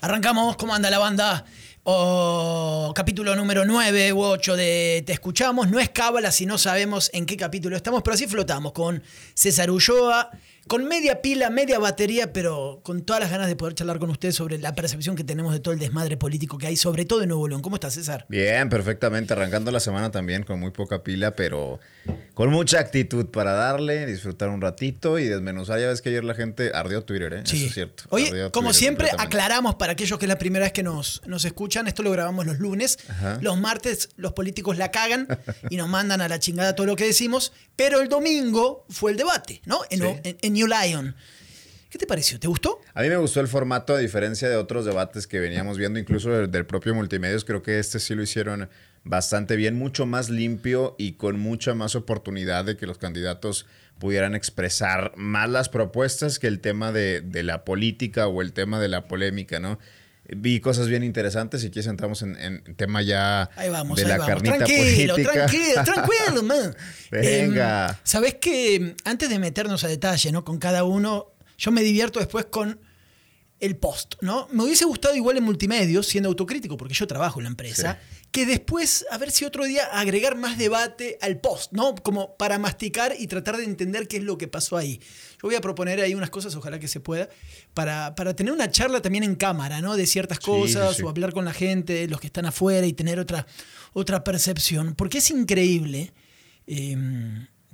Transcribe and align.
Arrancamos, 0.00 0.56
¿cómo 0.56 0.76
anda 0.76 0.90
la 0.90 1.00
banda? 1.00 1.44
O 1.82 2.92
capítulo 2.94 3.34
número 3.34 3.64
9 3.64 4.12
u 4.12 4.20
8 4.22 4.56
de 4.56 5.02
Te 5.04 5.12
Escuchamos. 5.12 5.68
No 5.70 5.80
es 5.80 5.88
cábala 5.88 6.30
si 6.30 6.46
no 6.46 6.56
sabemos 6.56 7.10
en 7.12 7.26
qué 7.26 7.36
capítulo 7.36 7.74
estamos, 7.74 8.04
pero 8.04 8.14
así 8.14 8.28
flotamos 8.28 8.70
con 8.70 9.02
César 9.34 9.72
Ulloa, 9.72 10.30
con 10.68 10.86
media 10.86 11.20
pila, 11.22 11.50
media 11.50 11.78
batería, 11.78 12.32
pero 12.32 12.80
con 12.84 13.02
todas 13.02 13.20
las 13.20 13.30
ganas 13.30 13.48
de 13.48 13.56
poder 13.56 13.74
charlar 13.74 13.98
con 13.98 14.10
ustedes 14.10 14.34
sobre 14.36 14.58
la 14.58 14.74
percepción 14.74 15.16
que 15.16 15.24
tenemos 15.24 15.52
de 15.52 15.60
todo 15.60 15.74
el 15.74 15.80
desmadre 15.80 16.16
político 16.16 16.58
que 16.58 16.66
hay, 16.68 16.76
sobre 16.76 17.04
todo 17.04 17.22
en 17.22 17.28
Nuevo 17.30 17.48
León. 17.48 17.62
¿Cómo 17.62 17.76
estás, 17.76 17.94
César? 17.94 18.26
Bien, 18.28 18.68
perfectamente. 18.68 19.32
Arrancando 19.32 19.70
la 19.70 19.80
semana 19.80 20.10
también 20.10 20.42
con 20.44 20.60
muy 20.60 20.70
poca 20.70 21.02
pila, 21.02 21.34
pero 21.34 21.80
con 22.34 22.50
mucha 22.50 22.78
actitud 22.78 23.26
para 23.26 23.52
darle, 23.52 24.06
disfrutar 24.06 24.48
un 24.50 24.60
ratito 24.60 25.18
y 25.18 25.24
desmenuzar. 25.24 25.80
Ya 25.80 25.88
ves 25.88 26.00
que 26.02 26.10
ayer 26.10 26.24
la 26.24 26.34
gente 26.34 26.70
ardió 26.74 27.02
Twitter, 27.02 27.32
¿eh? 27.34 27.42
Sí. 27.44 27.56
Eso 27.56 27.66
es 27.66 27.74
cierto. 27.74 28.04
Oye, 28.10 28.28
como 28.52 28.68
Twitter 28.68 28.74
siempre, 28.74 29.08
aclaramos 29.18 29.74
para 29.76 29.92
aquellos 29.92 30.18
que 30.18 30.26
es 30.26 30.28
la 30.28 30.38
primera 30.38 30.64
vez 30.66 30.72
que 30.72 30.82
nos, 30.82 31.22
nos 31.26 31.44
escuchan, 31.44 31.88
esto 31.88 32.02
lo 32.02 32.10
grabamos 32.12 32.46
los 32.46 32.58
lunes. 32.58 32.98
Ajá. 33.08 33.38
Los 33.40 33.58
martes 33.58 34.10
los 34.16 34.32
políticos 34.34 34.76
la 34.76 34.90
cagan 34.90 35.26
y 35.70 35.76
nos 35.76 35.88
mandan 35.88 36.20
a 36.20 36.28
la 36.28 36.38
chingada 36.38 36.74
todo 36.74 36.86
lo 36.86 36.94
que 36.96 37.04
decimos, 37.04 37.52
pero 37.76 38.00
el 38.00 38.08
domingo 38.08 38.84
fue 38.90 39.12
el 39.12 39.16
debate, 39.16 39.62
¿no? 39.64 39.80
En, 39.90 39.98
Sí. 40.00 40.04
en- 40.24 40.38
en 40.42 40.56
New 40.58 40.66
Lion. 40.66 41.14
¿Qué 41.88 41.98
te 41.98 42.06
pareció? 42.06 42.38
¿Te 42.40 42.48
gustó? 42.48 42.80
A 42.94 43.02
mí 43.02 43.08
me 43.08 43.16
gustó 43.16 43.40
el 43.40 43.46
formato, 43.48 43.94
a 43.94 43.98
diferencia 43.98 44.48
de 44.48 44.56
otros 44.56 44.84
debates 44.84 45.26
que 45.26 45.38
veníamos 45.38 45.78
viendo, 45.78 46.00
incluso 46.00 46.30
del, 46.30 46.66
propio 46.66 46.94
Multimedios. 46.94 47.44
Creo 47.44 47.62
que 47.62 47.78
este 47.78 48.00
sí 48.00 48.14
lo 48.14 48.22
hicieron 48.22 48.68
bastante 49.04 49.54
bien, 49.54 49.76
mucho 49.76 50.04
más 50.04 50.28
limpio 50.28 50.96
y 50.98 51.12
con 51.12 51.38
mucha 51.38 51.74
más 51.74 51.94
oportunidad 51.94 52.64
de 52.64 52.76
que 52.76 52.86
los 52.86 52.98
candidatos 52.98 53.66
pudieran 54.00 54.34
expresar 54.34 55.12
más 55.16 55.48
las 55.48 55.68
propuestas 55.68 56.38
que 56.38 56.48
el 56.48 56.60
tema 56.60 56.90
de, 56.92 57.20
de 57.20 57.42
la 57.44 57.64
política 57.64 58.26
o 58.26 58.42
el 58.42 58.52
tema 58.52 58.80
de 58.80 58.88
la 58.88 59.06
polémica, 59.06 59.60
¿no? 59.60 59.78
Vi 60.36 60.60
cosas 60.60 60.88
bien 60.88 61.02
interesantes 61.04 61.64
y 61.64 61.68
aquí 61.68 61.80
entramos 61.80 62.20
en, 62.22 62.36
en 62.36 62.76
tema 62.76 63.00
ya 63.00 63.48
Ahí 63.56 63.70
vamos, 63.70 63.96
de 63.96 64.02
ahí 64.04 64.08
la 64.08 64.18
vamos. 64.18 64.34
carnita 64.34 64.56
tranquilo, 64.58 65.14
política. 65.14 65.32
tranquilo, 65.46 65.84
tranquilo, 65.84 66.42
man. 66.42 66.76
Venga. 67.10 67.88
Em, 67.88 67.96
Sabés 68.04 68.34
que 68.34 68.94
antes 69.04 69.30
de 69.30 69.38
meternos 69.38 69.84
a 69.84 69.88
detalle, 69.88 70.30
¿no? 70.30 70.44
Con 70.44 70.58
cada 70.58 70.84
uno, 70.84 71.32
yo 71.56 71.70
me 71.70 71.82
divierto 71.82 72.18
después 72.18 72.44
con 72.44 72.78
el 73.60 73.76
post, 73.76 74.14
¿no? 74.20 74.48
Me 74.52 74.62
hubiese 74.64 74.84
gustado 74.84 75.16
igual 75.16 75.36
en 75.36 75.44
multimedios, 75.44 76.06
siendo 76.06 76.28
autocrítico, 76.28 76.76
porque 76.76 76.94
yo 76.94 77.06
trabajo 77.06 77.40
en 77.40 77.44
la 77.44 77.50
empresa, 77.50 77.98
que 78.30 78.46
después, 78.46 79.04
a 79.10 79.18
ver 79.18 79.30
si 79.30 79.44
otro 79.44 79.64
día 79.64 79.84
agregar 79.86 80.36
más 80.36 80.58
debate 80.58 81.18
al 81.20 81.40
post, 81.40 81.72
¿no? 81.72 81.94
Como 81.96 82.36
para 82.36 82.58
masticar 82.58 83.14
y 83.18 83.26
tratar 83.26 83.56
de 83.56 83.64
entender 83.64 84.06
qué 84.06 84.18
es 84.18 84.22
lo 84.22 84.38
que 84.38 84.46
pasó 84.46 84.76
ahí. 84.76 85.00
Yo 85.42 85.48
voy 85.48 85.56
a 85.56 85.60
proponer 85.60 86.00
ahí 86.00 86.14
unas 86.14 86.30
cosas, 86.30 86.54
ojalá 86.54 86.78
que 86.78 86.86
se 86.86 87.00
pueda, 87.00 87.28
para, 87.74 88.14
para 88.14 88.34
tener 88.34 88.52
una 88.52 88.70
charla 88.70 89.02
también 89.02 89.24
en 89.24 89.34
cámara, 89.34 89.80
¿no? 89.80 89.96
De 89.96 90.06
ciertas 90.06 90.38
cosas, 90.38 90.90
sí, 90.90 90.96
sí. 90.98 91.02
o 91.02 91.08
hablar 91.08 91.32
con 91.32 91.44
la 91.44 91.52
gente, 91.52 92.06
los 92.06 92.20
que 92.20 92.28
están 92.28 92.46
afuera 92.46 92.86
y 92.86 92.92
tener 92.92 93.18
otra, 93.18 93.46
otra 93.92 94.22
percepción. 94.22 94.94
Porque 94.94 95.18
es 95.18 95.30
increíble. 95.30 96.12
eh, 96.66 96.96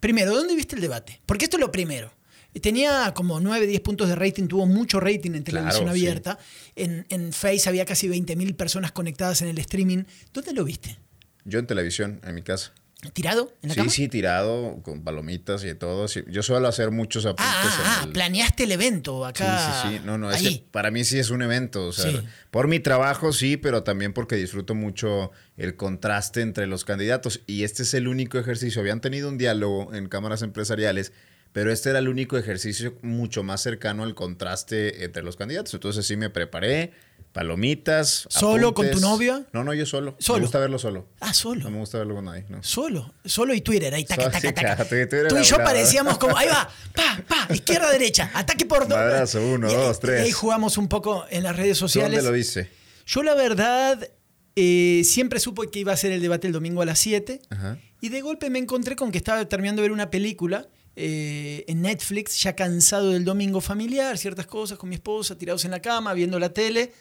primero, 0.00 0.34
¿dónde 0.34 0.54
viste 0.54 0.76
el 0.76 0.82
debate? 0.82 1.20
Porque 1.26 1.44
esto 1.44 1.56
es 1.56 1.60
lo 1.60 1.70
primero. 1.70 2.12
Tenía 2.60 3.12
como 3.14 3.40
9, 3.40 3.66
10 3.66 3.80
puntos 3.80 4.08
de 4.08 4.14
rating, 4.14 4.46
tuvo 4.46 4.66
mucho 4.66 5.00
rating 5.00 5.32
en 5.34 5.44
televisión 5.44 5.84
Claro, 5.84 5.96
sí. 5.96 6.06
abierta. 6.06 6.38
En, 6.76 7.04
en 7.08 7.32
Face 7.32 7.68
había 7.68 7.84
casi 7.84 8.08
20.000 8.08 8.54
personas 8.56 8.92
conectadas 8.92 9.42
en 9.42 9.48
el 9.48 9.58
streaming. 9.58 10.04
¿Dónde 10.32 10.52
lo 10.52 10.64
viste? 10.64 10.98
Yo 11.44 11.58
en 11.58 11.66
televisión, 11.66 12.20
en 12.24 12.34
mi 12.34 12.42
casa. 12.42 12.72
¿Tirado 13.12 13.52
en 13.60 13.68
la 13.68 13.74
Sí, 13.74 13.80
cama? 13.80 13.90
sí, 13.90 14.08
tirado, 14.08 14.80
con 14.82 15.04
palomitas 15.04 15.62
y 15.64 15.74
todo. 15.74 16.08
sí. 16.08 16.22
Yo 16.26 16.42
suelo 16.42 16.68
hacer 16.68 16.90
muchos 16.90 17.26
apuntes 17.26 17.44
Ah, 17.46 17.82
ah, 17.84 17.98
en 18.04 18.06
el... 18.08 18.12
planeaste 18.14 18.64
el 18.64 18.72
evento 18.72 19.20
Sí, 19.24 19.42
acá. 19.42 19.82
sí, 19.82 19.88
sí. 19.98 20.00
No, 20.06 20.16
no, 20.16 20.30
es 20.30 20.36
ahí. 20.38 20.66
para 20.70 20.90
mí 20.90 21.04
sí 21.04 21.18
es 21.18 21.28
un 21.28 21.42
evento. 21.42 21.88
O 21.88 21.92
sea, 21.92 22.10
Sí. 22.10 22.20
por 22.50 22.66
mi 22.66 22.80
trabajo 22.80 23.34
sí, 23.34 23.58
pero 23.58 23.82
también 23.82 24.14
porque 24.14 24.36
disfruto 24.36 24.74
mucho 24.74 25.32
el 25.58 25.76
contraste 25.76 26.40
entre 26.40 26.66
los 26.66 26.86
candidatos. 26.86 27.42
Y 27.46 27.64
este 27.64 27.82
es 27.82 27.92
el 27.92 28.08
único 28.08 28.38
ejercicio. 28.38 28.80
Habían 28.80 29.02
tenido 29.02 29.28
un 29.28 29.36
diálogo 29.36 29.92
en 29.92 30.08
cámaras 30.08 30.40
empresariales, 30.40 31.12
pero 31.54 31.70
este 31.70 31.90
era 31.90 32.00
el 32.00 32.08
único 32.08 32.36
ejercicio 32.36 32.98
mucho 33.02 33.44
más 33.44 33.60
cercano 33.62 34.02
al 34.02 34.16
contraste 34.16 35.04
entre 35.04 35.22
los 35.22 35.36
candidatos. 35.36 35.72
Entonces 35.72 36.04
sí 36.04 36.16
me 36.16 36.28
preparé, 36.28 36.90
palomitas. 37.32 38.26
¿Solo 38.28 38.74
con 38.74 38.90
tu 38.90 38.98
novia? 38.98 39.46
No, 39.52 39.62
no, 39.62 39.72
yo 39.72 39.86
solo. 39.86 40.16
¿Solo? 40.18 40.38
Me 40.40 40.44
gusta 40.46 40.58
verlo 40.58 40.80
solo. 40.80 41.06
Ah, 41.20 41.32
solo. 41.32 41.62
No 41.62 41.70
me 41.70 41.78
gusta 41.78 41.98
verlo 41.98 42.16
con 42.16 42.24
nadie, 42.24 42.44
no. 42.48 42.60
Solo, 42.64 43.14
solo 43.24 43.54
y 43.54 43.60
Twitter, 43.60 43.94
ahí 43.94 44.04
taca, 44.04 44.32
taca, 44.32 44.52
taca. 44.52 44.84
Twitter 44.84 45.28
Tú 45.28 45.38
y 45.38 45.44
yo 45.44 45.58
parecíamos 45.58 46.18
como, 46.18 46.36
ahí 46.36 46.48
va, 46.48 46.68
pa, 46.92 47.22
pa, 47.28 47.54
izquierda, 47.54 47.88
derecha, 47.92 48.32
ataque 48.34 48.66
por 48.66 48.88
dos. 48.88 49.34
Uno, 49.36 49.70
Y 49.70 49.74
dos, 49.76 50.00
tres. 50.00 50.22
y 50.22 50.24
ahí 50.24 50.32
jugamos 50.32 50.76
un 50.76 50.88
poco 50.88 51.24
en 51.30 51.44
las 51.44 51.54
redes 51.54 51.78
sociales. 51.78 52.16
¿Dónde 52.16 52.30
lo 52.32 52.36
dice? 52.36 52.68
Yo 53.06 53.22
la 53.22 53.34
verdad 53.36 54.10
eh, 54.56 55.02
siempre 55.04 55.38
supo 55.38 55.62
que 55.70 55.78
iba 55.78 55.92
a 55.92 55.96
ser 55.96 56.10
el 56.10 56.20
debate 56.20 56.48
el 56.48 56.52
domingo 56.52 56.82
a 56.82 56.84
las 56.84 56.98
7 56.98 57.42
Ajá. 57.50 57.78
y 58.00 58.08
de 58.08 58.22
golpe 58.22 58.50
me 58.50 58.58
encontré 58.58 58.96
con 58.96 59.12
que 59.12 59.18
estaba 59.18 59.48
terminando 59.48 59.82
de 59.82 59.88
ver 59.88 59.92
una 59.92 60.10
película 60.10 60.66
eh, 60.96 61.64
en 61.66 61.82
Netflix, 61.82 62.40
ya 62.42 62.54
cansado 62.54 63.10
del 63.10 63.24
domingo 63.24 63.60
familiar, 63.60 64.16
ciertas 64.18 64.46
cosas 64.46 64.78
con 64.78 64.88
mi 64.88 64.96
esposa, 64.96 65.36
tirados 65.36 65.64
en 65.64 65.72
la 65.72 65.80
cama, 65.80 66.14
viendo 66.14 66.38
la 66.38 66.52
tele. 66.52 66.92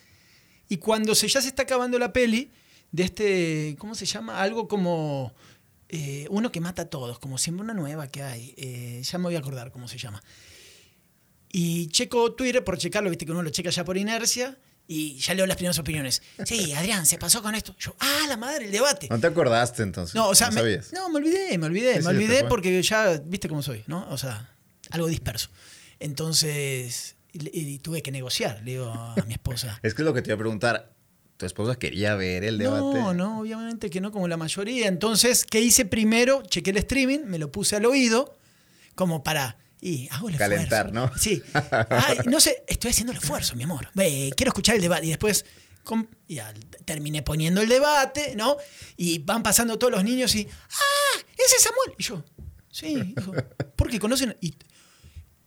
Y 0.69 0.77
cuando 0.77 1.13
se, 1.15 1.27
ya 1.27 1.41
se 1.41 1.49
está 1.49 1.63
acabando 1.63 1.99
la 1.99 2.11
peli, 2.11 2.51
de 2.91 3.03
este, 3.03 3.75
¿cómo 3.79 3.95
se 3.95 4.05
llama? 4.05 4.41
Algo 4.41 4.67
como 4.67 5.33
eh, 5.89 6.27
uno 6.29 6.51
que 6.51 6.59
mata 6.59 6.83
a 6.83 6.89
todos, 6.89 7.19
como 7.19 7.37
siempre 7.37 7.63
una 7.63 7.73
nueva 7.73 8.07
que 8.07 8.23
hay. 8.23 8.53
Eh, 8.57 9.01
ya 9.03 9.17
me 9.17 9.25
voy 9.25 9.35
a 9.35 9.39
acordar 9.39 9.71
cómo 9.71 9.87
se 9.87 9.97
llama. 9.97 10.23
Y 11.51 11.87
checo 11.87 12.33
Twitter 12.33 12.63
por 12.63 12.77
checarlo, 12.77 13.09
viste 13.09 13.25
que 13.25 13.31
uno 13.31 13.43
lo 13.43 13.51
checa 13.51 13.69
ya 13.69 13.85
por 13.85 13.97
inercia. 13.97 14.57
Y 14.87 15.17
ya 15.17 15.33
leo 15.33 15.45
las 15.45 15.55
primeras 15.55 15.79
opiniones. 15.79 16.21
Sí, 16.45 16.73
Adrián, 16.73 17.05
se 17.05 17.17
pasó 17.17 17.41
con 17.41 17.55
esto. 17.55 17.75
Yo, 17.79 17.95
ah, 17.99 18.25
la 18.27 18.35
madre, 18.35 18.65
el 18.65 18.71
debate. 18.71 19.07
¿No 19.09 19.19
te 19.19 19.27
acordaste 19.27 19.81
entonces? 19.81 20.13
No, 20.13 20.27
o 20.27 20.35
sea, 20.35 20.49
me, 20.51 20.59
sabías? 20.59 20.91
no, 20.91 21.09
me 21.09 21.17
olvidé, 21.17 21.57
me 21.57 21.67
olvidé, 21.67 21.93
Sí, 21.93 21.97
me 21.99 22.03
sí, 22.03 22.09
olvidé 22.09 22.43
porque 22.45 22.81
ya 22.83 23.21
viste 23.25 23.47
cómo 23.47 23.61
soy, 23.63 23.83
¿no? 23.87 24.05
O 24.09 24.17
sea, 24.17 24.53
algo 24.91 25.07
disperso. 25.07 25.49
Entonces, 25.99 27.15
y, 27.31 27.59
y 27.59 27.79
tuve 27.79 28.01
que 28.01 28.11
negociar, 28.11 28.61
le 28.63 28.71
digo 28.71 28.91
a 28.91 29.15
mi 29.25 29.33
esposa. 29.33 29.79
Es 29.83 29.93
que 29.93 30.01
es 30.01 30.05
lo 30.05 30.13
que 30.13 30.21
te 30.21 30.29
iba 30.29 30.35
a 30.35 30.39
preguntar. 30.39 30.93
¿Tu 31.37 31.47
esposa 31.47 31.75
quería 31.77 32.13
ver 32.15 32.43
el 32.43 32.59
debate? 32.59 32.81
No, 32.81 33.13
no, 33.13 33.39
obviamente 33.39 33.89
que 33.89 33.99
no, 34.01 34.11
como 34.11 34.27
la 34.27 34.37
mayoría. 34.37 34.87
Entonces, 34.87 35.45
¿qué 35.45 35.61
hice 35.61 35.85
primero? 35.85 36.43
Chequé 36.43 36.69
el 36.69 36.77
streaming, 36.77 37.21
me 37.25 37.39
lo 37.39 37.51
puse 37.51 37.75
al 37.75 37.85
oído, 37.85 38.37
como 38.95 39.23
para. 39.23 39.57
Y 39.85 40.07
hago 40.11 40.29
el 40.29 40.37
Calentar, 40.37 40.87
esfuerzo. 40.87 41.11
¿no? 41.13 41.17
Sí. 41.19 41.43
Ay, 41.89 42.19
no 42.25 42.39
sé, 42.39 42.63
estoy 42.69 42.91
haciendo 42.91 43.11
el 43.11 43.17
esfuerzo, 43.17 43.55
mi 43.57 43.63
amor. 43.63 43.89
Ve, 43.93 44.31
quiero 44.37 44.51
escuchar 44.51 44.75
el 44.77 44.81
debate. 44.81 45.07
Y 45.07 45.09
después 45.09 45.43
ya, 46.29 46.53
terminé 46.85 47.21
poniendo 47.21 47.61
el 47.61 47.67
debate, 47.67 48.33
¿no? 48.37 48.55
Y 48.95 49.19
van 49.19 49.43
pasando 49.43 49.77
todos 49.77 49.91
los 49.91 50.03
niños 50.05 50.33
y. 50.35 50.47
¡Ah! 50.47 51.19
¡Ese 51.37 51.57
es 51.57 51.63
Samuel! 51.63 51.95
Y 51.97 52.03
yo, 52.03 52.23
sí, 52.71 53.13
hijo. 53.17 53.33
Porque 53.75 53.99
conocen. 53.99 54.37
Y 54.39 54.55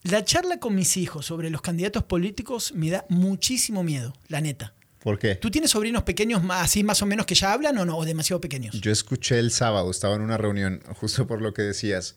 la 0.02 0.22
charla 0.22 0.60
con 0.60 0.74
mis 0.74 0.98
hijos 0.98 1.24
sobre 1.24 1.48
los 1.48 1.62
candidatos 1.62 2.04
políticos 2.04 2.72
me 2.74 2.91
da 2.91 3.06
muchísimo 3.08 3.82
miedo, 3.82 4.12
la 4.28 4.42
neta. 4.42 4.74
¿Por 4.98 5.18
qué? 5.18 5.36
¿Tú 5.36 5.50
tienes 5.50 5.70
sobrinos 5.70 6.03
pequeños 6.03 6.42
más- 6.42 6.64
así 6.64 6.84
más 6.84 7.00
o 7.00 7.06
menos 7.06 7.24
que 7.24 7.34
ya 7.34 7.54
hablan 7.54 7.78
o 7.78 7.86
no? 7.86 7.97
¿O 7.97 8.04
demasiado 8.04 8.41
pequeños? 8.41 8.78
Yo 8.80 8.92
escuché 8.92 9.38
el 9.38 9.50
sábado, 9.50 9.91
estaba 9.91 10.14
en 10.16 10.20
una 10.20 10.36
reunión, 10.36 10.82
justo 10.97 11.26
por 11.26 11.41
lo 11.41 11.54
que 11.54 11.62
decías, 11.62 12.16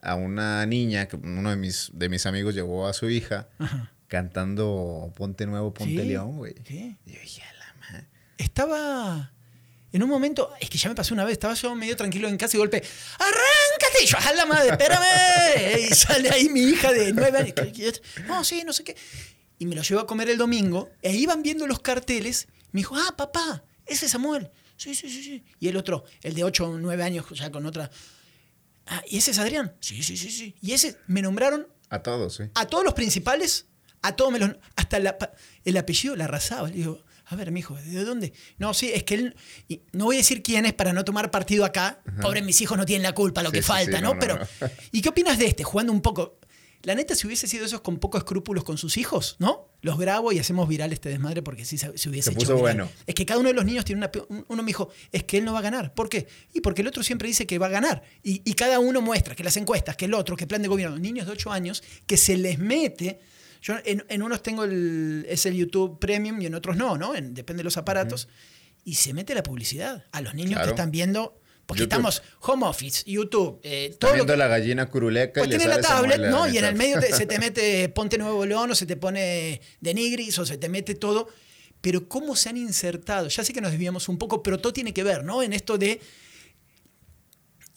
a 0.00 0.14
una 0.14 0.64
niña, 0.66 1.06
que 1.08 1.16
uno 1.16 1.50
de 1.50 1.56
mis, 1.56 1.90
de 1.92 2.08
mis 2.08 2.24
amigos 2.26 2.54
llevó 2.54 2.86
a 2.86 2.92
su 2.92 3.08
hija 3.10 3.48
Ajá. 3.58 3.92
cantando 4.06 5.12
Ponte 5.16 5.46
Nuevo, 5.46 5.72
Ponte 5.74 6.02
¿Sí? 6.02 6.08
León, 6.08 6.36
güey. 6.36 6.54
¿Sí? 6.66 6.96
Y 7.06 7.12
yo 7.12 7.20
dije, 7.20 7.42
"A 7.42 7.52
la 7.54 7.74
madre". 7.80 8.06
Estaba 8.38 9.32
en 9.92 10.02
un 10.02 10.08
momento, 10.10 10.52
es 10.60 10.68
que 10.68 10.76
ya 10.78 10.88
me 10.90 10.94
pasó 10.94 11.14
una 11.14 11.24
vez, 11.24 11.32
estaba 11.32 11.54
yo 11.54 11.74
medio 11.74 11.96
tranquilo 11.96 12.28
en 12.28 12.36
casa 12.36 12.56
y 12.56 12.60
golpe, 12.60 12.82
¡arráncate! 13.18 14.04
Y 14.04 14.06
yo, 14.06 14.18
¡a 14.18 14.32
la 14.34 14.46
madre, 14.46 14.70
espérame! 14.70 15.80
Y 15.90 15.94
sale 15.94 16.30
ahí 16.30 16.48
mi 16.50 16.60
hija 16.60 16.92
de 16.92 17.12
nueve 17.12 17.38
años. 17.38 18.02
No, 18.26 18.44
sí, 18.44 18.62
no 18.66 18.72
sé 18.72 18.84
qué. 18.84 18.96
Y 19.58 19.66
me 19.66 19.74
lo 19.74 19.82
llevo 19.82 20.00
a 20.02 20.06
comer 20.06 20.28
el 20.30 20.38
domingo, 20.38 20.90
e 21.02 21.14
iban 21.14 21.42
viendo 21.42 21.66
los 21.66 21.80
carteles, 21.80 22.48
me 22.70 22.80
dijo, 22.80 22.94
ah, 22.96 23.14
papá, 23.16 23.64
ese 23.86 24.06
es 24.06 24.12
Samuel. 24.12 24.50
Sí, 24.76 24.94
sí, 24.94 25.10
sí, 25.10 25.22
sí. 25.24 25.44
Y 25.58 25.68
el 25.68 25.76
otro, 25.76 26.04
el 26.22 26.34
de 26.34 26.44
ocho 26.44 26.68
o 26.68 26.78
nueve 26.78 27.02
años, 27.02 27.24
ya 27.32 27.50
con 27.50 27.66
otra. 27.66 27.90
Ah, 28.88 29.02
¿y 29.08 29.18
ese 29.18 29.30
es 29.32 29.38
Adrián? 29.38 29.74
Sí, 29.80 30.02
sí, 30.02 30.16
sí, 30.16 30.30
sí. 30.30 30.54
Y 30.62 30.72
ese, 30.72 30.96
me 31.06 31.20
nombraron 31.22 31.66
A 31.90 32.02
todos, 32.02 32.36
sí. 32.36 32.44
a 32.54 32.66
todos 32.66 32.84
los 32.84 32.94
principales, 32.94 33.66
a 34.02 34.16
todos 34.16 34.32
me 34.32 34.38
los. 34.38 34.50
Hasta 34.76 34.98
la 34.98 35.16
el 35.64 35.76
apellido 35.76 36.16
la 36.16 36.24
arrasaba. 36.24 36.68
Le 36.68 36.76
digo, 36.76 37.04
a 37.26 37.36
ver, 37.36 37.50
mijo, 37.50 37.74
¿de 37.74 38.04
dónde? 38.04 38.32
No, 38.56 38.72
sí, 38.72 38.90
es 38.92 39.04
que 39.04 39.14
él. 39.14 39.36
y 39.68 39.82
no 39.92 40.06
voy 40.06 40.16
a 40.16 40.18
decir 40.18 40.42
quién 40.42 40.64
es 40.64 40.72
para 40.72 40.92
no 40.94 41.04
tomar 41.04 41.30
partido 41.30 41.64
acá. 41.64 42.00
Pobre, 42.22 42.40
mis 42.42 42.60
hijos 42.62 42.78
no 42.78 42.86
tienen 42.86 43.02
la 43.02 43.12
culpa, 43.14 43.42
lo 43.42 43.50
Sí, 43.50 43.56
que 43.56 43.62
falta, 43.62 43.98
sí, 43.98 44.02
¿no? 44.02 44.08
no, 44.08 44.14
no, 44.14 44.20
Pero. 44.20 44.38
no. 44.38 44.68
¿Y 44.92 45.02
qué 45.02 45.10
opinas 45.10 45.38
de 45.38 45.46
este? 45.46 45.64
Jugando 45.64 45.92
un 45.92 46.00
poco. 46.00 46.38
La 46.84 46.94
neta, 46.94 47.14
si 47.16 47.26
hubiese 47.26 47.46
sido 47.48 47.66
esos 47.66 47.80
con 47.80 47.98
pocos 47.98 48.20
escrúpulos 48.20 48.62
con 48.62 48.78
sus 48.78 48.96
hijos, 48.98 49.36
¿no? 49.40 49.68
Los 49.82 49.98
grabo 49.98 50.30
y 50.32 50.38
hacemos 50.38 50.68
viral 50.68 50.92
este 50.92 51.08
desmadre 51.08 51.42
porque 51.42 51.64
sí 51.64 51.76
se, 51.76 51.96
se 51.98 52.08
hubiese 52.08 52.30
Se 52.30 52.30
hecho 52.30 52.38
puso 52.40 52.54
viral. 52.56 52.76
bueno. 52.76 52.90
Es 53.06 53.14
que 53.14 53.26
cada 53.26 53.40
uno 53.40 53.48
de 53.48 53.54
los 53.54 53.64
niños 53.64 53.84
tiene 53.84 53.98
una. 54.04 54.44
Uno 54.48 54.62
me 54.62 54.68
dijo, 54.68 54.88
es 55.10 55.24
que 55.24 55.38
él 55.38 55.44
no 55.44 55.52
va 55.52 55.58
a 55.58 55.62
ganar. 55.62 55.92
¿Por 55.94 56.08
qué? 56.08 56.28
Y 56.54 56.60
porque 56.60 56.82
el 56.82 56.88
otro 56.88 57.02
siempre 57.02 57.26
dice 57.28 57.46
que 57.46 57.58
va 57.58 57.66
a 57.66 57.70
ganar. 57.70 58.02
Y, 58.22 58.42
y 58.48 58.54
cada 58.54 58.78
uno 58.78 59.00
muestra 59.00 59.34
que 59.34 59.42
las 59.42 59.56
encuestas, 59.56 59.96
que 59.96 60.04
el 60.04 60.14
otro, 60.14 60.36
que 60.36 60.46
plan 60.46 60.62
de 60.62 60.68
gobierno. 60.68 60.98
Niños 60.98 61.26
de 61.26 61.32
8 61.32 61.50
años 61.50 61.82
que 62.06 62.16
se 62.16 62.36
les 62.36 62.58
mete 62.60 63.18
Yo 63.60 63.74
en, 63.84 64.04
en 64.08 64.22
unos 64.22 64.42
tengo 64.42 64.62
el, 64.64 65.26
es 65.28 65.46
el 65.46 65.54
YouTube 65.54 65.98
Premium 65.98 66.40
y 66.40 66.46
en 66.46 66.54
otros 66.54 66.76
no, 66.76 66.96
¿no? 66.96 67.14
En- 67.16 67.34
depende 67.34 67.60
de 67.60 67.64
los 67.64 67.76
aparatos. 67.76 68.28
Y 68.84 68.94
se 68.94 69.12
mete 69.14 69.34
la 69.34 69.42
publicidad 69.42 70.04
a 70.12 70.20
los 70.20 70.34
niños 70.34 70.60
que 70.62 70.70
están 70.70 70.90
viendo. 70.92 71.40
Porque 71.68 71.80
YouTube. 71.82 71.92
estamos 71.98 72.22
home 72.40 72.66
office, 72.66 73.02
YouTube, 73.04 73.60
eh, 73.62 73.94
todo 74.00 74.14
viendo 74.14 74.34
la 74.36 74.46
gallina 74.48 74.86
curuleca 74.88 75.40
pues 75.42 75.48
y 75.48 75.50
le 75.52 75.58
tiene 75.58 75.74
la 75.74 75.80
tablet, 75.82 76.18
¿no? 76.30 76.46
la 76.46 76.50
Y 76.50 76.56
en 76.56 76.64
el 76.64 76.74
medio 76.74 76.98
te- 76.98 77.12
se 77.12 77.26
te 77.26 77.38
mete 77.38 77.90
Ponte 77.90 78.16
Nuevo 78.16 78.46
León 78.46 78.70
o 78.70 78.74
se 78.74 78.86
te 78.86 78.96
pone 78.96 79.60
de 79.78 79.94
Nigris 79.94 80.38
o 80.38 80.46
se 80.46 80.56
te 80.56 80.70
mete 80.70 80.94
todo. 80.94 81.28
Pero 81.82 82.08
cómo 82.08 82.36
se 82.36 82.48
han 82.48 82.56
insertado, 82.56 83.28
ya 83.28 83.44
sé 83.44 83.52
que 83.52 83.60
nos 83.60 83.70
desviamos 83.70 84.08
un 84.08 84.16
poco, 84.16 84.42
pero 84.42 84.58
todo 84.58 84.72
tiene 84.72 84.94
que 84.94 85.04
ver, 85.04 85.24
¿no? 85.24 85.42
En 85.42 85.52
esto 85.52 85.76
de 85.76 86.00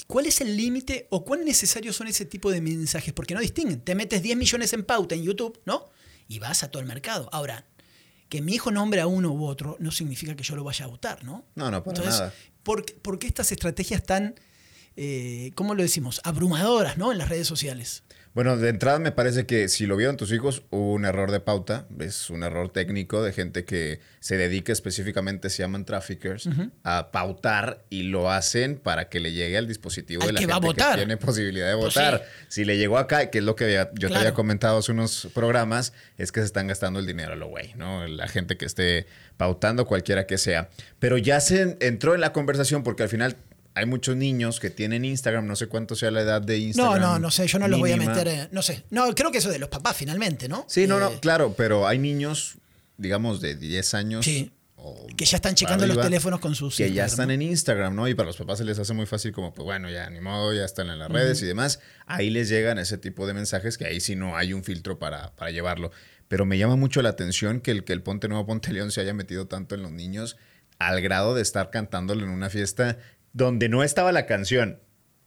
cuál 0.07 0.25
es 0.25 0.41
el 0.41 0.55
límite 0.57 1.07
o 1.09 1.23
cuán 1.23 1.43
necesarios 1.45 1.95
son 1.95 2.07
ese 2.07 2.25
tipo 2.25 2.49
de 2.49 2.61
mensajes, 2.61 3.13
porque 3.13 3.33
no 3.33 3.41
distinguen. 3.41 3.81
Te 3.81 3.93
metes 3.95 4.21
10 4.21 4.38
millones 4.38 4.73
en 4.73 4.83
pauta 4.85 5.15
en 5.15 5.23
YouTube, 5.23 5.59
¿no? 5.65 5.89
Y 6.27 6.39
vas 6.39 6.63
a 6.63 6.71
todo 6.71 6.81
el 6.81 6.88
mercado. 6.88 7.29
Ahora, 7.31 7.65
que 8.29 8.41
mi 8.41 8.53
hijo 8.53 8.71
nombre 8.71 9.01
a 9.01 9.07
uno 9.07 9.31
u 9.33 9.45
otro 9.45 9.75
no 9.79 9.91
significa 9.91 10.35
que 10.35 10.43
yo 10.43 10.55
lo 10.55 10.63
vaya 10.63 10.85
a 10.85 10.88
votar, 10.88 11.23
¿no? 11.23 11.45
No, 11.55 11.69
no, 11.69 11.83
para 11.83 11.97
Entonces, 11.97 12.19
nada. 12.21 12.33
¿Por, 12.63 12.85
qué- 12.85 12.93
estas 13.27 13.51
estrategias 13.51 14.03
tan, 14.03 14.35
eh, 14.95 15.51
¿cómo 15.55 15.75
lo 15.75 15.81
decimos? 15.83 16.21
Abrumadoras, 16.23 16.97
¿no? 16.97 17.11
En 17.11 17.17
las 17.17 17.29
redes 17.29 17.47
sociales. 17.47 18.03
Bueno, 18.33 18.55
de 18.55 18.69
entrada 18.69 18.97
me 18.97 19.11
parece 19.11 19.45
que 19.45 19.67
si 19.67 19.85
lo 19.85 19.97
vieron 19.97 20.15
tus 20.15 20.31
hijos, 20.31 20.63
hubo 20.69 20.93
un 20.93 21.03
error 21.03 21.31
de 21.31 21.41
pauta, 21.41 21.85
es 21.99 22.29
un 22.29 22.43
error 22.43 22.71
técnico 22.71 23.21
de 23.21 23.33
gente 23.33 23.65
que 23.65 23.99
se 24.21 24.37
dedica 24.37 24.71
específicamente, 24.71 25.49
se 25.49 25.63
llaman 25.63 25.83
traffickers, 25.83 26.47
a 26.85 27.11
pautar 27.11 27.83
y 27.89 28.03
lo 28.03 28.31
hacen 28.31 28.77
para 28.77 29.09
que 29.09 29.19
le 29.19 29.33
llegue 29.33 29.57
al 29.57 29.67
dispositivo 29.67 30.21
Al 30.21 30.27
de 30.27 30.33
la 30.33 30.37
que 30.39 30.43
gente 30.43 30.51
va 30.53 30.57
a 30.57 30.59
votar. 30.61 30.91
que 30.91 30.97
tiene 30.99 31.17
posibilidad 31.17 31.67
de 31.67 31.73
Pues 31.75 31.93
votar. 31.93 32.23
sí. 32.25 32.45
Si 32.47 32.63
le 32.63 32.77
llegó 32.77 32.97
acá, 32.99 33.29
que 33.31 33.39
es 33.39 33.43
lo 33.43 33.57
que 33.57 33.65
había- 33.65 33.91
yo 33.95 34.07
te 34.09 34.15
había 34.15 34.33
comentado 34.33 34.77
hace 34.77 34.93
unos 34.93 35.27
programas, 35.33 35.91
es 36.17 36.31
que 36.31 36.39
se 36.39 36.45
están 36.45 36.67
gastando 36.67 36.99
el 37.01 37.05
dinero 37.05 37.33
a 37.33 37.35
lo 37.35 37.47
güey, 37.49 37.73
¿no? 37.75 38.07
La 38.07 38.29
gente 38.29 38.55
que 38.55 38.63
esté 38.63 39.07
pautando, 39.35 39.85
cualquiera 39.85 40.25
que 40.25 40.37
sea. 40.37 40.69
Pero 40.99 41.17
ya 41.17 41.41
se 41.41 41.75
entró 41.81 42.15
en 42.15 42.21
la 42.21 42.31
conversación 42.31 42.83
porque 42.83 43.03
al 43.03 43.09
final... 43.09 43.35
Hay 43.73 43.85
muchos 43.85 44.15
niños 44.18 44.59
que 44.59 44.69
tienen 44.69 45.06
Instagram, 45.06 45.47
no 45.47 45.56
sé 45.56 45.68
cuánto 45.68 45.95
sea 45.95 46.12
la 46.12 46.21
edad 46.21 46.41
de 46.41 46.57
No, 46.57 46.63
Instagram. 46.65 47.00
no, 47.01 47.19
no 47.19 47.31
sé, 47.31 47.47
yo 47.47 47.57
no 47.59 47.68
los 47.68 47.79
voy 47.79 47.91
a 47.94 47.97
meter, 47.97 48.27
eh, 48.27 48.47
no 48.51 48.62
sé. 48.62 48.83
No, 48.89 49.13
creo 49.15 49.31
que 49.31 49.38
eso 49.38 49.50
de 49.50 49.59
los 49.59 49.69
papás 49.69 49.95
finalmente, 49.95 50.50
¿no? 50.50 50.65
Sí, 50.68 50.88
no, 50.88 50.97
Eh, 50.97 51.00
no, 51.01 51.19
claro, 51.21 51.53
pero 51.56 51.88
hay 51.88 51.97
niños, 51.97 52.56
digamos, 52.97 53.39
de 53.39 53.56
10 53.56 53.94
años. 53.94 54.25
Sí. 54.25 54.51
o 54.75 55.07
Que 55.15 55.25
ya 55.25 55.38
están 55.38 55.56
checando 55.56 55.85
los 55.88 56.01
teléfonos 56.01 56.39
con 56.39 56.53
sus 56.56 56.75
Que 56.75 56.91
ya 56.91 57.06
están 57.06 57.27
¿no? 57.27 57.33
en 57.33 57.44
Instagram, 57.44 57.95
¿no? 57.95 58.07
Y 58.07 58.13
para 58.15 58.27
los 58.27 58.35
papás 58.38 58.57
se 58.57 58.65
les 58.65 58.77
hace 58.79 58.94
muy 58.94 59.06
fácil 59.06 59.31
como, 59.31 59.53
pues 59.53 59.63
bueno, 59.63 59.89
ya 59.89 60.09
ni 60.09 60.19
modo, 60.19 60.53
ya 60.53 60.65
están 60.65 60.89
en 60.89 61.00
las 61.00 61.09
redes 61.09 61.41
y 61.41 61.45
demás. 61.45 61.79
Ahí 62.07 62.29
les 62.29 62.50
llegan 62.50 62.77
ese 62.79 62.97
tipo 62.97 63.25
de 63.27 63.33
mensajes 63.33 63.77
que 63.77 63.85
ahí 63.85 64.00
sí 64.01 64.15
no 64.15 64.35
hay 64.35 64.53
un 64.53 64.63
filtro 64.63 64.97
para, 65.00 65.33
para 65.35 65.51
llevarlo. 65.51 65.91
Pero 66.27 66.45
me 66.45 66.57
llama 66.57 66.75
mucho 66.77 67.01
la 67.01 67.09
atención 67.09 67.62
que 67.62 67.71
el, 67.71 67.83
que 67.83 67.94
el 67.94 68.01
Ponte 68.01 68.27
Nuevo 68.27 68.45
Ponte 68.45 68.74
León 68.74 68.91
se 68.91 69.01
haya 69.01 69.13
metido 69.13 69.47
tanto 69.47 69.75
en 69.75 69.83
los 69.83 69.91
niños 69.91 70.35
al 70.79 71.00
grado 71.01 71.35
de 71.35 71.41
estar 71.44 71.69
cantándolo 71.69 72.24
en 72.25 72.31
una 72.31 72.50
fiesta 72.50 72.97
donde 73.33 73.69
no 73.69 73.83
estaba 73.83 74.11
la 74.11 74.25
canción. 74.25 74.79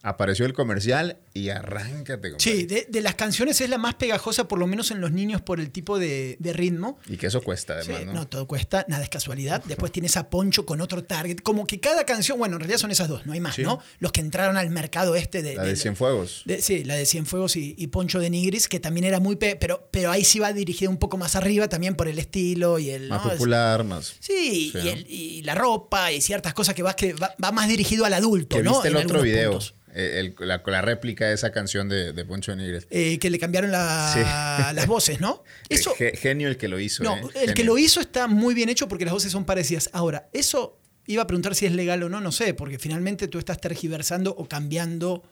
Apareció 0.06 0.44
el 0.44 0.52
comercial 0.52 1.16
y 1.32 1.48
arráncate. 1.48 2.32
compadre. 2.32 2.36
Sí, 2.38 2.64
de, 2.66 2.86
de 2.90 3.00
las 3.00 3.14
canciones 3.14 3.58
es 3.62 3.70
la 3.70 3.78
más 3.78 3.94
pegajosa, 3.94 4.46
por 4.46 4.58
lo 4.58 4.66
menos 4.66 4.90
en 4.90 5.00
los 5.00 5.12
niños, 5.12 5.40
por 5.40 5.60
el 5.60 5.70
tipo 5.70 5.98
de, 5.98 6.36
de 6.38 6.52
ritmo. 6.52 6.98
Y 7.08 7.16
que 7.16 7.28
eso 7.28 7.40
cuesta 7.40 7.72
además, 7.74 8.00
Sí, 8.00 8.04
¿no? 8.04 8.12
¿no? 8.12 8.26
todo 8.28 8.46
cuesta, 8.46 8.84
nada 8.86 9.02
es 9.02 9.08
casualidad. 9.08 9.64
Después 9.64 9.92
tienes 9.92 10.16
a 10.18 10.28
Poncho 10.28 10.66
con 10.66 10.82
otro 10.82 11.02
target. 11.04 11.38
Como 11.42 11.66
que 11.66 11.80
cada 11.80 12.04
canción, 12.04 12.38
bueno, 12.38 12.56
en 12.56 12.60
realidad 12.60 12.78
son 12.78 12.90
esas 12.90 13.08
dos, 13.08 13.24
no 13.24 13.32
hay 13.32 13.40
más, 13.40 13.54
Sí. 13.54 13.62
¿no? 13.62 13.80
Los 13.98 14.12
que 14.12 14.20
entraron 14.20 14.58
al 14.58 14.68
mercado 14.68 15.14
este 15.16 15.42
de. 15.42 15.54
La 15.54 15.64
de 15.64 15.74
Cienfuegos. 15.76 16.42
de- 16.44 16.60
sí, 16.60 16.84
la 16.84 16.96
de 16.96 17.06
Cienfuegos 17.06 17.56
y, 17.56 17.74
y 17.78 17.86
Poncho 17.86 18.20
de 18.20 18.28
Nigris, 18.28 18.68
que 18.68 18.80
también 18.80 19.04
era 19.04 19.20
muy. 19.20 19.36
pe- 19.36 19.56
pero, 19.56 19.88
pero 19.90 20.10
ahí 20.10 20.22
sí 20.24 20.38
va 20.38 20.52
dirigida 20.52 20.90
un 20.90 20.98
poco 20.98 21.16
más 21.16 21.34
arriba 21.34 21.68
también 21.68 21.94
por 21.94 22.08
el 22.08 22.18
estilo 22.18 22.78
y 22.78 22.90
el. 22.90 23.08
Más 23.08 23.22
popular, 23.22 23.84
más. 23.84 24.16
Sí, 24.20 24.70
Sí, 24.70 24.78
y, 24.84 24.88
el- 24.88 25.06
y 25.08 25.42
la 25.44 25.54
ropa 25.54 26.12
y 26.12 26.20
ciertas 26.20 26.52
cosas 26.52 26.74
que 26.74 26.82
va, 26.82 26.94
que 26.94 27.14
va, 27.14 27.34
va 27.42 27.52
más 27.52 27.68
dirigido 27.68 28.04
al 28.04 28.12
adulto, 28.12 28.56
Que 28.56 28.62
¿no? 28.62 28.72
viste 28.72 28.88
el 28.88 28.96
En 28.98 29.04
otro 29.06 29.22
video, 29.22 29.50
puntos. 29.52 29.74
Eh, 29.94 30.20
el- 30.20 30.46
la, 30.46 30.62
la 30.66 30.82
réplica 30.82 31.26
de 31.28 31.34
esa 31.34 31.52
canción 31.52 31.88
de, 31.88 32.12
de 32.12 32.24
Poncho 32.24 32.50
de 32.52 32.58
Nigres. 32.58 32.86
Eh, 32.90 33.18
que 33.18 33.30
le 33.30 33.38
cambiaron 33.38 33.70
la- 33.72 34.72
las 34.74 34.86
voces, 34.86 35.20
¿no? 35.20 35.42
Eso, 35.68 35.92
Eh, 35.92 36.12
ge- 36.12 36.16
genio 36.16 36.48
el 36.48 36.56
que 36.56 36.68
lo 36.68 36.78
hizo. 36.80 37.02
no, 37.04 37.16
eh, 37.16 37.44
el 37.44 37.54
que 37.54 37.64
lo 37.64 37.78
hizo 37.78 38.00
está 38.00 38.26
muy 38.26 38.54
bien 38.54 38.68
hecho 38.68 38.88
porque 38.88 39.04
las 39.04 39.14
voces 39.14 39.32
son 39.32 39.44
parecidas. 39.44 39.90
Ahora, 39.92 40.28
eso 40.32 40.78
iba 41.06 41.22
a 41.22 41.26
preguntar 41.26 41.54
si 41.54 41.66
es 41.66 41.72
legal 41.72 42.02
o 42.02 42.08
no, 42.08 42.20
no 42.20 42.32
sé, 42.32 42.54
porque 42.54 42.78
finalmente 42.78 43.28
tú 43.28 43.38
estás 43.38 43.60
tergiversando 43.60 44.34
o 44.36 44.48
cambiando 44.48 45.22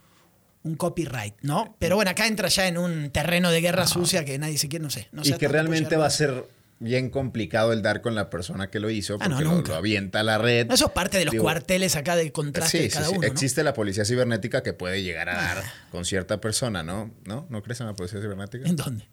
un 0.64 0.76
copyright, 0.76 1.34
¿no? 1.42 1.74
Pero 1.80 1.96
bueno, 1.96 2.12
acá 2.12 2.26
entra 2.28 2.48
ya 2.48 2.68
en 2.68 2.78
un 2.78 3.10
terreno 3.10 3.50
de 3.50 3.60
guerra 3.60 3.86
sucia 3.86 4.24
que 4.24 4.38
nadie 4.38 4.58
se 4.58 4.68
quiere, 4.68 4.82
no 4.84 4.90
sé. 4.90 5.08
No 5.10 5.22
y 5.24 5.32
que 5.32 5.48
realmente 5.48 5.96
va 5.96 6.06
a 6.06 6.10
ser 6.10 6.44
bien 6.82 7.10
complicado 7.10 7.72
el 7.72 7.82
dar 7.82 8.00
con 8.02 8.14
la 8.14 8.28
persona 8.30 8.70
que 8.70 8.80
lo 8.80 8.90
hizo 8.90 9.16
Ah, 9.20 9.28
no, 9.28 9.36
porque 9.36 9.44
lo, 9.44 9.50
nunca. 9.52 9.72
lo 9.72 9.76
avienta 9.76 10.20
a 10.20 10.22
la 10.22 10.38
red. 10.38 10.70
Eso 10.70 10.86
es 10.86 10.92
parte 10.92 11.18
de 11.18 11.24
los 11.24 11.32
Digo, 11.32 11.44
cuarteles 11.44 11.96
acá 11.96 12.16
de 12.16 12.30
contraste 12.32 12.78
Sí, 12.78 12.84
de 12.84 12.90
cada 12.90 13.06
sí. 13.06 13.12
uno. 13.12 13.22
¿no? 13.22 13.26
Existe 13.28 13.62
la 13.62 13.72
policía 13.74 14.04
cibernética 14.04 14.62
que 14.62 14.72
puede 14.72 15.02
llegar 15.02 15.28
a 15.28 15.34
dar 15.36 15.58
Ah. 15.64 15.72
con 15.90 16.04
cierta 16.04 16.40
persona, 16.40 16.82
¿no? 16.82 17.14
¿No? 17.24 17.46
¿No 17.50 17.62
crees 17.62 17.80
en 17.80 17.86
la 17.86 17.94
policía 17.94 18.20
cibernética? 18.20 18.68
¿En 18.68 18.76
dónde? 18.76 19.08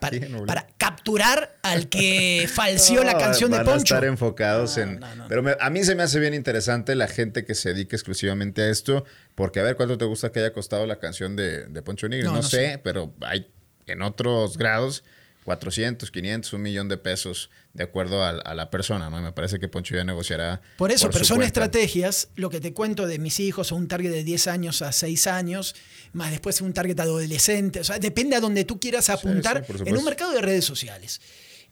Para, 0.00 0.16
en 0.18 0.36
capturar 0.76 1.56
al 1.62 1.88
que 1.88 2.46
falseó 2.52 3.02
la 3.04 3.16
canción 3.16 3.50
de 3.50 3.56
van 3.56 3.66
a 3.66 3.70
Poncho. 3.70 3.94
estar 3.94 4.04
enfocados 4.04 4.76
No, 4.76 4.82
en... 4.82 5.00
no. 5.00 5.28
Pero 5.28 5.42
me- 5.42 5.56
a 5.58 5.70
mí 5.70 5.82
se 5.82 5.94
me 5.94 6.02
hace 6.02 6.20
bien 6.20 6.34
interesante 6.34 6.94
la 6.94 7.08
gente 7.08 7.46
que 7.46 7.54
se 7.54 7.72
dedica 7.72 7.96
exclusivamente 7.96 8.60
a 8.60 8.68
esto, 8.68 9.06
porque 9.34 9.60
a 9.60 9.62
ver, 9.62 9.76
¿cuánto 9.76 9.96
te 9.96 10.04
gusta 10.04 10.30
que 10.30 10.40
haya 10.40 10.52
costado 10.52 10.86
la 10.86 10.98
canción 10.98 11.36
de, 11.36 11.66
de 11.68 11.80
Poncho 11.82 12.06
Nigris? 12.06 12.30
No 12.30 12.42
sé, 12.42 12.72
sé. 12.72 12.80
pero 12.84 13.14
hay 13.22 13.50
en 13.86 14.02
otros 14.02 14.58
grados 14.58 15.04
400, 15.48 16.10
500, 16.10 16.52
un 16.52 16.60
millón 16.60 16.90
de 16.90 16.98
pesos 16.98 17.48
de 17.72 17.82
acuerdo 17.84 18.22
a, 18.22 18.28
a 18.28 18.54
la 18.54 18.68
persona, 18.68 19.08
¿no? 19.08 19.18
Y 19.18 19.22
me 19.22 19.32
parece 19.32 19.58
que 19.58 19.66
Poncho 19.66 19.94
ya 19.94 20.04
negociará 20.04 20.60
Por 20.76 20.92
eso, 20.92 21.08
pero 21.08 21.24
son 21.24 21.38
cuenta. 21.38 21.46
estrategias, 21.46 22.28
lo 22.36 22.50
que 22.50 22.60
te 22.60 22.74
cuento 22.74 23.06
de 23.06 23.18
mis 23.18 23.40
hijos, 23.40 23.72
un 23.72 23.88
target 23.88 24.10
de 24.10 24.24
10 24.24 24.46
años 24.48 24.82
a 24.82 24.92
6 24.92 25.26
años, 25.26 25.74
más 26.12 26.30
después 26.32 26.60
un 26.60 26.74
target 26.74 27.00
adolescente, 27.00 27.80
o 27.80 27.84
sea, 27.84 27.98
depende 27.98 28.36
a 28.36 28.40
donde 28.40 28.66
tú 28.66 28.78
quieras 28.78 29.08
apuntar 29.08 29.64
sí, 29.66 29.72
en 29.86 29.96
un 29.96 30.04
mercado 30.04 30.32
de 30.32 30.42
redes 30.42 30.66
sociales. 30.66 31.22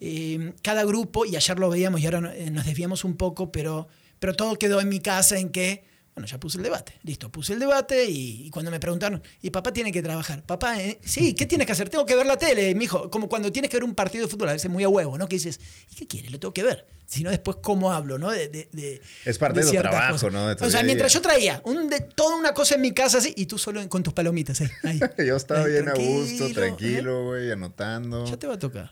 Eh, 0.00 0.54
cada 0.62 0.82
grupo, 0.86 1.26
y 1.26 1.36
ayer 1.36 1.58
lo 1.58 1.68
veíamos 1.68 2.00
y 2.00 2.06
ahora 2.06 2.32
eh, 2.34 2.50
nos 2.50 2.64
desviamos 2.64 3.04
un 3.04 3.18
poco, 3.18 3.52
pero, 3.52 3.88
pero 4.18 4.32
todo 4.32 4.56
quedó 4.56 4.80
en 4.80 4.88
mi 4.88 5.00
casa 5.00 5.38
en 5.38 5.50
que, 5.50 5.84
bueno, 6.16 6.26
ya 6.26 6.40
puse 6.40 6.56
el 6.56 6.64
debate, 6.64 6.94
listo, 7.02 7.30
puse 7.30 7.52
el 7.52 7.58
debate 7.58 8.06
y, 8.06 8.46
y 8.46 8.50
cuando 8.50 8.70
me 8.70 8.80
preguntaron, 8.80 9.22
y 9.42 9.50
papá 9.50 9.70
tiene 9.70 9.92
que 9.92 10.02
trabajar, 10.02 10.42
papá, 10.42 10.80
eh, 10.82 10.98
sí, 11.04 11.34
¿qué 11.34 11.44
tienes 11.44 11.66
que 11.66 11.74
hacer? 11.74 11.90
Tengo 11.90 12.06
que 12.06 12.16
ver 12.16 12.24
la 12.24 12.38
tele, 12.38 12.74
mijo, 12.74 13.10
como 13.10 13.28
cuando 13.28 13.52
tienes 13.52 13.70
que 13.70 13.76
ver 13.76 13.84
un 13.84 13.94
partido 13.94 14.24
de 14.24 14.30
fútbol, 14.30 14.48
a 14.48 14.52
veces 14.54 14.70
muy 14.70 14.82
a 14.82 14.88
huevo, 14.88 15.18
¿no? 15.18 15.28
Que 15.28 15.36
dices, 15.36 15.60
¿y 15.92 15.94
qué 15.94 16.06
quieres? 16.06 16.30
Lo 16.32 16.40
tengo 16.40 16.54
que 16.54 16.62
ver. 16.62 16.86
Si 17.04 17.22
no, 17.22 17.28
después, 17.28 17.58
¿cómo 17.62 17.92
hablo? 17.92 18.16
¿no? 18.16 18.30
De, 18.30 18.48
de- 18.48 18.66
de- 18.72 19.02
Es 19.26 19.36
parte 19.36 19.60
de 19.60 19.66
tu 19.66 19.70
ciertas 19.72 19.90
trabajo, 19.92 20.12
cosas. 20.14 20.32
¿no? 20.32 20.48
De 20.48 20.56
tu 20.56 20.64
o 20.64 20.70
sea, 20.70 20.82
mientras 20.82 21.12
yo 21.12 21.20
traía 21.20 21.60
un 21.66 21.90
de, 21.90 22.00
toda 22.00 22.34
una 22.34 22.54
cosa 22.54 22.76
en 22.76 22.80
mi 22.80 22.92
casa 22.92 23.18
así, 23.18 23.34
y 23.36 23.44
tú 23.44 23.58
solo 23.58 23.86
con 23.90 24.02
tus 24.02 24.14
palomitas 24.14 24.58
ahí. 24.62 24.70
ahí. 24.84 25.00
Yo 25.26 25.36
estaba 25.36 25.64
Ahí, 25.66 25.72
bien 25.72 25.88
a 25.90 25.92
gusto, 25.92 26.06
tranquilo, 26.06 26.48
¿eh? 26.48 26.54
tranquilo, 26.54 27.24
güey, 27.26 27.52
anotando. 27.52 28.24
Ya 28.24 28.38
te 28.38 28.46
va 28.46 28.54
a 28.54 28.58
tocar. 28.58 28.90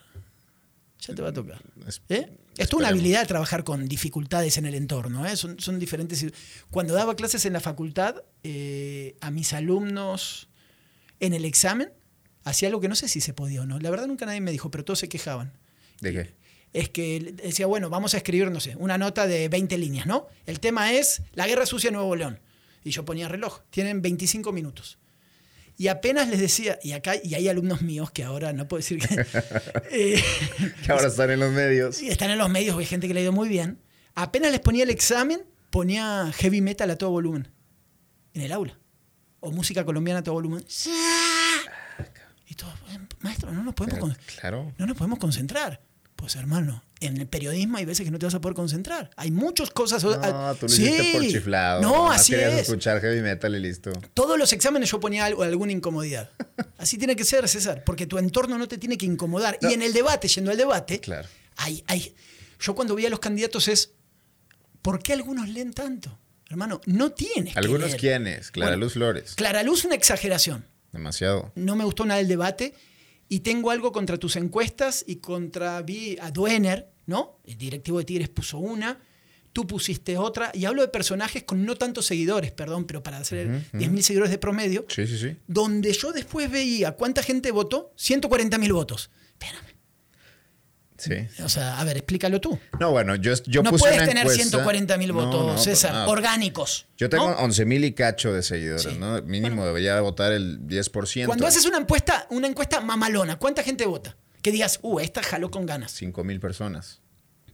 Ya 1.00 1.14
te 1.14 1.22
va 1.22 1.30
a 1.30 1.32
tocar. 1.32 1.60
Es- 1.88 2.02
¿Eh? 2.10 2.28
Es 2.56 2.68
toda 2.68 2.82
una 2.82 2.88
habilidad 2.88 3.26
trabajar 3.26 3.64
con 3.64 3.88
dificultades 3.88 4.56
en 4.58 4.66
el 4.66 4.75
entorno. 4.75 5.26
¿eh? 5.26 5.37
Son, 5.37 5.58
son 5.58 5.78
diferentes. 5.78 6.25
Cuando 6.70 6.94
daba 6.94 7.16
clases 7.16 7.44
en 7.46 7.52
la 7.52 7.61
facultad, 7.61 8.23
eh, 8.42 9.16
a 9.20 9.30
mis 9.30 9.52
alumnos 9.52 10.49
en 11.20 11.34
el 11.34 11.44
examen, 11.44 11.90
hacía 12.44 12.68
algo 12.68 12.80
que 12.80 12.88
no 12.88 12.94
sé 12.94 13.08
si 13.08 13.20
se 13.20 13.32
podía 13.32 13.62
o 13.62 13.66
no. 13.66 13.78
La 13.80 13.90
verdad 13.90 14.06
nunca 14.06 14.26
nadie 14.26 14.40
me 14.40 14.52
dijo, 14.52 14.70
pero 14.70 14.84
todos 14.84 15.00
se 15.00 15.08
quejaban. 15.08 15.52
¿De 16.00 16.12
qué? 16.12 16.34
Es 16.73 16.88
que 16.88 17.34
decía, 17.37 17.66
bueno, 17.66 17.88
vamos 17.88 18.14
a 18.14 18.16
escribir, 18.16 18.50
no 18.50 18.61
sé, 18.61 18.75
una 18.76 18.99
nota 18.99 19.26
de 19.26 19.49
20 19.49 19.78
líneas, 19.78 20.06
¿no? 20.06 20.26
El 20.46 20.61
tema 20.61 20.92
es 20.92 21.23
la 21.32 21.46
guerra 21.46 21.66
sucia 21.66 21.88
en 21.88 21.94
Nuevo 21.94 22.16
León. 22.16 22.40
Y 22.82 22.90
yo 22.90 23.04
ponía 23.04 23.28
reloj, 23.28 23.61
tienen 23.70 24.02
25 24.02 24.52
minutos. 24.52 24.99
Y 25.76 25.88
apenas 25.88 26.28
les 26.28 26.38
decía, 26.40 26.78
y 26.83 26.93
acá, 26.93 27.14
y 27.23 27.35
hay 27.35 27.49
alumnos 27.49 27.83
míos 27.83 28.11
que 28.11 28.23
ahora 28.23 28.52
no 28.52 28.69
puedo 28.69 28.78
decir 28.78 29.00
que. 29.00 29.14
eh, 29.90 30.23
Que 30.85 30.93
ahora 30.93 31.09
están 31.09 31.31
en 31.31 31.40
los 31.40 31.52
medios. 31.52 31.97
Sí, 31.97 32.09
están 32.09 32.31
en 32.31 32.38
los 32.38 32.49
medios, 32.49 32.78
hay 32.78 32.87
gente 32.87 33.09
que 33.09 33.14
le 33.14 33.21
ha 33.21 33.23
ido 33.25 33.33
muy 33.33 33.49
bien. 33.49 33.81
Apenas 34.14 34.52
les 34.52 34.61
ponía 34.61 34.85
el 34.85 34.90
examen, 34.90 35.43
ponía 35.71 36.31
heavy 36.37 36.61
metal 36.61 36.90
a 36.90 36.97
todo 36.97 37.11
volumen. 37.11 37.49
En 38.35 38.43
el 38.43 38.52
aula. 38.52 38.78
O 39.40 39.50
música 39.50 39.85
colombiana 39.85 40.21
a 40.21 40.23
todo 40.23 40.35
volumen. 40.35 40.64
Y 42.47 42.54
todo, 42.54 42.73
maestro, 43.21 43.50
no 43.52 43.64
nos 43.64 43.75
podemos, 43.75 44.16
claro. 44.38 44.73
no 44.78 44.87
nos 44.87 44.97
podemos 44.97 45.19
concentrar. 45.19 45.81
Pues 46.14 46.37
hermano, 46.37 46.85
en 47.06 47.16
el 47.18 47.26
periodismo 47.26 47.76
hay 47.78 47.84
veces 47.84 48.04
que 48.04 48.11
no 48.11 48.18
te 48.18 48.26
vas 48.26 48.34
a 48.34 48.40
poder 48.40 48.54
concentrar. 48.54 49.11
Hay 49.16 49.30
muchas 49.30 49.70
cosas. 49.70 50.02
No, 50.04 50.54
tú 50.54 50.66
lo 50.66 50.73
hiciste 50.73 51.12
por 51.12 51.23
chiflado. 51.23 51.80
No, 51.82 51.92
Nomás 52.04 52.20
así 52.23 52.32
querías 52.32 52.52
es. 52.54 52.61
escuchar 52.62 53.00
heavy 53.00 53.20
metal 53.23 53.54
y 53.54 53.61
listo. 53.61 53.92
Todos 54.14 54.38
los 54.38 54.52
exámenes 54.52 54.90
yo 54.90 55.00
ponía 55.00 55.25
algo, 55.25 55.42
alguna 55.42 55.73
incomodidad. 55.73 56.30
Así 56.78 56.99
tiene 56.99 57.16
que 57.16 57.25
ser, 57.25 57.49
César, 57.49 57.82
porque 57.84 58.06
tu 58.06 58.18
entorno 58.18 58.58
no 58.58 58.68
te 58.68 58.76
tiene 58.78 58.99
que 58.99 59.06
incomodar. 59.06 59.58
No. 59.62 59.70
Y 59.70 59.75
en 59.75 59.82
el 59.82 59.92
debate, 59.92 60.28
yendo 60.28 60.50
al 60.50 60.56
debate, 60.56 61.00
Claro. 61.00 61.26
hay, 61.56 61.82
hay, 61.87 62.14
yo 62.61 62.75
cuando 62.75 62.94
veía 62.94 63.08
a 63.08 63.11
los 63.11 63.20
candidatos 63.20 63.68
es, 63.68 63.92
¿por 64.82 65.02
qué 65.02 65.12
algunos 65.14 65.49
leen 65.49 65.73
tanto? 65.73 66.18
Hermano, 66.50 66.80
no 66.87 67.11
tienes 67.12 67.56
¿Algunos 67.56 67.87
que 67.87 67.88
leer. 67.88 68.00
quiénes? 68.00 68.50
Clara 68.50 68.73
Bueno, 68.73 68.84
Luz 68.84 68.92
Flores. 68.94 69.34
Clara 69.34 69.62
Luz, 69.62 69.84
una 69.87 69.94
exageración. 69.94 70.66
Demasiado. 70.92 71.52
No 71.54 71.75
me 71.75 71.84
gustó 71.84 72.04
nada 72.04 72.20
el 72.20 72.28
debate. 72.28 72.75
y 73.28 73.40
tengo 73.40 73.70
algo 73.70 73.90
contra 73.90 74.18
tus 74.18 74.37
encuestas 74.37 75.02
y 75.06 75.16
contra 75.16 75.80
vi 75.80 76.18
a 76.20 76.30
Duener, 76.30 76.90
¿no? 77.06 77.38
El 77.44 77.56
directivo 77.58 77.99
de 77.99 78.04
Tigres 78.04 78.28
puso 78.28 78.58
una, 78.58 78.99
tú 79.52 79.66
pusiste 79.66 80.16
otra, 80.18 80.50
y 80.54 80.64
hablo 80.64 80.82
de 80.82 80.88
personajes 80.88 81.44
con 81.44 81.64
no 81.64 81.76
tantos 81.76 82.06
seguidores, 82.06 82.50
perdón, 82.52 82.84
pero 82.87 83.02
para 83.02 83.18
hacer 83.18 83.49
10.000 83.73 84.00
seguidores 84.02 84.30
de 84.30 84.38
promedio, 84.38 84.84
Sí, 84.88 85.06
sí, 85.06 85.16
sí. 85.18 85.37
donde 85.46 85.92
yo 85.92 86.12
después 86.12 86.50
veía 86.50 86.92
cuánta 86.92 87.23
gente 87.23 87.50
votó, 87.52 87.92
140.000 87.96 88.73
votos. 88.73 89.11
Espérame. 89.32 89.75
Sí. 90.96 91.12
O 91.42 91.49
sea, 91.49 91.80
a 91.80 91.84
ver, 91.84 91.96
explícalo 91.99 92.40
tú. 92.40 92.58
No, 92.80 92.92
bueno, 92.92 93.16
yo, 93.16 93.34
yo 93.46 93.62
no 93.62 93.70
puse 93.70 93.82
puedes 93.82 93.96
una 93.99 94.06
tener 94.06 94.23
encuesta- 94.26 94.64
140.000 94.64 95.08
No, 95.08 95.14
votos, 95.14 95.46
no, 95.46 95.58
César, 95.58 95.92
nada. 95.92 96.06
orgánicos. 96.08 96.87
Yo 96.96 97.11
tengo 97.11 97.30
¿no? 97.30 97.37
11 97.38 97.64
mil 97.66 97.84
y 97.84 97.92
cacho 97.92 98.32
de 98.32 98.42
seguidores, 98.42 98.82
Sí. 98.84 98.96
¿no? 98.99 99.20
Mínimo 99.23 99.66
debería 99.66 100.00
votar 100.00 100.32
el 100.32 100.61
10%. 100.66 101.26
Cuando 101.26 101.46
haces 101.46 101.66
una 101.66 101.78
encuesta, 101.78 102.26
una 102.30 102.46
encuesta 102.46 102.80
mamalona, 102.80 103.38
¿cuánta 103.38 103.62
gente 103.64 103.84
vota? 103.87 104.16
Que 104.44 104.52
digas, 104.52 104.78
uh, 104.82 105.00
esta 105.00 105.22
jaló 105.22 105.50
con 105.50 105.64
ganas. 105.64 105.90
5 105.92 106.22
mil 106.22 106.38
personas, 106.38 107.00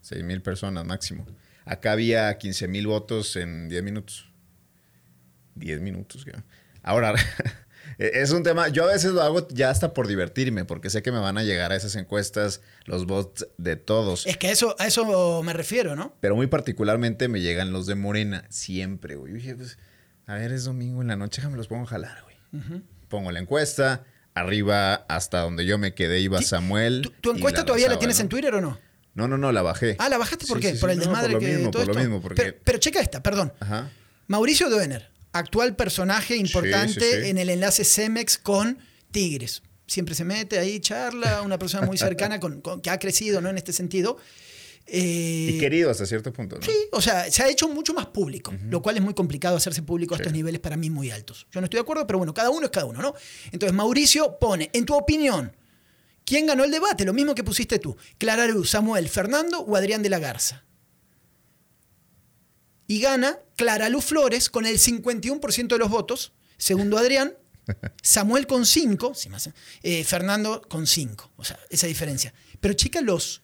6 0.00 0.24
mil 0.24 0.42
personas 0.42 0.84
máximo. 0.84 1.24
Acá 1.64 1.92
había 1.92 2.36
15 2.36 2.66
mil 2.66 2.88
votos 2.88 3.36
en 3.36 3.68
10 3.68 3.84
minutos. 3.84 4.32
10 5.54 5.82
minutos, 5.82 6.24
ya. 6.24 6.44
Ahora, 6.82 7.14
es 7.98 8.32
un 8.32 8.42
tema, 8.42 8.66
yo 8.70 8.82
a 8.82 8.88
veces 8.88 9.12
lo 9.12 9.22
hago 9.22 9.46
ya 9.50 9.70
hasta 9.70 9.94
por 9.94 10.08
divertirme, 10.08 10.64
porque 10.64 10.90
sé 10.90 11.00
que 11.00 11.12
me 11.12 11.20
van 11.20 11.38
a 11.38 11.44
llegar 11.44 11.70
a 11.70 11.76
esas 11.76 11.94
encuestas 11.94 12.60
los 12.86 13.06
votos 13.06 13.46
de 13.56 13.76
todos. 13.76 14.26
Es 14.26 14.36
que 14.36 14.48
a 14.48 14.50
eso, 14.50 14.74
a 14.80 14.88
eso 14.88 15.44
me 15.44 15.52
refiero, 15.52 15.94
¿no? 15.94 16.16
Pero 16.18 16.34
muy 16.34 16.48
particularmente 16.48 17.28
me 17.28 17.40
llegan 17.40 17.72
los 17.72 17.86
de 17.86 17.94
Morena, 17.94 18.46
siempre, 18.48 19.14
güey. 19.14 19.34
Yo 19.34 19.36
dije, 19.36 19.54
pues, 19.54 19.78
a 20.26 20.34
ver, 20.34 20.50
es 20.50 20.64
domingo 20.64 21.02
en 21.02 21.06
la 21.06 21.14
noche, 21.14 21.40
déjame 21.40 21.56
los 21.56 21.68
pongo 21.68 21.84
a 21.84 21.86
jalar, 21.86 22.24
güey. 22.24 22.82
Pongo 23.06 23.30
la 23.30 23.38
encuesta, 23.38 24.04
arriba 24.40 24.94
hasta 25.08 25.40
donde 25.40 25.64
yo 25.66 25.78
me 25.78 25.94
quedé 25.94 26.20
iba 26.20 26.42
Samuel. 26.42 27.02
¿Tu, 27.02 27.10
tu 27.10 27.30
encuesta 27.32 27.64
todavía 27.64 27.88
la 27.88 27.98
tienes 27.98 28.18
¿no? 28.18 28.22
en 28.22 28.28
Twitter 28.28 28.54
o 28.54 28.60
no? 28.60 28.78
No, 29.14 29.26
no, 29.28 29.36
no, 29.38 29.50
la 29.52 29.62
bajé. 29.62 29.96
Ah, 29.98 30.08
¿la 30.08 30.18
bajaste 30.18 30.46
por 30.46 30.58
Sí, 30.58 30.62
qué? 30.62 30.72
sí, 30.74 30.78
por 30.78 30.90
el 30.90 30.98
No, 30.98 31.04
desmadre 31.04 31.32
por 31.32 31.42
lo 31.42 31.46
que 31.48 31.54
mismo, 31.54 31.70
todo 31.70 31.82
por 31.84 31.86
lo 31.88 31.92
esto? 32.00 32.08
mismo, 32.10 32.22
porque- 32.22 32.42
Pero, 32.42 32.56
pero 32.64 32.78
checa 32.78 33.00
esta, 33.00 33.22
perdón. 33.22 33.52
Ajá. 33.60 33.90
Mauricio 34.28 34.70
Doener, 34.70 35.10
actual 35.32 35.74
personaje 35.76 36.36
importante 36.36 37.28
en 37.28 37.38
el 37.38 37.50
enlace 37.50 37.84
Cemex 37.84 38.38
con 38.38 38.78
Tigres. 39.10 39.62
Siempre 39.86 40.14
se 40.14 40.24
mete 40.24 40.58
ahí, 40.60 40.78
charla, 40.78 41.42
una 41.42 41.58
persona 41.58 41.84
muy 41.86 41.98
cercana 41.98 42.38
con, 42.38 42.60
con- 42.60 42.80
que 42.80 42.90
ha 42.90 42.98
crecido 43.00 43.40
¿no? 43.40 43.48
en 43.50 43.58
este 43.58 43.72
sentido. 43.72 44.18
Eh, 44.86 45.52
Y 45.54 45.58
querido 45.58 45.90
hasta 45.90 46.04
cierto 46.04 46.32
punto, 46.32 46.56
¿no? 46.56 46.62
Sí, 46.62 46.72
o 46.92 47.00
sea, 47.00 47.30
se 47.30 47.42
ha 47.42 47.48
hecho 47.48 47.68
mucho 47.68 47.94
más 47.94 48.06
público, 48.06 48.52
lo 48.68 48.82
cual 48.82 48.96
es 48.96 49.02
muy 49.02 49.14
complicado 49.14 49.56
hacerse 49.56 49.82
público 49.82 50.14
a 50.14 50.18
estos 50.18 50.32
niveles 50.32 50.60
para 50.60 50.76
mí 50.76 50.90
muy 50.90 51.10
altos. 51.10 51.46
Yo 51.52 51.60
no 51.60 51.66
estoy 51.66 51.78
de 51.78 51.82
acuerdo, 51.82 52.06
pero 52.06 52.18
bueno, 52.18 52.34
cada 52.34 52.50
uno 52.50 52.64
es 52.66 52.70
cada 52.72 52.86
uno, 52.86 53.00
¿no? 53.00 53.14
Entonces, 53.52 53.72
Mauricio 53.72 54.38
pone, 54.40 54.68
en 54.72 54.84
tu 54.84 54.94
opinión, 54.94 55.56
¿quién 56.24 56.46
ganó 56.46 56.64
el 56.64 56.70
debate? 56.72 57.04
Lo 57.04 57.12
mismo 57.12 57.34
que 57.34 57.44
pusiste 57.44 57.78
tú. 57.78 57.96
Clara 58.18 58.46
Luz, 58.46 58.70
Samuel, 58.70 59.08
Fernando 59.08 59.60
o 59.60 59.76
Adrián 59.76 60.02
de 60.02 60.10
la 60.10 60.18
Garza. 60.18 60.64
Y 62.88 63.00
gana 63.00 63.38
Clara 63.56 63.88
Luz 63.88 64.06
Flores 64.06 64.50
con 64.50 64.66
el 64.66 64.78
51% 64.78 65.68
de 65.68 65.78
los 65.78 65.88
votos, 65.88 66.32
segundo 66.56 66.98
Adrián, 66.98 67.36
Samuel 68.02 68.48
con 68.48 68.66
5, 68.66 69.12
Fernando 70.04 70.62
con 70.68 70.88
5. 70.88 71.32
O 71.36 71.44
sea, 71.44 71.60
esa 71.70 71.86
diferencia. 71.86 72.34
Pero 72.58 72.74
chica, 72.74 73.00
los, 73.00 73.42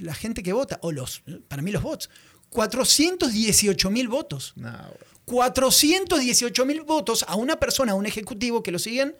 la 0.00 0.14
gente 0.14 0.42
que 0.42 0.52
vota, 0.52 0.78
o 0.82 0.92
los, 0.92 1.22
para 1.48 1.62
mí 1.62 1.70
los 1.70 1.82
votos, 1.82 2.10
418 2.50 3.90
mil 3.90 4.08
votos. 4.08 4.52
No, 4.56 4.70
güey. 4.70 5.12
418 5.24 6.66
mil 6.66 6.82
votos 6.82 7.24
a 7.28 7.36
una 7.36 7.58
persona, 7.58 7.92
a 7.92 7.94
un 7.94 8.06
ejecutivo 8.06 8.62
que 8.62 8.72
lo 8.72 8.78
siguen, 8.78 9.16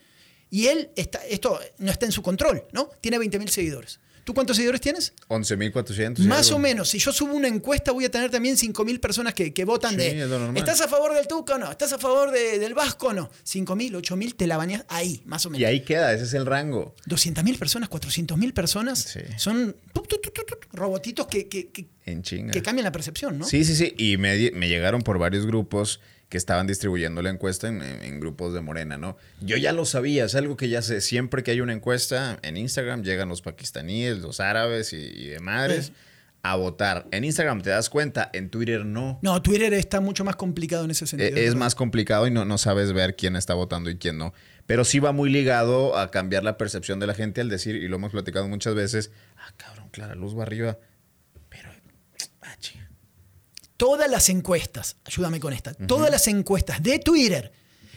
y 0.51 0.67
él, 0.67 0.91
está, 0.97 1.25
esto 1.27 1.59
no 1.79 1.91
está 1.91 2.07
en 2.07 2.13
su 2.13 2.23
control, 2.23 2.65
¿no? 2.73 2.91
Tiene 3.01 3.19
20 3.19 3.39
mil 3.39 3.49
seguidores. 3.49 4.01
¿Tú 4.25 4.35
cuántos 4.35 4.57
seguidores 4.57 4.81
tienes? 4.81 5.13
11.400. 5.29 6.21
y 6.21 6.23
Más 6.29 6.47
algo. 6.47 6.57
o 6.57 6.59
menos. 6.61 6.89
Si 6.91 6.99
yo 6.99 7.13
subo 7.13 7.35
una 7.35 7.49
encuesta, 7.49 7.91
voy 7.93 8.05
a 8.05 8.11
tener 8.11 8.31
también 8.31 8.57
5.000 8.57 9.01
personas 9.01 9.35
que, 9.35 9.53
que 9.53 9.65
votan 9.65 9.93
Sí, 9.93 9.97
de. 9.97 10.23
es 10.23 10.29
lo. 10.29 10.53
¿Estás 10.55 10.81
a 10.81 10.89
favor 10.89 11.13
del 11.15 11.27
Tuca 11.27 11.57
o 11.57 11.59
no? 11.59 11.71
¿Estás 11.71 11.93
a 11.93 11.99
favor 11.99 12.31
de- 12.31 12.59
del 12.59 12.75
Vasco 12.75 13.09
o 13.09 13.13
no? 13.13 13.31
5.000, 13.45 13.95
8.000, 13.97 14.35
te 14.37 14.47
la 14.47 14.57
bañas 14.57 14.85
ahí, 14.89 15.23
más 15.25 15.45
o 15.47 15.51
menos. 15.51 15.61
Y 15.61 15.65
ahí 15.65 15.81
queda, 15.85 16.13
ese 16.13 16.25
es 16.25 16.35
el 16.35 16.47
rango. 16.47 16.95
200.000 17.07 17.59
personas, 17.59 17.89
400.000 17.89 18.53
personas. 18.55 18.99
Sí. 19.01 19.21
Son 19.39 19.75
tu, 19.93 20.03
tu, 20.03 20.17
tu, 20.19 20.31
tu, 20.31 20.43
tu, 20.45 20.57
robotitos 20.77 21.27
que, 21.27 21.49
que- 21.49 21.71
que- 21.71 21.87
En 22.07 22.23
que 22.23 22.63
cambian 22.63 22.85
la 22.85 22.93
percepción, 22.93 23.39
¿no? 23.39 23.45
Sí, 23.45 23.65
sí, 23.65 23.75
sí. 23.77 23.95
Y 23.97 24.17
me, 24.19 24.51
me 24.53 24.69
llegaron 24.69 25.03
por 25.03 25.19
varios 25.19 25.47
grupos 25.47 26.01
que 26.33 26.39
estaban 26.39 26.67
distribuyendo 26.67 27.21
la 27.21 27.29
encuesta 27.29 27.69
en, 27.69 27.83
en- 27.83 28.03
en 28.03 28.19
grupos 28.19 28.55
de 28.55 28.63
Morena, 28.63 28.97
¿no? 28.97 29.19
Yo 29.43 29.59
ya 29.59 29.73
lo 29.73 29.85
sabía, 29.85 30.25
es 30.25 30.35
algo 30.35 30.57
que 30.57 30.71
ya 30.71 30.81
sé. 30.81 31.03
Siempre 31.03 31.43
que 31.43 31.51
hay 31.51 31.61
una 31.61 31.75
encuesta 31.75 32.39
en 32.41 32.57
Instagram, 32.57 33.03
llegan 33.03 33.29
los 33.29 33.43
pakistaníes, 33.43 34.17
los 34.21 34.41
árabes 34.41 34.95
y, 34.95 34.97
y 34.97 35.27
de 35.29 35.41
madres 35.41 35.87
Sí. 35.89 35.93
a 36.43 36.57
votar. 36.57 37.07
En 37.11 37.25
Instagram 37.25 37.61
te 37.61 37.69
das 37.69 37.91
cuenta, 37.91 38.31
en 38.33 38.49
Twitter 38.49 38.87
no. 38.87 39.19
No, 39.21 39.43
Twitter 39.43 39.75
está 39.75 40.01
mucho 40.01 40.25
más 40.25 40.37
complicado 40.37 40.87
en 40.87 40.91
ese 40.93 41.07
sentido. 41.07 41.37
Eh, 41.37 41.45
es 41.47 41.55
más 41.55 41.75
complicado 41.75 42.27
y 42.27 42.31
no, 42.31 42.47
no 42.47 42.57
sabes 42.57 42.95
ver 42.95 43.15
quién 43.15 43.37
está 43.37 43.53
votando 43.53 43.91
y 43.91 43.97
quién 43.99 44.17
no. 44.17 44.33
Pero 44.67 44.87
sí 44.87 45.01
va 45.01 45.13
muy 45.13 45.29
ligado 45.29 45.99
a 45.99 46.11
cambiar 46.11 46.45
la 46.45 46.57
percepción 46.57 46.99
de 46.99 47.07
la 47.07 47.13
gente 47.15 47.43
al 47.43 47.51
decir, 47.51 47.77
y 47.77 47.89
lo 47.89 47.97
hemos 47.97 48.13
platicado 48.13 48.49
muchas 48.49 48.75
veces, 48.75 49.11
ah, 49.37 49.53
cabrón, 49.59 49.89
Clara 49.91 50.15
Luz 50.15 50.35
va 50.37 50.45
arriba. 50.45 50.79
Todas 53.83 54.09
las 54.09 54.29
encuestas, 54.29 54.95
ayúdame 55.05 55.41
con 55.41 55.53
esta, 55.53 55.75
todas 55.75 56.09
las 56.09 56.29
encuestas 56.29 56.81
de 56.85 57.01
Twitter 57.01 57.51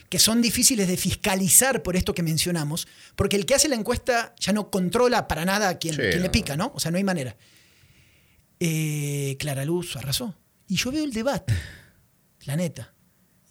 que 0.09 0.17
son 0.17 0.41
difíciles 0.41 0.87
de 0.87 0.97
fiscalizar 0.97 1.83
por 1.83 1.95
esto 1.95 2.11
que 2.15 2.23
mencionamos, 2.23 2.87
porque 3.15 3.35
el 3.35 3.45
que 3.45 3.53
hace 3.53 3.67
la 3.69 3.75
encuesta 3.75 4.33
ya 4.39 4.51
no 4.51 4.71
controla 4.71 5.27
para 5.27 5.45
nada 5.45 5.69
a 5.69 5.77
quien, 5.77 5.93
Sí, 5.93 6.01
quien 6.01 6.23
le 6.23 6.31
pica, 6.31 6.57
¿no? 6.57 6.71
O 6.73 6.79
sea, 6.79 6.89
no 6.89 6.97
hay 6.97 7.03
manera. 7.03 7.37
Eh, 8.59 9.35
Clara 9.37 9.63
Luz 9.63 9.95
arrasó. 9.95 10.33
Y 10.67 10.75
yo 10.75 10.91
veo 10.91 11.03
el 11.03 11.13
debate, 11.13 11.53
la 12.45 12.55
neta. 12.55 12.91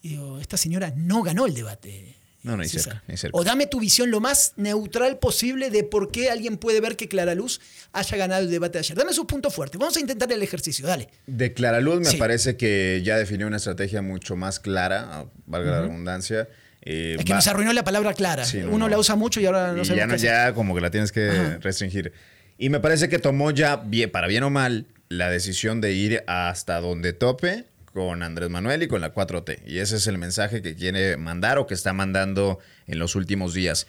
Y 0.02 0.08
digo, 0.08 0.40
esta 0.40 0.56
señora 0.56 0.92
no 0.96 1.22
ganó 1.22 1.46
el 1.46 1.54
debate. 1.54 2.16
No, 2.44 2.56
ni 2.56 2.68
cerca, 2.68 3.02
ni 3.08 3.16
cerca. 3.16 3.36
O 3.36 3.42
dame 3.42 3.66
tu 3.66 3.80
visión 3.80 4.10
lo 4.10 4.20
más 4.20 4.52
neutral 4.56 5.18
posible 5.18 5.70
de 5.70 5.82
por 5.82 6.12
qué 6.12 6.30
alguien 6.30 6.58
puede 6.58 6.80
ver 6.80 6.94
que 6.94 7.08
Clara 7.08 7.34
Luz 7.34 7.60
haya 7.92 8.16
ganado 8.16 8.42
el 8.42 8.50
debate 8.50 8.74
de 8.74 8.78
ayer. 8.80 8.96
Dame 8.96 9.12
sus 9.14 9.24
puntos 9.24 9.52
fuertes. 9.54 9.78
Vamos 9.80 9.96
a 9.96 10.00
intentar 10.00 10.30
el 10.30 10.42
ejercicio, 10.42 10.86
dale. 10.86 11.08
De 11.26 11.52
Clara 11.54 11.80
Luz 11.80 12.00
me 12.00 12.04
Sí. 12.04 12.16
parece 12.18 12.56
que 12.56 13.00
ya 13.04 13.16
definió 13.16 13.46
una 13.46 13.56
estrategia 13.56 14.02
mucho 14.02 14.36
más 14.36 14.60
clara, 14.60 15.08
ah, 15.10 15.24
valga 15.46 15.70
la 15.70 15.80
redundancia. 15.82 16.48
Eh, 16.82 17.16
Es 17.18 17.24
que 17.24 17.32
va- 17.32 17.38
nos 17.38 17.48
arruinó 17.48 17.72
la 17.72 17.82
palabra 17.82 18.12
clara. 18.12 18.44
Sí, 18.44 18.58
no, 18.58 18.66
Uno 18.68 18.78
no. 18.80 18.88
la 18.88 18.98
usa 18.98 19.14
mucho 19.16 19.40
y 19.40 19.46
ahora 19.46 19.72
no 19.72 19.82
sabemos 19.84 20.20
ya, 20.20 20.36
no, 20.46 20.48
ya 20.50 20.54
como 20.54 20.74
que 20.74 20.82
la 20.82 20.90
tienes 20.90 21.12
que 21.12 21.30
Ajá. 21.30 21.58
restringir. 21.62 22.12
Y 22.58 22.68
me 22.68 22.78
parece 22.78 23.08
que 23.08 23.18
tomó 23.18 23.50
ya, 23.52 23.76
bien, 23.76 24.10
para 24.10 24.26
bien 24.26 24.42
o 24.42 24.50
mal, 24.50 24.86
la 25.08 25.30
decisión 25.30 25.80
de 25.80 25.92
ir 25.94 26.22
hasta 26.26 26.78
donde 26.80 27.14
tope 27.14 27.64
con 27.94 28.24
Andrés 28.24 28.50
Manuel 28.50 28.82
y 28.82 28.88
con 28.88 29.00
la 29.00 29.14
4T. 29.14 29.60
Y 29.66 29.78
ese 29.78 29.96
es 29.96 30.08
el 30.08 30.18
mensaje 30.18 30.60
que 30.62 30.74
quiere 30.74 31.16
mandar 31.16 31.58
o 31.58 31.66
que 31.68 31.74
está 31.74 31.92
mandando 31.92 32.58
en 32.88 32.98
los 32.98 33.14
últimos 33.14 33.54
días. 33.54 33.86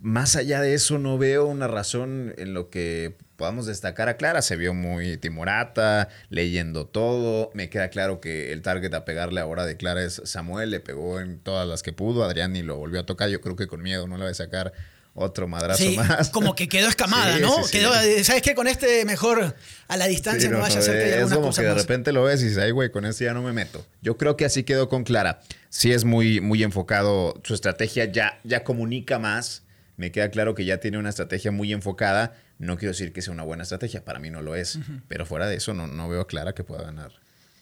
Más 0.00 0.34
allá 0.34 0.60
de 0.60 0.74
eso, 0.74 0.98
no 0.98 1.16
veo 1.18 1.46
una 1.46 1.68
razón 1.68 2.34
en 2.36 2.52
lo 2.52 2.68
que 2.68 3.16
podamos 3.36 3.66
destacar 3.66 4.08
a 4.08 4.16
Clara. 4.16 4.42
Se 4.42 4.56
vio 4.56 4.74
muy 4.74 5.18
timorata, 5.18 6.08
leyendo 6.30 6.86
todo. 6.86 7.52
Me 7.54 7.70
queda 7.70 7.90
claro 7.90 8.20
que 8.20 8.52
el 8.52 8.60
target 8.60 8.92
a 8.92 9.04
pegarle 9.04 9.40
ahora 9.40 9.64
de 9.64 9.76
Clara 9.76 10.02
es 10.02 10.20
Samuel. 10.24 10.70
Le 10.70 10.80
pegó 10.80 11.20
en 11.20 11.38
todas 11.38 11.66
las 11.66 11.84
que 11.84 11.92
pudo. 11.92 12.24
Adrián 12.24 12.52
ni 12.52 12.62
lo 12.62 12.76
volvió 12.76 13.00
a 13.00 13.06
tocar. 13.06 13.30
Yo 13.30 13.40
creo 13.40 13.54
que 13.54 13.68
con 13.68 13.80
miedo 13.80 14.08
no 14.08 14.18
le 14.18 14.24
va 14.24 14.30
a 14.30 14.34
sacar 14.34 14.72
otro 15.14 15.46
madrazo 15.48 15.82
Sí, 15.82 15.96
más. 15.96 16.30
como 16.30 16.54
que 16.54 16.68
quedó 16.68 16.88
escamada, 16.88 17.36
Sí, 17.36 17.42
¿no? 17.42 17.62
sí. 17.64 17.78
Quedó, 17.78 17.92
¿sabes 18.24 18.42
qué? 18.42 18.54
Con 18.54 18.66
este 18.66 19.04
mejor 19.04 19.54
a 19.88 19.96
la 19.96 20.06
distancia 20.06 20.48
no, 20.50 20.56
no, 20.56 20.62
vaya 20.62 20.78
a 20.78 20.82
ser 20.82 20.98
que 20.98 21.04
haya 21.14 21.24
es 21.24 21.32
como 21.32 21.46
cosas 21.46 21.62
que 21.62 21.68
de 21.68 21.74
repente 21.74 22.12
lo 22.12 22.24
ves 22.24 22.40
y 22.42 22.44
dices, 22.46 22.58
ay, 22.58 22.72
güey, 22.72 22.90
con 22.90 23.04
este 23.06 23.24
ya 23.24 23.32
no 23.34 23.42
me 23.42 23.52
meto. 23.52 23.86
Yo 24.02 24.16
creo 24.16 24.36
que 24.36 24.44
así 24.44 24.64
quedó 24.64 24.88
con 24.88 25.04
Clara. 25.04 25.40
Sí 25.70 25.92
es 25.92 26.04
muy, 26.04 26.40
muy 26.40 26.62
enfocado, 26.62 27.40
su 27.44 27.54
estrategia 27.54 28.04
ya, 28.06 28.38
ya 28.44 28.64
comunica 28.64 29.18
más. 29.18 29.62
Me 29.96 30.10
queda 30.10 30.30
claro 30.30 30.54
que 30.56 30.64
ya 30.64 30.78
tiene 30.78 30.98
una 30.98 31.10
estrategia 31.10 31.52
muy 31.52 31.72
enfocada. 31.72 32.34
No 32.58 32.76
quiero 32.76 32.92
decir 32.92 33.12
que 33.12 33.22
sea 33.22 33.32
una 33.32 33.42
buena 33.44 33.62
estrategia, 33.62 34.04
para 34.04 34.18
mí 34.18 34.30
no 34.30 34.42
lo 34.42 34.56
es. 34.56 34.78
Pero 35.08 35.26
fuera 35.26 35.46
de 35.48 35.56
eso, 35.56 35.74
no, 35.74 35.86
no 35.86 36.08
veo 36.08 36.20
a 36.22 36.26
Clara 36.26 36.52
que 36.54 36.64
pueda 36.64 36.82
ganar. 36.82 37.12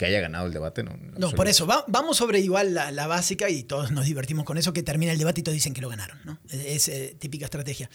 Que 0.02 0.06
haya 0.09 0.21
ganado 0.21 0.47
el 0.47 0.52
debate, 0.52 0.82
no. 0.82 0.97
No, 1.16 1.30
por 1.30 1.47
eso, 1.49 1.66
va- 1.66 1.85
vamos 1.88 2.16
sobre 2.16 2.40
igual 2.40 2.75
la, 2.75 2.90
la 2.90 3.06
básica 3.06 3.49
y 3.50 3.62
todos 3.62 3.92
nos 3.92 4.04
divertimos 4.06 4.44
con 4.44 4.59
eso, 4.59 4.73
que 4.73 4.82
termina 4.82 5.12
el 5.12 5.18
debate 5.18 5.40
y 5.40 5.44
todos 5.44 5.54
dicen 5.54 5.75
que 5.75 5.80
lo 5.80 5.88
ganaron, 5.88 6.18
¿no? 6.25 6.38
Es, 6.50 6.64
es, 6.66 6.88
eh, 6.88 7.16
típica 7.18 7.44
estrategia. 7.44 7.88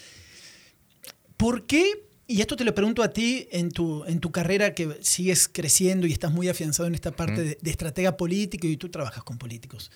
¿Por 1.36 1.66
qué, 1.66 2.04
y 2.26 2.40
esto 2.40 2.56
te 2.56 2.64
lo 2.64 2.74
pregunto 2.74 3.02
a 3.02 3.10
ti 3.12 3.46
en 3.52 3.70
tu, 3.70 4.04
en 4.06 4.20
tu 4.20 4.32
carrera 4.32 4.74
que 4.74 4.98
sigues 5.02 5.48
creciendo 5.48 6.06
y 6.06 6.12
estás 6.12 6.32
muy 6.32 6.48
afianzado 6.48 6.86
en 6.88 6.94
esta 6.94 7.12
parte 7.12 7.42
de, 7.42 7.58
de 7.60 7.70
estratega 7.70 8.16
político 8.16 8.66
y 8.66 8.76
tú 8.76 8.88
trabajas 8.88 9.22
con 9.22 9.38
políticos, 9.38 9.90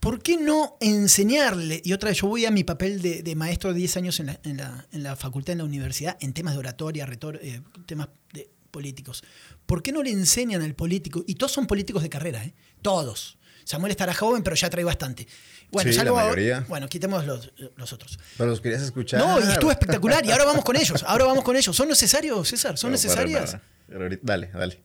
¿por 0.00 0.20
qué 0.22 0.36
no 0.36 0.76
enseñarle, 0.80 1.80
y 1.84 1.92
otra 1.92 2.08
vez 2.10 2.18
yo 2.20 2.26
voy 2.28 2.44
a 2.44 2.50
mi 2.50 2.64
papel 2.64 3.00
de, 3.02 3.22
de 3.22 3.34
maestro 3.36 3.72
de 3.72 3.78
10 3.78 3.96
años 3.98 4.20
en 4.20 4.26
la, 4.26 4.40
en 4.44 4.56
la- 4.56 4.86
en 4.92 5.02
la 5.02 5.16
facultad, 5.16 5.52
en 5.52 5.58
la 5.58 5.64
universidad, 5.64 6.16
en 6.20 6.32
temas 6.32 6.54
de 6.54 6.58
oratoria, 6.58 7.06
retor- 7.06 7.38
eh, 7.40 7.60
temas 7.86 8.08
de 8.32 8.48
políticos, 8.74 9.22
¿por 9.66 9.78
qué 9.82 9.92
no 9.92 10.02
le 10.02 10.10
enseñan 10.10 10.60
al 10.62 10.74
político, 10.74 11.22
y 11.26 11.36
todos 11.36 11.52
son 11.52 11.66
políticos 11.66 12.02
de 12.02 12.08
carrera, 12.10 12.44
¿eh? 12.44 12.54
todos, 12.82 13.38
Samuel 13.64 13.92
estará 13.92 14.12
joven, 14.12 14.42
pero 14.42 14.56
ya 14.56 14.68
trae 14.68 14.84
bastante. 14.84 15.26
Bueno, 15.72 15.90
Sí, 15.90 15.96
la 15.96 16.02
salvo 16.04 16.18
ahora- 16.18 16.34
mayoría. 16.34 16.66
bueno, 16.68 16.86
quitemos 16.88 17.24
los, 17.24 17.50
los 17.76 17.92
otros. 17.94 18.18
Pero 18.36 18.50
los 18.50 18.60
querías 18.60 18.82
escuchar. 18.82 19.20
No, 19.20 19.40
y 19.40 19.50
estuvo 19.50 19.70
espectacular. 19.70 20.22
Y 20.26 20.30
ahora 20.32 20.44
vamos 20.44 20.64
con 20.64 20.76
ellos. 20.76 21.02
Ahora 21.06 21.24
vamos 21.24 21.42
con 21.44 21.56
ellos. 21.56 21.74
¿Son 21.74 21.88
necesarios, 21.88 22.46
César? 22.48 22.76
¿Son 22.76 22.90
Pero 22.92 23.00
para 23.02 23.24
necesarias? 23.24 23.56
Pero 23.88 24.02
ahorita- 24.02 24.22
Dale, 24.22 24.50
dale. 24.52 24.82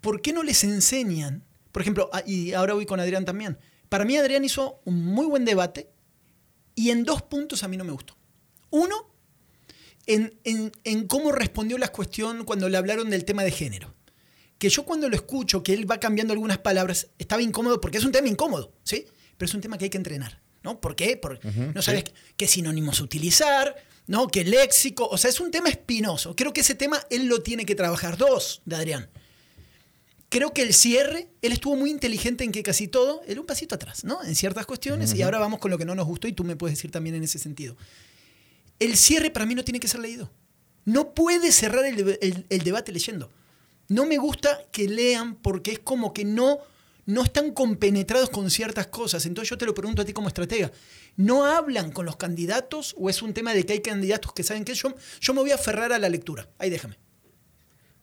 ¿por 0.00 0.20
qué 0.20 0.32
no 0.32 0.42
les 0.42 0.64
enseñan? 0.64 1.44
Por 1.70 1.82
ejemplo, 1.82 2.10
ah, 2.12 2.22
y 2.26 2.52
ahora 2.54 2.74
voy 2.74 2.86
con 2.86 2.98
Adrián 2.98 3.24
también. 3.24 3.56
Para 3.88 4.04
mí 4.04 4.16
Adrián 4.16 4.44
hizo 4.44 4.80
un 4.84 5.04
muy 5.04 5.26
buen 5.26 5.44
debate 5.44 5.88
y 6.74 6.90
en 6.90 7.04
dos 7.04 7.22
puntos 7.22 7.62
a 7.62 7.68
mí 7.68 7.76
no 7.76 7.84
me 7.84 7.92
gustó. 7.92 8.16
Uno, 8.70 9.14
en, 10.06 10.38
en- 10.44 10.72
en 10.84 11.06
cómo 11.06 11.32
respondió 11.32 11.78
la 11.78 11.88
cuestión 11.88 12.44
cuando 12.44 12.68
le 12.68 12.76
hablaron 12.76 13.10
del 13.10 13.24
tema 13.24 13.42
de 13.44 13.50
género. 13.50 13.94
Que 14.58 14.68
yo 14.70 14.84
cuando 14.84 15.08
lo 15.08 15.16
escucho, 15.16 15.62
que 15.62 15.74
él 15.74 15.90
va 15.90 16.00
cambiando 16.00 16.32
algunas 16.32 16.58
palabras, 16.58 17.08
estaba 17.18 17.42
incómodo 17.42 17.80
porque 17.80 17.98
es 17.98 18.04
un 18.04 18.12
tema 18.12 18.28
incómodo, 18.28 18.72
¿sí? 18.84 19.04
Pero 19.36 19.46
es 19.48 19.54
un 19.54 19.60
tema 19.60 19.76
que 19.76 19.84
hay 19.84 19.90
que 19.90 19.98
entrenar, 19.98 20.40
¿no? 20.62 20.80
¿Por 20.80 20.96
qué? 20.96 21.16
Porque 21.16 21.46
no 21.74 21.82
sabes 21.82 22.04
sí. 22.06 22.12
qué 22.38 22.46
sinónimos 22.46 23.00
utilizar, 23.00 23.76
¿no? 24.06 24.28
¿Qué 24.28 24.44
léxico? 24.44 25.06
O 25.08 25.18
sea, 25.18 25.28
es 25.28 25.40
un 25.40 25.50
tema 25.50 25.68
espinoso. 25.68 26.34
Creo 26.34 26.54
que 26.54 26.62
ese 26.62 26.74
tema 26.74 26.98
él 27.10 27.26
lo 27.26 27.42
tiene 27.42 27.66
que 27.66 27.74
trabajar. 27.74 28.16
Dos, 28.16 28.62
de 28.64 28.76
Adrián 28.76 29.10
creo 30.28 30.52
que 30.52 30.62
el 30.62 30.74
cierre, 30.74 31.28
él 31.40 31.52
estuvo 31.52 31.76
muy 31.76 31.88
inteligente 31.90 32.42
en 32.44 32.50
que 32.52 32.62
casi 32.62 32.88
todo, 32.88 33.22
era 33.28 33.40
un 33.40 33.46
pasito 33.46 33.74
atrás, 33.76 34.04
¿no? 34.04 34.22
En 34.24 34.34
ciertas 34.34 34.66
cuestiones, 34.66 35.14
y 35.14 35.22
ahora 35.22 35.38
vamos 35.38 35.60
con 35.60 35.70
lo 35.70 35.78
que 35.78 35.84
no 35.84 35.94
nos 35.94 36.04
gustó 36.04 36.26
y 36.28 36.32
tú 36.32 36.42
me 36.44 36.56
puedes 36.56 36.76
decir 36.76 36.90
también 36.90 37.14
en 37.14 37.22
ese 37.22 37.38
sentido. 37.38 37.76
El 38.78 38.96
cierre 38.96 39.30
para 39.30 39.46
mí 39.46 39.54
no 39.54 39.64
tiene 39.64 39.80
que 39.80 39.88
ser 39.88 40.00
leído. 40.00 40.30
No 40.84 41.14
puede 41.14 41.50
cerrar 41.52 41.84
el, 41.84 41.96
deb- 41.96 42.18
el- 42.20 42.46
el 42.48 42.58
debate 42.62 42.92
leyendo. 42.92 43.30
No 43.88 44.04
me 44.06 44.18
gusta 44.18 44.60
que 44.72 44.88
lean 44.88 45.36
porque 45.36 45.72
es 45.72 45.78
como 45.78 46.12
que 46.12 46.24
no, 46.24 46.58
no 47.06 47.22
están 47.24 47.52
compenetrados 47.52 48.30
con 48.30 48.50
ciertas 48.50 48.86
cosas. 48.88 49.26
Entonces 49.26 49.50
yo 49.50 49.58
te 49.58 49.64
lo 49.66 49.74
pregunto 49.74 50.02
a 50.02 50.04
ti 50.04 50.12
como 50.12 50.28
estratega. 50.28 50.70
¿No 51.16 51.44
hablan 51.46 51.90
con 51.92 52.04
los 52.04 52.16
candidatos 52.16 52.94
o 52.98 53.08
es 53.08 53.22
un 53.22 53.32
tema 53.32 53.54
de 53.54 53.64
que 53.64 53.72
hay 53.74 53.80
candidatos 53.80 54.32
que 54.32 54.42
saben 54.42 54.64
que 54.64 54.74
yo, 54.74 54.94
yo 55.20 55.34
me 55.34 55.40
voy 55.40 55.50
a 55.52 55.54
aferrar 55.54 55.92
a 55.92 55.98
la 55.98 56.08
lectura? 56.08 56.48
Ahí 56.58 56.68
déjame. 56.70 56.98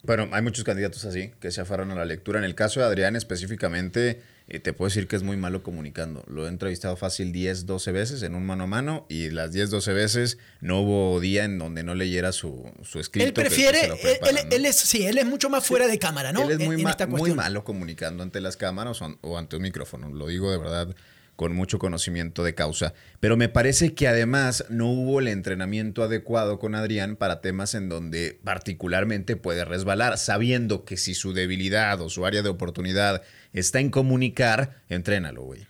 Bueno, 0.01 0.27
hay 0.31 0.41
muchos 0.41 0.63
candidatos 0.65 1.05
así 1.05 1.31
que 1.39 1.51
se 1.51 1.61
aferran 1.61 1.91
a 1.91 1.95
la 1.95 2.05
lectura. 2.05 2.39
En 2.39 2.45
el 2.45 2.55
caso 2.55 2.79
de 2.81 2.85
Adrián 2.87 3.15
específicamente, 3.15 4.21
eh, 4.47 4.59
te 4.59 4.73
puedo 4.73 4.89
decir 4.89 5.07
que 5.07 5.15
es 5.15 5.23
muy 5.23 5.37
malo 5.37 5.63
comunicando. 5.63 6.23
Lo 6.27 6.45
he 6.45 6.49
entrevistado 6.49 6.95
fácil 6.95 7.31
10, 7.31 7.65
12 7.65 7.91
veces 7.91 8.23
en 8.23 8.35
un 8.35 8.45
mano 8.45 8.65
a 8.65 8.67
mano 8.67 9.05
y 9.09 9.29
las 9.29 9.51
10, 9.53 9.69
12 9.69 9.93
veces 9.93 10.37
no 10.61 10.81
hubo 10.81 11.19
día 11.19 11.45
en 11.45 11.57
donde 11.57 11.83
no 11.83 11.95
leyera 11.95 12.31
su, 12.31 12.69
su 12.83 12.99
escrito. 12.99 13.25
Él 13.27 13.33
prefiere, 13.33 13.89
él, 14.51 14.65
es, 14.65 14.75
sí, 14.75 15.05
él 15.05 15.17
es 15.17 15.25
mucho 15.25 15.49
más 15.49 15.65
fuera 15.65 15.87
de 15.87 15.97
cámara, 15.97 16.31
¿no? 16.33 16.43
Él 16.43 16.51
es 16.51 16.59
muy, 16.67 16.75
en 16.75 16.83
ma- 16.83 16.89
esta 16.91 17.07
muy 17.07 17.19
cuestión. 17.19 17.37
malo 17.37 17.63
comunicando 17.63 18.21
ante 18.23 18.41
las 18.41 18.57
cámaras 18.57 19.01
o, 19.01 19.17
o 19.21 19.37
ante 19.37 19.55
un 19.55 19.61
micrófono. 19.63 20.09
Lo 20.09 20.27
digo 20.27 20.51
de 20.51 20.57
verdad 20.57 20.95
con 21.35 21.55
mucho 21.55 21.79
conocimiento 21.79 22.43
de 22.43 22.53
causa. 22.53 22.93
Pero 23.19 23.37
me 23.37 23.49
parece 23.49 23.95
que 23.95 24.07
además 24.07 24.65
no 24.69 24.87
hubo 24.91 25.19
el 25.19 25.27
entrenamiento 25.27 26.03
adecuado 26.03 26.59
con 26.59 26.75
Adrián 26.75 27.15
para 27.15 27.41
temas 27.41 27.73
en 27.73 27.89
donde 27.89 28.39
particularmente 28.43 29.35
puede 29.35 29.65
resbalar, 29.65 30.19
sabiendo 30.19 30.85
que 30.85 30.95
si 30.95 31.15
su 31.15 31.33
debilidad 31.33 31.99
o 32.01 32.09
su 32.09 32.25
área 32.27 32.43
de 32.43 32.49
oportunidad 32.49 33.23
está 33.53 33.79
en 33.79 33.89
comunicar, 33.89 34.81
entrénalo, 34.89 35.43
güey. 35.43 35.65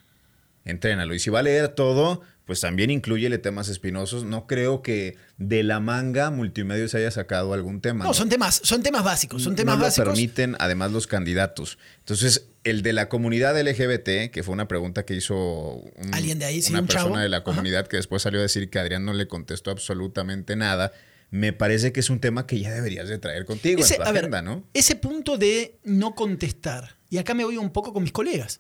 Entrénalo. 0.65 1.13
Y 1.13 1.19
si 1.19 1.29
va 1.29 1.39
a 1.39 1.43
leer 1.43 1.67
todo, 1.69 2.21
pues 2.45 2.61
también 2.61 2.89
incluyele 2.89 3.37
temas 3.37 3.67
espinosos. 3.67 4.23
No 4.23 4.47
creo 4.47 4.81
que 4.81 5.17
de 5.37 5.61
la 5.63 5.81
manga 5.81 6.29
multimedia 6.31 6.87
se 6.87 6.97
haya 6.97 7.11
sacado 7.11 7.53
algún 7.53 7.81
tema. 7.81 8.05
No, 8.05 8.13
son 8.13 8.29
temas, 8.29 8.61
son 8.63 8.81
temas 8.81 9.03
básicos, 9.03 9.43
son 9.43 9.55
temas 9.55 9.75
no 9.75 9.79
lo 9.79 9.85
básicos. 9.87 10.09
permiten 10.09 10.55
además 10.59 10.91
los 10.93 11.05
candidatos. 11.07 11.77
Entonces, 11.99 12.47
el 12.63 12.81
de 12.81 12.93
la 12.93 13.09
comunidad 13.09 13.59
LGBT, 13.59 14.31
que 14.31 14.41
fue 14.43 14.53
una 14.53 14.69
pregunta 14.69 15.03
que 15.05 15.15
hizo 15.15 15.35
un- 15.35 16.13
Alguien 16.13 16.39
de 16.39 16.45
ahí, 16.45 16.61
sí, 16.61 16.71
una 16.71 16.79
un 16.81 16.87
persona 16.87 17.05
chavo. 17.09 17.17
de 17.19 17.27
la 17.29 17.37
Ajá. 17.37 17.43
comunidad 17.43 17.87
que 17.87 17.97
después 17.97 18.21
salió 18.21 18.39
a 18.39 18.43
decir 18.43 18.69
que 18.69 18.79
Adrián 18.79 19.03
no 19.03 19.11
le 19.13 19.27
contestó 19.27 19.69
absolutamente 19.71 20.55
nada, 20.55 20.93
me 21.29 21.51
parece 21.51 21.91
que 21.91 21.99
es 21.99 22.09
un 22.09 22.19
tema 22.21 22.47
que 22.47 22.59
ya 22.59 22.71
deberías 22.71 23.09
de 23.09 23.17
traer 23.17 23.43
contigo 23.45 23.81
Ese- 23.81 23.95
en 23.95 24.03
tu 24.03 24.09
agenda, 24.09 24.41
¿no? 24.41 24.63
ese 24.73 24.95
punto 24.95 25.37
de 25.37 25.77
no 25.83 26.13
contestar, 26.15 26.95
y 27.13 27.17
acá 27.19 27.33
me 27.35 27.43
voy 27.43 27.57
un 27.57 27.69
poco 27.69 27.93
con 27.93 28.01
mis 28.01 28.11
colegas. 28.11 28.59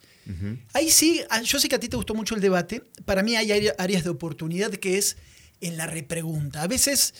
Ahí 0.73 0.89
sí, 0.91 1.21
ah, 1.31 1.41
yo 1.41 1.59
sé 1.59 1.67
que 1.67 1.75
a 1.75 1.79
ti 1.79 1.89
te 1.89 1.95
gustó 1.95 2.13
mucho 2.13 2.35
el 2.35 2.41
debate, 2.41 2.83
para 3.05 3.23
mí 3.23 3.35
hay 3.35 3.51
área- 3.51 3.73
áreas 3.79 4.03
de 4.03 4.11
oportunidad 4.11 4.69
que 4.71 4.97
es 4.99 5.17
en 5.59 5.75
la 5.77 5.87
repregunta. 5.87 6.61
A 6.61 6.67
veces 6.67 7.15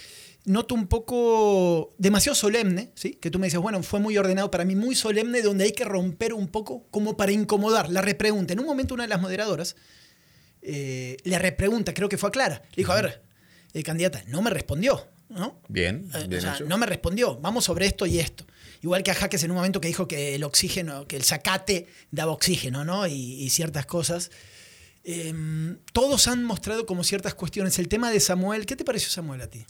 noto 0.46 0.76
un 0.76 0.86
poco 0.88 1.96
demasiado 1.98 2.36
solemne, 2.36 2.91
¿sí? 2.93 3.13
Que 3.19 3.32
tú 3.32 3.39
me 3.39 3.48
dices, 3.48 3.60
bueno, 3.60 3.82
fue 3.82 4.00
muy 4.00 4.15
ordenado 4.17 4.52
para 4.52 4.63
mí, 4.65 4.76
muy 4.76 4.93
solemne, 4.93 5.41
donde 5.41 5.63
hay 5.63 5.72
que 5.72 5.86
romper 5.86 6.34
un 6.34 6.48
poco 6.50 6.86
como 6.91 7.17
para 7.17 7.32
incomodar. 7.32 7.89
La 7.89 8.02
repregunta. 8.02 8.54
En 8.54 8.60
un 8.60 8.65
momento 8.67 8.93
una 8.93 9.04
de 9.04 9.10
las 9.10 9.19
moderadoras 9.22 9.76
eh, 10.62 11.17
le 11.24 11.39
repregunta, 11.39 11.93
creo 11.93 12.10
que 12.10 12.17
fue 12.17 12.30
a 12.30 12.32
Clara, 12.32 12.62
le 12.72 12.76
dijo, 12.76 12.91
a 12.91 13.02
ver, 13.02 13.22
eh, 13.74 13.84
candidata, 13.84 14.24
no 14.28 14.41
me 14.41 14.50
respondió, 14.50 15.08
¿no? 15.30 15.60
Bien, 15.67 16.08
Eh, 16.13 16.28
bien 16.28 16.39
o 16.39 16.41
sea, 16.41 16.56
hecho. 16.56 16.65
no 16.65 16.78
me 16.78 16.86
respondió. 16.86 17.38
Vamos 17.39 17.65
sobre 17.65 17.86
esto 17.88 18.06
y 18.06 18.19
esto. 18.19 18.46
Igual 18.84 19.02
que 19.02 19.12
a 19.12 19.15
Jaques 19.15 19.43
en 19.43 19.52
un 19.52 19.58
momento 19.58 19.80
que 19.80 19.88
dijo 19.88 20.08
que 20.10 20.36
el 20.36 20.43
oxígeno, 20.43 21.08
que 21.08 21.15
el 21.15 21.24
zacate 21.24 21.88
daba 22.12 22.34
oxígeno, 22.34 22.84
¿no? 22.84 23.08
Y, 23.08 23.41
y 23.41 23.50
ciertas 23.50 23.86
cosas. 23.86 24.30
Em, 25.06 25.78
todos 25.93 26.28
han 26.28 26.43
mostrado 26.43 26.86
como 26.86 27.04
ciertas 27.04 27.34
cuestiones. 27.34 27.80
El 27.80 27.88
tema 27.88 28.12
de 28.12 28.19
Samuel, 28.19 28.65
¿qué 28.65 28.76
te 28.76 28.84
pareció 28.84 29.10
Samuel 29.10 29.41
a 29.41 29.48
ti? 29.48 29.65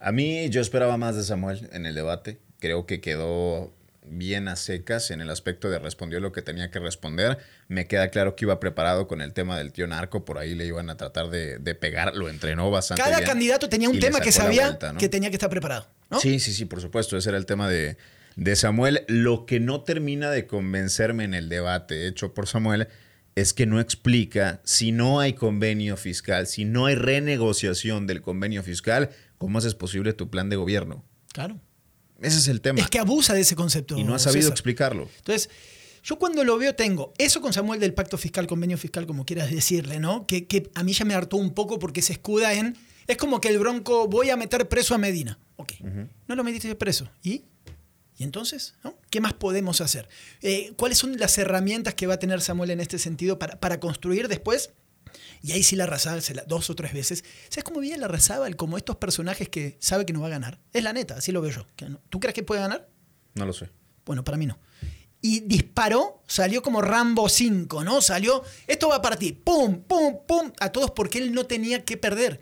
A 0.00 0.10
mí 0.10 0.48
yo 0.48 0.60
esperaba 0.62 0.96
más 0.96 1.16
de 1.16 1.24
Samuel 1.24 1.68
en 1.72 1.84
el 1.84 1.94
debate. 1.94 2.38
Creo 2.58 2.86
que 2.86 3.02
quedó 3.02 3.74
bien 4.08 4.48
a 4.48 4.56
secas 4.56 5.10
en 5.10 5.20
el 5.20 5.30
aspecto 5.30 5.68
de 5.68 5.78
respondió 5.78 6.20
lo 6.20 6.32
que 6.32 6.40
tenía 6.40 6.70
que 6.70 6.78
responder. 6.78 7.38
Me 7.68 7.86
queda 7.86 8.08
claro 8.08 8.36
que 8.36 8.44
iba 8.44 8.60
preparado 8.60 9.06
con 9.08 9.20
el 9.20 9.32
tema 9.32 9.58
del 9.58 9.72
tío 9.72 9.86
narco, 9.86 10.24
por 10.24 10.38
ahí 10.38 10.54
le 10.54 10.64
iban 10.64 10.90
a 10.90 10.96
tratar 10.96 11.28
de, 11.28 11.58
de 11.58 11.74
pegar, 11.74 12.14
lo 12.14 12.28
entrenó 12.28 12.70
bastante 12.70 13.02
Cada 13.02 13.16
bien 13.18 13.28
candidato 13.28 13.68
tenía 13.68 13.88
un 13.88 13.98
tema 13.98 14.20
que 14.20 14.32
sabía 14.32 14.68
vuelta, 14.68 14.92
¿no? 14.92 14.98
que 14.98 15.08
tenía 15.08 15.28
que 15.30 15.36
estar 15.36 15.50
preparado, 15.50 15.88
¿no? 16.08 16.20
Sí, 16.20 16.38
sí, 16.38 16.52
sí, 16.52 16.64
por 16.64 16.80
supuesto. 16.80 17.16
Ese 17.16 17.30
era 17.30 17.38
el 17.38 17.46
tema 17.46 17.68
de, 17.68 17.96
de 18.36 18.54
Samuel. 18.54 19.04
Lo 19.08 19.46
que 19.46 19.58
no 19.58 19.82
termina 19.82 20.30
de 20.30 20.46
convencerme 20.46 21.24
en 21.24 21.34
el 21.34 21.48
debate 21.48 22.06
hecho 22.06 22.34
por 22.34 22.46
Samuel 22.46 22.88
es 23.34 23.52
que 23.52 23.66
no 23.66 23.80
explica 23.80 24.60
si 24.64 24.92
no 24.92 25.20
hay 25.20 25.34
convenio 25.34 25.96
fiscal, 25.96 26.46
si 26.46 26.64
no 26.64 26.86
hay 26.86 26.94
renegociación 26.94 28.06
del 28.06 28.22
convenio 28.22 28.62
fiscal, 28.62 29.10
cómo 29.36 29.58
haces 29.58 29.74
posible 29.74 30.12
tu 30.12 30.30
plan 30.30 30.48
de 30.48 30.56
gobierno. 30.56 31.04
Claro. 31.32 31.60
Ese 32.20 32.38
es 32.38 32.48
el 32.48 32.62
tema. 32.62 32.80
Es 32.80 32.88
que 32.88 32.98
abusa 32.98 33.34
de 33.34 33.40
ese 33.40 33.56
concepto. 33.56 33.98
y 33.98 34.04
no 34.04 34.14
ha 34.14 34.18
sabido 34.18 34.42
César. 34.42 34.52
explicarlo. 34.52 35.10
Entonces, 35.18 35.50
yo 36.02 36.18
cuando 36.18 36.44
lo 36.44 36.56
veo 36.56 36.74
tengo 36.74 37.12
eso 37.18 37.42
con 37.42 37.52
Samuel 37.52 37.78
del 37.78 37.92
pacto 37.92 38.16
fiscal, 38.16 38.46
convenio 38.46 38.78
fiscal, 38.78 39.06
como 39.06 39.26
quieras 39.26 39.50
decirle, 39.50 40.00
¿no? 40.00 40.26
Que, 40.26 40.46
que 40.46 40.70
a 40.74 40.82
mí 40.82 40.94
ya 40.94 41.04
me 41.04 41.14
hartó 41.14 41.36
un 41.36 41.52
poco 41.52 41.78
porque 41.78 42.00
se 42.00 42.14
escuda 42.14 42.54
en... 42.54 42.76
Es 43.06 43.18
como 43.18 43.40
que 43.40 43.48
el 43.48 43.58
bronco, 43.58 44.08
voy 44.08 44.30
a 44.30 44.36
meter 44.36 44.66
preso 44.68 44.94
a 44.94 44.98
Medina. 44.98 45.38
Ok, 45.56 45.74
no 46.26 46.34
lo 46.34 46.42
metiste 46.42 46.74
preso. 46.74 47.08
¿Y? 47.22 47.44
¿Y 48.16 48.24
entonces? 48.24 48.74
¿no? 48.82 48.98
¿Qué 49.10 49.20
más 49.20 49.34
podemos 49.34 49.80
hacer? 49.80 50.08
Eh, 50.40 50.72
¿Cuáles 50.76 50.98
son 50.98 51.18
las 51.18 51.36
herramientas 51.38 51.94
que 51.94 52.06
va 52.06 52.14
a 52.14 52.18
tener 52.18 52.40
Samuel 52.40 52.70
en 52.70 52.80
este 52.80 52.98
sentido 52.98 53.38
para, 53.38 53.60
para 53.60 53.78
construir 53.78 54.28
después? 54.28 54.70
Y 55.42 55.52
ahí 55.52 55.62
sí 55.62 55.76
la 55.76 55.84
arrasaba 55.84 56.18
dos 56.46 56.70
o 56.70 56.74
tres 56.74 56.92
veces. 56.92 57.24
¿Sabes 57.48 57.64
cómo 57.64 57.80
veía 57.80 57.96
la 57.96 58.08
Razábal? 58.08 58.56
Como 58.56 58.76
estos 58.76 58.96
personajes 58.96 59.48
que 59.48 59.76
sabe 59.80 60.06
que 60.06 60.12
no 60.12 60.20
va 60.20 60.26
a 60.26 60.30
ganar. 60.30 60.58
Es 60.72 60.82
la 60.82 60.92
neta, 60.92 61.16
así 61.16 61.32
lo 61.32 61.40
veo 61.40 61.52
yo. 61.52 61.66
¿Tú 62.08 62.20
crees 62.20 62.34
que 62.34 62.42
puede 62.42 62.60
ganar? 62.60 62.88
No 63.34 63.46
lo 63.46 63.52
sé. 63.52 63.70
Bueno, 64.04 64.24
para 64.24 64.38
mí 64.38 64.46
no. 64.46 64.58
Y 65.20 65.40
disparó, 65.40 66.22
salió 66.26 66.62
como 66.62 66.82
Rambo 66.82 67.28
5, 67.28 67.84
¿no? 67.84 68.00
Salió, 68.00 68.44
esto 68.66 68.88
va 68.88 68.96
a 68.96 69.02
partir, 69.02 69.42
pum, 69.42 69.82
pum, 69.82 70.18
pum, 70.26 70.52
a 70.60 70.70
todos 70.70 70.90
porque 70.92 71.18
él 71.18 71.32
no 71.32 71.46
tenía 71.46 71.84
que 71.84 71.96
perder. 71.96 72.40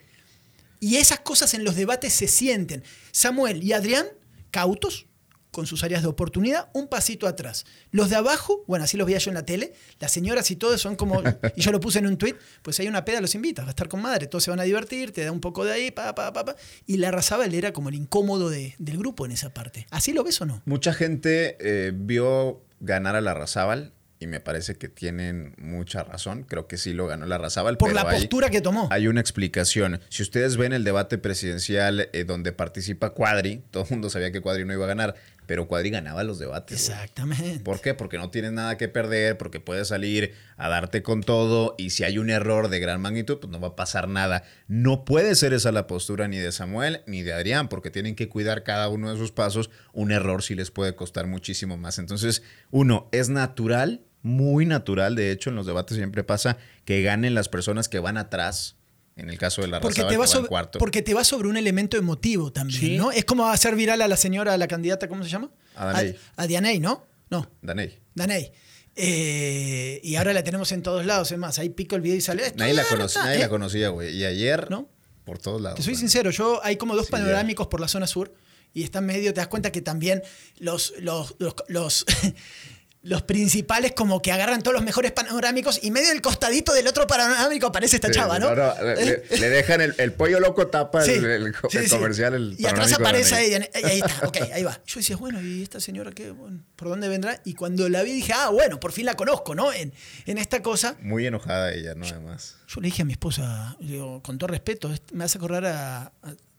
Y 0.81 0.97
esas 0.97 1.21
cosas 1.21 1.55
en 1.55 1.65
los 1.65 1.77
debates 1.77 2.13
se 2.13 2.29
sienten. 2.29 2.85
Samuel 3.11 3.63
y 3.63 3.73
Adrián, 3.73 4.07
cautos, 4.51 5.07
con 5.55 5.67
sus 5.67 5.83
áreas 5.85 6.03
de 6.03 6.09
oportunidad, 6.09 6.69
un 6.75 6.89
pasito 6.89 7.27
atrás. 7.27 7.65
Los 7.93 8.11
de 8.11 8.17
abajo, 8.17 8.63
bueno, 8.67 8.85
así 8.85 8.99
los 8.99 9.07
veía 9.07 9.17
yo 9.19 9.31
en 9.31 9.37
la 9.37 9.47
tele, 9.47 9.73
las 10.01 10.13
señoras 10.13 10.51
y 10.51 10.57
todo 10.57 10.77
son 10.77 10.97
como, 10.97 11.23
y 11.57 11.61
yo 11.63 11.73
lo 11.73 11.81
puse 11.81 12.01
en 12.01 12.07
un 12.07 12.19
tweet, 12.19 12.35
pues 12.61 12.79
hay 12.81 12.89
una 12.89 13.07
peda, 13.07 13.23
los 13.23 13.35
invita, 13.35 13.63
va 13.63 13.69
a 13.69 13.71
estar 13.71 13.89
con 13.89 14.03
madre, 14.03 14.27
todos 14.27 14.45
se 14.45 14.51
van 14.51 14.61
a 14.61 14.65
divertir, 14.65 15.13
te 15.13 15.25
da 15.25 15.33
un 15.33 15.41
poco 15.41 15.65
de 15.65 15.73
ahí, 15.73 15.91
pa, 15.91 16.15
pa, 16.15 16.33
pa, 16.35 16.45
pa. 16.45 16.57
Y 16.87 16.99
la 16.99 17.09
arrasaba, 17.09 17.47
él 17.47 17.55
era 17.55 17.73
como 17.73 17.89
el 17.89 17.95
incómodo 17.95 18.51
de- 18.51 18.75
del 18.79 18.99
grupo 18.99 19.25
en 19.25 19.33
esa 19.33 19.55
parte. 19.55 19.87
¿Así 19.91 20.13
lo 20.13 20.25
ves 20.25 20.41
o 20.43 20.45
no? 20.47 20.61
Mucha 20.67 20.93
gente 20.93 21.57
eh, 21.61 21.93
vio 21.95 22.61
ganar 22.81 23.17
a 23.17 23.21
la 23.23 23.33
Razábal 23.33 23.93
y 24.21 24.27
me 24.27 24.41
parece 24.41 24.77
que 24.77 24.89
tienen 24.89 25.55
mucha 25.59 26.03
razón. 26.03 26.45
Creo 26.45 26.67
que 26.67 26.77
sí 26.79 26.93
lo 26.95 27.07
ganó 27.07 27.27
la 27.27 27.37
Razábal. 27.37 27.77
Por 27.77 27.91
pero 27.91 28.03
la 28.03 28.11
hay- 28.11 28.21
postura 28.21 28.49
que 28.49 28.61
tomó. 28.63 28.89
Hay 28.91 29.07
una 29.07 29.21
explicación. 29.21 30.01
Si 30.09 30.23
ustedes 30.23 30.57
ven 30.57 30.73
el 30.73 30.83
debate 30.85 31.19
presidencial 31.19 32.09
eh, 32.13 32.25
donde 32.25 32.53
participa 32.53 33.11
Cuadri, 33.11 33.63
todo 33.71 33.85
el 33.85 33.91
mundo 33.91 34.09
sabía 34.11 34.33
que 34.33 34.41
Cuadri 34.41 34.65
no 34.65 34.73
iba 34.73 34.85
a 34.85 34.89
ganar, 34.89 35.15
pero 35.47 35.69
Cuadri 35.69 35.91
ganaba 35.91 36.25
los 36.25 36.39
debates. 36.39 36.89
güey. 36.89 36.99
Exactamente. 36.99 37.61
¿Por 37.61 37.81
qué? 37.81 37.95
Porque 37.95 38.19
no 38.19 38.31
tienes 38.31 38.53
nada 38.53 38.77
que 38.77 38.89
perder, 38.89 39.37
porque 39.39 39.61
puedes 39.61 39.89
salir 39.89 40.35
a 40.57 40.69
darte 40.69 41.03
con 41.03 41.23
todo 41.23 41.75
y 41.79 41.91
si 41.91 42.05
hay 42.05 42.19
un 42.19 42.31
error 42.31 42.69
de 42.69 42.81
gran 42.81 43.01
magnitud, 43.01 43.39
pues 43.41 43.51
no 43.51 43.61
va 43.61 43.69
a 43.69 43.77
pasar 43.77 44.09
nada. 44.09 44.45
No 44.69 45.05
puede 45.05 45.35
ser 45.35 45.53
esa 45.53 45.73
la 45.73 45.87
postura 45.87 46.29
ni 46.29 46.39
de 46.39 46.53
Samuel 46.53 47.03
ni 47.07 47.23
de 47.23 47.33
Adrián, 47.33 47.69
porque 47.69 47.91
tienen 47.91 48.15
que 48.15 48.29
cuidar 48.29 48.63
cada 48.63 48.89
uno 48.89 49.11
de 49.11 49.19
sus 49.19 49.33
pasos. 49.33 49.71
Un 49.93 50.13
error 50.13 50.43
sí 50.43 50.55
les 50.55 50.71
puede 50.71 50.95
costar 50.95 51.27
muchísimo 51.27 51.77
más. 51.77 51.99
Entonces, 51.99 52.43
uno, 52.71 53.09
es 53.13 53.29
natural 53.29 54.03
muy 54.25 54.65
natural, 54.65 55.15
de 55.17 55.31
hecho, 55.31 55.51
en 55.51 55.57
los 55.57 55.67
debates 55.67 55.99
siempre 55.99 56.25
pasa 56.25 56.57
que 56.87 57.03
ganen 57.03 57.35
las 57.35 57.51
personas 57.51 57.91
que 57.91 57.99
van 57.99 58.17
atrás. 58.17 58.77
En 59.17 59.31
el 59.31 59.39
caso 59.39 59.63
de 59.63 59.69
la 59.69 59.81
porque 59.81 60.03
raza 60.03 60.09
te, 60.11 60.17
va 60.17 60.25
que 60.25 60.27
va 60.27 60.27
sobre, 60.27 60.41
en 60.43 60.49
cuarto. 60.49 60.79
porque 60.81 61.01
te 61.03 61.15
va 61.15 61.23
sobre 61.25 61.49
un 61.49 61.57
elemento 61.57 61.97
emotivo 61.97 62.53
también, 62.53 62.81
Sí. 62.81 62.97
¿no? 62.97 63.13
Es 63.13 63.25
como 63.25 63.47
hacer 63.49 63.77
viral 63.77 64.03
a 64.03 64.09
la 64.09 64.17
señora, 64.17 64.55
a 64.55 64.59
la 64.59 64.67
candidata, 64.67 65.07
¿cómo 65.09 65.23
se 65.23 65.31
llama? 65.31 65.51
A 65.77 65.87
Daney. 65.87 66.17
A, 66.37 66.43
a 66.43 66.47
Dianey, 66.49 66.81
¿no? 66.81 67.07
No, 67.31 67.49
Daney. 67.63 67.97
Daney. 68.15 68.51
Eh, 68.97 70.01
y 70.03 70.17
ahora 70.17 70.33
la 70.33 70.43
tenemos 70.45 70.71
en 70.73 70.83
todos 70.83 71.05
lados, 71.05 71.31
es 71.33 71.39
más, 71.39 71.59
ahí 71.59 71.69
pico 71.71 71.97
el 71.97 72.03
video 72.03 72.17
y 72.17 72.21
sale. 72.21 72.47
"Esto 72.47 72.59
Nadie, 72.59 72.75
la, 72.75 72.83
está", 72.83 73.25
nadie 73.25 73.37
¿eh? 73.37 73.41
la 73.41 73.49
conocía, 73.49 73.89
güey. 73.89 74.17
Y 74.17 74.25
ayer, 74.25 74.71
¿No? 74.71 74.89
por 75.25 75.39
todos 75.39 75.61
lados. 75.61 75.77
Te 75.79 75.83
soy 75.85 75.95
sincero, 75.95 76.31
yo 76.31 76.61
hay 76.65 76.77
como 76.77 76.95
dos 76.97 77.07
Sí, 77.07 77.13
panorámicos 77.13 77.67
por 77.69 77.81
la 77.81 77.89
zona 77.89 78.07
sur 78.07 78.33
y 78.73 78.83
están 78.83 79.07
medio, 79.07 79.33
te 79.33 79.41
das 79.41 79.49
cuenta 79.49 79.71
que 79.73 79.81
también 79.81 80.23
los, 80.59 80.93
los, 81.01 81.35
los, 81.39 81.55
los, 81.69 82.05
los 83.07 83.21
principales 83.21 83.93
como 83.93 84.23
que 84.23 84.33
agarran 84.33 84.63
todos 84.63 84.73
los 84.75 84.83
mejores 84.83 85.13
panorámicos 85.13 85.79
y 85.83 85.91
medio 85.91 86.09
del 86.09 86.23
costadito 86.23 86.73
del 86.73 86.87
otro 86.89 87.07
panorámico 87.07 87.67
aparece 87.67 87.97
esta 87.97 88.09
Sí, 88.09 88.15
chava, 88.15 88.39
¿no? 88.39 88.55
le, 88.55 88.97
le- 89.05 89.23
le 89.39 89.49
dejan 89.51 89.83
el, 89.83 89.95
el 89.99 90.13
pollo 90.15 90.41
loco 90.41 90.69
tapa 90.69 91.03
Sí, 91.05 91.11
el, 91.13 91.25
el 91.27 91.55
sí, 91.71 91.77
el 91.77 91.89
comercial. 91.91 92.33
El 92.33 92.57
y 92.59 92.65
atrás 92.65 92.95
aparece 92.95 93.45
ella. 93.45 93.69
y 93.75 93.85
Ahí 93.85 94.01
está, 94.01 94.27
ok, 94.27 94.39
ahí 94.55 94.63
va. 94.63 94.81
Yo 94.87 95.01
decía, 95.01 95.17
bueno, 95.17 95.43
¿y 95.43 95.63
esta 95.63 95.81
señora 95.81 96.13
qué? 96.13 96.31
Bueno, 96.31 96.65
¿Por 96.77 96.89
dónde 96.89 97.09
vendrá? 97.09 97.39
Y 97.45 97.53
cuando 97.53 97.87
la 97.91 98.03
vi 98.03 98.13
dije, 98.13 98.33
ah, 98.35 98.49
bueno, 98.49 98.81
por 98.81 98.91
fin 98.93 99.05
la 99.05 99.15
conozco, 99.17 99.55
¿no? 99.55 99.71
En, 99.71 99.93
en 100.25 100.39
esta 100.39 100.63
cosa. 100.63 100.97
Muy 101.03 101.27
enojada 101.27 101.75
ella, 101.75 101.95
¿no? 101.95 102.07
Además. 102.07 102.57
Yo 102.69 102.81
le 102.81 102.87
dije 102.87 103.03
a 103.03 103.05
mi 103.05 103.13
esposa, 103.13 103.77
digo, 103.81 104.23
con 104.23 104.39
todo 104.39 104.49
respeto, 104.49 104.91
me 105.13 105.25
hace 105.25 105.37
acordar 105.37 105.67
a, 105.67 106.03
a- 106.05 106.13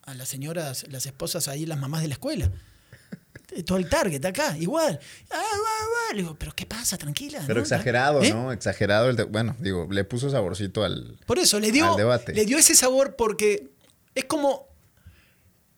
a 0.03 0.13
las 0.13 0.27
señoras, 0.29 0.85
las 0.89 1.07
esposas 1.07 1.47
ahí, 1.47 1.65
las 1.65 1.79
mamás 1.79 2.03
de 2.03 2.07
la 2.09 2.13
escuela. 2.13 2.51
Todo 3.65 3.77
el 3.77 3.87
target 3.89 4.23
acá, 4.25 4.57
igual. 4.57 4.99
Ah, 5.29 5.35
va, 5.35 5.39
va. 5.39 6.13
Le 6.15 6.21
digo, 6.23 6.35
pero 6.37 6.51
¿qué 6.55 6.65
pasa? 6.65 6.97
Tranquila. 6.97 7.41
Pero 7.45 7.59
¿no? 7.59 7.61
exagerado, 7.63 8.23
¿Eh? 8.23 8.31
¿no? 8.31 8.51
Exagerado. 8.51 9.09
El 9.09 9.25
bueno, 9.25 9.55
digo, 9.59 9.87
le 9.89 10.03
puso 10.03 10.29
saborcito 10.29 10.83
al. 10.83 11.17
Por 11.25 11.39
eso, 11.39 11.59
le 11.59 11.71
dio, 11.71 11.95
debate. 11.95 12.33
le 12.33 12.45
dio 12.45 12.57
ese 12.57 12.75
sabor 12.75 13.15
porque 13.15 13.69
es 14.15 14.25
como... 14.25 14.67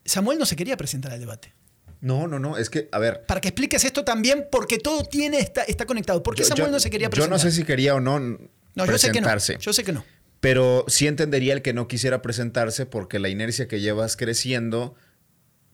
Samuel 0.04 0.38
no 0.38 0.46
se 0.46 0.56
quería 0.56 0.76
presentar 0.76 1.12
al 1.12 1.20
debate. 1.20 1.52
No, 2.00 2.26
no, 2.28 2.38
no. 2.38 2.56
Es 2.56 2.70
que, 2.70 2.88
a 2.92 2.98
ver. 2.98 3.24
Para 3.26 3.40
que 3.40 3.48
expliques 3.48 3.84
esto 3.84 4.04
también, 4.04 4.46
porque 4.50 4.78
todo 4.78 5.04
tiene 5.04 5.38
está, 5.40 5.62
está 5.64 5.84
conectado. 5.84 6.22
¿Por 6.22 6.34
qué 6.34 6.42
yo- 6.42 6.48
Samuel 6.48 6.68
yo- 6.68 6.72
no 6.72 6.80
se 6.80 6.90
quería 6.90 7.06
Yo 7.08 7.10
presentar? 7.10 7.30
no 7.30 7.38
sé 7.38 7.50
si 7.50 7.64
quería 7.64 7.94
o 7.94 8.00
no, 8.00 8.18
No, 8.20 8.38
yo 8.86 8.96
sé 8.98 9.10
que 9.10 9.20
no. 9.20 9.26
presentarse. 9.26 9.58
Yo 9.60 9.72
sé 9.72 9.84
que 9.84 9.92
no. 9.92 10.04
Pero 10.40 10.84
sí 10.88 11.08
entendería 11.08 11.52
el 11.52 11.62
que 11.62 11.72
no 11.72 11.88
quisiera 11.88 12.22
presentarse 12.22 12.86
porque 12.86 13.18
la 13.18 13.28
inercia 13.28 13.66
que 13.66 13.80
llevas 13.80 14.16
creciendo 14.16 14.94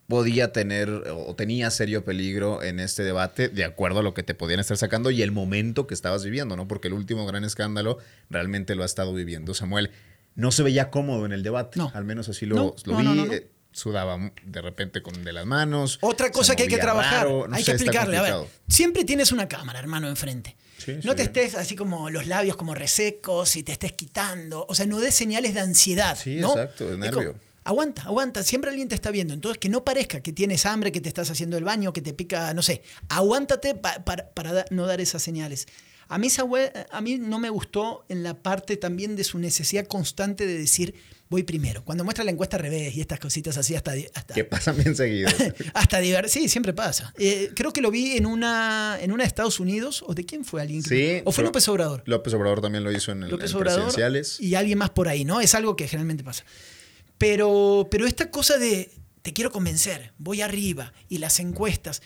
podía 0.09 0.53
tener 0.53 0.91
o 0.91 1.35
tenía 1.35 1.71
serio 1.71 2.05
peligro 2.05 2.63
en 2.63 2.79
este 2.79 3.03
debate 3.05 3.49
de 3.49 3.65
acuerdo 3.65 4.01
a 4.01 4.03
lo 4.03 4.13
que 4.15 4.23
te 4.23 4.35
podían 4.35 4.61
estar 4.61 4.77
sacando 4.77 5.11
y 5.11 5.23
el 5.23 5.33
momento 5.33 5.87
que 5.87 5.95
estabas 5.95 6.25
viviendo, 6.25 6.57
¿no? 6.57 6.69
Porque 6.69 6.89
el 6.89 6.95
último 6.95 7.27
gran 7.27 7.45
escándalo 7.45 7.99
realmente 8.29 8.75
lo 8.75 8.83
ha 8.83 8.87
estado 8.87 9.15
viviendo 9.15 9.55
Samuel. 9.55 9.91
No 10.35 10.51
se 10.53 10.63
veía 10.63 10.91
cómodo 10.91 11.25
en 11.27 11.33
el 11.33 11.43
debate, 11.43 11.79
No. 11.79 11.91
al 11.95 12.05
menos 12.05 12.29
así 12.29 12.45
lo, 12.45 12.57
No, 12.57 12.75
lo 12.85 13.03
no, 13.03 13.25
vi. 13.25 13.35
eh, 13.35 13.49
Sudaba 13.73 14.31
de 14.45 14.63
repente 14.63 15.03
con 15.03 15.25
de 15.25 15.33
las 15.33 15.47
manos. 15.47 15.99
Otra 16.01 16.31
cosa 16.31 16.55
que 16.55 16.63
hay 16.65 16.69
que 16.69 16.79
trabajar, 16.79 17.25
raro, 17.27 17.49
hay 17.51 17.65
sé, 17.65 17.73
que 17.73 17.77
explicarle. 17.77 18.19
A 18.19 18.23
ver, 18.23 18.35
siempre 18.69 19.05
tienes 19.05 19.33
una 19.33 19.49
cámara, 19.49 19.81
hermano, 19.81 20.09
enfrente. 20.09 20.55
Sí, 20.79 20.93
no 21.03 21.11
sí. 21.13 21.17
te 21.17 21.23
estés 21.25 21.57
así 21.57 21.75
como 21.75 22.09
los 22.09 22.29
labios 22.29 22.57
como 22.57 22.77
resecos 22.77 23.57
y 23.57 23.65
te 23.65 23.73
estés 23.73 23.91
quitando. 23.93 24.65
O 24.69 24.77
sea, 24.77 24.87
no 24.87 25.01
des 25.01 25.15
señales 25.17 25.55
de 25.55 25.61
ansiedad. 25.61 26.17
Sí, 26.17 26.39
exacto, 26.39 26.87
de 26.89 26.99
nervio. 26.99 27.33
como, 27.33 27.45
aguanta, 27.65 28.03
aguanta. 28.03 28.43
Siempre 28.43 28.71
alguien 28.71 28.89
te 28.89 28.95
está 28.95 29.11
viendo. 29.11 29.35
Entonces, 29.35 29.59
que 29.59 29.69
no 29.69 29.85
parezca 29.85 30.21
que 30.21 30.33
tienes 30.33 30.67
hambre, 30.67 30.93
que 30.93 31.01
te 31.01 31.09
estás 31.09 31.31
haciendo 31.31 31.57
el 31.59 31.65
baño, 31.65 31.93
que 31.93 32.03
te 32.03 32.13
pica, 32.13 32.53
no 32.55 32.63
sé. 32.63 32.83
Aguántate 33.09 33.75
pa- 33.75 34.05
para, 34.05 34.31
para 34.31 34.53
da- 34.53 34.65
no 34.71 34.87
dar 34.87 35.01
esas 35.01 35.23
señales. 35.23 35.67
A 36.09 36.19
mí, 36.19 36.27
esa 36.27 36.45
hue- 36.45 36.71
a 36.91 37.01
mí 37.01 37.17
no 37.17 37.39
me 37.39 37.49
gustó 37.49 38.05
en 38.11 38.23
la 38.23 38.35
parte 38.43 38.77
también 38.77 39.17
de 39.17 39.25
su 39.25 39.39
necesidad 39.39 39.87
constante 39.87 40.47
de 40.47 40.59
decir, 40.59 40.95
voy 41.31 41.45
primero. 41.45 41.83
Cuando 41.83 42.05
muestra 42.05 42.25
la 42.25 42.31
encuesta 42.31 42.59
al 42.59 42.63
revés 42.63 42.95
y 42.95 43.01
estas 43.01 43.19
cositas 43.19 43.57
así 43.57 43.75
hasta... 43.75 43.95
hasta 44.15 44.35
Que 44.35 44.45
pasan 44.45 44.77
bien 44.77 44.95
seguido. 44.95 45.31
hasta 45.75 46.03
Sí, 46.29 46.51
siempre 46.51 46.75
pasa. 46.75 47.15
Eh, 47.19 47.51
creo 47.57 47.73
que 47.73 47.81
lo 47.81 47.91
vi 47.91 48.19
en 48.19 48.27
una, 48.27 48.99
en 49.01 49.13
una 49.13 49.25
de 49.25 49.29
Estados 49.29 49.59
Unidos. 49.61 50.05
¿O 50.07 50.13
de 50.13 50.25
quién 50.27 50.45
fue 50.45 50.61
alguien? 50.61 50.83
Sí, 50.83 51.23
¿O 51.25 51.33
fue 51.33 51.43
López 51.43 51.67
Obrador? 51.69 52.03
López 52.05 52.35
Obrador 52.35 52.61
también 52.61 52.85
lo 52.85 52.93
hizo 52.93 53.11
en, 53.13 53.23
el, 53.23 53.31
López 53.31 53.51
en 53.53 53.57
Obrador 53.57 53.85
presidenciales. 53.85 54.39
y 54.41 54.55
alguien 54.57 54.77
más 54.77 54.91
por 54.91 55.09
ahí, 55.09 55.25
¿no? 55.25 55.41
Es 55.41 55.55
algo 55.55 55.75
que 55.75 55.89
generalmente 55.89 56.23
pasa. 56.23 56.45
Pero, 57.19 57.89
pero 57.91 58.07
esta 58.07 58.31
cosa 58.31 58.59
de 58.59 58.91
te 59.23 59.33
quiero 59.33 59.51
convencer, 59.51 60.13
voy 60.19 60.43
arriba 60.43 60.93
y 61.09 61.19
las 61.19 61.41
encuestas, 61.41 62.03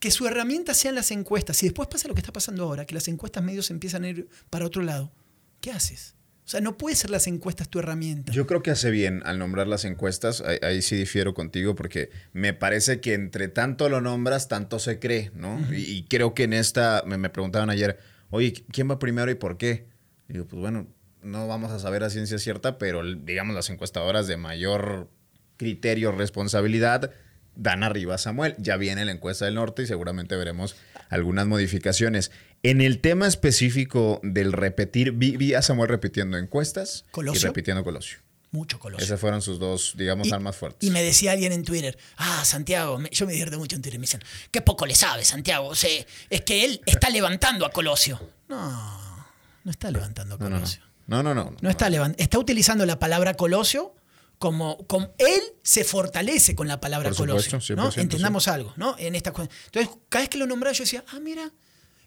que 0.00 0.10
su 0.10 0.26
herramienta 0.26 0.74
sean 0.74 0.94
las 0.94 1.10
encuestas 1.10 1.62
y 1.62 1.66
después 1.66 1.86
pasa 1.86 2.08
lo 2.08 2.14
que 2.14 2.20
está 2.20 2.32
pasando 2.32 2.64
ahora, 2.64 2.86
que 2.86 2.94
las 2.94 3.08
encuestas 3.08 3.44
medios 3.44 3.70
empiezan 3.70 4.04
a 4.04 4.08
ir 4.08 4.28
para 4.50 4.66
otro 4.66 4.82
lado. 4.82 5.12
¿Qué 5.60 5.70
haces? 5.70 6.16
O 6.44 6.48
sea, 6.48 6.60
no 6.60 6.76
puede 6.76 6.96
ser 6.96 7.10
las 7.10 7.28
encuestas 7.28 7.68
tu 7.68 7.78
herramienta. 7.78 8.32
Yo 8.32 8.46
creo 8.46 8.62
que 8.62 8.72
hace 8.72 8.90
bien 8.90 9.22
al 9.24 9.38
nombrar 9.38 9.68
las 9.68 9.84
encuestas. 9.84 10.40
Ahí, 10.40 10.58
ahí 10.62 10.82
sí 10.82 10.96
difiero 10.96 11.34
contigo 11.34 11.76
porque 11.76 12.10
me 12.32 12.52
parece 12.52 13.00
que 13.00 13.14
entre 13.14 13.48
tanto 13.48 13.88
lo 13.88 14.00
nombras, 14.00 14.48
tanto 14.48 14.78
se 14.78 14.98
cree, 14.98 15.30
¿no? 15.34 15.60
y, 15.72 15.82
y 15.82 16.02
creo 16.04 16.34
que 16.34 16.44
en 16.44 16.54
esta, 16.54 17.04
me, 17.06 17.16
me 17.16 17.30
preguntaban 17.30 17.70
ayer, 17.70 18.00
oye, 18.30 18.52
¿quién 18.72 18.90
va 18.90 18.98
primero 18.98 19.30
y 19.30 19.36
por 19.36 19.56
qué? 19.56 19.86
Y 20.28 20.32
digo, 20.32 20.46
pues 20.46 20.60
bueno, 20.60 20.88
no 21.22 21.46
vamos 21.48 21.70
a 21.72 21.78
saber 21.78 22.02
a 22.04 22.10
ciencia 22.10 22.38
cierta, 22.38 22.78
pero 22.78 23.02
digamos 23.14 23.54
las 23.54 23.70
encuestadoras 23.70 24.26
de 24.26 24.36
mayor 24.36 25.08
criterio, 25.56 26.12
responsabilidad, 26.12 27.12
dan 27.54 27.82
arriba 27.82 28.14
a 28.14 28.18
Samuel. 28.18 28.54
Ya 28.58 28.76
viene 28.76 29.04
la 29.04 29.12
encuesta 29.12 29.44
del 29.44 29.54
norte 29.54 29.82
y 29.82 29.86
seguramente 29.86 30.36
veremos 30.36 30.74
algunas 31.10 31.46
modificaciones. 31.46 32.30
En 32.62 32.80
el 32.80 33.00
tema 33.00 33.26
específico 33.26 34.20
del 34.22 34.52
repetir, 34.52 35.12
vi, 35.12 35.36
vi 35.36 35.54
a 35.54 35.62
Samuel 35.62 35.88
repitiendo 35.88 36.38
encuestas 36.38 37.04
¿Colosio? 37.10 37.40
y 37.40 37.44
repitiendo 37.44 37.84
Colosio. 37.84 38.18
Mucho 38.54 38.78
colosio. 38.78 39.02
Esas 39.06 39.18
fueron 39.18 39.40
sus 39.40 39.58
dos, 39.58 39.94
digamos, 39.96 40.28
Y- 40.28 40.32
armas 40.32 40.54
fuertes. 40.56 40.86
Y 40.86 40.92
me 40.92 41.02
decía 41.02 41.32
alguien 41.32 41.52
en 41.52 41.64
Twitter, 41.64 41.96
ah, 42.18 42.44
Santiago, 42.44 42.98
me- 42.98 43.08
yo 43.08 43.24
me 43.24 43.32
divierto 43.32 43.58
mucho 43.58 43.76
en 43.76 43.82
Twitter, 43.82 43.98
me 43.98 44.02
dicen, 44.04 44.20
qué 44.50 44.60
poco 44.60 44.84
le 44.84 44.94
sabe 44.94 45.24
Santiago, 45.24 45.68
o 45.68 45.74
sea, 45.74 46.04
es 46.28 46.40
que 46.42 46.66
él 46.66 46.82
está 46.84 47.08
levantando 47.08 47.64
a 47.64 47.70
Colosio. 47.70 48.20
No, 48.48 49.26
no 49.64 49.70
está 49.70 49.90
levantando 49.90 50.34
a 50.34 50.38
no, 50.38 50.50
no, 50.50 50.62
no. 51.06 51.22
No, 51.22 51.34
no, 51.34 51.44
no. 51.50 51.56
No 51.60 51.70
está 51.70 51.88
levantando, 51.90 52.22
está 52.22 52.38
utilizando 52.38 52.86
la 52.86 52.98
palabra 52.98 53.34
Colosio 53.34 53.94
como, 54.38 54.78
como 54.86 55.14
él 55.18 55.40
se 55.62 55.84
fortalece 55.84 56.54
con 56.54 56.66
la 56.68 56.80
palabra 56.80 57.10
Por 57.10 57.18
Colosio. 57.18 57.60
supuesto, 57.60 57.76
¿no? 57.76 57.90
100%, 57.92 57.98
Entendamos 58.00 58.48
algo, 58.48 58.72
¿no? 58.76 58.96
En 58.98 59.14
esta 59.14 59.30
cu- 59.32 59.42
Entonces, 59.66 59.94
cada 60.08 60.22
vez 60.22 60.28
que 60.30 60.38
lo 60.38 60.46
nombraba 60.46 60.72
yo 60.74 60.82
decía, 60.84 61.04
ah, 61.12 61.20
mira, 61.20 61.50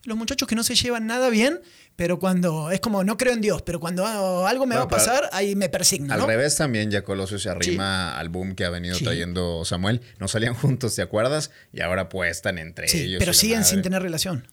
los 0.04 0.18
muchachos 0.18 0.48
que 0.48 0.54
no 0.56 0.64
se 0.64 0.76
llevan 0.76 1.08
nada 1.08 1.30
bien, 1.30 1.62
pero 1.96 2.20
cuando 2.20 2.70
es 2.72 2.80
como 2.80 3.04
no 3.04 3.18
creo 3.18 3.34
en 3.34 3.42
Dios, 3.42 3.62
pero 3.64 3.80
cuando 3.80 4.06
algo 4.46 4.66
me 4.66 4.76
Bueno, 4.76 4.82
va 4.82 4.84
a 4.86 4.88
pasar, 4.88 5.30
ahí 5.32 5.56
me 5.56 5.70
persigno, 5.70 6.14
Al 6.14 6.20
¿no? 6.20 6.28
revés 6.28 6.56
también 6.58 6.92
ya 6.92 7.04
Colosio 7.04 7.40
se 7.40 7.50
arrima 7.50 8.18
al 8.20 8.30
boom 8.30 8.54
que 8.54 8.66
ha 8.66 8.70
venido 8.70 8.96
Sí. 8.98 9.04
trayendo 9.06 9.64
Samuel. 9.66 10.02
No 10.20 10.28
salían 10.28 10.54
juntos, 10.54 10.94
¿te 10.96 11.02
acuerdas? 11.02 11.52
Y 11.74 11.82
ahora 11.82 12.04
apuestan 12.04 12.58
entre 12.60 12.88
Sí, 12.88 13.00
ellos. 13.02 13.20
pero 13.20 13.34
siguen 13.34 13.64
sin 13.66 13.82
tener 13.82 14.02
relación. 14.04 14.46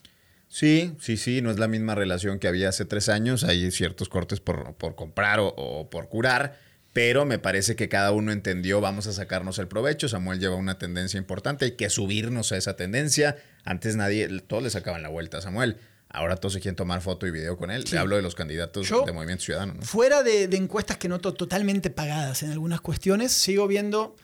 Sí, 0.55 0.93
sí, 1.01 1.17
sí, 1.17 1.41
no 1.41 1.51
es 1.51 1.59
la 1.59 1.67
misma 1.67 1.95
relación 1.95 2.39
que 2.39 2.47
había 2.47 2.69
hace 2.69 2.85
tres 2.85 3.09
años. 3.09 3.43
Hay 3.43 3.71
ciertos 3.71 4.11
cortes 4.11 4.39
por, 4.41 4.75
por 4.75 4.95
comprar 4.97 5.41
o, 5.41 5.49
o 5.49 5.89
por 5.89 6.11
curar, 6.11 6.59
pero 6.93 7.25
me 7.25 7.39
parece 7.39 7.75
que 7.75 7.89
cada 7.89 8.13
uno 8.13 8.33
entendió, 8.33 8.83
vamos 8.83 9.07
a 9.07 9.15
sacarnos 9.15 9.59
el 9.59 9.67
provecho. 9.67 10.11
Samuel 10.11 10.41
lleva 10.41 10.57
una 10.57 10.77
tendencia 10.77 11.17
importante, 11.17 11.65
hay 11.65 11.73
que 11.77 11.89
subirnos 11.89 12.53
a 12.53 12.59
esa 12.59 12.77
tendencia. 12.77 13.39
Antes 13.65 13.97
nadie, 13.97 14.29
todos 14.47 14.63
le 14.63 14.69
sacaban 14.69 15.03
la 15.03 15.09
vuelta 15.09 15.39
a 15.39 15.41
Samuel. 15.41 15.79
Ahora 16.11 16.37
todos 16.37 16.53
se 16.53 16.61
quieren 16.61 16.77
tomar 16.77 17.01
foto 17.01 17.27
y 17.27 17.31
video 17.31 17.57
con 17.57 17.71
él. 17.71 17.87
Sí. 17.87 17.95
Le 17.95 18.01
hablo 18.01 18.17
de 18.17 18.23
los 18.23 18.35
candidatos 18.35 18.87
Yo- 18.87 19.05
de 19.07 19.13
Movimiento 19.13 19.45
Ciudadano. 19.45 19.73
¿no? 19.73 19.81
Fuera 19.81 20.23
de, 20.23 20.49
de 20.49 20.59
encuestas 20.59 20.99
que 20.99 21.09
noto 21.09 21.33
totalmente 21.33 21.89
pagadas 21.89 22.43
en 22.43 22.51
algunas 22.53 22.83
cuestiones, 22.83 23.33
sigo 23.33 23.67
viendo, 23.67 24.15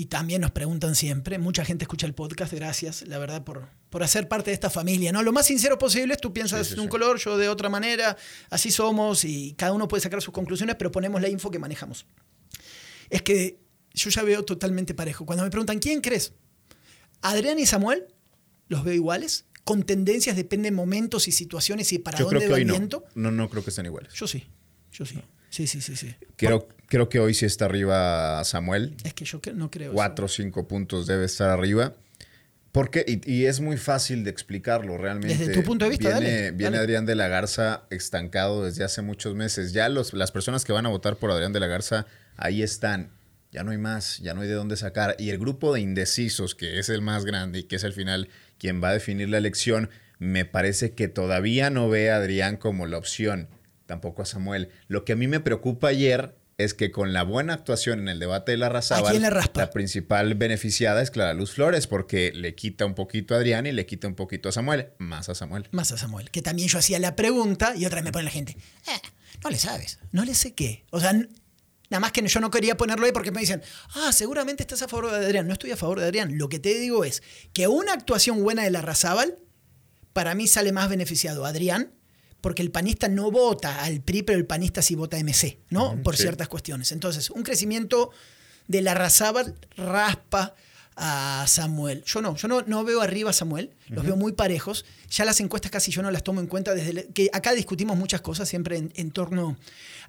y 0.00 0.06
también 0.06 0.40
nos 0.40 0.50
preguntan 0.50 0.94
siempre, 0.94 1.38
mucha 1.38 1.62
gente 1.62 1.84
escucha 1.84 2.06
el 2.06 2.14
podcast, 2.14 2.54
gracias, 2.54 3.06
la 3.06 3.18
verdad, 3.18 3.44
por, 3.44 3.68
por 3.90 4.02
hacer 4.02 4.28
parte 4.28 4.50
de 4.50 4.54
esta 4.54 4.70
familia. 4.70 5.12
¿no? 5.12 5.22
Lo 5.22 5.30
más 5.30 5.46
sincero 5.46 5.76
posible, 5.78 6.16
tú 6.16 6.32
piensas 6.32 6.66
Sí, 6.66 6.70
sí, 6.70 6.74
de 6.76 6.80
un 6.80 6.86
sí. 6.86 6.90
color, 6.90 7.18
yo 7.18 7.36
de 7.36 7.50
otra 7.50 7.68
manera, 7.68 8.16
así 8.48 8.70
somos, 8.70 9.26
y 9.26 9.52
cada 9.58 9.72
uno 9.74 9.88
puede 9.88 10.00
sacar 10.00 10.22
sus 10.22 10.32
conclusiones, 10.32 10.76
pero 10.76 10.90
ponemos 10.90 11.20
la 11.20 11.28
info 11.28 11.50
que 11.50 11.58
manejamos. 11.58 12.06
Es 13.10 13.20
que 13.20 13.58
yo 13.92 14.08
ya 14.08 14.22
veo 14.22 14.42
totalmente 14.42 14.94
parejo. 14.94 15.26
Cuando 15.26 15.44
me 15.44 15.50
preguntan, 15.50 15.78
¿quién 15.80 16.00
crees? 16.00 16.32
Adrián 17.20 17.58
y 17.58 17.66
Samuel, 17.66 18.06
los 18.68 18.82
veo 18.84 18.94
iguales, 18.94 19.44
con 19.64 19.82
tendencias, 19.82 20.34
depende 20.34 20.70
de 20.70 20.76
momentos 20.76 21.28
y 21.28 21.32
situaciones 21.32 21.92
y 21.92 21.98
para 21.98 22.18
Yo 22.18 22.26
creo 22.26 22.40
dónde 22.40 22.46
que 22.46 22.52
va 22.52 22.56
hoy 22.56 22.62
el 22.62 22.68
no. 22.68 22.72
viento. 22.72 23.04
no. 23.14 23.30
No 23.30 23.50
creo 23.50 23.62
que 23.62 23.68
estén 23.68 23.84
iguales. 23.84 24.14
Yo 24.14 24.26
sí, 24.26 24.46
yo 24.92 25.04
sí. 25.04 25.20
Sí, 25.50 25.66
sí, 25.66 25.80
sí, 25.80 25.96
sí. 25.96 26.14
Creo, 26.36 26.68
creo 26.86 27.08
que 27.08 27.20
hoy 27.20 27.34
sí 27.34 27.44
está 27.44 27.66
arriba 27.66 28.42
Samuel. 28.44 28.96
Es 29.04 29.12
que 29.12 29.24
yo 29.24 29.40
no 29.54 29.70
creo. 29.70 29.92
Cuatro 29.92 30.26
o 30.26 30.28
cinco 30.28 30.66
puntos 30.66 31.06
debe 31.06 31.26
estar 31.26 31.50
arriba. 31.50 31.92
Porque, 32.72 33.04
y, 33.06 33.28
y 33.30 33.46
es 33.46 33.60
muy 33.60 33.76
fácil 33.76 34.22
de 34.22 34.30
explicarlo 34.30 34.96
realmente. 34.96 35.36
Desde 35.36 35.52
tu 35.52 35.64
punto 35.64 35.84
de 35.86 35.90
vista, 35.90 36.20
viene, 36.20 36.34
dale, 36.34 36.50
viene 36.52 36.76
dale. 36.76 36.78
Adrián 36.78 37.04
de 37.04 37.16
la 37.16 37.26
Garza 37.26 37.82
estancado 37.90 38.64
desde 38.64 38.84
hace 38.84 39.02
muchos 39.02 39.34
meses. 39.34 39.72
Ya 39.72 39.88
los, 39.88 40.14
las 40.14 40.30
personas 40.30 40.64
que 40.64 40.72
van 40.72 40.86
a 40.86 40.88
votar 40.88 41.16
por 41.16 41.32
Adrián 41.32 41.52
de 41.52 41.58
la 41.58 41.66
Garza 41.66 42.06
ahí 42.36 42.62
están. 42.62 43.10
Ya 43.50 43.64
no 43.64 43.72
hay 43.72 43.78
más, 43.78 44.18
ya 44.18 44.34
no 44.34 44.42
hay 44.42 44.48
de 44.48 44.54
dónde 44.54 44.76
sacar. 44.76 45.16
Y 45.18 45.30
el 45.30 45.38
grupo 45.38 45.74
de 45.74 45.80
indecisos, 45.80 46.54
que 46.54 46.78
es 46.78 46.88
el 46.88 47.02
más 47.02 47.24
grande 47.24 47.58
y 47.58 47.62
que 47.64 47.74
es 47.74 47.82
al 47.82 47.92
final 47.92 48.28
quien 48.58 48.80
va 48.80 48.90
a 48.90 48.92
definir 48.92 49.28
la 49.28 49.38
elección, 49.38 49.90
me 50.20 50.44
parece 50.44 50.92
que 50.92 51.08
todavía 51.08 51.70
no 51.70 51.88
ve 51.88 52.12
a 52.12 52.16
Adrián 52.16 52.56
como 52.56 52.86
la 52.86 52.98
opción, 52.98 53.48
tampoco 53.90 54.22
a 54.22 54.24
Samuel. 54.24 54.68
Lo 54.86 55.04
que 55.04 55.14
a 55.14 55.16
mí 55.16 55.26
me 55.26 55.40
preocupa 55.40 55.88
ayer 55.88 56.36
es 56.58 56.74
que 56.74 56.92
con 56.92 57.12
la 57.12 57.24
buena 57.24 57.54
actuación 57.54 57.98
en 57.98 58.08
el 58.08 58.20
debate 58.20 58.52
de 58.52 58.58
la 58.58 58.68
Razábal, 58.68 59.20
la 59.20 59.70
principal 59.70 60.36
beneficiada 60.36 61.02
es 61.02 61.10
Clara 61.10 61.34
Luz 61.34 61.50
Flores, 61.50 61.88
porque 61.88 62.30
le 62.32 62.54
quita 62.54 62.86
un 62.86 62.94
poquito 62.94 63.34
a 63.34 63.38
Adrián 63.38 63.66
y 63.66 63.72
le 63.72 63.86
quita 63.86 64.06
un 64.06 64.14
poquito 64.14 64.48
a 64.48 64.52
Samuel, 64.52 64.90
más 64.98 65.28
a 65.28 65.34
Samuel. 65.34 65.66
Más 65.72 65.90
a 65.90 65.98
Samuel, 65.98 66.30
que 66.30 66.40
también 66.40 66.68
yo 66.68 66.78
hacía 66.78 67.00
la 67.00 67.16
pregunta 67.16 67.74
y 67.74 67.84
otra 67.84 67.96
vez 67.96 68.04
me 68.04 68.12
pone 68.12 68.26
la 68.26 68.30
gente, 68.30 68.52
eh, 68.86 69.08
no 69.42 69.50
le 69.50 69.58
sabes, 69.58 69.98
no 70.12 70.24
le 70.24 70.34
sé 70.34 70.54
qué. 70.54 70.84
O 70.90 71.00
sea, 71.00 71.12
nada 71.12 72.00
más 72.00 72.12
que 72.12 72.24
yo 72.24 72.38
no 72.38 72.52
quería 72.52 72.76
ponerlo 72.76 73.06
ahí 73.06 73.12
porque 73.12 73.32
me 73.32 73.40
dicen, 73.40 73.60
ah, 73.96 74.12
seguramente 74.12 74.62
estás 74.62 74.82
a 74.82 74.88
favor 74.88 75.10
de 75.10 75.16
Adrián. 75.26 75.48
No 75.48 75.54
estoy 75.54 75.72
a 75.72 75.76
favor 75.76 75.98
de 75.98 76.06
Adrián. 76.06 76.38
Lo 76.38 76.48
que 76.48 76.60
te 76.60 76.78
digo 76.78 77.04
es 77.04 77.24
que 77.52 77.66
una 77.66 77.92
actuación 77.92 78.40
buena 78.44 78.62
de 78.62 78.70
la 78.70 78.82
Razábal, 78.82 79.38
para 80.12 80.36
mí 80.36 80.46
sale 80.46 80.70
más 80.70 80.88
beneficiado 80.88 81.44
Adrián 81.44 81.92
porque 82.40 82.62
el 82.62 82.70
panista 82.70 83.08
no 83.08 83.30
vota 83.30 83.82
al 83.82 84.00
PRI, 84.00 84.22
pero 84.22 84.38
el 84.38 84.46
panista 84.46 84.82
sí 84.82 84.94
vota 84.94 85.16
a 85.16 85.20
MC, 85.20 85.58
¿no? 85.70 86.00
Por 86.02 86.16
ciertas 86.16 86.48
cuestiones. 86.48 86.92
Entonces, 86.92 87.30
un 87.30 87.42
crecimiento 87.42 88.10
de 88.68 88.82
la 88.82 88.94
Razábal 88.94 89.54
raspa 89.76 90.54
a 90.96 91.44
Samuel. 91.46 92.04
Yo 92.04 92.20
no, 92.20 92.36
yo 92.36 92.46
no, 92.46 92.62
no 92.62 92.84
veo 92.84 93.00
arriba 93.00 93.30
a 93.30 93.32
Samuel, 93.32 93.70
los 93.88 94.04
veo 94.04 94.16
muy 94.16 94.32
parejos. 94.32 94.84
Ya 95.08 95.24
las 95.24 95.40
encuestas 95.40 95.70
casi 95.70 95.90
yo 95.90 96.02
no 96.02 96.10
las 96.10 96.22
tomo 96.22 96.40
en 96.40 96.46
cuenta 96.46 96.74
desde 96.74 97.08
que 97.08 97.30
acá 97.32 97.52
discutimos 97.52 97.96
muchas 97.96 98.20
cosas 98.20 98.48
siempre 98.48 98.90
en, 98.94 99.10
torno 99.10 99.56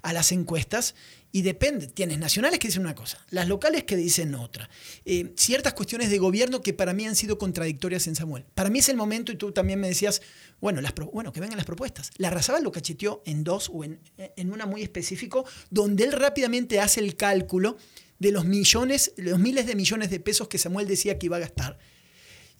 a 0.02 0.12
las 0.12 0.32
encuestas 0.32 0.94
y 1.32 1.42
depende. 1.42 1.88
Tienes 1.88 2.18
nacionales 2.18 2.58
que 2.58 2.68
dicen 2.68 2.82
una 2.82 2.94
cosa, 2.94 3.18
las 3.30 3.48
locales 3.48 3.84
que 3.84 3.96
dicen 3.96 4.34
otra. 4.34 4.68
Eh, 5.04 5.32
ciertas 5.36 5.72
cuestiones 5.72 6.10
de 6.10 6.18
gobierno 6.18 6.60
que 6.60 6.74
para 6.74 6.92
mí 6.92 7.06
han 7.06 7.16
sido 7.16 7.38
contradictorias 7.38 8.06
en 8.06 8.14
Samuel. 8.14 8.44
Para 8.54 8.70
mí 8.70 8.78
es 8.78 8.88
el 8.90 8.96
momento, 8.96 9.32
y 9.32 9.36
tú 9.36 9.50
también 9.50 9.80
me 9.80 9.88
decías, 9.88 10.22
bueno, 10.60 10.80
las, 10.80 10.94
bueno 11.12 11.32
que 11.32 11.40
vengan 11.40 11.56
las 11.56 11.66
propuestas. 11.66 12.10
La 12.18 12.30
Razabal 12.30 12.62
lo 12.62 12.70
cacheteó 12.70 13.22
en 13.24 13.42
dos 13.42 13.70
o 13.72 13.82
en, 13.82 13.98
en 14.18 14.52
una 14.52 14.66
muy 14.66 14.82
específico, 14.82 15.46
donde 15.70 16.04
él 16.04 16.12
rápidamente 16.12 16.78
hace 16.78 17.00
el 17.00 17.16
cálculo 17.16 17.76
de 18.18 18.30
los 18.30 18.44
millones, 18.44 19.12
los 19.16 19.40
miles 19.40 19.66
de 19.66 19.74
millones 19.74 20.10
de 20.10 20.20
pesos 20.20 20.46
que 20.46 20.58
Samuel 20.58 20.86
decía 20.86 21.18
que 21.18 21.26
iba 21.26 21.38
a 21.38 21.40
gastar. 21.40 21.78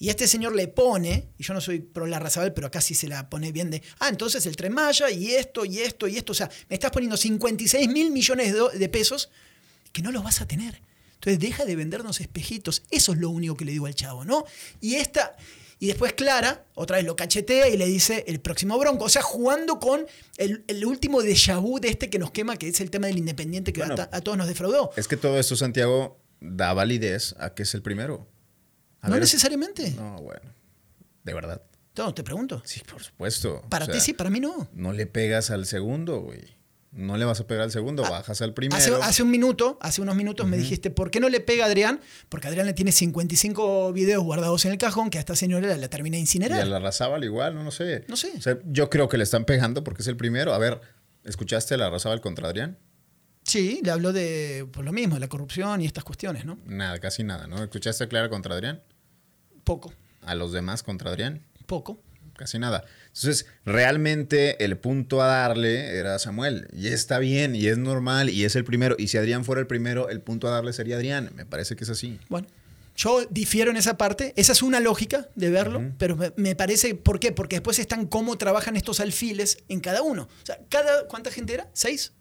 Y 0.02 0.10
este 0.10 0.26
señor 0.26 0.56
le 0.56 0.66
pone, 0.66 1.28
y 1.38 1.44
yo 1.44 1.54
no 1.54 1.60
soy 1.60 1.78
pro 1.78 2.06
la 2.06 2.18
Razabal, 2.18 2.52
pero 2.52 2.66
acá 2.66 2.80
sí 2.80 2.92
se 2.92 3.06
la 3.06 3.30
pone 3.30 3.52
bien 3.52 3.70
de, 3.70 3.84
ah, 4.00 4.08
entonces 4.08 4.44
el 4.46 4.56
Tren 4.56 4.72
Maya 4.72 5.08
y 5.12 5.30
esto 5.30 5.64
y 5.64 5.78
esto 5.78 6.08
y 6.08 6.16
esto. 6.16 6.32
O 6.32 6.34
sea, 6.34 6.50
me 6.68 6.74
estás 6.74 6.90
poniendo 6.90 7.16
56 7.16 7.88
mil 7.88 8.10
millones 8.10 8.52
de, 8.52 8.78
de 8.80 8.88
pesos 8.88 9.30
que 9.92 10.02
no 10.02 10.10
los 10.10 10.24
vas 10.24 10.40
a 10.40 10.48
tener. 10.48 10.82
Entonces 11.14 11.38
deja 11.38 11.64
de 11.64 11.76
vendernos 11.76 12.20
espejitos. 12.20 12.82
Eso 12.90 13.12
es 13.12 13.18
lo 13.20 13.30
único 13.30 13.56
que 13.56 13.64
le 13.64 13.70
digo 13.70 13.86
al 13.86 13.94
chavo, 13.94 14.24
¿no? 14.24 14.44
Y 14.80 14.96
esta, 14.96 15.36
y 15.78 15.86
después 15.86 16.14
Clara, 16.14 16.64
otra 16.74 16.96
vez 16.96 17.06
lo 17.06 17.14
cachetea 17.14 17.68
y 17.68 17.76
le 17.76 17.86
dice 17.86 18.24
el 18.26 18.40
próximo 18.40 18.76
bronco. 18.80 19.04
O 19.04 19.08
sea, 19.08 19.22
jugando 19.22 19.78
con 19.78 20.04
el, 20.36 20.84
último 20.84 21.22
déjà 21.22 21.60
vu 21.60 21.78
de 21.78 21.90
este 21.90 22.10
que 22.10 22.18
nos 22.18 22.32
quema, 22.32 22.56
que 22.56 22.66
es 22.66 22.80
el 22.80 22.90
tema 22.90 23.06
del 23.06 23.18
independiente 23.18 23.72
que 23.72 23.84
a, 23.84 24.20
todos 24.20 24.36
nos 24.36 24.48
defraudó. 24.48 24.90
Es 24.96 25.06
que 25.06 25.16
todo 25.16 25.38
esto, 25.38 25.54
Santiago, 25.54 26.18
da 26.40 26.72
validez 26.72 27.36
a 27.38 27.54
que 27.54 27.62
es 27.62 27.74
el 27.74 27.82
primero. 27.82 28.26
No 29.02 29.18
necesariamente. 29.18 29.90
No, 29.92 30.20
bueno. 30.22 30.52
De 31.24 31.34
verdad. 31.34 31.62
No, 31.96 32.14
te 32.14 32.22
pregunto. 32.22 32.62
Sí, 32.64 32.80
por 32.90 33.02
supuesto. 33.02 33.62
Para 33.68 33.86
ti 33.86 34.00
sí, 34.00 34.12
para 34.12 34.30
mí 34.30 34.40
no. 34.40 34.68
No 34.72 34.92
le 34.92 35.06
pegas 35.06 35.50
al 35.50 35.66
segundo, 35.66 36.20
güey 36.20 36.62
no 36.92 37.16
le 37.16 37.24
vas 37.24 37.40
a 37.40 37.46
pegar 37.46 37.64
al 37.64 37.70
segundo, 37.70 38.04
ah, 38.04 38.10
bajas 38.10 38.42
al 38.42 38.52
primero. 38.52 39.02
Hace, 39.02 39.22
un 39.22 39.30
minuto, 39.30 39.78
hace 39.80 40.02
unos 40.02 40.14
minutos 40.14 40.46
me 40.46 40.58
dijiste, 40.58 40.90
¿por 40.90 41.10
qué 41.10 41.20
no 41.20 41.30
le 41.30 41.40
pega 41.40 41.64
a 41.64 41.68
Adrián? 41.68 42.00
Porque 42.28 42.48
Adrián 42.48 42.66
le 42.66 42.74
tiene 42.74 42.92
55 42.92 43.92
videos 43.94 44.22
guardados 44.22 44.64
en 44.66 44.72
el 44.72 44.78
cajón 44.78 45.08
que 45.08 45.16
a 45.16 45.20
esta 45.20 45.34
señora 45.34 45.74
la 45.74 45.88
termina 45.88 46.16
de 46.16 46.20
incinerar. 46.20 46.58
Y 46.58 46.60
a 46.60 46.66
la 46.66 46.78
Razábal 46.78 47.24
igual, 47.24 47.54
no, 47.54 47.64
no 47.64 47.70
sé. 47.70 48.04
No 48.08 48.16
sé. 48.16 48.32
yo 48.66 48.90
creo 48.90 49.08
que 49.08 49.16
le 49.16 49.24
están 49.24 49.46
pegando 49.46 49.82
porque 49.82 50.02
es 50.02 50.08
el 50.08 50.18
primero. 50.18 50.52
A 50.52 50.58
ver, 50.58 50.80
¿escuchaste 51.24 51.74
a 51.74 51.78
la 51.78 51.88
Razábal 51.90 52.20
contra 52.20 52.48
Adrián? 52.48 52.78
Sí, 53.44 53.80
le 53.82 53.90
habló 53.90 54.12
de 54.12 54.68
pues, 54.70 54.84
lo 54.84 54.92
mismo, 54.92 55.14
de 55.14 55.20
la 55.20 55.28
corrupción 55.28 55.80
y 55.80 55.86
estas 55.86 56.04
cuestiones, 56.04 56.44
¿no? 56.44 56.58
Nada, 56.66 56.98
casi 57.00 57.24
nada, 57.24 57.46
¿no? 57.46 57.62
¿Escuchaste 57.62 58.04
a 58.04 58.08
Clara 58.08 58.28
contra 58.28 58.54
Adrián? 58.54 58.82
Poco. 59.64 59.92
¿A 60.22 60.34
los 60.34 60.52
demás 60.52 60.82
contra 60.82 61.10
Adrián? 61.10 61.42
Poco 61.66 61.98
casi 62.42 62.58
nada. 62.58 62.84
Entonces, 63.14 63.46
realmente 63.64 64.64
el 64.64 64.76
punto 64.76 65.22
a 65.22 65.26
darle 65.26 65.96
era 65.96 66.18
Samuel. 66.18 66.68
Y 66.72 66.88
está 66.88 67.18
bien, 67.18 67.54
y 67.54 67.66
es 67.66 67.78
normal, 67.78 68.30
y 68.30 68.44
es 68.44 68.56
el 68.56 68.64
primero. 68.64 68.96
Y 68.98 69.08
si 69.08 69.18
Adrián 69.18 69.44
fuera 69.44 69.60
el 69.60 69.66
primero, 69.66 70.08
el 70.08 70.20
punto 70.20 70.48
a 70.48 70.50
darle 70.50 70.72
sería 70.72 70.96
Adrián. 70.96 71.30
Me 71.36 71.46
parece 71.46 71.76
que 71.76 71.84
es 71.84 71.90
así. 71.90 72.18
Bueno. 72.28 72.48
Yo 72.94 73.24
difiero 73.30 73.70
en 73.70 73.78
esa 73.78 73.96
parte, 73.96 74.34
esa 74.36 74.52
es 74.52 74.62
una 74.62 74.78
lógica 74.78 75.26
de 75.34 75.48
verlo, 75.48 75.82
pero 75.96 76.14
me, 76.36 76.54
parece, 76.54 76.94
¿por 76.94 77.20
qué? 77.20 77.32
Porque 77.32 77.56
después 77.56 77.78
están 77.78 78.06
cómo 78.06 78.36
trabajan 78.36 78.76
estos 78.76 79.00
alfiles 79.00 79.56
en 79.70 79.80
cada 79.80 80.02
uno. 80.02 80.24
O 80.24 80.46
sea, 80.46 80.58
cada, 80.68 81.08
¿cuánta 81.08 81.30
gente 81.30 81.54
era? 81.54 81.70
¿Seis? 81.72 82.12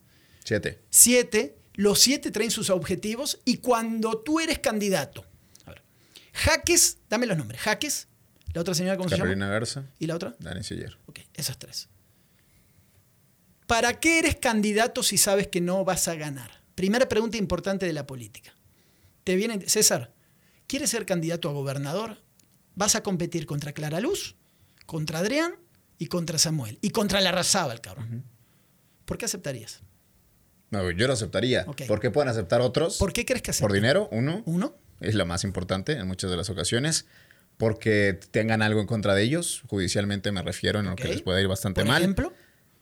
Siete. 0.45 0.79
Siete. 0.89 1.57
Los 1.73 1.99
siete 1.99 2.31
traen 2.31 2.51
sus 2.51 2.69
objetivos 2.69 3.41
y 3.43 3.57
cuando 3.57 4.19
tú 4.19 4.39
eres 4.39 4.59
candidato, 4.59 5.25
Jaques, 6.33 6.97
dame 7.09 7.25
los 7.25 7.37
nombres, 7.37 7.61
Jaques, 7.61 8.07
¿La 8.53 8.61
otra 8.61 8.73
señora 8.73 8.97
cómo 8.97 9.09
se 9.09 9.17
llama? 9.17 9.47
Garza. 9.47 9.85
¿Y 9.99 10.07
la 10.07 10.15
otra? 10.15 10.35
Dani 10.39 10.63
Siller. 10.63 10.97
Ok, 11.05 11.19
esas 11.33 11.57
tres. 11.57 11.89
¿Para 13.65 13.99
qué 13.99 14.19
eres 14.19 14.35
candidato 14.35 15.03
si 15.03 15.17
sabes 15.17 15.47
que 15.47 15.61
no 15.61 15.85
vas 15.85 16.07
a 16.07 16.15
ganar? 16.15 16.61
Primera 16.75 17.07
pregunta 17.07 17.37
importante 17.37 17.85
de 17.85 17.93
la 17.93 18.05
política. 18.05 18.53
Te 19.23 19.35
viene, 19.35 19.69
César, 19.69 20.13
¿quieres 20.67 20.89
ser 20.89 21.05
candidato 21.05 21.49
a 21.49 21.53
gobernador? 21.53 22.21
Vas 22.75 22.95
a 22.95 23.03
competir 23.03 23.45
contra 23.45 23.71
Clara 23.71 24.01
Luz, 24.01 24.35
contra 24.85 25.19
Adrián 25.19 25.55
y 25.97 26.07
contra 26.07 26.37
Samuel. 26.37 26.79
Y 26.81 26.89
contra 26.89 27.21
la 27.21 27.31
Razaba, 27.31 27.71
el 27.71 27.79
cabrón. 27.79 28.25
¿Por 29.05 29.17
qué 29.17 29.25
aceptarías? 29.25 29.81
No, 30.71 30.89
yo 30.91 31.07
lo 31.07 31.13
aceptaría. 31.13 31.65
¿Por 31.65 31.99
qué 31.99 32.11
pueden 32.11 32.29
aceptar 32.29 32.59
otros? 32.59 32.97
¿Por 32.97 33.13
qué 33.13 33.25
crees 33.25 33.41
que 33.41 33.51
aceptan? 33.51 33.67
Por 33.69 33.75
dinero, 33.75 34.09
uno. 34.11 34.41
Uno. 34.45 34.75
Es 35.01 35.15
lo 35.15 35.25
más 35.25 35.43
importante 35.43 35.93
en 35.93 36.07
muchas 36.07 36.31
de 36.31 36.37
las 36.37 36.49
ocasiones 36.49 37.05
porque 37.57 38.19
tengan 38.31 38.61
algo 38.61 38.81
en 38.81 38.87
contra 38.87 39.13
de 39.13 39.23
ellos. 39.23 39.63
Judicialmente 39.67 40.31
me 40.31 40.41
refiero 40.41 40.79
en 40.79 40.87
lo 40.87 40.95
que 40.95 41.07
les 41.07 41.21
puede 41.21 41.41
ir 41.41 41.47
bastante 41.47 41.81
¿Por 41.81 41.89
mal. 41.89 42.01
ejemplo? 42.01 42.33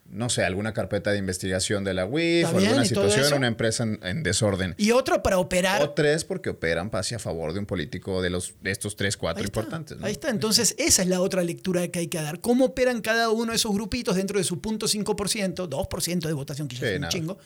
No 0.06 0.30
sé, 0.30 0.44
alguna 0.44 0.74
carpeta 0.74 1.12
de 1.12 1.18
investigación 1.18 1.84
de 1.84 1.94
la 1.94 2.06
UIF, 2.06 2.46
o 2.46 2.58
alguna 2.58 2.84
situación, 2.84 3.32
una 3.34 3.48
empresa 3.48 3.84
en, 3.84 4.24
desorden. 4.24 4.74
Y 4.78 4.92
otro 4.92 5.22
para 5.22 5.38
operar. 5.38 5.84
O 5.84 5.92
tres 5.92 6.24
porque 6.24 6.50
operan 6.50 6.90
hacia 6.94 7.18
a 7.18 7.20
favor 7.20 7.54
de 7.54 7.60
un 7.60 7.66
político 7.66 8.22
de, 8.22 8.30
los, 8.32 8.56
de 8.62 8.72
estos 8.72 8.96
tres, 8.96 9.18
cuatro 9.18 9.44
importantes. 9.44 9.98
Ahí 10.02 10.14
está. 10.14 10.30
Entonces, 10.30 10.76
esa 10.80 11.04
es 11.04 11.08
la 11.10 11.22
otra 11.22 11.44
lectura 11.44 11.88
que 11.90 12.00
hay 12.00 12.08
que 12.08 12.20
dar. 12.20 12.40
¿Cómo 12.40 12.66
operan 12.66 13.02
cada 13.02 13.30
uno 13.30 13.52
de 13.52 13.58
esos 13.58 13.72
grupitos 13.72 14.16
dentro 14.16 14.40
de 14.40 14.44
su 14.44 14.60
punto 14.62 14.88
5%, 14.88 15.70
2% 15.70 16.20
de 16.22 16.34
votación, 16.34 16.68
que 16.68 16.76
ya 16.76 16.90
es 16.90 17.02
un 17.02 17.10
chingo? 17.10 17.38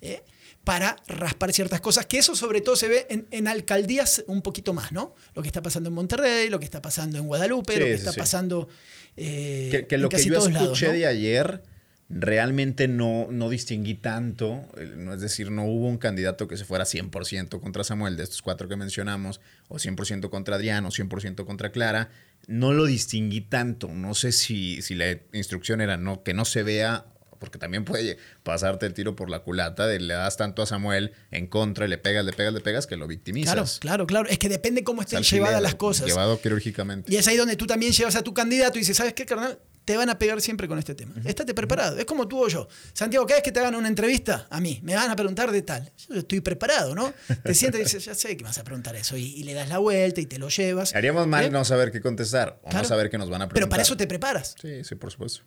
¿eh? 0.00 0.22
Para 0.68 0.96
raspar 1.06 1.50
ciertas 1.54 1.80
cosas, 1.80 2.04
que 2.04 2.18
eso 2.18 2.36
sobre 2.36 2.60
todo 2.60 2.76
se 2.76 2.88
ve 2.88 3.26
en, 3.30 3.48
alcaldías 3.48 4.22
un 4.26 4.42
poquito 4.42 4.74
más, 4.74 4.92
¿no? 4.92 5.14
Lo 5.34 5.40
que 5.40 5.48
está 5.48 5.62
pasando 5.62 5.88
en 5.88 5.94
Monterrey, 5.94 6.50
lo 6.50 6.58
que 6.58 6.66
está 6.66 6.82
pasando 6.82 7.16
en 7.16 7.26
Guadalupe, 7.26 7.78
lo 7.78 7.86
que 7.86 7.94
está 7.94 8.12
pasando... 8.12 8.68
Eh, 9.16 9.86
que, 9.88 9.96
lo 9.96 10.10
que 10.10 10.22
yo 10.22 10.46
escuché 10.46 10.92
de 10.92 11.06
ayer 11.06 11.62
realmente 12.10 12.86
no, 12.86 13.28
no 13.30 13.48
distinguí 13.48 13.94
tanto, 13.94 14.62
no 14.94 15.14
es 15.14 15.22
decir, 15.22 15.50
no 15.50 15.64
hubo 15.64 15.86
un 15.86 15.96
candidato 15.96 16.48
que 16.48 16.58
se 16.58 16.66
fuera 16.66 16.84
100% 16.84 17.60
contra 17.60 17.82
Samuel, 17.82 18.18
de 18.18 18.24
estos 18.24 18.42
cuatro 18.42 18.68
que 18.68 18.76
mencionamos, 18.76 19.40
o 19.68 19.76
100% 19.76 20.28
contra 20.28 20.56
Adrián, 20.56 20.84
o 20.84 20.90
100% 20.90 21.46
contra 21.46 21.72
Clara, 21.72 22.10
no 22.46 22.74
lo 22.74 22.84
distinguí 22.84 23.40
tanto, 23.40 23.88
no 23.88 24.12
sé 24.12 24.32
si, 24.32 24.82
si 24.82 24.96
la 24.96 25.18
instrucción 25.32 25.80
era 25.80 25.96
no, 25.96 26.22
que 26.22 26.34
no 26.34 26.44
se 26.44 26.62
vea 26.62 27.06
porque 27.38 27.58
también 27.58 27.84
puede 27.84 28.18
pasarte 28.42 28.86
el 28.86 28.94
tiro 28.94 29.16
por 29.16 29.30
la 29.30 29.40
culata 29.40 29.86
de 29.86 30.00
le 30.00 30.14
das 30.14 30.36
tanto 30.36 30.62
a 30.62 30.66
Samuel 30.66 31.12
en 31.30 31.46
contra 31.46 31.86
y 31.86 31.88
le 31.88 31.98
pegas, 31.98 32.24
le 32.24 32.32
pegas, 32.32 32.52
le 32.52 32.60
pegas 32.60 32.86
que 32.86 32.96
lo 32.96 33.06
victimizas. 33.06 33.52
Claro, 33.52 33.68
claro, 33.80 34.06
claro. 34.06 34.28
Es 34.28 34.38
que 34.38 34.48
depende 34.48 34.84
cómo 34.84 35.02
estén 35.02 35.22
llevadas 35.22 35.62
las 35.62 35.74
cosas. 35.74 36.06
Llevado 36.06 36.40
quirúrgicamente. 36.40 37.12
Y 37.12 37.16
es 37.16 37.26
ahí 37.28 37.36
donde 37.36 37.56
tú 37.56 37.66
también 37.66 37.92
llevas 37.92 38.16
a 38.16 38.22
tu 38.22 38.34
candidato 38.34 38.78
y 38.78 38.80
dices, 38.80 38.96
¿sabes 38.96 39.14
qué, 39.14 39.26
carnal? 39.26 39.58
Te 39.84 39.96
van 39.96 40.10
a 40.10 40.18
pegar 40.18 40.38
siempre 40.42 40.68
con 40.68 40.78
este 40.78 40.94
tema. 40.94 41.14
Estate 41.24 41.54
preparado. 41.54 41.96
Es 41.96 42.04
como 42.04 42.28
tú 42.28 42.44
o 42.44 42.48
yo. 42.48 42.68
Santiago, 42.92 43.24
cada 43.24 43.38
vez 43.38 43.42
que 43.42 43.52
te 43.52 43.60
hagan 43.60 43.74
una 43.74 43.88
entrevista 43.88 44.46
a 44.50 44.60
mí, 44.60 44.80
me 44.82 44.94
van 44.94 45.10
a 45.10 45.16
preguntar 45.16 45.50
de 45.50 45.62
tal. 45.62 45.90
Yo 46.10 46.16
estoy 46.16 46.42
preparado, 46.42 46.94
¿no? 46.94 47.14
Te 47.42 47.54
sientes 47.54 47.80
y 47.80 47.84
dices, 47.84 48.04
ya 48.04 48.14
sé 48.14 48.36
que 48.36 48.44
vas 48.44 48.58
a 48.58 48.64
preguntar 48.64 48.94
eso. 48.96 49.16
Y, 49.16 49.42
le 49.44 49.54
das 49.54 49.70
la 49.70 49.78
vuelta 49.78 50.20
y 50.20 50.26
te 50.26 50.38
lo 50.38 50.50
llevas. 50.50 50.94
Haríamos 50.94 51.26
mal 51.26 51.46
¿Eh? 51.46 51.50
no 51.50 51.64
saber 51.64 51.90
qué 51.90 52.02
contestar 52.02 52.60
o 52.64 52.70
no 52.70 52.84
saber 52.84 53.08
qué 53.08 53.16
nos 53.16 53.30
van 53.30 53.40
a 53.40 53.48
preguntar. 53.48 53.54
Pero 53.54 53.68
para 53.70 53.82
eso 53.82 53.96
te 53.96 54.06
preparas. 54.06 54.56
Sí, 54.60 54.84
sí, 54.84 54.94
por 54.94 55.10
supuesto. 55.10 55.40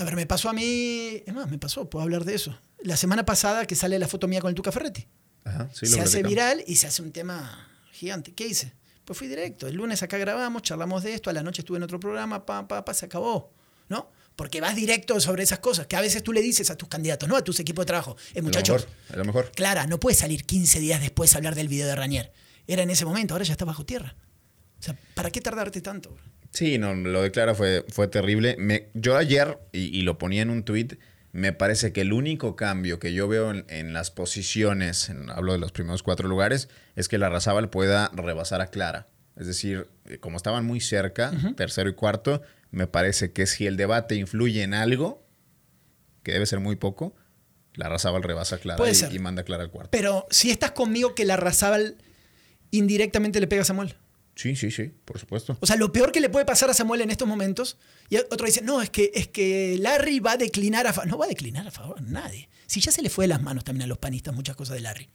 A 0.00 0.04
ver, 0.04 0.16
me 0.16 0.24
pasó 0.24 0.48
a 0.48 0.54
mí, 0.54 1.22
es 1.26 1.34
más, 1.34 1.50
me 1.50 1.58
pasó, 1.58 1.90
puedo 1.90 2.02
hablar 2.02 2.24
de 2.24 2.34
eso. 2.34 2.58
La 2.78 2.96
semana 2.96 3.26
pasada 3.26 3.66
que 3.66 3.74
sale 3.74 3.98
la 3.98 4.08
foto 4.08 4.28
mía 4.28 4.40
con 4.40 4.48
el 4.48 4.54
Tuca 4.54 4.72
Ferretti. 4.72 5.06
Ajá, 5.44 5.68
sí, 5.74 5.84
se 5.84 6.00
hace 6.00 6.22
viral 6.22 6.64
y 6.66 6.76
se 6.76 6.86
hace 6.86 7.02
un 7.02 7.12
tema 7.12 7.68
gigante. 7.92 8.32
¿Qué 8.32 8.46
hice? 8.46 8.72
Pues 9.04 9.18
fui 9.18 9.28
directo. 9.28 9.66
El 9.66 9.74
lunes 9.74 10.02
acá 10.02 10.16
grabamos, 10.16 10.62
charlamos 10.62 11.02
de 11.02 11.12
esto, 11.12 11.28
a 11.28 11.34
la 11.34 11.42
noche 11.42 11.60
estuve 11.60 11.76
en 11.76 11.82
otro 11.82 12.00
programa, 12.00 12.46
pa, 12.46 12.66
pa, 12.66 12.82
pa, 12.82 12.94
se 12.94 13.04
acabó. 13.04 13.52
¿No? 13.90 14.10
Porque 14.36 14.62
vas 14.62 14.74
directo 14.74 15.20
sobre 15.20 15.42
esas 15.42 15.58
cosas 15.58 15.86
que 15.86 15.96
a 15.96 16.00
veces 16.00 16.22
tú 16.22 16.32
le 16.32 16.40
dices 16.40 16.70
a 16.70 16.76
tus 16.76 16.88
candidatos, 16.88 17.28
no 17.28 17.36
a 17.36 17.44
tus 17.44 17.60
equipos 17.60 17.82
de 17.82 17.88
trabajo. 17.88 18.16
Eh, 18.32 18.40
muchachos, 18.40 18.88
a 19.12 19.16
lo 19.16 19.26
mejor. 19.26 19.52
Clara, 19.54 19.86
no 19.86 20.00
puedes 20.00 20.16
salir 20.16 20.46
15 20.46 20.80
días 20.80 21.02
después 21.02 21.34
a 21.34 21.36
hablar 21.36 21.54
del 21.54 21.68
video 21.68 21.86
de 21.86 21.94
Ranier. 21.94 22.32
Era 22.66 22.84
en 22.84 22.88
ese 22.88 23.04
momento, 23.04 23.34
ahora 23.34 23.44
ya 23.44 23.52
está 23.52 23.66
bajo 23.66 23.84
tierra. 23.84 24.16
O 24.78 24.82
sea, 24.82 24.98
¿para 25.14 25.30
qué 25.30 25.42
tardarte 25.42 25.82
tanto? 25.82 26.16
Sí, 26.52 26.78
no, 26.78 26.94
lo 26.94 27.22
de 27.22 27.30
Clara 27.30 27.54
fue, 27.54 27.84
fue 27.88 28.08
terrible. 28.08 28.56
Me, 28.58 28.88
yo 28.94 29.16
ayer, 29.16 29.58
y, 29.72 29.96
y 29.96 30.02
lo 30.02 30.18
ponía 30.18 30.42
en 30.42 30.50
un 30.50 30.64
tuit, 30.64 30.94
me 31.32 31.52
parece 31.52 31.92
que 31.92 32.00
el 32.00 32.12
único 32.12 32.56
cambio 32.56 32.98
que 32.98 33.12
yo 33.12 33.28
veo 33.28 33.50
en, 33.52 33.64
en 33.68 33.92
las 33.92 34.10
posiciones, 34.10 35.08
en- 35.10 35.30
hablo 35.30 35.52
de 35.52 35.58
los 35.58 35.70
primeros 35.70 36.02
cuatro 36.02 36.28
lugares, 36.28 36.68
es 36.96 37.06
que 37.08 37.18
la 37.18 37.28
Razábal 37.28 37.70
pueda 37.70 38.10
rebasar 38.14 38.60
a 38.60 38.66
Clara. 38.66 39.06
Es 39.36 39.46
decir, 39.46 39.88
eh, 40.06 40.18
como 40.18 40.36
estaban 40.36 40.64
muy 40.66 40.80
cerca, 40.80 41.30
tercero 41.56 41.88
y 41.88 41.94
cuarto, 41.94 42.42
me 42.72 42.86
parece 42.88 43.32
que 43.32 43.46
si 43.46 43.66
el 43.66 43.76
debate 43.76 44.16
influye 44.16 44.62
en 44.64 44.74
algo, 44.74 45.24
que 46.24 46.32
debe 46.32 46.46
ser 46.46 46.58
muy 46.60 46.74
poco, 46.76 47.14
la 47.74 47.88
Razábal 47.88 48.24
rebasa 48.24 48.56
a 48.56 48.58
Clara 48.58 48.76
y, 49.08 49.16
y 49.16 49.18
manda 49.20 49.42
a 49.42 49.44
Clara 49.44 49.62
al 49.62 49.70
cuarto. 49.70 49.90
Pero 49.92 50.26
si 50.30 50.50
estás 50.50 50.72
conmigo 50.72 51.14
que 51.14 51.24
la 51.24 51.36
Razábal 51.36 51.96
indirectamente 52.72 53.40
le 53.40 53.46
pega 53.46 53.62
a 53.62 53.64
Samuel. 53.64 53.94
Sí, 54.40 54.56
sí, 54.56 54.70
sí, 54.70 54.90
por 55.04 55.18
supuesto. 55.18 55.58
O 55.60 55.66
sea, 55.66 55.76
lo 55.76 55.92
peor 55.92 56.12
que 56.12 56.20
le 56.20 56.30
puede 56.30 56.46
pasar 56.46 56.70
a 56.70 56.74
Samuel 56.74 57.02
en 57.02 57.10
estos 57.10 57.28
momentos, 57.28 57.76
y 58.08 58.16
otro 58.16 58.46
dice, 58.46 58.62
no, 58.62 58.80
es 58.80 58.88
que, 58.88 59.10
es 59.14 59.28
que 59.28 59.76
Larry 59.78 60.18
va 60.20 60.32
a 60.32 60.36
declinar 60.38 60.86
a 60.86 60.94
favor. 60.94 61.10
No 61.10 61.18
va 61.18 61.26
a 61.26 61.28
declinar 61.28 61.66
a 61.66 61.70
favor 61.70 62.00
nadie. 62.00 62.48
Si 62.66 62.80
ya 62.80 62.90
se 62.90 63.02
le 63.02 63.10
fue 63.10 63.24
de 63.24 63.28
las 63.28 63.42
manos 63.42 63.64
también 63.64 63.84
a 63.84 63.86
los 63.86 63.98
panistas 63.98 64.34
muchas 64.34 64.56
cosas 64.56 64.76
de 64.76 64.80
Larry. 64.80 65.10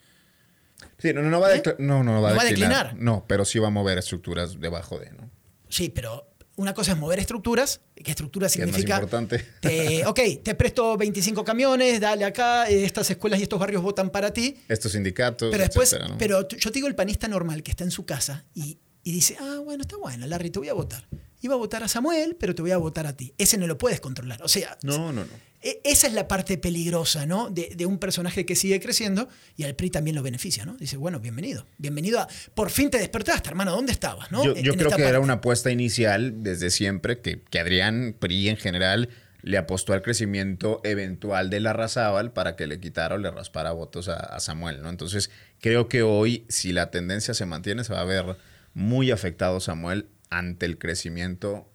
Sí, 0.99 1.11
no, 1.11 1.23
no, 1.23 1.39
va, 1.39 1.47
a 1.47 1.55
¿Eh? 1.55 1.63
no, 1.79 2.03
no, 2.03 2.13
no 2.13 2.21
va, 2.21 2.29
No 2.29 2.35
a 2.35 2.37
va 2.37 2.41
a 2.43 2.45
declinar. 2.45 2.95
No, 2.97 3.25
pero 3.27 3.45
sí 3.45 3.57
va 3.57 3.67
a 3.67 3.71
mover 3.71 3.97
estructuras 3.97 4.59
debajo 4.59 4.99
de, 4.99 5.09
¿no? 5.09 5.31
Sí, 5.69 5.89
pero 5.89 6.29
una 6.57 6.75
cosa 6.75 6.91
es 6.91 6.97
mover 6.99 7.17
estructuras, 7.19 7.81
que 7.95 8.11
estructura 8.11 8.47
Que 8.47 8.53
es 8.53 8.59
más 8.59 8.67
significa... 8.67 8.95
importante. 8.95 9.39
te- 9.61 10.05
ok, 10.05 10.19
te 10.43 10.53
presto 10.53 10.97
25 10.97 11.43
camiones, 11.43 11.99
dale 11.99 12.25
acá, 12.25 12.69
eh, 12.69 12.85
estas 12.85 13.09
escuelas 13.09 13.39
y 13.39 13.43
estos 13.43 13.59
barrios 13.59 13.81
votan 13.81 14.11
para 14.11 14.31
ti. 14.31 14.55
Estos 14.67 14.91
sindicatos, 14.91 15.49
Pero 15.51 15.63
después, 15.63 15.91
etcétera, 15.91 16.11
¿no? 16.13 16.17
pero 16.19 16.47
yo 16.47 16.71
te 16.71 16.77
digo 16.77 16.87
el 16.87 16.95
panista 16.95 17.27
normal 17.27 17.63
que 17.63 17.71
está 17.71 17.83
en 17.83 17.91
su 17.91 18.05
casa 18.05 18.45
y, 18.53 18.77
y 19.05 19.11
dice, 19.11 19.37
ah, 19.39 19.61
bueno, 19.63 19.83
está 19.83 19.95
bueno, 19.97 20.25
Larry, 20.27 20.49
te 20.49 20.57
voy 20.59 20.67
a 20.67 20.73
votar. 20.73 21.07
Iba 21.41 21.53
a 21.53 21.57
votar 21.57 21.83
a 21.83 21.87
Samuel, 21.87 22.35
pero 22.39 22.55
te 22.55 22.63
voy 22.63 22.71
a 22.71 22.77
votar 22.77 23.05
a 23.05 23.15
ti. 23.15 23.31
Ese 23.37 23.57
no 23.59 23.67
lo 23.67 23.77
puedes 23.77 24.01
controlar. 24.01 24.41
O 24.41 24.47
sea, 24.47 24.79
No, 24.81 24.97
no, 25.13 25.23
no. 25.25 25.27
e- 25.61 25.79
esa 25.83 26.07
es 26.07 26.13
la 26.13 26.27
parte 26.27 26.57
peligrosa, 26.57 27.27
¿no? 27.27 27.51
De, 27.51 27.71
de 27.75 27.85
un 27.85 27.99
personaje 27.99 28.47
que 28.47 28.55
sigue 28.55 28.79
creciendo 28.79 29.29
y 29.57 29.63
al 29.63 29.75
PRI 29.75 29.91
también 29.91 30.15
lo 30.15 30.23
beneficia, 30.23 30.65
¿no? 30.65 30.75
Dice, 30.77 30.97
bueno, 30.97 31.19
bienvenido. 31.19 31.67
Bienvenido 31.77 32.19
a... 32.19 32.27
Por 32.55 32.71
fin 32.71 32.89
te 32.89 32.97
despertaste, 32.97 33.47
hermano. 33.47 33.73
¿Dónde 33.75 33.91
estabas, 33.91 34.31
no? 34.31 34.43
Yo, 34.43 34.53
en 34.55 34.75
creo 34.75 34.89
que 34.89 35.03
era 35.03 35.19
una 35.19 35.33
apuesta 35.33 35.69
inicial 35.69 36.41
desde 36.41 36.71
siempre 36.71 37.19
que, 37.21 37.41
que 37.43 37.59
Adrián 37.59 38.15
PRI 38.19 38.49
en 38.49 38.57
general 38.57 39.09
le 39.43 39.59
apostó 39.59 39.93
al 39.93 40.01
crecimiento 40.01 40.81
eventual 40.83 41.51
de 41.51 41.59
la 41.59 41.73
Razábal 41.73 42.33
para 42.33 42.55
que 42.55 42.65
le 42.65 42.79
quitara 42.79 43.13
o 43.13 43.17
le 43.19 43.29
raspara 43.29 43.71
votos 43.71 44.07
a, 44.09 44.15
a 44.15 44.39
Samuel, 44.39 44.81
¿no? 44.81 44.89
Entonces, 44.89 45.29
creo 45.59 45.87
que 45.89 46.01
hoy, 46.01 46.45
si 46.49 46.71
la 46.73 46.89
tendencia 46.89 47.35
se 47.35 47.45
mantiene, 47.45 47.83
se 47.83 47.93
va 47.93 48.01
a 48.01 48.05
ver 48.05 48.35
muy 48.75 49.09
afectado 49.09 49.59
Samuel 49.59 50.09
ante 50.29 50.67
el 50.67 50.77
crecimiento 50.77 51.67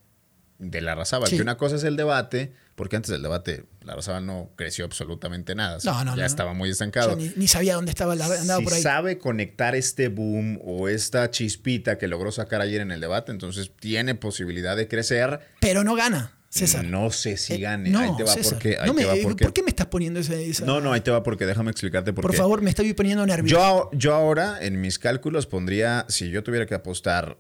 de 0.59 0.81
la 0.83 0.95
Razábal. 0.95 1.29
Sí. 1.31 1.37
Que 1.37 1.43
una 1.43 1.57
cosa 1.57 1.77
es 1.77 1.85
el 1.85 1.97
debate, 1.97 2.53
porque 2.75 2.97
antes 2.97 3.11
del 3.11 3.23
debate 3.23 3.65
la 3.83 3.95
Razábal 3.97 4.27
no 4.27 4.51
creció 4.57 4.85
absolutamente 4.85 5.55
nada. 5.55 5.79
No, 5.85 6.05
no, 6.05 6.11
ya 6.15 6.21
no, 6.21 6.27
estaba 6.27 6.53
muy 6.53 6.69
estancado. 6.69 7.17
ni, 7.17 7.33
ni 7.35 7.49
sabía 7.49 7.75
dónde 7.77 7.91
estaba, 7.93 8.15
la- 8.15 8.27
andaba 8.27 8.59
si 8.59 8.65
por 8.65 8.75
ahí. 8.75 8.83
sabe 8.83 9.17
conectar 9.17 9.75
este 9.75 10.09
boom 10.09 10.61
o 10.63 10.89
esta 10.89 11.31
chispita 11.31 11.97
que 11.97 12.07
logró 12.09 12.31
sacar 12.31 12.61
ayer 12.61 12.83
en 12.83 12.91
el 12.91 13.01
debate, 13.01 13.33
entonces 13.33 13.73
tiene 13.81 14.15
posibilidad 14.15 14.77
de 14.77 14.87
crecer. 14.87 15.41
Pero 15.61 15.83
no 15.83 15.95
gana, 15.95 16.37
César. 16.51 16.85
No 16.85 17.11
sé 17.13 17.37
si 17.37 17.55
Eh, 17.55 17.59
gane. 17.59 17.91
no, 17.91 18.01
ahí 18.01 18.11
te 18.17 18.25
va 18.25 18.33
César. 18.35 18.55
porque. 18.55 18.77
Ahí 18.77 18.89
No 18.89 18.95
te 18.95 19.01
me- 19.03 19.07
va 19.07 19.15
porque. 19.23 19.45
¿Por 19.45 19.53
qué 19.53 19.63
me 19.63 19.71
estás 19.71 19.87
poniendo 19.87 20.19
esa... 20.19 20.35
esa- 20.35 20.65
No, 20.67 20.81
no, 20.81 20.93
ahí 20.93 21.01
te 21.01 21.11
va 21.13 21.23
porque 21.23 21.47
déjame 21.47 21.71
explicarte 21.71 22.13
por, 22.13 22.23
Por 22.23 22.33
qué. 22.33 22.37
favor, 22.39 22.61
me 22.61 22.71
estoy 22.71 22.93
poniendo 22.93 23.25
nervioso. 23.25 23.91
Yo, 23.93 23.99
yo 23.99 24.15
ahora, 24.15 24.59
en 24.61 24.81
mis 24.81 24.99
cálculos, 24.99 25.47
pondría, 25.47 26.07
si 26.09 26.29
yo 26.31 26.43
tuviera 26.43 26.67
que 26.67 26.75
apostar 26.75 27.39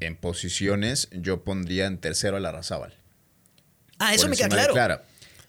en 0.00 0.16
posiciones, 0.16 1.08
yo 1.12 1.44
pondría 1.44 1.86
en 1.86 1.98
tercero 1.98 2.36
a 2.38 2.40
la 2.40 2.50
Razábal. 2.50 2.94
ah, 3.98 4.14
eso 4.14 4.22
por 4.22 4.30
me 4.30 4.36
queda 4.36 4.48
claro. 4.48 4.72
Clara. 4.72 5.04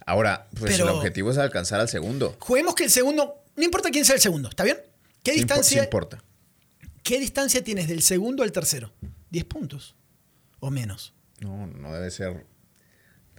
Ahora, 0.05 0.47
pues 0.59 0.73
Pero- 0.73 0.89
el 0.89 0.95
objetivo 0.95 1.31
es 1.31 1.37
alcanzar 1.37 1.79
al 1.79 1.87
segundo. 1.87 2.35
Juguemos 2.39 2.75
que 2.75 2.83
el 2.83 2.89
segundo, 2.89 3.35
no 3.55 3.63
importa 3.63 3.91
quién 3.91 4.03
sea 4.03 4.15
el 4.15 4.21
segundo, 4.21 4.49
¿está 4.49 4.63
bien? 4.65 4.77
¿Qué 5.23 5.31
Sí 5.33 5.37
distancia, 5.37 5.79
sí 5.81 5.83
importa. 5.85 6.21
¿Qué 7.03 7.19
distancia 7.19 7.63
tienes 7.63 7.87
del 7.87 8.01
segundo 8.01 8.43
al 8.43 8.51
tercero? 8.51 8.91
10 9.29 9.45
puntos 9.45 9.95
o 10.59 10.69
menos. 10.71 11.13
No, 11.39 11.65
no 11.67 11.93
debe 11.93 12.09
ser. 12.11 12.45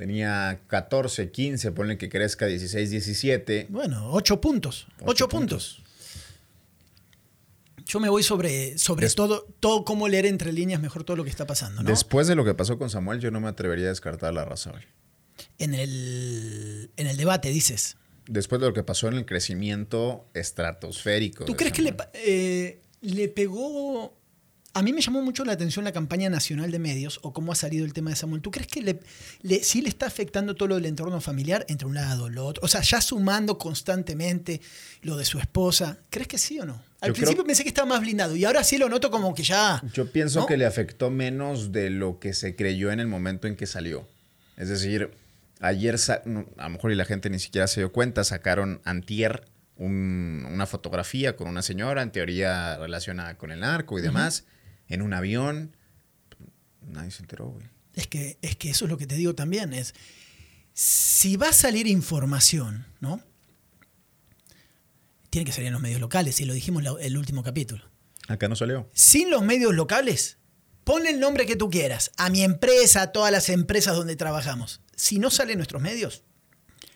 Tenía 0.01 0.63
14, 0.69 1.31
15, 1.31 1.73
ponle 1.73 1.99
que 1.99 2.09
crezca 2.09 2.47
16, 2.47 2.89
17. 2.89 3.67
Bueno, 3.69 4.09
8 4.13 4.41
puntos. 4.41 4.87
8 5.01 5.05
Ocho 5.05 5.29
puntos. 5.29 5.83
Yo 7.85 8.01
me 8.01 8.09
voy 8.09 8.23
sobre, 8.23 8.79
sobre 8.79 9.05
Des- 9.05 9.15
todo, 9.15 9.47
todo 9.61 9.85
cómo 9.85 10.09
leer 10.09 10.25
entre 10.25 10.55
líneas 10.55 10.81
mejor 10.81 11.05
todo 11.05 11.19
lo 11.19 11.25
que 11.25 11.29
está 11.29 11.47
pasando, 11.47 11.83
¿no? 11.83 11.91
Después 11.91 12.29
de 12.29 12.35
lo 12.35 12.47
que 12.47 12.55
pasó 12.55 12.79
con 12.79 12.89
Samuel, 12.89 13.21
yo 13.21 13.31
no 13.31 13.43
me 13.43 13.49
atrevería 13.49 13.85
a 13.85 13.89
descartar 13.91 14.33
la 14.33 14.47
Razabal. 14.47 14.87
En 15.59 15.75
el, 15.75 16.91
en 16.97 17.07
el 17.07 17.19
debate, 17.19 17.51
dices. 17.51 17.99
Después 18.27 18.59
de 18.63 18.69
lo 18.69 18.73
que 18.73 18.83
pasó 18.83 19.09
en 19.09 19.17
el 19.19 19.27
crecimiento 19.27 20.25
estratosférico. 20.33 21.45
¿Tú 21.45 21.57
crees 21.57 21.75
que 21.75 21.83
le, 21.83 21.95
eh, 22.15 22.81
le 23.03 23.29
pegó... 23.29 24.17
A 24.73 24.83
mí 24.83 24.93
me 24.93 25.01
llamó 25.01 25.21
mucho 25.21 25.45
la 25.45 25.53
atención 25.53 25.85
la 25.85 25.91
campaña 25.93 26.31
nacional 26.31 26.71
de 26.71 26.79
medios 26.79 27.19
o 27.23 27.33
cómo 27.33 27.51
ha 27.51 27.55
salido 27.57 27.85
el 27.85 27.93
tema 27.93 28.11
de 28.11 28.17
Samuel. 28.17 28.41
¿Tú 28.41 28.53
crees 28.53 28.69
que 28.69 28.81
le, 28.83 29.01
le- 29.43 29.65
sí 29.65 29.83
le 29.83 29.89
está 29.89 30.07
afectando 30.07 30.55
todo 30.55 30.69
lo 30.69 30.75
del 30.77 30.87
entorno 30.87 31.21
familiar 31.21 31.67
entre 31.69 31.89
un 31.89 31.95
lado 31.95 32.29
lo 32.29 32.47
otro? 32.47 32.63
O 32.65 32.69
sea, 32.69 32.81
ya 32.83 33.01
sumando 33.01 33.59
constantemente 33.59 34.61
lo 35.03 35.17
de 35.17 35.25
su 35.25 35.39
esposa. 35.41 35.99
¿Crees 36.09 36.29
que 36.29 36.39
sí 36.39 36.61
o 36.61 36.67
no? 36.67 36.83
Al 37.01 37.09
Yo 37.09 37.15
principio 37.15 37.39
creo- 37.43 37.47
pensé 37.47 37.63
que 37.65 37.69
estaba 37.71 37.89
más 37.89 38.01
blindado 38.01 38.37
y 38.37 38.45
ahora 38.45 38.63
sí 38.63 38.79
lo 38.79 38.89
noto 38.89 39.11
como 39.11 39.35
que 39.35 39.43
ya... 39.43 39.83
Yo 39.93 40.11
pienso 40.13 40.41
¿no? 40.41 40.47
que 40.47 40.57
le 40.57 40.67
afectó 40.67 41.11
menos 41.11 41.73
de 41.73 41.91
lo 41.91 42.21
que 42.21 42.33
se 42.33 42.55
creyó 42.55 42.93
en 42.93 43.01
el 43.01 43.09
momento 43.09 43.49
en 43.49 43.57
que 43.57 43.67
salió. 43.67 44.07
Es 44.57 44.69
decir, 44.69 45.11
ayer, 45.61 45.97
a 46.09 46.23
lo 46.27 46.69
mejor 46.71 46.93
y 46.93 46.95
la 46.95 47.05
gente 47.07 47.29
ni 47.29 47.41
siquiera 47.41 47.67
se 47.67 47.81
dio 47.81 47.91
cuenta, 47.93 48.23
sacaron 48.23 48.81
antier 48.85 49.47
un- 49.77 50.47
una 50.49 50.67
fotografía 50.67 51.35
con 51.35 51.49
una 51.49 51.63
señora, 51.63 52.03
en 52.03 52.13
teoría 52.13 52.77
relacionada 52.79 53.37
con 53.37 53.51
el 53.51 53.61
narco 53.61 53.99
y 53.99 54.03
demás, 54.03 54.45
en 54.91 55.01
un 55.03 55.15
avión. 55.15 55.75
Nadie 56.87 57.11
se 57.11 57.23
enteró, 57.23 57.47
güey. 57.47 57.67
Es 57.95 58.07
que, 58.07 58.39
es 58.43 58.57
que 58.57 58.71
eso 58.71 58.85
es 58.85 58.91
lo 58.91 58.99
que 58.99 59.07
te 59.07 59.17
digo 59.17 59.35
también, 59.35 59.73
es 59.73 59.95
si 60.73 61.37
va 61.37 61.49
a 61.49 61.53
salir 61.53 61.87
información, 61.87 62.87
¿no? 63.01 63.23
Tiene 65.29 65.45
que 65.45 65.53
salir 65.53 65.69
en 65.69 65.73
los 65.73 65.83
medios 65.83 66.01
locales, 66.01 66.41
y 66.41 66.45
lo 66.45 66.55
dijimos 66.55 66.83
en 66.85 67.05
el 67.05 67.17
último 67.17 67.43
capítulo. 67.43 67.85
Acá 68.29 68.49
no 68.49 68.57
salió. 68.57 68.89
Sin 68.93 69.31
los 69.31 69.43
medios 69.43 69.75
locales, 69.75 70.39
ponle 70.85 71.11
el 71.11 71.21
nombre 71.21 71.47
que 71.47 71.57
tú 71.57 71.71
quieras, 71.71 72.13
a 72.17 72.31
mi 72.31 72.43
empresa, 72.43 73.03
a 73.03 73.13
todas 73.13 73.33
las 73.33 73.49
empresas 73.49 73.97
donde 73.97 74.17
trabajamos. 74.17 74.81
Si 74.97 75.19
no 75.19 75.31
salen 75.31 75.59
nuestros 75.59 75.83
medios, 75.83 76.25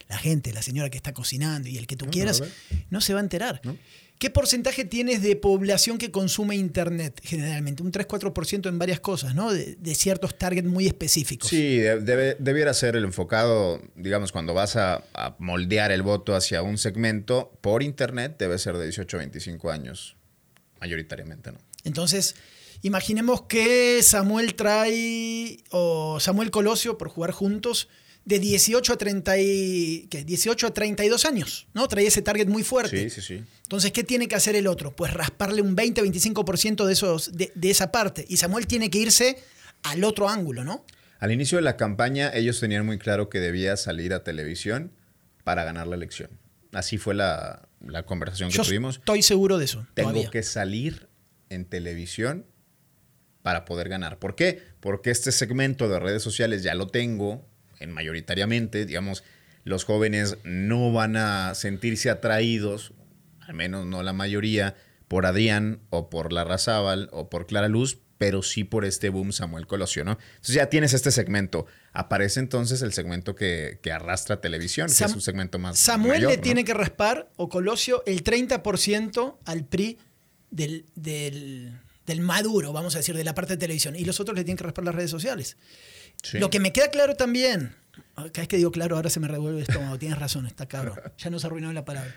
la 0.09 0.19
gente, 0.19 0.53
la 0.53 0.63
señora 0.63 0.91
que 0.91 0.97
está 0.97 1.13
cocinando 1.13 1.69
y 1.69 1.77
el 1.77 1.87
que 1.87 1.97
tú 1.97 2.05
No, 2.05 2.09
no 2.09 2.13
quieras, 2.13 2.41
a 2.41 2.45
no 2.91 3.01
se 3.01 3.15
va 3.15 3.21
a 3.21 3.23
enterar. 3.23 3.61
No. 3.65 3.77
¿Qué 4.19 4.31
porcentaje 4.31 4.85
tienes 4.85 5.21
de 5.23 5.37
población 5.37 5.99
que 5.99 6.11
consume 6.11 6.57
Internet 6.57 7.21
generalmente? 7.23 7.83
Un 7.83 7.93
3-4% 7.93 8.69
en 8.69 8.79
varias 8.79 9.01
cosas, 9.01 9.35
¿no? 9.35 9.53
De, 9.53 9.75
de 9.75 9.95
ciertos 9.95 10.39
targets 10.39 10.67
muy 10.67 10.87
específicos. 10.87 11.51
Sí, 11.51 11.77
de- 11.79 12.01
debe- 12.01 12.37
debiera 12.39 12.73
ser 12.75 12.97
el 12.97 13.05
enfocado, 13.05 13.83
digamos, 13.97 14.33
cuando 14.33 14.55
vas 14.55 14.77
a, 14.77 15.03
a 15.15 15.37
moldear 15.41 15.93
el 15.93 16.03
voto 16.03 16.35
hacia 16.35 16.63
un 16.63 16.79
segmento 16.79 17.53
por 17.61 17.83
internet, 17.83 18.37
debe 18.39 18.59
ser 18.59 18.77
de 18.79 18.85
18 18.85 19.17
a 19.17 19.21
25 19.21 19.71
años, 19.71 20.17
mayoritariamente, 20.81 21.53
¿no? 21.53 21.59
Entonces, 21.83 22.37
imaginemos 22.83 23.43
que 23.43 24.01
Samuel 24.03 24.55
trae, 24.55 25.59
o 25.71 26.19
Samuel 26.21 26.51
Colosio, 26.51 26.97
por 26.97 27.09
jugar 27.09 27.33
juntos, 27.33 27.89
de 28.25 28.39
18 28.39 28.93
a, 28.93 28.97
30 28.97 29.39
y, 29.39 30.07
¿qué? 30.11 30.25
18 30.25 30.69
a 30.69 30.75
32 30.75 31.25
años, 31.27 31.67
¿no? 31.75 31.87
Trae 31.89 32.07
ese 32.07 32.23
target 32.23 32.47
muy 32.49 32.63
fuerte. 32.63 33.11
Sí, 33.11 33.11
sí, 33.11 33.21
sí. 33.21 33.45
Entonces, 33.63 33.93
¿qué 33.93 34.03
tiene 34.03 34.29
que 34.29 34.35
hacer 34.35 34.57
el 34.57 34.67
otro? 34.67 34.97
Pues 34.97 35.13
rasparle 35.13 35.61
un 35.63 35.77
20-25% 35.77 36.85
de, 36.87 36.93
esos, 36.93 37.37
de, 37.37 37.53
de 37.55 37.71
esa 37.71 37.93
parte. 37.93 38.25
Y 38.29 38.39
Samuel 38.39 38.67
tiene 38.67 38.89
que 38.91 38.99
irse 38.99 39.39
al 39.83 40.05
otro 40.05 40.29
ángulo, 40.29 40.65
¿no? 40.65 40.85
Al 41.19 41.33
inicio 41.33 41.57
de 41.57 41.63
la 41.63 41.77
campaña, 41.77 42.31
ellos 42.35 42.61
tenían 42.61 42.85
muy 42.87 42.99
claro 42.99 43.29
que 43.29 43.41
debía 43.41 43.77
salir 43.77 44.15
a 44.15 44.25
televisión 44.25 44.93
para 45.43 45.65
ganar 45.65 45.87
la 45.87 45.97
elección. 45.97 46.31
Así 46.73 46.99
fue 46.99 47.15
la, 47.15 47.69
la 47.87 48.05
conversación 48.05 48.51
que 48.51 48.57
Yo 48.57 48.65
tuvimos. 48.65 48.97
estoy 48.97 49.23
seguro 49.23 49.59
de 49.59 49.67
eso. 49.67 49.87
Tengo 49.95 50.11
todavía. 50.11 50.31
que 50.31 50.43
salir 50.43 51.09
en 51.51 51.67
televisión 51.67 52.47
para 53.43 53.65
poder 53.65 53.89
ganar. 53.91 54.19
¿Por 54.19 54.35
qué? 54.35 54.63
Porque 54.81 55.11
este 55.11 55.31
segmento 55.31 55.89
de 55.89 56.01
redes 56.01 56.23
sociales 56.23 56.63
ya 56.63 56.75
lo 56.75 56.87
tengo 56.89 57.47
en 57.81 57.91
mayoritariamente, 57.93 58.87
digamos, 58.87 59.25
los 59.65 59.85
jóvenes 59.85 60.37
no 60.45 60.93
van 60.93 61.17
a 61.17 61.55
sentirse 61.55 62.11
atraídos, 62.11 62.93
al 63.41 63.55
menos 63.55 63.87
no 63.87 64.03
la 64.03 64.13
mayoría, 64.13 64.77
por 65.09 65.27
Adrián 65.27 65.81
o 65.91 66.11
por 66.11 66.33
La 66.33 66.45
Razábal 66.45 67.09
o 67.13 67.29
por 67.31 67.47
Clara 67.47 67.69
Luz, 67.69 67.99
pero 68.19 68.43
sí 68.43 68.65
por 68.65 68.85
este 68.85 69.09
boom 69.09 69.33
Samuel 69.33 69.67
Colosio, 69.67 70.05
¿no? 70.05 70.13
Entonces 70.37 70.55
ya 70.55 70.67
tienes 70.71 70.95
este 70.95 71.11
segmento. 71.11 71.67
Aparece 71.93 72.41
entonces 72.41 72.81
el 72.83 72.93
segmento 72.93 73.35
que, 73.35 73.79
que 73.83 73.91
arrastra 73.93 74.41
televisión, 74.41 74.87
que 74.89 75.05
es 75.05 75.13
un 75.15 75.21
segmento 75.21 75.59
más 75.59 75.79
Samuel 75.79 76.13
mayor, 76.19 76.31
le 76.31 76.37
¿no? 76.39 76.43
tiene 76.43 76.65
que 76.65 76.75
raspar, 76.75 77.31
o 77.37 77.49
Colosio, 77.49 78.03
el 78.07 78.23
30% 78.23 79.39
al 79.45 79.65
PRI 79.67 79.99
del, 80.51 80.87
del- 80.95 81.79
del 82.07 82.21
maduro, 82.21 82.73
vamos 82.73 82.95
a 82.95 82.99
decir, 82.99 83.17
de 83.17 83.25
la 83.25 83.35
parte 83.35 83.55
de 83.55 83.57
televisión, 83.59 83.97
y 83.97 84.05
los 84.05 84.21
otros 84.21 84.37
le 84.37 84.45
tienen 84.45 84.59
que 84.59 84.65
raspar 84.65 84.85
las 84.85 84.95
redes 84.95 85.11
sociales. 85.11 85.57
Sí. 86.23 86.39
Lo 86.39 86.51
que 86.51 86.61
me 86.61 86.73
queda 86.73 86.89
claro 86.91 87.15
también, 87.15 87.75
cada 88.15 88.31
vez 88.33 88.49
que 88.49 88.57
digo 88.57 88.71
claro, 88.71 88.97
ahora 88.97 89.11
se 89.11 89.21
me 89.21 89.29
revuelve 89.29 89.59
el 89.63 89.67
estómago, 89.69 89.99
tienes 89.99 90.19
razón, 90.19 90.47
está 90.47 90.67
cabrón, 90.67 90.99
ya 91.19 91.31
nos 91.31 91.45
arruinó 91.45 91.73
la 91.73 91.85
palabra. 91.85 92.15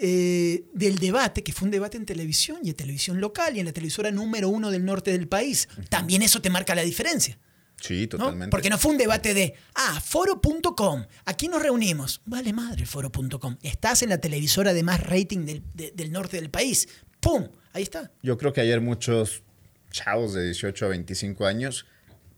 Eh, 0.00 0.64
del 0.74 0.98
debate, 0.98 1.42
que 1.42 1.52
fue 1.52 1.66
un 1.66 1.72
debate 1.72 1.96
en 1.96 2.06
televisión 2.06 2.58
y 2.62 2.70
en 2.70 2.76
televisión 2.76 3.20
local 3.20 3.56
y 3.56 3.60
en 3.60 3.66
la 3.66 3.72
televisora 3.72 4.10
número 4.12 4.48
uno 4.48 4.70
del 4.70 4.84
norte 4.84 5.10
del 5.10 5.26
país. 5.26 5.68
También 5.88 6.22
eso 6.22 6.40
te 6.40 6.50
marca 6.50 6.74
la 6.74 6.82
diferencia. 6.82 7.36
Sí, 7.80 8.02
¿no? 8.02 8.08
totalmente. 8.18 8.50
Porque 8.50 8.70
no 8.70 8.78
fue 8.78 8.92
un 8.92 8.98
debate 8.98 9.34
de, 9.34 9.54
ah, 9.74 10.00
foro.com, 10.00 11.04
aquí 11.24 11.48
nos 11.48 11.62
reunimos. 11.62 12.20
Vale 12.26 12.52
madre, 12.52 12.86
foro.com. 12.86 13.56
Estás 13.62 14.02
en 14.02 14.10
la 14.10 14.18
televisora 14.18 14.72
de 14.72 14.82
más 14.84 15.00
rating 15.00 15.46
del, 15.46 15.62
de- 15.74 15.92
del 15.92 16.12
norte 16.12 16.36
del 16.40 16.50
país. 16.50 16.88
¡Pum! 17.20 17.48
Ahí 17.72 17.82
está. 17.82 18.10
Yo 18.22 18.36
creo 18.38 18.52
que 18.52 18.60
ayer 18.60 18.80
muchos 18.80 19.42
chavos 19.90 20.32
de 20.34 20.44
18 20.44 20.86
a 20.86 20.88
25 20.90 21.46
años 21.46 21.86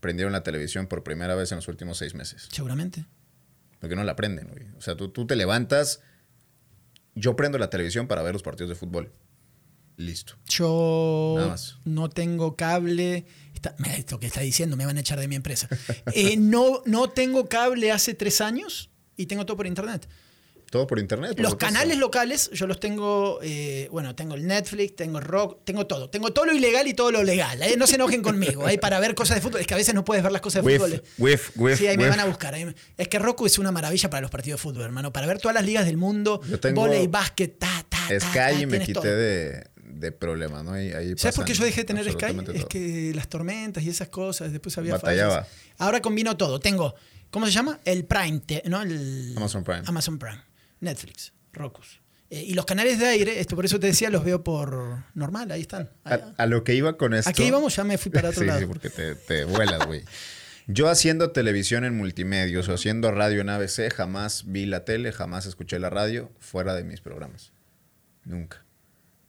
prendieron 0.01 0.33
la 0.33 0.43
televisión 0.43 0.87
por 0.87 1.03
primera 1.03 1.35
vez 1.35 1.51
en 1.53 1.55
los 1.57 1.67
últimos 1.69 1.97
seis 1.97 2.13
meses. 2.15 2.49
Seguramente. 2.51 3.05
Porque 3.79 3.95
no 3.95 4.03
la 4.03 4.15
prenden, 4.17 4.47
güey. 4.49 4.65
O 4.77 4.81
sea, 4.81 4.95
tú, 4.97 5.07
tú 5.09 5.25
te 5.25 5.35
levantas. 5.37 6.01
Yo 7.15 7.35
prendo 7.37 7.57
la 7.57 7.69
televisión 7.69 8.07
para 8.07 8.21
ver 8.21 8.33
los 8.33 8.43
partidos 8.43 8.69
de 8.69 8.75
fútbol. 8.75 9.11
Listo. 9.97 10.33
Nada 10.35 10.45
Yo 10.49 11.35
más. 11.49 11.77
no 11.85 12.09
tengo 12.09 12.55
cable. 12.55 13.25
Está- 13.53 13.75
esto 13.95 14.19
que 14.19 14.27
está 14.27 14.41
diciendo, 14.41 14.75
me 14.75 14.85
van 14.85 14.97
a 14.97 15.01
echar 15.01 15.19
de 15.19 15.27
mi 15.27 15.35
empresa. 15.35 15.67
Eh, 16.13 16.35
no, 16.37 16.81
no 16.85 17.09
tengo 17.09 17.47
cable 17.47 17.91
hace 17.91 18.13
tres 18.13 18.41
años 18.41 18.89
y 19.17 19.27
tengo 19.27 19.45
todo 19.45 19.57
por 19.57 19.67
internet. 19.67 20.07
Todo 20.71 20.87
por 20.87 20.97
internet. 20.99 21.31
por 21.33 21.41
Los 21.41 21.51
supuesto. 21.51 21.73
canales 21.73 21.97
locales, 21.99 22.49
yo 22.53 22.65
los 22.65 22.79
tengo, 22.79 23.39
eh, 23.43 23.87
bueno, 23.91 24.15
tengo 24.15 24.35
el 24.35 24.47
Netflix, 24.47 24.95
tengo 24.95 25.19
el 25.19 25.25
Rock, 25.25 25.59
tengo 25.65 25.85
todo. 25.85 26.09
Tengo 26.09 26.31
todo 26.31 26.45
lo 26.45 26.53
ilegal 26.53 26.87
y 26.87 26.93
todo 26.93 27.11
lo 27.11 27.23
legal. 27.23 27.61
¿eh? 27.61 27.75
No 27.77 27.85
se 27.87 27.95
enojen 27.95 28.21
conmigo, 28.23 28.67
¿eh? 28.69 28.77
para 28.79 28.99
ver 29.01 29.13
cosas 29.13 29.35
de 29.35 29.41
fútbol. 29.41 29.59
Es 29.61 29.67
que 29.67 29.73
a 29.73 29.77
veces 29.77 29.93
no 29.93 30.05
puedes 30.05 30.23
ver 30.23 30.31
las 30.31 30.41
cosas 30.41 30.63
de 30.63 30.67
With, 30.71 30.79
fútbol. 30.81 31.03
with, 31.19 31.39
with, 31.57 31.75
Sí, 31.75 31.87
ahí 31.87 31.97
me 31.97 32.07
van 32.09 32.21
a 32.21 32.25
buscar. 32.25 32.55
ahí 32.55 32.63
me- 32.65 32.75
Es 32.97 33.09
que 33.09 33.19
Roku 33.19 33.45
es 33.45 33.59
una 33.59 33.71
maravilla 33.73 34.09
para 34.09 34.21
los 34.21 34.31
partidos 34.31 34.59
de 34.59 34.63
fútbol, 34.63 34.83
hermano. 34.85 35.11
Para 35.11 35.27
ver 35.27 35.39
todas 35.39 35.53
las 35.55 35.65
ligas 35.65 35.85
del 35.85 35.97
mundo, 35.97 36.41
volei, 36.73 37.05
básquet, 37.07 37.59
ta, 37.59 37.85
ta, 37.89 37.97
ta, 38.07 38.17
ta, 38.19 38.19
Sky 38.51 38.63
y 38.63 38.65
me 38.65 38.79
quité 38.79 38.93
todo. 38.93 39.03
de, 39.05 39.65
de 39.75 40.11
problemas, 40.13 40.63
¿no? 40.63 40.71
Ahí, 40.71 40.93
ahí 40.93 41.13
¿Sabes 41.17 41.35
por 41.35 41.43
qué 41.43 41.53
yo 41.53 41.65
dejé 41.65 41.81
de 41.81 41.85
tener 41.85 42.09
Sky? 42.09 42.27
Es 42.55 42.65
que 42.65 43.11
las 43.13 43.27
tormentas 43.27 43.83
y 43.83 43.89
esas 43.89 44.07
cosas, 44.07 44.53
después 44.53 44.77
había 44.77 44.93
Batallaba. 44.93 45.43
fallas. 45.43 45.49
Ahora 45.79 46.01
combino 46.01 46.37
todo. 46.37 46.61
Tengo, 46.61 46.95
¿cómo 47.29 47.45
se 47.45 47.51
llama? 47.51 47.79
El 47.83 48.05
Prime, 48.05 48.41
¿no? 48.69 48.81
El 48.81 49.33
Amazon 49.35 49.65
Prime. 49.65 49.81
Amazon 49.85 50.17
Prime, 50.17 50.41
Netflix, 50.81 51.31
Roku. 51.53 51.81
Eh, 52.29 52.43
y 52.47 52.53
los 52.53 52.65
canales 52.65 52.99
de 52.99 53.07
aire, 53.07 53.39
esto 53.39 53.55
por 53.55 53.65
eso 53.65 53.79
te 53.79 53.87
decía, 53.87 54.09
los 54.09 54.23
veo 54.23 54.43
por 54.43 55.03
normal, 55.15 55.51
ahí 55.51 55.61
están. 55.61 55.89
Ahí- 56.03 56.19
A, 56.37 56.43
a 56.43 56.45
lo 56.45 56.63
que 56.63 56.73
iba 56.75 56.97
con 56.97 57.13
esto. 57.13 57.29
Aquí 57.29 57.43
íbamos, 57.43 57.75
ya 57.75 57.83
me 57.83 57.97
fui 57.97 58.11
para 58.11 58.29
otro 58.31 58.41
sí, 58.41 58.47
lado. 58.47 58.59
sí, 58.59 58.65
porque 58.65 58.89
te, 58.89 59.15
te 59.15 59.45
vuelas, 59.45 59.85
güey. 59.85 60.03
Yo 60.67 60.87
haciendo 60.89 61.31
televisión 61.31 61.83
en 61.83 61.97
multimedios 61.97 62.69
o 62.69 62.73
haciendo 62.73 63.11
radio 63.11 63.41
en 63.41 63.49
ABC, 63.49 63.91
jamás 63.93 64.43
vi 64.47 64.65
la 64.65 64.85
tele, 64.85 65.11
jamás 65.11 65.45
escuché 65.45 65.79
la 65.79 65.89
radio 65.89 66.31
fuera 66.39 66.73
de 66.75 66.83
mis 66.83 67.01
programas. 67.01 67.51
Nunca. 68.23 68.63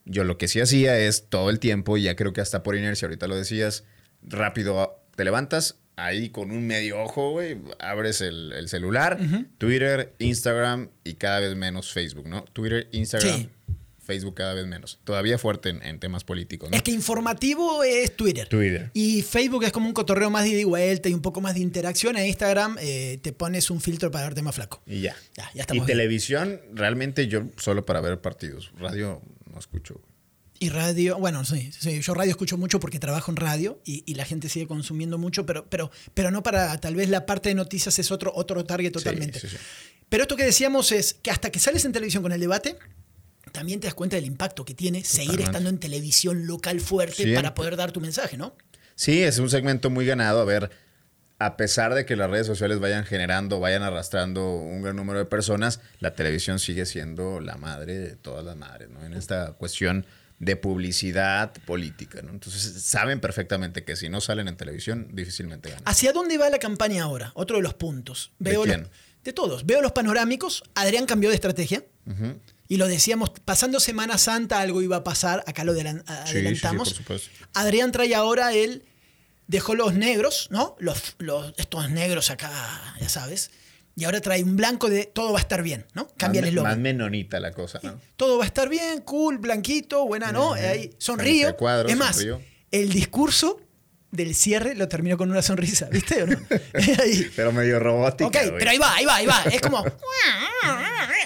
Yo 0.05 0.25
lo 0.25 0.37
que 0.39 0.47
sí 0.47 0.61
hacía 0.61 0.99
es 0.99 1.29
todo 1.29 1.51
el 1.51 1.59
tiempo, 1.59 1.97
y 1.97 2.03
ya 2.03 2.17
creo 2.17 2.33
que 2.33 2.41
hasta 2.41 2.63
por 2.63 2.77
inercia, 2.77 3.07
ahorita 3.07 3.27
lo 3.27 3.35
decías, 3.37 3.85
rápido 4.23 5.03
te 5.17 5.25
levantas, 5.25 5.79
ahí 6.05 6.31
con 6.31 6.51
un 6.51 6.67
medio 6.67 7.01
ojo, 7.03 7.31
güey, 7.31 7.59
abres 7.79 8.21
el, 8.21 8.53
el 8.53 8.69
celular, 8.69 9.19
Twitter, 9.59 10.15
Instagram 10.19 10.89
y 11.05 11.15
cada 11.15 11.41
vez 11.41 11.55
menos 11.57 11.93
Facebook, 11.93 12.29
¿no? 12.29 12.45
Twitter, 12.53 12.89
Instagram, 12.93 13.41
Sí. 13.41 13.49
Facebook 14.05 14.35
cada 14.35 14.53
vez 14.55 14.67
menos. 14.67 14.99
Todavía 15.05 15.39
fuerte 15.39 15.69
en, 15.69 15.81
en 15.85 16.01
temas 16.01 16.25
políticos, 16.25 16.69
¿no? 16.71 16.77
Es 16.77 16.83
que 16.83 16.91
informativo 16.91 17.85
es 17.85 18.17
Twitter. 18.17 18.49
Twitter. 18.49 18.91
Y 18.95 19.23
Facebook 19.23 19.63
es 19.63 19.71
como 19.71 19.87
un 19.87 19.93
cotorreo 19.95 20.29
más 20.29 20.43
de 20.43 20.51
ida 20.51 20.61
y 20.61 20.65
vuelta 20.65 21.09
y 21.09 21.15
un 21.15 21.23
poco 21.23 21.41
más 21.41 21.55
de 21.55 21.61
interacción. 21.61 22.17
En 22.17 22.27
Instagram 22.27 22.77
eh, 22.81 23.21
te 23.23 23.33
pones 23.33 23.71
un 23.71 23.81
filtro 23.81 24.11
para 24.11 24.25
verte 24.25 24.43
más 24.43 24.57
flaco. 24.57 24.83
Y 24.87 25.03
ya. 25.03 25.15
Ya, 25.37 25.45
ya 25.45 25.51
y 25.55 25.61
estamos 25.61 25.87
bien. 25.87 25.99
televisión, 25.99 26.61
realmente 26.75 27.29
yo 27.29 27.45
solo 27.57 27.87
para 27.87 28.01
ver 28.01 28.21
partidos. 28.21 28.73
Radio 28.77 29.23
no 29.53 29.59
escucho. 29.59 30.01
Y 30.63 30.69
radio, 30.69 31.19
bueno, 31.19 31.45
sí, 31.45 31.73
sí, 31.77 32.01
yo 32.01 32.15
radio 32.15 32.31
escucho 32.31 32.57
mucho 32.57 32.79
porque 32.79 33.01
trabajo 33.01 33.33
en 33.33 33.37
radio 33.37 33.81
y, 33.85 34.05
y 34.07 34.15
la 34.15 34.25
gente 34.25 34.49
sigue 34.49 34.69
consumiendo 34.69 35.19
mucho, 35.19 35.45
pero, 35.45 35.67
pero, 35.69 35.91
pero 36.15 36.31
no 36.31 36.45
para, 36.45 36.79
tal 36.79 36.95
vez 36.95 37.09
la 37.09 37.27
parte 37.27 37.49
de 37.49 37.57
noticias 37.57 37.99
es 37.99 38.13
otro, 38.13 38.31
otro 38.33 38.65
target 38.65 38.93
totalmente. 38.93 39.41
sí, 39.41 39.49
sí. 39.49 39.57
Pero 40.09 40.23
esto 40.23 40.37
que 40.37 40.45
decíamos 40.45 40.93
es 40.93 41.15
que 41.15 41.33
hasta 41.33 41.51
que 41.51 41.59
sales 41.59 41.85
en 41.85 41.91
televisión 41.91 42.23
con 42.23 42.31
el 42.31 42.39
debate, 42.39 42.77
también 43.51 43.81
te 43.81 43.89
das 43.89 43.95
cuenta 43.95 44.15
del 44.15 44.25
impacto 44.25 44.65
que 44.65 44.73
tiene 44.73 45.03
seguir 45.03 45.41
estando 45.41 45.69
en 45.69 45.79
televisión 45.79 46.47
local 46.47 46.81
fuerte 46.81 47.17
Siempre. 47.17 47.35
para 47.35 47.55
poder 47.57 47.75
dar 47.75 47.91
tu 47.91 48.01
mensaje, 48.01 48.37
¿no? 48.37 48.55
Sí, 48.95 49.21
es 49.21 49.41
un 49.41 49.51
segmento 49.51 49.91
muy 49.91 50.07
ganado. 50.07 50.41
A 50.43 50.45
ver, 50.45 50.71
a 51.41 51.57
pesar 51.57 51.93
de 51.93 52.07
que 52.07 52.15
las 52.15 52.31
redes 52.31 52.47
sociales 52.47 52.79
vayan 52.79 53.05
generando, 53.05 53.59
vayan 53.59 53.83
arrastrando 53.83 54.49
un 54.49 54.81
gran 54.81 54.95
número 54.95 55.19
de 55.19 55.25
personas, 55.25 55.81
la 55.99 56.15
televisión 56.15 56.61
sigue 56.61 56.87
siendo 56.87 57.41
la 57.41 57.57
madre 57.57 57.99
de 57.99 58.15
todas 58.15 58.45
las 58.45 58.57
madres, 58.57 58.91
¿no? 58.91 59.05
En 59.05 59.15
esta 59.15 59.55
cuestión 59.55 60.07
de 60.43 60.57
publicidad 60.57 61.53
política, 61.67 62.21
¿no? 62.21 62.31
Entonces 62.31 62.83
saben 62.83 63.21
perfectamente 63.21 63.85
que 63.85 63.95
si 63.95 64.09
no 64.09 64.21
salen 64.21 64.49
en 64.49 64.57
televisión, 64.57 65.07
difícilmente 65.13 65.69
ganan. 65.71 65.85
¿Hacia 65.87 66.13
dónde 66.13 66.37
va 66.37 66.51
la 66.51 66.59
campaña 66.59 67.05
ahora? 67.05 67.31
Otro 67.35 67.59
de 67.59 67.63
los 67.63 67.75
puntos. 67.75 68.33
¿De 68.41 68.55
los- 68.55 68.65
quién? 68.67 68.89
de 69.23 69.33
todos. 69.33 69.65
Veo 69.67 69.81
los 69.81 69.93
panorámicos. 69.93 70.65
Adrián 70.75 71.07
cambió 71.07 71.29
de 71.29 71.37
estrategia. 71.37 71.85
Y 72.67 72.77
lo 72.79 72.89
decíamos, 72.89 73.31
pasando 73.45 73.79
Semana 73.79 74.19
Santa 74.19 74.59
algo 74.61 74.83
iba 74.83 74.97
a 74.97 75.05
pasar. 75.05 75.45
Acá 75.47 75.63
lo 75.63 75.73
adelan- 75.75 76.01
Sí, 76.01 76.13
sí, 76.13 76.33
sí, 76.33 76.39
adelantamos. 76.39 76.89
por 76.89 76.97
supuesto. 76.97 77.31
Adrián 77.55 77.93
trae 77.93 78.13
ahora 78.17 78.53
él 78.53 78.83
dejó 79.47 79.77
los 79.77 79.95
negros, 79.95 80.49
¿no? 80.51 80.75
Los, 80.81 81.15
los- 81.19 81.55
estos 81.57 81.89
negros 81.91 82.31
acá, 82.31 82.51
ya 83.01 83.09
sabes. 83.09 83.53
Y 83.95 84.05
ahora 84.05 84.21
trae 84.21 84.43
un 84.43 84.57
blanco 84.57 84.89
de 84.89 85.05
todo 85.05 85.33
va 85.33 85.39
a 85.39 85.43
estar 85.43 85.63
bien, 85.63 85.87
¿no? 85.95 86.09
Cambia 86.17 86.41
el 86.41 86.49
eslogan. 86.49 86.73
más 86.73 86.79
menonita 86.79 87.41
la 87.41 87.53
cosa, 87.53 87.79
¿no? 87.83 88.01
Todo 88.17 88.39
va 88.39 88.45
a 88.45 88.47
estar 88.47 88.69
bien, 88.69 89.03
cool, 89.03 89.39
blanquito, 89.39 90.07
buena, 90.07 90.33
¿no? 90.33 90.55
Ahí, 90.55 90.91
sonrío. 90.99 91.57
Cuadro, 91.57 91.89
es 91.89 91.97
más, 91.97 92.17
sonrío. 92.17 92.41
el 92.71 92.91
discurso 92.91 93.61
del 94.11 94.35
cierre 94.35 94.75
lo 94.75 94.89
terminó 94.89 95.17
con 95.17 95.31
una 95.31 95.43
sonrisa, 95.43 95.89
¿viste 95.91 96.23
o 96.23 96.27
no? 96.27 96.39
Ahí. 97.03 97.31
Pero 97.35 97.53
medio 97.53 97.81
robótica. 97.81 98.27
Ok, 98.27 98.55
pero 98.59 98.71
ahí 98.71 98.79
va, 98.79 98.95
ahí 98.95 99.05
va, 99.05 99.17
ahí 99.17 99.27
va. 99.27 99.43
Es 99.51 99.61
como. 99.61 99.85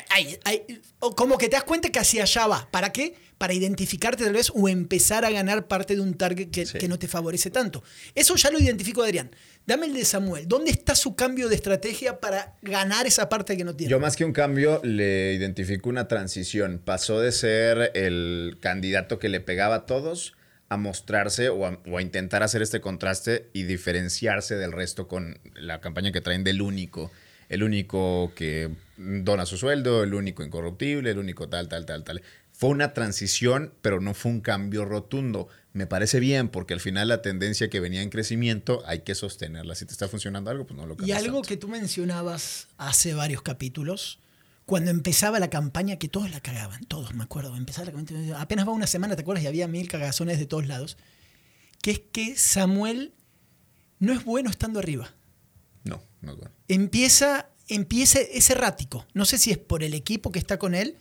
Como 1.17 1.39
que 1.39 1.49
te 1.49 1.57
das 1.57 1.65
cuenta 1.65 1.91
que 1.91 1.99
hacia 1.99 2.23
allá 2.23 2.47
va. 2.47 2.69
¿Para 2.71 2.93
qué? 2.93 3.15
Para 3.39 3.53
identificarte 3.53 4.25
tal 4.25 4.33
vez 4.33 4.51
o 4.55 4.69
empezar 4.69 5.25
a 5.25 5.31
ganar 5.31 5.69
parte 5.69 5.95
de 5.95 6.01
un 6.01 6.15
target 6.15 6.51
que, 6.51 6.65
Sí. 6.67 6.79
que 6.79 6.89
no 6.89 6.99
te 6.99 7.07
favorece 7.07 7.51
tanto. 7.51 7.83
Eso 8.15 8.35
ya 8.37 8.51
lo 8.51 8.59
identifico 8.59 9.03
Adrián. 9.03 9.31
Dame 9.67 9.87
el 9.87 9.95
de 9.95 10.05
Samuel. 10.05 10.49
¿Dónde 10.49 10.71
está 10.71 10.95
su 10.95 11.15
cambio 11.17 11.49
de 11.49 11.57
estrategia 11.57 12.19
para 12.21 12.57
ganar 12.63 13.07
esa 13.07 13.29
parte 13.29 13.57
que 13.57 13.65
no 13.65 13.75
tiene? 13.77 13.91
Yo 13.91 14.01
más 14.01 14.17
que 14.17 14.25
un 14.25 14.33
cambio 14.33 14.81
le 14.85 15.35
identifico 15.35 15.89
una 15.89 16.09
transición. 16.09 16.81
Pasó 16.83 17.21
de 17.21 17.33
ser 17.33 17.91
el 17.95 18.57
candidato 18.61 19.19
que 19.19 19.29
le 19.29 19.41
pegaba 19.41 19.75
a 19.75 19.87
todos 19.87 20.35
a 20.69 20.77
mostrarse 20.77 21.49
o 21.49 21.67
a, 21.67 21.79
o 21.87 21.99
a 21.99 22.03
intentar 22.03 22.43
hacer 22.43 22.63
este 22.63 22.81
contraste 22.81 23.51
y 23.53 23.65
diferenciarse 23.65 24.57
del 24.57 24.73
resto 24.73 25.07
con 25.09 25.39
la 25.55 25.81
campaña 25.81 26.11
que 26.11 26.21
traen 26.21 26.43
del 26.43 26.61
único. 26.63 27.11
El 27.49 27.63
único 27.63 28.33
que 28.35 28.71
dona 28.97 29.47
su 29.47 29.57
sueldo, 29.57 30.03
el 30.03 30.15
único 30.15 30.43
incorruptible, 30.43 31.11
el 31.11 31.19
único 31.19 31.49
tal, 31.49 31.69
tal, 31.69 31.87
tal, 31.87 32.05
tal. 32.05 32.23
Fue 32.53 32.71
una 32.71 32.95
transición, 32.95 33.75
pero 33.83 34.01
no 34.01 34.15
fue 34.15 34.33
un 34.33 34.41
cambio 34.41 34.85
rotundo. 34.85 35.49
Me 35.75 35.87
parece 35.87 36.21
bien, 36.21 36.49
porque 36.49 36.73
al 36.73 36.81
final 36.81 37.09
la 37.09 37.21
tendencia 37.21 37.69
que 37.69 37.81
venía 37.81 38.01
en 38.01 38.09
crecimiento 38.09 38.83
hay 38.87 39.01
que 39.01 39.15
sostenerla. 39.15 39.75
Si 39.75 39.85
te 39.85 39.93
está 39.93 40.09
funcionando 40.09 40.51
algo, 40.51 40.67
pues 40.67 40.77
no 40.77 40.87
lo 40.87 40.95
y 40.95 40.97
cambies 40.97 41.19
algo 41.19 41.37
tanto. 41.37 41.49
que 41.49 41.57
tú 41.59 41.69
mencionabas 41.69 42.69
hace 42.79 43.13
varios 43.13 43.43
capítulos, 43.43 44.21
cuando 44.65 44.91
empezaba 44.91 45.39
la 45.39 45.51
campaña, 45.51 45.97
que 45.97 46.09
todos 46.09 46.31
la 46.31 46.41
cagaban, 46.41 46.85
todos, 46.87 47.15
me 47.15 47.25
acuerdo, 47.25 47.55
empezaba 47.57 47.87
la 47.87 47.93
campaña, 47.93 48.41
apenas 48.41 48.67
va 48.67 48.73
una 48.73 48.87
semana, 48.87 49.15
¿te 49.15 49.23
acuerdas? 49.23 49.45
Y 49.45 49.47
había 49.47 49.69
mil 49.69 49.87
cagazones 49.87 50.39
de 50.39 50.47
todos 50.47 50.67
lados, 50.67 50.97
que 51.83 51.91
es 51.91 52.01
que 52.01 52.37
Samuel 52.37 53.13
no 53.99 54.13
es 54.13 54.25
bueno 54.25 54.51
estando 54.51 54.79
arriba. 54.79 55.15
No, 55.85 56.03
no 56.21 56.33
es 56.33 56.39
bueno. 56.39 56.56
Empieza, 56.69 57.49
empieza, 57.69 58.21
es 58.21 58.51
errático. 58.51 59.07
No 59.15 59.25
sé 59.25 59.39
si 59.39 59.51
es 59.51 59.59
por 59.59 59.83
el 59.83 59.95
equipo 59.95 60.33
que 60.33 60.39
está 60.39 60.59
con 60.59 60.75
él 60.75 60.97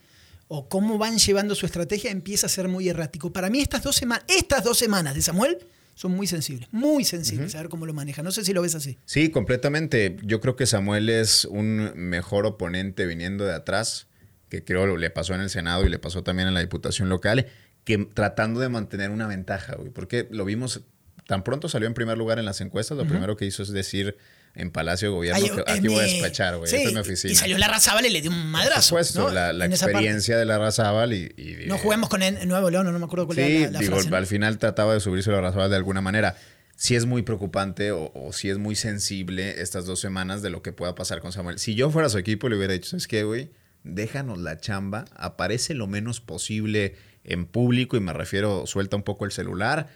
o 0.48 0.68
cómo 0.68 0.98
van 0.98 1.18
llevando 1.18 1.54
su 1.54 1.66
estrategia, 1.66 2.10
empieza 2.10 2.46
a 2.46 2.50
ser 2.50 2.68
muy 2.68 2.88
errático. 2.88 3.32
Para 3.32 3.50
mí 3.50 3.60
estas 3.60 3.82
dos 3.82 3.96
semanas, 3.96 4.24
estas 4.28 4.62
dos 4.62 4.78
semanas 4.78 5.14
de 5.14 5.22
Samuel 5.22 5.58
son 5.94 6.12
muy 6.12 6.26
sensibles, 6.26 6.68
muy 6.72 7.04
sensibles, 7.04 7.54
a 7.54 7.62
ver 7.62 7.68
cómo 7.70 7.86
lo 7.86 7.94
maneja. 7.94 8.22
No 8.22 8.30
sé 8.30 8.44
si 8.44 8.52
lo 8.52 8.62
ves 8.62 8.74
así. 8.74 8.98
Sí, 9.06 9.30
completamente. 9.30 10.18
Yo 10.22 10.40
creo 10.40 10.54
que 10.54 10.66
Samuel 10.66 11.08
es 11.08 11.46
un 11.46 11.92
mejor 11.96 12.46
oponente 12.46 13.06
viniendo 13.06 13.44
de 13.44 13.54
atrás, 13.54 14.06
que 14.50 14.62
creo 14.62 14.96
le 14.96 15.10
pasó 15.10 15.34
en 15.34 15.40
el 15.40 15.50
Senado 15.50 15.86
y 15.86 15.88
le 15.88 15.98
pasó 15.98 16.22
también 16.22 16.48
en 16.48 16.54
la 16.54 16.60
Diputación 16.60 17.08
local, 17.08 17.46
que 17.84 17.98
tratando 18.12 18.60
de 18.60 18.68
mantener 18.68 19.10
una 19.10 19.26
ventaja, 19.26 19.74
güey, 19.76 19.90
porque 19.90 20.28
lo 20.30 20.44
vimos, 20.44 20.82
tan 21.26 21.42
pronto 21.42 21.68
salió 21.68 21.88
en 21.88 21.94
primer 21.94 22.18
lugar 22.18 22.38
en 22.38 22.44
las 22.44 22.60
encuestas, 22.60 22.98
lo 22.98 23.06
primero 23.06 23.36
que 23.36 23.46
hizo 23.46 23.62
es 23.62 23.70
decir 23.70 24.16
en 24.56 24.70
Palacio 24.70 25.08
de 25.10 25.14
Gobierno. 25.14 25.40
Ay, 25.66 25.76
aquí 25.78 25.86
voy 25.88 26.00
a 26.00 26.02
despachar, 26.02 26.56
güey. 26.56 26.68
sí, 26.68 26.76
Esta 26.76 26.88
es 26.88 26.94
mi 26.94 27.00
oficina. 27.00 27.32
Y 27.32 27.36
salió 27.36 27.58
la 27.58 27.68
Razábal 27.68 28.06
y 28.06 28.10
le 28.10 28.20
dio 28.22 28.30
un 28.30 28.36
Por 28.38 28.46
madrazo. 28.46 28.82
supuesto, 28.82 29.20
¿no? 29.28 29.30
la, 29.30 29.52
la 29.52 29.66
experiencia 29.66 30.36
de 30.36 30.44
la 30.46 30.58
Razábal 30.58 31.12
y, 31.12 31.32
y- 31.36 31.66
No 31.66 31.78
juguemos 31.78 32.08
con 32.08 32.22
el 32.22 32.48
Nuevo 32.48 32.70
León, 32.70 32.90
no 32.90 32.98
me 32.98 33.04
acuerdo 33.04 33.26
cuál 33.26 33.36
Sí, 33.36 33.42
era 33.42 33.66
la, 33.66 33.70
la 33.72 33.78
digo, 33.80 33.92
frase, 33.94 34.10
¿no? 34.10 34.16
al 34.16 34.26
final 34.26 34.58
trataba 34.58 34.94
de 34.94 35.00
subirse 35.00 35.30
la 35.30 35.40
Razábal 35.40 35.70
de 35.70 35.76
alguna 35.76 36.00
manera. 36.00 36.36
Sí 36.74 36.94
es 36.94 37.06
muy 37.06 37.22
preocupante 37.22 37.90
o, 37.92 38.10
o 38.14 38.32
sí 38.32 38.50
es 38.50 38.58
muy 38.58 38.76
sensible 38.76 39.62
estas 39.62 39.86
dos 39.86 40.00
semanas 40.00 40.42
de 40.42 40.50
lo 40.50 40.62
que 40.62 40.72
pueda 40.72 40.94
pasar 40.94 41.20
con 41.20 41.32
Samuel. 41.32 41.58
Si 41.58 41.74
yo 41.74 41.90
fuera 41.90 42.08
su 42.08 42.18
equipo 42.18 42.48
le 42.48 42.56
hubiera 42.56 42.72
dicho, 42.74 42.90
¿sabes 42.90 43.06
qué, 43.06 43.24
güey? 43.24 43.50
Déjanos 43.82 44.38
la 44.38 44.58
chamba, 44.58 45.04
aparece 45.14 45.72
lo 45.74 45.86
menos 45.86 46.20
posible 46.20 46.96
en 47.24 47.46
público 47.46 47.96
y 47.96 48.00
me 48.00 48.12
refiero, 48.12 48.66
suelta 48.66 48.96
un 48.96 49.02
poco 49.04 49.24
el 49.24 49.32
celular 49.32 49.88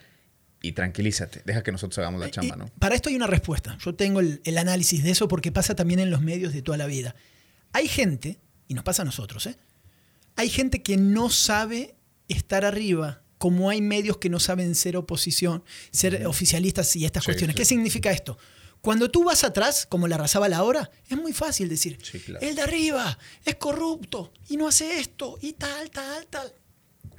y 0.63 0.73
tranquilízate, 0.73 1.43
deja 1.45 1.63
que 1.63 1.73
nosotros 1.73 1.99
hagamos 1.99 2.21
la 2.21 2.31
chamba, 2.31 2.57
¿no? 2.57 2.67
Para 2.79 2.95
esto 2.95 3.09
hay 3.09 3.17
una 3.17 3.27
respuesta. 3.27 3.79
Yo 3.85 3.95
tengo 3.95 4.21
el, 4.21 4.41
el 4.45 4.59
análisis 4.59 5.03
de 5.03 5.11
eso 5.11 5.27
porque 5.29 5.51
pasa 5.53 5.75
también 5.75 6.01
en 6.01 6.11
los 6.11 6.21
medios 6.21 6.53
de 6.53 6.63
toda 6.63 6.77
la 6.79 6.87
vida. 6.87 7.15
Hay 7.73 7.89
gente, 7.89 8.39
y 8.69 8.75
nos 8.75 8.85
pasa 8.85 9.03
a 9.03 9.05
nosotros, 9.05 9.47
¿eh? 9.47 9.57
hay 10.37 10.49
gente 10.51 10.83
que 10.83 10.97
no 10.97 11.31
sabe 11.31 11.95
estar 12.29 12.65
arriba, 12.65 13.23
como 13.39 13.71
hay 13.71 13.81
medios 13.81 14.19
que 14.19 14.29
no 14.29 14.39
saben 14.39 14.75
ser 14.75 14.97
oposición, 14.97 15.65
ser 15.93 16.27
oficialistas 16.27 16.95
y 16.97 17.05
estas 17.07 17.25
Sí, 17.25 17.27
cuestiones. 17.29 17.55
sí. 17.55 17.59
¿Qué 17.59 17.65
significa 17.65 18.11
esto? 18.13 18.37
Cuando 18.83 19.11
tú 19.11 19.25
vas 19.25 19.45
atrás, 19.45 19.87
como 19.87 20.09
la 20.09 20.15
arrasaba 20.17 20.49
la 20.49 20.63
hora, 20.63 20.91
es 21.09 21.17
muy 21.17 21.33
fácil 21.33 21.69
decir, 21.69 21.99
Sí, 22.03 22.19
claro. 22.19 22.47
el 22.47 22.55
de 22.55 22.63
arriba 22.63 23.19
es 23.45 23.57
corrupto 23.57 24.33
y 24.49 24.57
no 24.57 24.69
hace 24.69 24.99
esto 25.01 25.39
y 25.43 25.53
tal, 25.55 25.91
tal, 25.91 26.27
tal. 26.29 26.53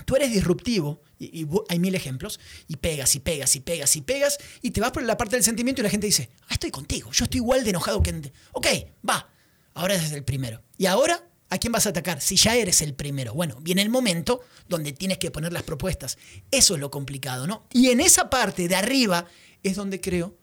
Tú 0.05 0.15
eres 0.15 0.31
disruptivo, 0.31 1.01
y, 1.25 1.47
hay 1.69 1.79
mil 1.79 1.95
ejemplos, 1.95 2.39
y 2.67 2.77
pegas 2.77 3.15
y 3.15 3.19
pegas 3.19 3.55
y 3.55 3.59
pegas 3.59 3.95
y 3.95 4.01
pegas, 4.01 4.37
y 4.61 4.71
te 4.71 4.81
vas 4.81 4.91
por 4.91 5.03
la 5.03 5.17
parte 5.17 5.35
del 5.35 5.43
sentimiento 5.43 5.81
y 5.81 5.83
la 5.83 5.89
gente 5.89 6.07
dice, 6.07 6.29
ah, 6.47 6.53
estoy 6.53 6.71
contigo, 6.71 7.11
yo 7.11 7.25
estoy 7.25 7.39
igual 7.39 7.63
de 7.63 7.69
enojado 7.69 8.01
que... 8.01 8.09
antes". 8.09 8.31
Ok, 8.53 8.67
va, 9.07 9.29
ahora 9.73 9.95
eres 9.95 10.11
el 10.11 10.23
primero. 10.23 10.61
Y 10.77 10.87
ahora, 10.87 11.23
¿a 11.49 11.57
quién 11.57 11.71
vas 11.71 11.85
a 11.85 11.89
atacar? 11.89 12.21
Si 12.21 12.35
ya 12.35 12.55
eres 12.55 12.81
el 12.81 12.93
primero. 12.93 13.33
Bueno, 13.33 13.57
viene 13.61 13.81
el 13.81 13.89
momento 13.89 14.41
donde 14.67 14.93
tienes 14.93 15.17
que 15.17 15.31
poner 15.31 15.53
las 15.53 15.63
propuestas. 15.63 16.17
Eso 16.49 16.75
es 16.75 16.79
lo 16.79 16.89
complicado, 16.89 17.45
¿no? 17.45 17.67
Y 17.71 17.89
en 17.89 17.99
esa 17.99 18.29
parte 18.29 18.67
de 18.67 18.75
arriba 18.75 19.25
es 19.63 19.75
donde 19.75 20.01
creo, 20.01 20.37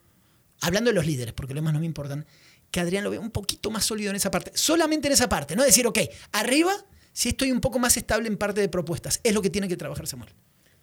hablando 0.61 0.89
de 0.89 0.95
los 0.95 1.05
líderes, 1.05 1.33
porque 1.33 1.53
los 1.53 1.61
demás 1.61 1.73
no 1.73 1.79
me 1.79 1.85
importan, 1.85 2.25
que 2.71 2.79
Adrián 2.79 3.03
lo 3.03 3.09
veo 3.09 3.21
un 3.21 3.31
poquito 3.31 3.71
más 3.71 3.85
sólido 3.85 4.11
en 4.11 4.15
esa 4.15 4.31
parte. 4.31 4.51
Solamente 4.53 5.07
en 5.07 5.13
esa 5.13 5.27
parte, 5.27 5.55
no 5.55 5.63
decir, 5.63 5.87
ok, 5.87 5.99
arriba 6.31 6.73
sí 7.13 7.29
estoy 7.29 7.51
un 7.51 7.59
poco 7.59 7.79
más 7.79 7.97
estable 7.97 8.27
en 8.27 8.37
parte 8.37 8.61
de 8.61 8.69
propuestas. 8.69 9.19
Es 9.23 9.33
lo 9.33 9.41
que 9.41 9.49
tiene 9.49 9.67
que 9.67 9.77
trabajar 9.77 10.07
Samuel. 10.07 10.33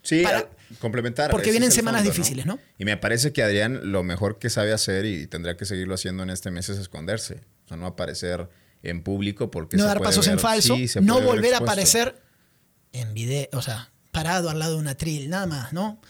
Sí, 0.07 0.23
Para- 0.23 0.39
a- 0.39 0.49
complementar. 0.81 1.31
porque 1.31 1.51
vienen 1.51 1.73
semanas 1.73 2.05
difíciles, 2.05 2.47
¿no? 2.47 2.59
Y 2.79 2.85
me 2.85 2.97
parece 2.97 3.33
que 3.33 3.43
Adrián 3.43 3.93
lo 3.93 4.03
mejor 4.03 4.39
que 4.39 4.51
sabe 4.51 4.73
hacer 4.73 5.05
y 5.05 5.27
tendrá 5.27 5.57
que 5.57 5.65
seguirlo 5.65 5.95
haciendo 5.95 6.23
en 6.23 6.31
este 6.31 6.51
mes 6.51 6.69
es 6.69 6.79
esconderse. 6.79 7.41
O 7.65 7.69
sea, 7.69 7.77
no 7.77 7.87
aparecer 7.87 8.49
en 8.83 9.03
público 9.03 9.51
porque 9.51 9.77
no 9.77 9.83
se 9.83 9.89
dar 9.89 9.99
puede 9.99 10.09
pasos 10.11 10.29
en 10.29 10.39
falso, 10.39 10.77
sí, 10.77 10.87
no 11.01 11.21
volver 11.21 11.55
a 11.55 11.59
aparecer 11.59 12.21
en 12.93 13.13
video, 13.15 13.49
o 13.53 13.63
sea, 13.63 13.91
parado 14.13 14.49
al 14.49 14.59
lado 14.59 14.75
de 14.75 14.81
una 14.81 14.95
tril, 14.95 15.29
nada 15.29 15.47
más, 15.47 15.73
¿no? 15.73 16.01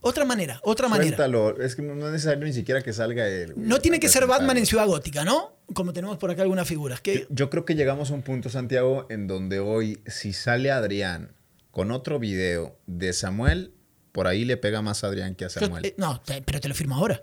Otra 0.00 0.24
manera, 0.24 0.58
otra 0.62 0.88
manera. 0.88 1.26
Es 1.60 1.74
que 1.76 1.82
no 1.82 1.92
es 2.06 2.12
necesario 2.12 2.42
ni 2.46 2.52
siquiera 2.54 2.80
que 2.80 2.94
salga 2.94 3.26
él. 3.28 3.52
güey, 3.52 3.66
No 3.66 3.78
tiene 3.80 4.00
que 4.00 4.08
ser 4.08 4.26
Batman 4.26 4.56
en. 4.56 4.64
Ciudad 4.64 4.86
Gótica, 4.86 5.22
¿no? 5.24 5.54
Como 5.74 5.92
tenemos 5.92 6.16
por 6.16 6.30
acá 6.30 6.40
algunas 6.42 6.66
figuras. 6.66 7.00
Que, 7.02 7.20
Yo, 7.20 7.26
yo 7.28 7.50
creo 7.50 7.64
que 7.66 7.74
llegamos 7.74 8.10
a 8.10 8.14
un 8.14 8.22
punto, 8.22 8.48
Santiago, 8.48 9.06
en 9.10 9.26
donde 9.26 9.58
hoy, 9.60 10.00
si 10.06 10.32
sale 10.32 10.70
Adrián 10.70 11.32
con 11.76 11.90
otro 11.90 12.18
video 12.18 12.78
de 12.86 13.12
Samuel, 13.12 13.74
por 14.12 14.26
ahí 14.28 14.46
le 14.46 14.56
pega 14.56 14.80
más 14.80 15.04
a 15.04 15.08
Adrián 15.08 15.34
que 15.34 15.44
a 15.44 15.50
Samuel. 15.50 15.84
eh, 15.84 15.94
no, 15.98 16.22
te- 16.22 16.40
pero 16.40 16.58
te 16.58 16.68
lo 16.70 16.74
firmo 16.74 16.94
ahora. 16.96 17.22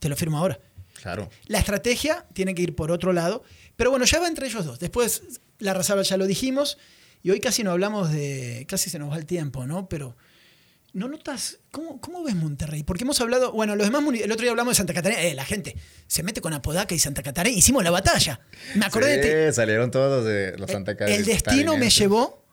Te 0.00 0.08
lo 0.08 0.16
firmo 0.16 0.38
ahora. 0.38 0.58
claro. 1.00 1.30
La 1.46 1.60
estrategia 1.60 2.26
tiene 2.32 2.52
que 2.56 2.62
ir 2.62 2.74
por 2.74 2.90
otro 2.90 3.12
lado. 3.12 3.44
Pero 3.76 3.90
bueno, 3.92 4.04
ya 4.04 4.18
va 4.18 4.26
entre 4.26 4.48
ellos 4.48 4.64
dos. 4.64 4.80
Después, 4.80 5.22
la 5.60 5.72
Razaba 5.72 6.02
ya 6.02 6.16
lo 6.16 6.26
dijimos. 6.26 6.78
Y 7.22 7.30
hoy 7.30 7.38
casi 7.38 7.62
no 7.62 7.70
hablamos 7.70 8.10
de. 8.10 8.66
Casi 8.68 8.90
se 8.90 8.98
nos 8.98 9.12
va 9.12 9.18
el 9.18 9.24
tiempo, 9.26 9.68
¿no? 9.68 9.88
Pero. 9.88 10.16
¿No 10.92 11.06
notas? 11.06 11.58
¿Cómo, 11.70 12.00
cómo 12.00 12.24
ves 12.24 12.34
Monterrey? 12.34 12.82
Porque 12.82 13.04
hemos 13.04 13.20
hablado. 13.20 13.52
Bueno, 13.52 13.76
los 13.76 13.86
demás. 13.86 14.02
El 14.20 14.32
otro 14.32 14.42
día 14.42 14.50
hablamos 14.50 14.72
de 14.72 14.76
Santa 14.78 14.94
Catarina. 14.94 15.22
Eh, 15.22 15.34
la 15.36 15.44
gente 15.44 15.76
se 16.08 16.24
mete 16.24 16.40
con 16.40 16.52
Apodaca 16.54 16.92
y 16.92 16.98
Santa 16.98 17.22
Catarina. 17.22 17.56
Hicimos 17.56 17.84
la 17.84 17.92
batalla. 17.92 18.40
Me 18.74 18.84
acordé 18.86 19.18
de 19.18 19.52
salieron 19.52 19.92
todos 19.92 20.24
de 20.24 20.58
los 20.58 20.68
Santa 20.72 20.96
Catarina. 20.96 21.18
El 21.18 21.24
destino 21.24 21.76
me 21.76 21.88
llevó. 21.90 22.45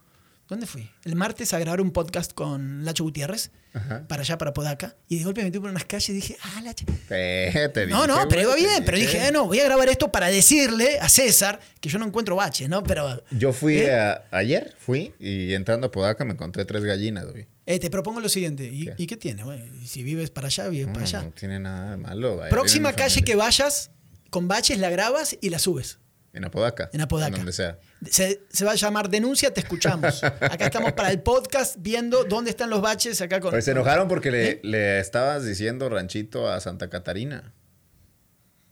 ¿Dónde 0.54 0.68
fui? 0.68 0.88
El 1.04 1.16
martes 1.16 1.52
a 1.54 1.58
grabar 1.60 1.82
un 1.82 1.90
podcast 1.92 2.32
con 2.32 2.86
Lacho 2.86 3.04
Gutiérrez. 3.04 3.50
Ajá. 3.74 4.08
Para 4.08 4.22
allá, 4.22 4.38
para 4.38 4.54
Podaca. 4.54 4.96
Y 5.10 5.18
de 5.18 5.24
golpe 5.24 5.42
me 5.42 5.46
metí 5.46 5.58
por 5.60 5.70
unas 5.72 5.86
calles 5.86 6.08
y 6.10 6.14
dije, 6.14 6.38
ah, 6.44 6.62
Lacho. 6.64 6.86
Eh, 7.10 7.72
te 7.74 7.88
No, 7.88 8.04
dije, 8.04 8.08
no, 8.08 8.28
pero 8.30 8.42
iba 8.44 8.56
bien. 8.56 8.84
Pero 8.86 8.98
dije, 9.00 9.20
ah, 9.22 9.32
no, 9.32 9.48
voy 9.48 9.60
a 9.60 9.64
grabar 9.64 9.90
esto 9.90 10.12
para 10.12 10.28
decirle 10.28 11.00
a 11.00 11.10
César 11.10 11.60
que 11.82 11.90
yo 11.90 11.98
no 11.98 12.06
encuentro 12.06 12.36
baches, 12.36 12.70
¿no? 12.70 12.84
Pero 12.84 13.24
Yo 13.32 13.52
fui 13.52 13.78
¿Eh? 13.78 13.96
a- 13.96 14.24
ayer, 14.30 14.76
fui 14.78 15.14
y 15.20 15.54
entrando 15.56 15.88
a 15.88 15.92
Podaca 15.92 16.24
me 16.24 16.34
encontré 16.34 16.66
tres 16.66 16.84
gallinas, 16.84 17.26
güey. 17.26 17.48
eh, 17.66 17.80
te 17.80 17.90
propongo 17.90 18.20
lo 18.20 18.30
siguiente. 18.30 18.66
¿Y 18.72 18.86
¿Qué? 18.86 18.94
y 18.96 19.08
qué 19.08 19.18
tiene? 19.18 19.44
Bueno, 19.44 19.66
si 19.86 20.04
vives 20.04 20.30
para 20.30 20.48
allá, 20.48 20.68
vives 20.68 20.86
No, 20.88 20.94
para 20.94 21.06
allá. 21.06 21.24
no 21.24 21.32
tiene 21.32 21.60
nada 21.60 21.92
de 21.92 21.98
malo. 21.98 22.38
vaya, 22.38 22.52
Próxima 22.52 22.94
calle 22.94 23.10
familia. 23.16 23.26
que 23.26 23.36
vayas, 23.36 23.90
con 24.30 24.48
baches 24.48 24.78
la 24.78 24.92
grabas 24.92 25.36
y 25.42 25.50
la 25.50 25.58
subes. 25.58 25.98
En 26.32 26.46
Apodaca. 26.46 26.90
En 26.94 27.02
Apodaca. 27.02 27.28
En 27.30 27.34
donde 27.42 27.54
sea. 27.54 27.78
Se, 28.10 28.42
se 28.50 28.66
va 28.66 28.72
a 28.72 28.76
llamar 28.76 29.10
Denuncia, 29.10 29.54
te 29.54 29.62
escuchamos. 29.62 30.24
Acá 30.24 30.66
estamos 30.66 30.94
para 30.94 31.12
el 31.12 31.22
podcast 31.22 31.76
viendo 31.80 32.24
dónde 32.24 32.50
están 32.50 32.70
los 32.70 32.82
baches 32.82 33.22
acá 33.22 33.40
con. 33.40 33.52
Pues 33.52 33.66
se 33.66 33.72
enojaron 33.72 34.08
porque 34.08 34.32
le, 34.32 34.50
¿Eh? 34.50 34.60
le 34.64 35.00
estabas 35.00 35.46
diciendo 35.46 35.90
ranchito 35.90 36.50
a 36.50 36.60
Santa 36.60 36.90
Catarina. 36.90 37.54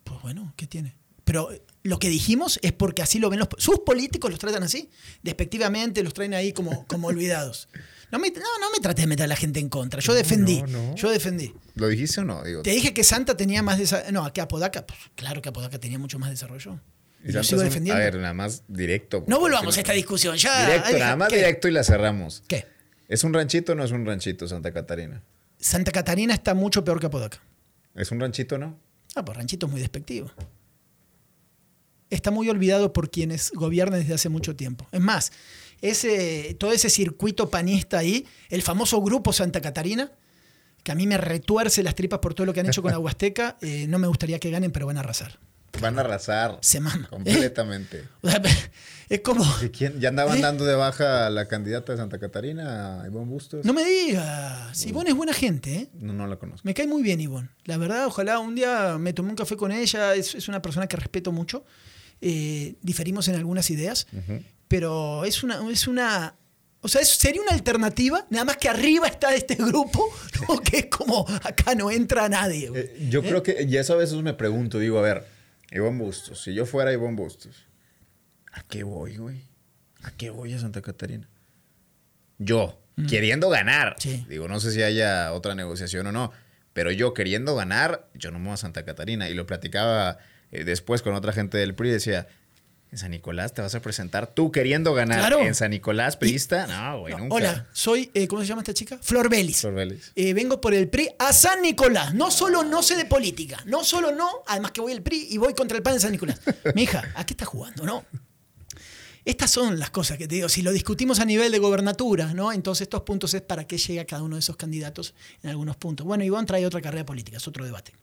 Pues 0.03 0.21
bueno, 0.21 0.53
¿qué 0.57 0.67
tiene? 0.67 0.95
Pero 1.23 1.49
lo 1.83 1.99
que 1.99 2.09
dijimos 2.09 2.59
es 2.61 2.73
porque 2.73 3.01
así 3.01 3.19
lo 3.19 3.29
ven 3.29 3.39
los... 3.39 3.47
Sus 3.57 3.79
políticos 3.79 4.29
los 4.31 4.39
tratan 4.39 4.63
así, 4.63 4.89
despectivamente, 5.23 6.03
los 6.03 6.13
traen 6.13 6.33
ahí 6.33 6.51
como, 6.51 6.85
como 6.87 7.07
olvidados. 7.07 7.69
No 8.11 8.19
me, 8.19 8.29
no, 8.29 8.59
no 8.59 8.71
me 8.71 8.79
traté 8.81 9.03
de 9.03 9.07
meter 9.07 9.23
a 9.23 9.27
la 9.27 9.37
gente 9.37 9.59
en 9.59 9.69
contra. 9.69 10.01
Yo 10.01 10.13
defendí. 10.13 10.61
no, 10.61 10.67
no. 10.67 10.95
Yo 10.95 11.09
defendí. 11.09 11.53
¿Lo 11.75 11.87
dijiste 11.87 12.21
o 12.21 12.25
no? 12.25 12.43
Digo, 12.43 12.61
Te 12.61 12.71
dije 12.71 12.93
que 12.93 13.03
Santa 13.05 13.37
tenía 13.37 13.63
más 13.63 13.79
desarrollo. 13.79 14.11
No, 14.11 14.33
que 14.33 14.41
Apodaca. 14.41 14.85
Pues 14.85 14.99
claro 15.15 15.41
que 15.41 15.49
Apodaca 15.49 15.79
tenía 15.79 15.97
mucho 15.97 16.19
más 16.19 16.29
desarrollo. 16.29 16.79
Sigo 17.43 17.61
un- 17.61 17.67
defendiendo. 17.67 18.01
A 18.01 18.03
ver, 18.03 18.15
nada 18.17 18.33
más 18.33 18.63
directo. 18.67 19.23
no 19.27 19.39
volvamos 19.39 19.75
a 19.77 19.79
esta 19.81 19.93
discusión. 19.93 20.35
Ya. 20.37 20.65
Directo, 20.65 20.89
ay, 20.89 20.99
nada 20.99 21.15
más 21.15 21.29
¿qué? 21.29 21.37
directo 21.37 21.67
y 21.67 21.71
la 21.71 21.83
cerramos. 21.83 22.43
¿Qué? 22.47 22.65
¿Es 23.07 23.23
un 23.23 23.33
ranchito 23.33 23.73
o 23.73 23.75
no 23.75 23.83
es 23.83 23.91
un 23.91 24.05
ranchito 24.05 24.47
Santa 24.47 24.71
Catarina? 24.71 25.21
Santa 25.59 25.91
Catarina 25.91 26.33
está 26.33 26.53
mucho 26.53 26.83
peor 26.83 26.99
que 26.99 27.05
Apodaca. 27.07 27.39
¿Es 27.95 28.09
un 28.11 28.19
ranchito 28.19 28.55
o 28.55 28.57
no? 28.57 28.79
Ah, 29.15 29.25
pues 29.25 29.37
Ranchito 29.37 29.65
es 29.65 29.71
muy 29.71 29.81
despectivo. 29.81 30.31
Está 32.09 32.31
muy 32.31 32.49
olvidado 32.49 32.91
por 32.93 33.09
quienes 33.09 33.51
gobiernan 33.51 33.99
desde 33.99 34.13
hace 34.13 34.29
mucho 34.29 34.55
tiempo. 34.55 34.87
Es 34.91 34.99
más, 34.99 35.31
ese, 35.81 36.55
todo 36.59 36.71
ese 36.73 36.89
circuito 36.89 37.49
panista 37.49 37.97
ahí, 37.99 38.25
el 38.49 38.61
famoso 38.61 39.01
grupo 39.01 39.31
Santa 39.31 39.61
Catarina, 39.61 40.11
que 40.83 40.91
a 40.91 40.95
mí 40.95 41.07
me 41.07 41.17
retuerce 41.17 41.83
las 41.83 41.95
tripas 41.95 42.19
por 42.19 42.33
todo 42.33 42.45
lo 42.47 42.53
que 42.53 42.59
han 42.61 42.67
hecho 42.67 42.81
con 42.81 42.91
la 42.93 42.99
Huasteca, 42.99 43.57
eh, 43.61 43.85
no 43.87 43.97
me 43.99 44.07
gustaría 44.07 44.39
que 44.39 44.49
ganen, 44.51 44.71
pero 44.71 44.87
van 44.87 44.97
a 44.97 45.01
arrasar. 45.01 45.39
Van 45.79 45.97
a 45.97 46.01
arrasar. 46.01 46.57
Se 46.61 46.79
mama. 46.79 47.07
Completamente. 47.09 48.03
Es 49.11 49.19
como... 49.19 49.43
¿Y 49.61 49.67
quién? 49.71 49.99
¿Ya 49.99 50.07
andaban 50.07 50.37
¿Eh? 50.37 50.41
dando 50.41 50.63
de 50.63 50.73
baja 50.73 51.27
a 51.27 51.29
la 51.29 51.45
candidata 51.49 51.91
de 51.91 51.97
Santa 51.97 52.17
Catarina, 52.17 53.03
Ivonne 53.05 53.29
Bustos? 53.29 53.65
No 53.65 53.73
me 53.73 53.83
digas, 53.83 54.85
Ivonne 54.85 55.09
es 55.09 55.15
buena 55.17 55.33
gente, 55.33 55.75
¿eh? 55.75 55.89
No, 55.99 56.13
no 56.13 56.27
la 56.27 56.37
conozco. 56.37 56.61
Me 56.63 56.73
cae 56.73 56.87
muy 56.87 57.03
bien 57.03 57.19
Ivonne. 57.19 57.49
La 57.65 57.75
verdad, 57.75 58.05
ojalá 58.05 58.39
un 58.39 58.55
día 58.55 58.97
me 58.97 59.11
tomé 59.11 59.31
un 59.31 59.35
café 59.35 59.57
con 59.57 59.73
ella. 59.73 60.15
Es, 60.15 60.33
es 60.33 60.47
una 60.47 60.61
persona 60.61 60.87
que 60.87 60.95
respeto 60.95 61.33
mucho. 61.33 61.65
Eh, 62.21 62.75
diferimos 62.81 63.27
en 63.27 63.35
algunas 63.35 63.69
ideas. 63.69 64.07
Pero 64.67 65.25
es 65.25 65.43
una, 65.43 65.69
es 65.69 65.87
una. 65.87 66.35
O 66.79 66.87
sea, 66.87 67.03
sería 67.03 67.41
una 67.41 67.51
alternativa, 67.51 68.25
nada 68.29 68.45
más 68.45 68.57
que 68.57 68.69
arriba 68.69 69.07
está 69.07 69.35
este 69.35 69.55
grupo, 69.55 70.09
¿no? 70.47 70.59
que 70.61 70.79
es 70.79 70.85
como 70.85 71.27
acá 71.43 71.75
no 71.75 71.91
entra 71.91 72.27
nadie. 72.29 72.71
Eh, 72.73 73.07
yo 73.09 73.21
creo 73.21 73.43
que, 73.43 73.67
y 73.69 73.77
eso 73.77 73.93
a 73.93 73.97
veces 73.97 74.15
me 74.23 74.33
pregunto, 74.33 74.79
digo, 74.79 74.97
a 74.97 75.01
ver, 75.01 75.27
Ivonne 75.71 75.97
Bustos, 75.97 76.43
si 76.43 76.53
yo 76.53 76.65
fuera 76.65 76.91
Ivonne 76.91 77.15
Bustos, 77.15 77.65
¿a 78.51 78.61
qué 78.63 78.83
voy, 78.83 79.17
güey? 79.17 79.41
¿A 80.03 80.11
qué 80.11 80.29
voy 80.29 80.53
a 80.53 80.59
Santa 80.59 80.81
Catarina? 80.81 81.29
Yo, 82.37 82.81
queriendo 83.07 83.49
ganar. 83.49 83.95
Sí. 83.99 84.25
Digo, 84.27 84.47
no 84.47 84.59
sé 84.59 84.71
si 84.71 84.83
haya 84.83 85.31
otra 85.33 85.55
negociación 85.55 86.07
o 86.07 86.11
no, 86.11 86.31
pero 86.73 86.91
yo 86.91 87.13
queriendo 87.13 87.55
ganar, 87.55 88.09
yo 88.13 88.31
no 88.31 88.39
me 88.39 88.45
voy 88.45 88.53
a 88.55 88.57
Santa 88.57 88.83
Catarina. 88.83 89.29
Y 89.29 89.33
lo 89.33 89.45
platicaba 89.45 90.17
eh, 90.51 90.63
después 90.63 91.01
con 91.01 91.13
otra 91.13 91.33
gente 91.33 91.57
del 91.57 91.75
PRI, 91.75 91.91
decía, 91.91 92.27
en 92.91 92.97
San 92.97 93.11
Nicolás 93.11 93.53
te 93.53 93.61
vas 93.61 93.73
a 93.73 93.81
presentar 93.81 94.27
tú 94.27 94.51
queriendo 94.51 94.93
ganar. 94.93 95.19
Claro. 95.19 95.39
En 95.39 95.55
San 95.55 95.71
Nicolás, 95.71 96.17
priista, 96.17 96.67
no, 96.67 96.99
güey, 96.99 97.13
No, 97.13 97.19
nunca. 97.19 97.35
hola, 97.35 97.67
soy, 97.71 98.11
eh, 98.13 98.27
¿cómo 98.27 98.41
se 98.41 98.47
llama 98.49 98.61
esta 98.61 98.73
chica? 98.73 98.99
Flor 99.01 99.29
Belis. 99.29 99.61
Flor 99.61 99.73
Vélez. 99.75 100.11
Eh, 100.15 100.33
vengo 100.33 100.59
por 100.59 100.73
el 100.73 100.89
PRI 100.89 101.09
a 101.17 101.31
San 101.31 101.61
Nicolás. 101.61 102.13
No 102.13 102.29
solo 102.31 102.63
no 102.63 102.83
sé 102.83 102.97
de 102.97 103.05
política, 103.05 103.63
no 103.65 103.85
solo 103.85 104.11
no, 104.13 104.29
además 104.45 104.71
que 104.71 104.81
voy 104.81 104.91
al 104.91 105.01
PRI 105.01 105.27
y 105.29 105.37
voy 105.37 105.53
contra 105.53 105.77
el 105.77 105.83
PAN 105.83 105.93
de 105.93 105.99
San 106.01 106.11
Nicolás. 106.11 106.41
Mi 106.75 106.83
hija, 106.83 107.11
¿a 107.15 107.25
qué 107.25 107.33
estás 107.33 107.47
jugando, 107.47 107.85
no? 107.85 108.03
Estas 109.23 109.51
son 109.51 109.79
las 109.79 109.91
cosas 109.91 110.17
que 110.17 110.27
te 110.27 110.35
digo. 110.35 110.49
Si 110.49 110.61
lo 110.61 110.71
discutimos 110.73 111.19
a 111.19 111.25
nivel 111.25 111.51
de 111.51 111.59
gobernatura, 111.59 112.33
¿no? 112.33 112.51
Entonces 112.51 112.81
estos 112.83 113.03
puntos 113.03 113.33
es 113.35 113.41
para 113.41 113.65
qué 113.67 113.77
llega 113.77 114.03
cada 114.03 114.23
uno 114.23 114.35
de 114.35 114.39
esos 114.39 114.57
candidatos 114.57 115.13
en 115.43 115.51
algunos 115.51 115.77
puntos. 115.77 116.05
Bueno, 116.05 116.23
Iván 116.23 116.45
trae 116.45 116.65
otra 116.65 116.81
carrera 116.81 117.05
política, 117.05 117.37
es 117.37 117.47
otro 117.47 117.63
debate. 117.63 117.93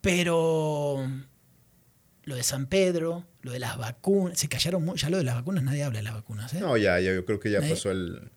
Pero 0.00 1.08
lo 2.24 2.34
de 2.36 2.42
San 2.42 2.66
Pedro, 2.66 3.26
lo 3.42 3.52
de 3.52 3.58
las 3.58 3.76
vacunas, 3.78 4.38
se 4.38 4.48
callaron 4.48 4.84
mucho. 4.84 5.02
Ya 5.06 5.10
lo 5.10 5.18
de 5.18 5.24
las 5.24 5.34
vacunas, 5.34 5.62
nadie 5.64 5.82
habla 5.84 5.98
de 5.98 6.04
las 6.04 6.14
vacunas. 6.14 6.52
¿eh? 6.54 6.60
No, 6.60 6.76
ya, 6.76 6.98
ya, 7.00 7.12
yo 7.14 7.24
creo 7.24 7.38
que 7.40 7.50
ya 7.50 7.60
Nadie- 7.60 7.70
pasó 7.70 7.90
el... 7.90 8.30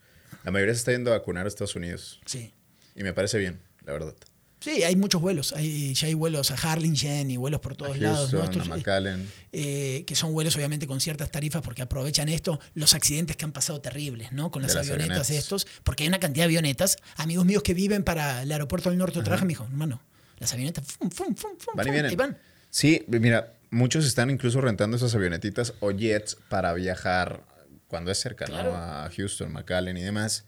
La 0.44 0.52
mayoría 0.52 0.74
se 0.74 0.80
está 0.80 0.92
yendo 0.92 1.12
a 1.14 1.18
vacunar 1.18 1.46
a 1.46 1.48
Estados 1.50 1.76
Unidos. 1.76 2.22
Sí. 2.26 2.54
Y 2.96 3.04
me 3.04 3.12
parece 3.14 3.38
bien, 3.38 3.60
la 3.86 3.94
verdad. 3.94 4.14
Sí, 4.60 4.82
hay 4.84 4.96
muchos 4.96 5.22
vuelos. 5.22 5.54
Hay, 5.54 5.94
ya 5.94 6.08
hay 6.08 6.14
vuelos 6.16 6.50
a 6.52 6.56
Harlingen 6.56 7.30
y 7.30 7.38
vuelos 7.38 7.60
por 7.60 7.76
todos 7.76 7.96
A 7.96 8.00
lados. 8.00 8.34
¿no? 8.34 8.40
Houston, 8.40 8.62
Estos, 8.64 8.74
a 8.74 8.78
McAllen. 8.78 9.30
eh, 9.52 10.04
que 10.08 10.16
son 10.16 10.34
vuelos 10.34 10.56
obviamente 10.56 10.88
con 10.88 11.00
ciertas 11.00 11.30
tarifas 11.32 11.62
porque 11.62 11.82
aprovechan 11.84 12.28
esto, 12.30 12.60
los 12.74 12.94
accidentes 12.96 13.36
que 13.38 13.46
han 13.46 13.52
pasado 13.52 13.82
terribles, 13.82 14.32
¿no? 14.32 14.50
Con 14.50 14.64
las, 14.64 14.72
avionetas 14.76 15.00
avionetas. 15.02 15.30
estos, 15.30 15.68
porque 15.84 16.04
hay 16.04 16.08
una 16.10 16.20
cantidad 16.20 16.44
de 16.46 16.48
avionetas, 16.48 16.98
amigos 17.18 17.46
míos 17.46 17.62
que 17.62 17.74
viven 17.76 18.04
para 18.04 18.42
el 18.42 18.52
aeropuerto 18.52 18.90
del 18.90 18.98
norte 18.98 19.22
trabajan, 19.22 19.48
me 19.48 19.52
dijo, 19.52 19.66
hermano, 19.66 20.02
las 20.40 20.52
avionetas 20.54 20.86
fum, 20.86 21.10
fum, 21.12 21.36
fum, 21.36 21.52
fum, 21.60 21.74
Van 21.76 21.88
y 21.88 21.92
vienen. 21.92 22.18
van. 22.18 22.38
Sí, 22.70 23.04
mira, 23.08 23.54
muchos 23.70 24.06
están 24.06 24.30
incluso 24.30 24.62
rentando 24.62 24.98
esas 24.98 25.14
avionetitas 25.16 25.74
o 25.80 25.92
jets 25.92 26.38
para 26.50 26.74
viajar 26.74 27.46
cuando 27.88 28.12
es 28.12 28.18
cerca, 28.20 28.46
Claro. 28.46 28.72
¿no? 28.72 28.78
A 28.78 29.10
Houston, 29.16 29.52
McAllen 29.52 29.98
y 29.98 30.02
demás. 30.02 30.46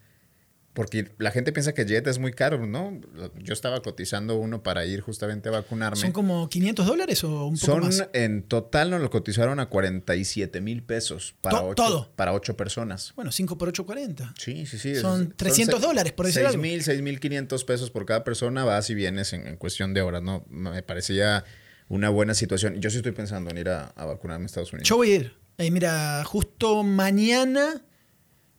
Porque 0.73 1.11
la 1.17 1.31
gente 1.31 1.51
piensa 1.51 1.73
que 1.73 1.83
jet 1.83 2.05
es 2.07 2.19
muy 2.19 2.31
caro, 2.31 2.65
¿no? 2.65 3.01
Yo 3.39 3.53
estaba 3.53 3.81
cotizando 3.81 4.35
uno 4.35 4.61
para 4.61 4.85
ir 4.85 5.01
justamente 5.01 5.49
a 5.49 5.51
vacunarme. 5.51 5.97
¿Son 5.99 6.11
como 6.11 6.47
500 6.47 6.85
dólares 6.85 7.23
o 7.23 7.47
un 7.47 7.55
poco 7.57 7.65
Son, 7.65 7.83
más? 7.85 8.07
en 8.13 8.43
total 8.43 8.91
nos 8.91 9.01
lo 9.01 9.09
cotizaron 9.09 9.59
a 9.59 9.65
47 9.67 10.61
mil 10.61 10.83
pesos 10.83 11.35
para, 11.41 11.57
To- 11.57 11.65
ocho, 11.69 11.75
todo. 11.75 12.11
para 12.15 12.33
ocho 12.33 12.55
personas. 12.55 13.13
Bueno, 13.15 13.31
5 13.31 13.57
por 13.57 13.67
8, 13.69 13.85
40. 13.85 14.33
Sí, 14.37 14.65
sí, 14.67 14.77
sí. 14.77 14.95
Son 14.95 15.33
300 15.35 15.81
se- 15.81 15.85
dólares, 15.87 16.13
por 16.13 16.27
decir 16.27 16.43
6 16.43 16.51
algo. 16.51 16.61
mil, 16.61 16.83
6 16.83 17.01
mil 17.01 17.19
500 17.19 17.63
pesos 17.65 17.89
por 17.89 18.05
cada 18.05 18.23
persona, 18.23 18.63
vas 18.63 18.89
y 18.91 18.95
vienes 18.95 19.33
en, 19.33 19.47
en 19.47 19.57
cuestión 19.57 19.93
de 19.93 20.01
horas, 20.01 20.21
¿no? 20.21 20.45
Me 20.49 20.81
parecía 20.83 21.43
una 21.89 22.09
buena 22.09 22.33
situación. 22.33 22.79
Yo 22.81 22.89
sí 22.89 22.97
estoy 22.97 23.11
pensando 23.11 23.49
en 23.51 23.57
ir 23.57 23.69
a, 23.69 23.87
a 23.95 24.05
vacunarme 24.05 24.45
a 24.45 24.47
Estados 24.47 24.71
Unidos. 24.71 24.87
Yo 24.87 24.95
voy 24.97 25.11
a 25.11 25.15
ir. 25.17 25.33
Eh, 25.57 25.71
mira, 25.71 26.23
justo 26.23 26.83
mañana, 26.83 27.81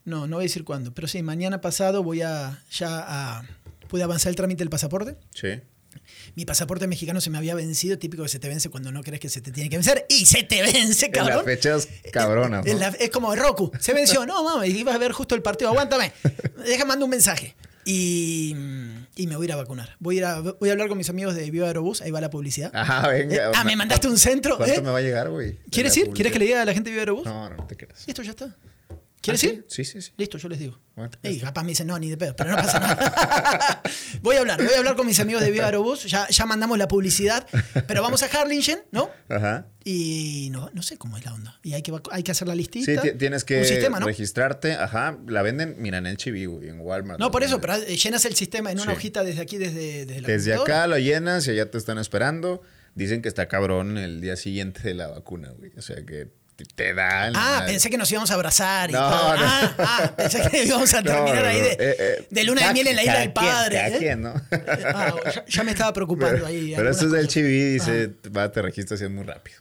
no, 0.05 0.27
no 0.27 0.37
voy 0.37 0.43
a 0.45 0.47
decir 0.49 0.65
cuándo, 0.65 0.93
pero 0.93 1.09
sí, 1.09 1.23
mañana 1.23 1.61
pasado 1.61 2.03
voy 2.03 2.21
a 2.23 2.63
ya 2.71 2.89
a... 3.39 3.45
Pude 3.89 4.03
avanzar 4.03 4.31
el 4.31 4.37
trámite 4.37 4.59
del 4.59 4.71
pasaporte. 4.71 5.17
Sí. 5.35 5.49
Mi 6.37 6.45
pasaporte 6.45 6.87
mexicano 6.87 7.21
se 7.21 7.31
me 7.31 7.39
había 7.39 7.55
vencido, 7.57 7.99
típico 7.99 8.23
que 8.23 8.29
se 8.29 8.39
te 8.39 8.49
vence 8.49 8.69
cuando 8.69 8.93
no 8.93 9.03
crees 9.03 9.19
que 9.21 9.29
se 9.29 9.41
te 9.41 9.51
tiene 9.51 9.69
que 9.69 9.77
vencer. 9.77 10.07
Y 10.09 10.27
se 10.27 10.45
te 10.45 10.63
vence, 10.63 11.07
En 11.07 11.13
cabrón. 11.13 11.37
las 11.39 11.45
fechas 11.45 11.89
cabronas, 12.13 12.65
En 12.67 12.75
¿no? 12.75 12.79
la- 12.81 12.89
es 12.89 13.11
como 13.11 13.35
Roku. 13.35 13.73
Se 13.81 13.93
venció. 13.95 14.25
No, 14.27 14.45
mames, 14.45 14.71
ibas 14.75 14.95
a 14.95 14.99
ver 14.99 15.11
justo 15.13 15.35
el 15.35 15.43
partido. 15.43 15.71
Aguántame. 15.71 16.13
Deja, 16.67 16.85
mando 16.85 17.05
un 17.07 17.11
mensaje. 17.11 17.57
Y, 17.85 18.55
y 19.17 19.27
me 19.27 19.37
voy 19.37 19.45
a 19.45 19.49
ir 19.49 19.53
a 19.53 19.57
vacunar. 19.57 19.97
Voy 19.99 20.17
a, 20.17 20.19
ir 20.19 20.25
a, 20.25 20.41
voy 20.41 20.69
a 20.69 20.73
hablar 20.73 20.89
con 20.89 20.99
mis 20.99 21.09
amigos 21.09 21.35
de 21.35 21.51
Viva 21.51 21.67
Aerobús. 21.67 22.03
Ahí 22.03 22.11
va 22.11 22.21
la 22.21 22.31
publicidad. 22.31 22.71
Ajá, 22.75 23.09
venga. 23.11 23.37
Eh, 23.37 23.53
ah, 23.55 23.65
me 23.65 23.77
mandaste 23.77 24.09
un 24.09 24.19
centro. 24.19 24.57
¿Cuánto 24.57 24.81
¿eh? 24.81 24.83
me 24.83 24.91
va 24.91 24.99
a 24.99 25.03
llegar, 25.03 25.31
güey? 25.31 25.59
¿Quieres 25.71 25.97
ir? 25.97 26.11
¿Quieres 26.11 26.33
que 26.33 26.39
le 26.39 26.45
diga 26.47 26.63
a 26.63 26.65
la 26.65 26.75
gente 26.75 26.91
de 26.91 26.95
Viva 26.95 27.03
Aerobús? 27.03 27.25
No, 27.25 27.49
no, 27.49 27.57
no 27.57 27.67
te 27.67 27.77
creas. 27.77 28.07
Listo, 28.07 28.23
ya 28.23 28.31
está. 28.31 28.55
¿Quieres 29.23 29.43
¿Ah, 29.45 29.47
ir? 29.47 29.65
sí? 29.69 29.85
Sí, 29.85 29.93
sí, 29.93 30.03
sí. 30.03 30.13
Listo, 30.17 30.39
yo 30.39 30.49
les 30.49 30.59
digo. 30.59 30.79
Bueno, 30.97 31.11
Y 31.23 31.39
capaz 31.41 31.63
me 31.63 31.69
dicen, 31.71 31.87
no, 31.87 31.99
ni 31.99 32.09
de 32.09 32.17
pedo, 32.17 32.35
pero 32.37 32.51
no 32.51 32.57
pasa 32.57 32.79
nada. 32.81 33.83
voy 34.23 34.37
a 34.37 34.41
hablar, 34.41 34.63
voy 34.63 34.73
a 34.75 34.79
hablar 34.79 34.97
con 34.97 35.07
mis 35.07 35.21
amigos 35.21 35.43
de 35.43 35.51
Viva 35.51 35.67
Aerobús. 35.67 36.05
Ya, 36.05 36.27
ya 36.29 36.47
mandamos 36.47 36.79
la 36.79 36.89
publicidad, 36.89 37.47
pero 37.87 38.03
vamos 38.03 38.23
a 38.23 38.27
Harlingen, 38.27 38.81
¿no? 38.93 39.11
Ajá. 39.29 39.67
Y 39.85 40.49
no, 40.53 40.71
no 40.73 40.83
sé 40.83 40.97
cómo 40.99 41.17
es 41.19 41.25
la 41.25 41.35
onda. 41.35 41.59
Y 41.63 41.73
hay 41.75 41.83
que, 41.83 41.93
hay 42.11 42.23
que 42.23 42.31
hacer 42.33 42.49
la 42.49 42.55
Sí, 42.55 42.59
listita. 42.59 43.03
ti- 43.03 43.13
tienes 43.13 43.45
que 43.45 43.59
Un 43.61 43.65
sistema, 43.67 44.01
¿no? 44.01 44.07
registrarte. 44.07 44.73
Ajá. 44.73 45.19
La 45.27 45.43
venden, 45.43 45.77
mira, 45.79 45.99
en 45.99 46.07
el 46.07 46.17
Chibi, 46.17 46.47
güey, 46.47 46.69
en 46.69 46.81
Walmart. 46.81 47.19
No, 47.21 47.31
por 47.31 47.43
eso, 47.43 47.61
pero 47.61 47.79
llenas 47.79 48.25
el 48.25 48.35
sistema 48.37 48.73
en 48.73 48.79
una 48.81 48.93
Sí. 48.93 48.97
hojita 48.97 49.23
desde 49.25 49.41
aquí, 49.43 49.59
desde, 49.59 50.07
desde 50.07 50.21
la 50.23 50.29
Desde 50.29 50.55
acá 50.55 50.87
lo 50.87 50.99
llenas 50.99 51.47
y 51.47 51.51
allá 51.51 51.71
te 51.71 51.79
están 51.79 51.99
esperando. 51.99 52.63
Dicen 52.95 53.23
que 53.23 53.29
está 53.29 53.49
cabrón 53.49 53.99
el 53.99 54.21
día 54.21 54.37
siguiente 54.37 54.83
de 54.83 54.95
la 54.95 55.07
vacuna, 55.09 55.51
güey. 55.51 55.73
O 55.79 55.83
sea 55.83 56.05
que 56.05 56.29
te- 56.75 56.95
dan. 56.95 57.33
Ah, 57.37 57.63
pensé 57.67 57.91
que 57.91 57.97
nos 57.99 58.11
íbamos 58.11 58.31
a 58.31 58.35
abrazar 58.35 58.91
y 58.91 58.93
No, 58.93 59.01
todo. 59.01 59.37
no. 59.37 59.43
Ah, 59.45 59.75
ah, 59.79 60.13
pensé 60.17 60.49
que 60.51 60.65
íbamos 60.67 60.93
a 60.95 61.03
terminar 61.03 61.43
no, 61.43 61.49
ahí 61.49 61.61
de, 61.61 61.71
Eh, 61.73 61.77
eh, 61.99 62.27
de 62.31 62.45
luna 62.45 62.67
de 62.69 62.73
miel 62.73 62.87
en 62.89 62.97
la 62.97 63.03
isla 63.03 63.19
del 63.21 63.33
padre. 63.33 63.77
cada 63.77 63.89
¿eh? 63.89 63.99
quien, 63.99 64.23
¿no? 64.23 64.35
Ah, 64.95 65.15
ya, 65.35 65.45
ya 65.47 65.65
me 65.65 65.71
estaba 65.73 65.93
preocupando 65.93 66.35
Pero, 66.35 66.47
ahí. 66.47 66.73
pero 66.77 66.91
esto 66.91 67.07
es 67.07 67.13
del. 67.13 67.29
Chibi, 67.29 67.73
dice, 67.75 68.11
va, 68.37 68.51
te 68.51 68.63
registras 68.63 69.01
y 69.01 69.05
es 69.05 69.11
muy 69.11 69.25
rápido. 69.25 69.59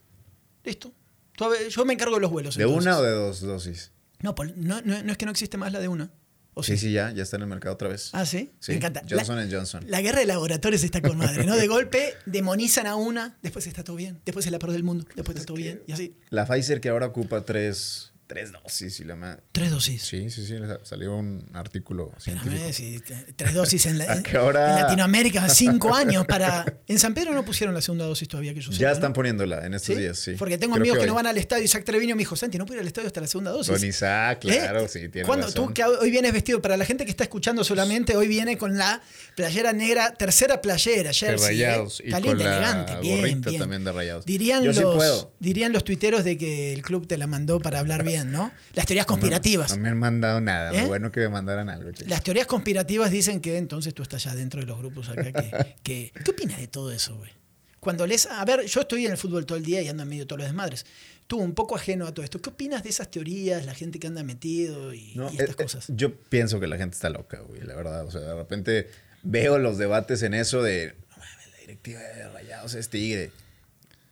Listo. 0.64 0.92
Tú, 1.36 1.46
a 1.46 1.50
Yo 1.70 1.86
me 1.86 1.94
encargo 1.94 2.16
de 2.16 2.22
los 2.22 2.32
vuelos. 2.32 2.56
¿De 2.56 2.64
entonces. 2.64 2.86
una 2.88 2.98
o 2.98 3.02
de 3.04 3.12
dos 3.12 3.42
dosis? 3.42 3.92
No, 4.22 4.36
no, 4.56 4.82
no, 4.84 5.04
no 5.04 5.12
es 5.12 5.18
que 5.18 5.26
no 5.26 5.32
existe 5.32 5.58
más 5.58 5.72
la 5.72 5.80
de 5.80 5.88
una. 5.88 6.12
¿O 6.54 6.64
Sí, 6.64 6.78
sí, 6.78 6.92
ya, 6.92 7.12
ya 7.12 7.24
está 7.24 7.38
en 7.38 7.44
el 7.44 7.48
mercado 7.48 7.74
otra 7.76 7.88
vez. 7.88 8.10
Ah, 8.14 8.26
sí. 8.26 8.52
Sí, 8.60 8.72
Me 8.72 8.78
encanta. 8.78 9.02
Johnson 9.10 9.38
la, 9.38 9.48
Johnson. 9.58 9.84
la 9.88 10.02
guerra 10.02 10.20
de 10.20 10.26
laboratorios 10.26 10.84
está 10.84 11.02
con 11.02 11.18
madre, 11.18 11.46
¿no? 11.46 11.56
De 11.56 11.68
golpe 11.68 12.16
demonizan 12.26 12.86
a 12.88 12.96
una, 12.96 13.38
después 13.42 13.66
está 13.68 13.84
todo 13.84 13.96
bien, 13.96 14.20
después 14.26 14.46
es 14.46 14.52
la 14.52 14.60
peor 14.60 14.72
del 14.74 14.84
mundo, 14.84 15.06
después 15.16 15.38
está 15.38 15.46
todo 15.48 15.58
bien, 15.58 15.82
y 15.88 15.92
así. 15.94 16.16
La 16.30 16.46
Pfizer 16.46 16.82
que 16.82 16.90
ahora 16.90 17.08
ocupa 17.08 17.46
tres, 17.46 18.12
tres 18.30 18.52
dosis 18.52 19.00
y 19.00 19.06
la 19.06 19.16
ma- 19.16 19.40
Tres 19.52 19.72
dosis. 19.72 20.04
Sí, 20.04 20.30
sí, 20.30 20.46
sí, 20.46 20.54
salió 20.84 21.16
un 21.18 21.50
artículo 21.54 22.12
científico. 22.20 22.64
Espérame, 22.64 23.34
tres 23.36 23.54
dosis 23.56 23.88
en, 23.88 23.98
la- 23.98 24.06
Latinoamérica, 24.54 25.50
cinco 25.50 25.96
años 25.96 26.28
para... 26.28 26.64
En 26.88 27.00
San 27.00 27.16
Pedro 27.16 27.34
no 27.34 27.44
pusieron 27.44 27.74
la 27.74 27.82
segunda 27.82 28.06
dosis 28.06 28.28
todavía 28.28 28.54
que 28.54 28.62
yo 28.62 28.70
Ya 28.72 28.92
están 28.92 29.14
poniéndola 29.14 29.66
en 29.66 29.74
estos 29.74 29.96
¿Sí? 29.96 30.00
días, 30.02 30.20
sí. 30.20 30.34
Porque 30.38 30.60
tengo 30.60 30.74
Creo 30.76 30.84
amigos 30.84 31.00
que, 31.00 31.08
no 31.08 31.16
van 31.16 31.26
al 31.26 31.40
estadio. 31.40 31.64
Isaac 31.64 31.84
Treviño 31.86 32.16
me 32.16 32.20
dijo, 32.22 32.36
Santi, 32.36 32.60
no 32.60 32.68
puedo 32.68 32.76
ir 32.78 32.82
al 32.82 32.88
estadio 32.88 33.08
hasta 33.08 33.20
la 33.22 33.26
segunda 33.28 33.50
dosis. 33.50 33.74
Con 33.76 33.84
Isaac, 33.88 34.40
claro, 34.42 34.82
¿Eh? 34.82 34.88
sí, 34.88 35.10
tiene 35.10 35.26
¿Cuándo? 35.26 35.48
razón. 35.48 35.68
Tú 35.70 35.74
que 35.74 35.84
hoy 35.84 36.12
vienes 36.12 36.32
vestido, 36.32 36.62
para 36.62 36.78
la 36.78 36.86
gente 36.86 37.06
que 37.06 37.12
está 37.12 37.24
escuchando 37.24 37.64
solamente, 37.64 38.16
hoy 38.16 38.28
viene 38.28 38.60
con 38.60 38.78
la 38.78 39.02
playera 39.36 39.74
negra, 39.74 40.14
tercera 40.14 40.62
playera, 40.62 41.10
De 41.10 41.16
jersey. 41.16 41.48
rayados. 41.48 42.00
¿eh? 42.00 42.04
Y 42.08 42.12
Caliente, 42.12 42.44
con 42.44 42.52
la 42.52 42.58
elegante, 42.58 43.00
bien, 43.02 43.42
también 43.58 43.84
de 43.84 43.92
rayados. 43.92 44.26
Dirían, 44.26 44.64
Yo 44.64 44.72
sí 44.74 44.82
los, 44.82 44.96
puedo. 44.96 45.34
dirían 45.40 45.74
los 45.74 45.84
tuiteros 45.84 46.24
de 46.24 46.38
que 46.38 46.74
el 46.74 46.84
club 46.84 47.08
te 47.08 47.18
la 47.18 47.26
mandó 47.26 47.60
para 47.60 47.80
hablar 47.80 48.04
bien, 48.04 48.19
¿no? 48.26 48.52
Las 48.74 48.86
teorías 48.86 49.06
conspirativas. 49.06 49.72
No, 49.76 49.82
me 49.84 49.90
han 49.90 49.98
mandado 49.98 50.42
nada. 50.42 50.74
¿Eh? 50.74 50.86
Bueno 50.86 51.12
que 51.12 51.20
me 51.22 51.30
mandaran 51.30 51.70
algo. 51.70 51.92
che. 51.92 52.06
Las 52.08 52.24
teorías 52.24 52.48
conspirativas 52.48 53.12
dicen 53.12 53.40
que 53.42 53.58
entonces 53.58 53.94
tú 53.94 54.04
estás 54.04 54.24
ya 54.24 54.34
dentro 54.36 54.60
de 54.62 54.66
los 54.68 54.78
grupos 54.80 55.10
acá. 55.10 55.32
Que, 55.32 55.76
que- 55.84 56.12
¿Qué 56.24 56.32
opinas 56.32 56.60
de 56.60 56.68
todo 56.68 56.92
eso, 56.92 57.16
güey? 57.18 57.32
Cuando 57.80 58.06
les. 58.06 58.26
A 58.26 58.44
ver, 58.46 58.66
yo 58.66 58.82
estoy 58.82 59.06
en 59.06 59.12
el 59.14 59.18
fútbol 59.18 59.46
todo 59.46 59.58
el 59.58 59.64
día 59.64 59.82
y 59.82 59.88
ando 59.88 60.04
en 60.04 60.10
medio 60.10 60.24
de 60.24 60.28
todos 60.28 60.40
los 60.40 60.48
desmadres. 60.50 60.86
Tú, 61.28 61.38
un 61.38 61.54
poco 61.54 61.76
ajeno 61.76 62.08
a 62.08 62.14
todo 62.14 62.24
esto, 62.24 62.42
¿qué 62.42 62.50
opinas 62.50 62.82
de 62.84 62.90
esas 62.90 63.10
teorías, 63.12 63.64
la 63.66 63.76
gente 63.76 64.00
que 64.00 64.08
anda 64.08 64.24
metido 64.24 64.94
y, 64.96 65.14
No, 65.16 65.26
y 65.30 65.34
estas 65.34 65.50
eh, 65.50 65.52
eh, 65.52 65.56
cosas? 65.56 65.86
yo 65.90 66.14
pienso 66.16 66.60
que 66.60 66.66
la 66.68 66.76
gente 66.78 66.96
está 66.96 67.10
loca, 67.10 67.40
güey, 67.42 67.62
la 67.62 67.76
verdad. 67.76 68.06
O 68.06 68.12
sea, 68.12 68.22
de 68.22 68.34
repente 68.34 68.90
veo 69.22 69.60
los 69.60 69.78
debates 69.78 70.24
en 70.24 70.34
eso 70.34 70.64
de, 70.64 70.96
no 71.12 71.18
mames, 71.18 71.52
la 71.52 71.58
directiva 71.60 72.00
de 72.02 72.30
Rayados 72.30 72.74
es 72.74 72.90
tigre. 72.90 73.32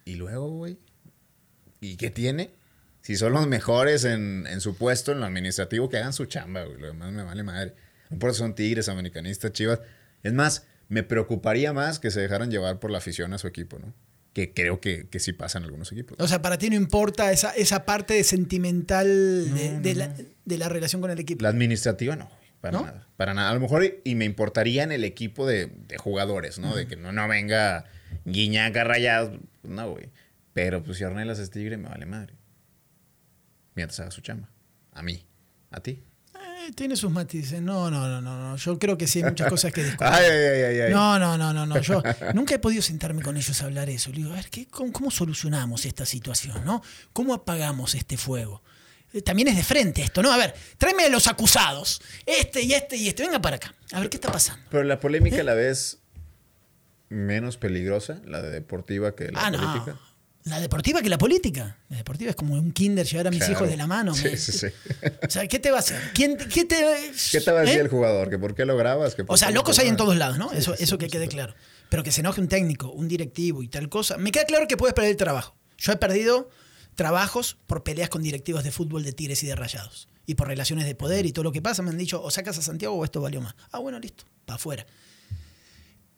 Y 0.06 0.14
luego, 0.16 0.48
güey, 0.52 0.78
¿y 1.82 1.98
qué 1.98 2.10
tiene? 2.12 2.52
Si 3.08 3.16
son 3.16 3.32
los 3.32 3.48
mejores 3.48 4.04
en, 4.04 4.46
en 4.48 4.60
su 4.60 4.76
puesto, 4.76 5.14
en 5.14 5.22
lo 5.22 5.26
administrativo, 5.28 5.88
que 5.88 5.96
hagan 5.96 6.12
su 6.12 6.26
chamba, 6.26 6.64
güey. 6.66 6.78
Lo 6.78 6.88
demás 6.88 7.14
me 7.14 7.24
vale 7.24 7.42
madre. 7.42 7.74
No 8.10 8.20
por 8.20 8.32
eso 8.32 8.40
son 8.40 8.54
tigres, 8.54 8.90
americanistas, 8.90 9.54
chivas. 9.54 9.80
Es 10.24 10.34
más, 10.34 10.68
me 10.90 11.04
preocuparía 11.04 11.72
más 11.72 12.00
que 12.00 12.12
se 12.12 12.20
dejaran 12.20 12.52
llevar 12.52 12.82
por 12.82 12.92
la 12.92 12.98
afición 12.98 13.34
a 13.34 13.38
su 13.38 13.48
equipo, 13.48 13.80
¿no? 13.80 13.94
Que 14.34 14.54
creo 14.54 14.82
que, 14.82 15.08
que 15.08 15.22
sí 15.22 15.32
pasa 15.32 15.58
en 15.58 15.64
algunos 15.64 15.90
equipos. 15.94 16.18
O 16.20 16.28
sea, 16.28 16.42
para 16.42 16.58
ti 16.58 16.70
no 16.70 16.76
importa 16.76 17.32
esa, 17.32 17.52
esa 17.52 17.86
parte 17.86 18.22
sentimental 18.26 19.08
de, 19.08 19.80
de 19.80 19.96
la, 19.96 20.14
de 20.44 20.58
la 20.58 20.68
relación 20.68 21.00
con 21.00 21.10
el 21.10 21.20
equipo. 21.20 21.44
La 21.44 21.50
administrativa 21.50 22.18
no, 22.18 22.26
güey, 22.26 22.50
para 22.60 22.78
¿No? 22.78 22.86
nada. 22.88 23.08
Para 23.16 23.34
nada. 23.34 23.52
A 23.52 23.54
lo 23.54 23.62
mejor 23.62 23.86
y, 23.86 24.02
y 24.04 24.16
me 24.16 24.26
importaría 24.26 24.84
en 24.84 24.92
el 24.92 25.06
equipo 25.06 25.48
de, 25.48 25.68
de 25.88 25.98
jugadores, 25.98 26.60
¿no? 26.60 26.76
De 26.76 26.88
que 26.88 26.98
no, 26.98 27.14
no 27.14 27.26
venga 27.30 27.86
Guiñaca 28.26 28.84
rayados. 28.84 29.40
No, 29.64 29.92
güey. 29.92 30.10
Pero 30.52 30.84
pues 30.84 30.98
si 30.98 31.06
Ornelas 31.06 31.40
es 31.40 31.52
tigre, 31.52 31.78
me 31.78 31.88
vale 31.88 32.06
madre. 32.06 32.34
Mientras 33.78 34.00
haga 34.00 34.10
su 34.10 34.22
chamba. 34.22 34.50
A 34.92 35.04
mí. 35.04 35.24
A 35.70 35.80
ti. 35.80 36.04
Eh, 36.34 36.72
tiene 36.76 36.96
sus 36.96 37.12
matices. 37.12 37.62
No, 37.62 37.92
no, 37.92 38.08
no, 38.08 38.20
no, 38.22 38.50
no. 38.50 38.56
Yo 38.58 38.80
creo 38.80 38.98
que 38.98 39.06
sí 39.06 39.20
hay 39.20 39.26
muchas 39.26 39.48
cosas 39.50 39.72
que 39.72 39.84
discutir. 39.86 40.08
Ay, 40.12 40.26
ay, 40.26 40.62
ay, 40.64 40.80
ay. 40.82 40.92
No, 40.92 41.20
no, 41.20 41.38
no, 41.38 41.54
no, 41.54 41.68
no. 41.68 41.80
Yo 41.80 42.02
nunca 42.34 42.56
he 42.56 42.60
podido 42.60 42.82
sentarme 42.82 43.22
con 43.22 43.38
ellos 43.38 43.62
a 43.62 43.66
hablar 43.66 43.88
eso. 43.92 44.10
Le 44.10 44.18
digo, 44.18 44.32
a 44.32 44.36
ver, 44.36 44.50
¿qué, 44.50 44.66
cómo, 44.66 44.92
cómo 44.92 45.12
solucionamos 45.12 45.86
esta 45.86 46.08
situación? 46.08 46.66
¿no? 46.66 46.82
¿Cómo 47.14 47.36
apagamos 47.36 47.94
este 47.94 48.18
fuego? 48.18 48.64
Eh, 49.14 49.22
También 49.22 49.50
es 49.50 49.56
de 49.56 49.64
frente 49.64 50.02
esto, 50.02 50.24
¿no? 50.24 50.34
A 50.34 50.38
ver, 50.38 50.56
tráeme 50.80 51.04
a 51.04 51.10
los 51.10 51.28
acusados. 51.28 52.02
Este 52.26 52.64
y 52.64 52.74
este 52.74 52.98
y 52.98 53.08
este. 53.10 53.24
Venga 53.24 53.40
para 53.40 53.58
acá. 53.58 53.76
A 53.92 54.00
ver, 54.00 54.10
¿qué 54.10 54.18
está 54.18 54.32
pasando? 54.32 54.66
Pero 54.72 54.84
la 54.86 55.00
polémica 55.00 55.42
a 55.42 55.44
la 55.44 55.54
vez 55.54 56.00
menos 57.10 57.58
peligrosa, 57.58 58.22
la 58.26 58.42
de 58.42 58.50
deportiva 58.50 59.16
que 59.16 59.32
la 59.32 59.46
ah, 59.46 59.52
no. 59.52 60.00
La 60.48 60.60
deportiva 60.60 61.02
que 61.02 61.10
la 61.10 61.18
política. 61.18 61.78
La 61.90 61.98
deportiva 61.98 62.30
es 62.30 62.36
como 62.36 62.54
un 62.54 62.72
kinder 62.72 63.06
llevar 63.06 63.28
a 63.28 63.30
mis 63.32 63.40
Claro. 63.40 63.54
hijos 63.54 63.70
de 63.70 63.78
la 63.78 63.88
mano. 63.88 64.14
Sí, 64.14 64.24
me- 64.26 64.38
sí, 64.38 64.52
sí. 64.52 64.68
O 65.26 65.30
sea, 65.30 65.48
¿qué 65.48 65.60
te 65.60 65.72
va 65.72 65.78
a 65.78 65.80
hacer? 65.80 66.00
¿Quién, 66.14 66.38
qué 66.38 66.66
te, 66.66 66.78
¿Qué 67.32 67.42
te 67.42 67.52
va 67.52 67.60
a 67.60 67.62
decir 67.64 67.78
¿Eh? 67.80 67.82
el 67.82 67.88
jugador? 67.90 68.30
¿Que 68.30 68.38
por 68.40 68.56
qué 68.56 68.66
lo 68.66 68.78
grabas? 68.78 69.16
¿Que 69.16 69.24
por 69.24 69.34
O 69.34 69.38
sea, 69.38 69.52
locos 69.52 69.78
hay 69.80 69.88
en 69.88 69.98
todos 69.98 70.16
lados, 70.16 70.38
¿no? 70.38 70.50
Sí, 70.50 70.58
eso 70.58 70.76
sí, 70.76 70.84
eso 70.84 70.98
que 70.98 71.08
quede 71.08 71.28
claro. 71.28 71.54
Pero 71.90 72.04
que 72.04 72.12
se 72.12 72.22
enoje 72.22 72.42
un 72.42 72.48
técnico, 72.48 72.92
un 72.92 73.08
directivo 73.08 73.62
y 73.64 73.68
tal 73.68 73.90
cosa. 73.90 74.18
Me 74.18 74.32
queda 74.32 74.46
claro 74.46 74.68
que 74.68 74.78
puedes 74.78 74.94
perder 74.94 75.12
el 75.12 75.18
trabajo. 75.18 75.56
Yo 75.78 75.92
he 75.92 75.98
perdido 75.98 76.50
trabajos 76.96 77.58
por 77.68 77.84
peleas 77.84 78.10
con 78.10 78.24
directivos 78.24 78.64
de 78.64 78.72
fútbol 78.72 79.04
de 79.04 79.14
Tigres 79.14 79.44
y 79.44 79.48
de 79.48 79.56
Rayados. 79.56 80.08
Y 80.26 80.36
por 80.36 80.48
relaciones 80.48 80.86
de 80.86 80.96
poder 80.96 81.26
y 81.26 81.32
todo 81.32 81.44
lo 81.44 81.52
que 81.52 81.62
pasa. 81.62 81.82
Me 81.84 81.90
han 81.92 81.98
dicho, 81.98 82.22
o 82.22 82.32
sacas 82.32 82.58
a 82.58 82.62
Santiago 82.62 82.96
o 82.96 83.04
esto 83.06 83.22
valió 83.22 83.40
más. 83.42 83.56
Ah, 83.72 83.80
bueno, 83.80 84.00
listo. 84.00 84.26
Para 84.46 84.56
afuera. 84.56 84.86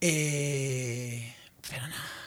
Eh, 0.01 1.34
pero 1.69 1.82
nada. 1.88 1.95
No 1.95 2.18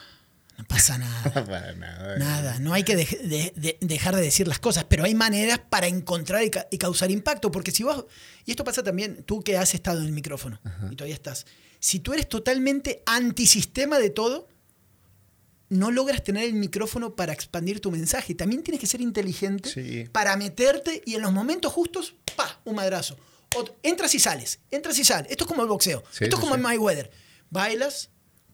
pasa 0.64 0.98
nada. 0.98 1.32
Para 1.46 1.72
nada. 1.74 2.16
Nada, 2.18 2.58
no 2.58 2.72
hay 2.72 2.82
que 2.84 2.96
dej- 2.96 3.20
de- 3.22 3.52
de- 3.56 3.78
dejar 3.80 4.14
de 4.16 4.22
decir 4.22 4.46
las 4.48 4.58
cosas, 4.58 4.84
pero 4.84 5.04
hay 5.04 5.14
maneras 5.14 5.60
para 5.70 5.86
encontrar 5.86 6.42
y, 6.44 6.50
ca- 6.50 6.66
y 6.70 6.78
causar 6.78 7.10
impacto, 7.10 7.50
porque 7.50 7.70
si 7.70 7.82
vos, 7.82 8.06
y 8.44 8.50
esto 8.50 8.64
pasa 8.64 8.82
también, 8.82 9.22
tú 9.24 9.42
que 9.42 9.56
has 9.58 9.74
estado 9.74 10.00
en 10.00 10.06
el 10.06 10.12
micrófono 10.12 10.60
y 10.90 10.96
todavía 10.96 11.14
estás, 11.14 11.46
si 11.80 12.00
tú 12.00 12.12
eres 12.12 12.28
totalmente 12.28 13.02
antisistema 13.06 13.98
de 13.98 14.10
todo, 14.10 14.48
no 15.68 15.90
logras 15.90 16.22
tener 16.22 16.44
el 16.44 16.54
micrófono 16.54 17.16
para 17.16 17.32
expandir 17.32 17.80
tu 17.80 17.90
mensaje. 17.90 18.34
También 18.34 18.62
tienes 18.62 18.80
que 18.80 18.86
ser 18.86 19.00
inteligente 19.00 19.70
Sí. 19.70 20.04
para 20.12 20.36
meterte 20.36 21.02
y 21.06 21.14
en 21.14 21.22
los 21.22 21.32
momentos 21.32 21.72
justos, 21.72 22.14
pa, 22.36 22.60
un 22.64 22.74
madrazo. 22.76 23.16
Entras 23.82 24.14
y 24.14 24.18
sales, 24.18 24.60
entras 24.70 24.98
y 24.98 25.04
sales. 25.04 25.30
Esto 25.30 25.44
es 25.44 25.48
como 25.48 25.62
el 25.62 25.68
boxeo. 25.68 26.02
Sí, 26.10 26.24
Esto 26.24 26.36
es 26.36 26.40
sí, 26.40 26.40
como 26.40 26.52
sí. 26.54 26.56
en 26.56 26.62
Mayweather. 26.62 27.10
Bailas, 27.50 28.10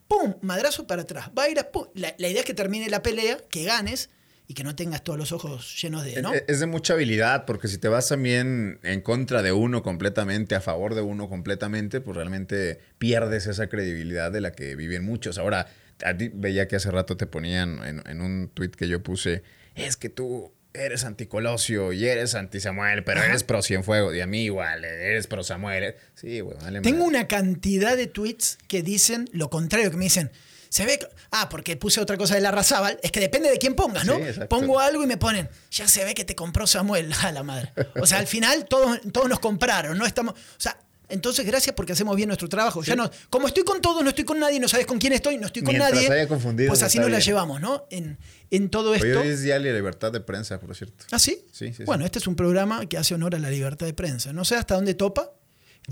pum, 0.09 0.34
madrazo 0.42 0.86
para 0.86 1.02
atrás. 1.02 1.30
Bailas, 1.34 1.66
pum. 1.66 1.86
La, 1.94 2.14
la 2.18 2.28
idea 2.28 2.40
es 2.40 2.46
que 2.46 2.54
termine 2.54 2.88
la 2.88 3.02
pelea, 3.02 3.38
que 3.50 3.64
ganes 3.64 4.11
y 4.46 4.54
que 4.54 4.64
no 4.64 4.74
tengas 4.74 5.04
todos 5.04 5.18
los 5.18 5.32
ojos 5.32 5.80
llenos 5.80 6.04
de, 6.04 6.22
¿no? 6.22 6.32
Es- 6.32 6.44
Es 6.48 6.61
de 6.61 6.66
mucha 6.66 6.94
habilidad, 6.94 7.44
porque 7.44 7.68
si 7.68 7.76
te 7.78 7.88
vas 7.88 8.09
también 8.09 8.80
en 8.82 9.02
contra 9.02 9.42
de 9.42 9.52
uno 9.52 9.82
completamente, 9.82 10.54
a 10.54 10.61
favor 10.62 10.94
de 10.94 11.02
uno 11.02 11.28
completamente, 11.28 12.00
pues 12.00 12.16
realmente 12.16 12.80
pierdes 12.96 13.46
esa 13.46 13.68
credibilidad 13.68 14.32
de 14.32 14.40
la 14.40 14.52
que 14.52 14.74
viven 14.74 15.04
muchos. 15.04 15.36
Ahora, 15.36 15.66
a 16.02 16.16
ti 16.16 16.30
veía 16.32 16.66
que 16.66 16.76
hace 16.76 16.90
rato 16.90 17.16
te 17.18 17.26
ponían 17.26 17.84
en, 17.84 18.02
en 18.09 18.20
un 18.22 18.48
tweet 18.54 18.70
que 18.70 18.88
yo 18.88 19.02
puse, 19.02 19.42
es 19.74 19.96
que 19.98 20.09
tú 20.09 20.50
eres 20.79 21.05
anticolosio 21.05 21.93
y 21.93 22.07
eres 22.07 22.35
anti 22.35 22.61
Samuel, 22.61 23.05
pero 23.05 23.20
Ajá. 23.20 23.29
eres 23.29 23.45
pro 23.45 23.62
Cienfuegos, 23.62 24.14
y 24.14 24.20
a 24.20 24.26
mí 24.26 24.45
igual, 24.45 24.85
eres 24.85 25.26
pro 25.26 25.43
Samuel. 25.45 25.95
Sí, 26.14 26.41
güey, 26.41 26.57
vale 26.59 26.81
Tengo 26.81 27.05
madre. 27.05 27.18
una 27.18 27.29
cantidad 27.29 27.97
de 27.97 28.07
tweets 28.07 28.59
que 28.68 28.83
dicen 28.83 29.29
lo 29.33 29.51
contrario, 29.51 29.91
que 29.91 29.97
me 29.97 30.05
dicen, 30.05 30.31
se 30.70 30.85
ve, 30.85 30.99
ah, 31.31 31.49
porque 31.49 31.76
puse 31.76 32.01
otra 32.01 32.16
cosa 32.16 32.35
de 32.35 32.41
la 32.43 32.51
Razábal, 32.51 32.99
es 33.03 33.11
que 33.11 33.20
depende 33.20 33.51
de 33.51 33.59
quién 33.59 33.74
pongas, 33.74 34.05
¿no? 34.05 34.16
Sí. 34.18 34.41
Pongo 34.49 34.81
algo 34.81 35.03
y 35.03 35.07
me 35.07 35.16
ponen, 35.16 35.49
ya 35.70 35.89
se 35.89 36.05
ve 36.05 36.14
que 36.14 36.24
te 36.24 36.35
compró 36.35 36.66
Samuel, 36.66 37.12
a 37.22 37.33
la 37.33 37.43
madre. 37.43 37.72
O 38.01 38.07
sea, 38.07 38.18
al 38.18 38.26
final 38.26 38.66
todos, 38.66 39.01
todos 39.12 39.29
nos 39.29 39.41
compraron, 39.41 39.97
no 39.97 40.05
estamos, 40.07 40.35
o 40.35 40.61
sea, 40.61 40.79
entonces 41.09 41.46
gracias 41.46 41.74
porque 41.74 41.92
hacemos 41.92 42.14
bien 42.16 42.28
nuestro 42.28 42.48
trabajo. 42.48 42.82
Ya 42.82 42.94
no, 42.96 43.11
como 43.30 43.46
estoy 43.48 43.64
con 43.64 43.80
todos, 43.80 44.02
no 44.02 44.11
estoy 44.11 44.24
con 44.24 44.38
nadie, 44.38 44.61
no 44.61 44.68
sabes 44.68 44.86
con 44.86 44.98
quién 44.98 45.12
estoy, 45.12 45.38
no 45.38 45.46
estoy 45.46 45.62
con 45.62 45.72
Mientras 45.74 45.92
nadie. 45.94 46.11
haya 46.12 46.28
confundidos, 46.28 46.70
pues 46.70 46.82
así 46.82 46.98
nos 46.98 47.11
la 47.11 47.18
llevamos, 47.18 47.61
¿no? 47.61 47.86
En, 47.90 48.18
en 48.50 48.68
todo 48.70 48.90
Hoy 48.90 48.96
esto. 48.98 49.20
es 49.22 49.42
Día 49.42 49.54
de 49.59 49.61
la 49.70 49.72
Libertad 49.76 50.12
de 50.12 50.20
Prensa, 50.20 50.61
por 50.61 50.74
cierto. 50.76 51.04
¿Ah, 51.11 51.18
sí? 51.18 51.44
Sí, 51.52 51.68
sí, 51.68 51.74
sí. 51.78 51.84
Bueno, 51.84 52.04
este 52.04 52.18
es 52.18 52.26
un 52.26 52.36
programa 52.36 52.86
que 52.86 52.98
hace 52.98 53.14
honor 53.14 53.34
a 53.34 53.38
la 53.38 53.50
libertad 53.50 53.86
de 53.86 53.94
prensa. 53.94 54.32
No 54.32 54.44
sé 54.44 54.56
hasta 54.56 54.74
dónde 54.74 54.94
topa. 54.94 55.32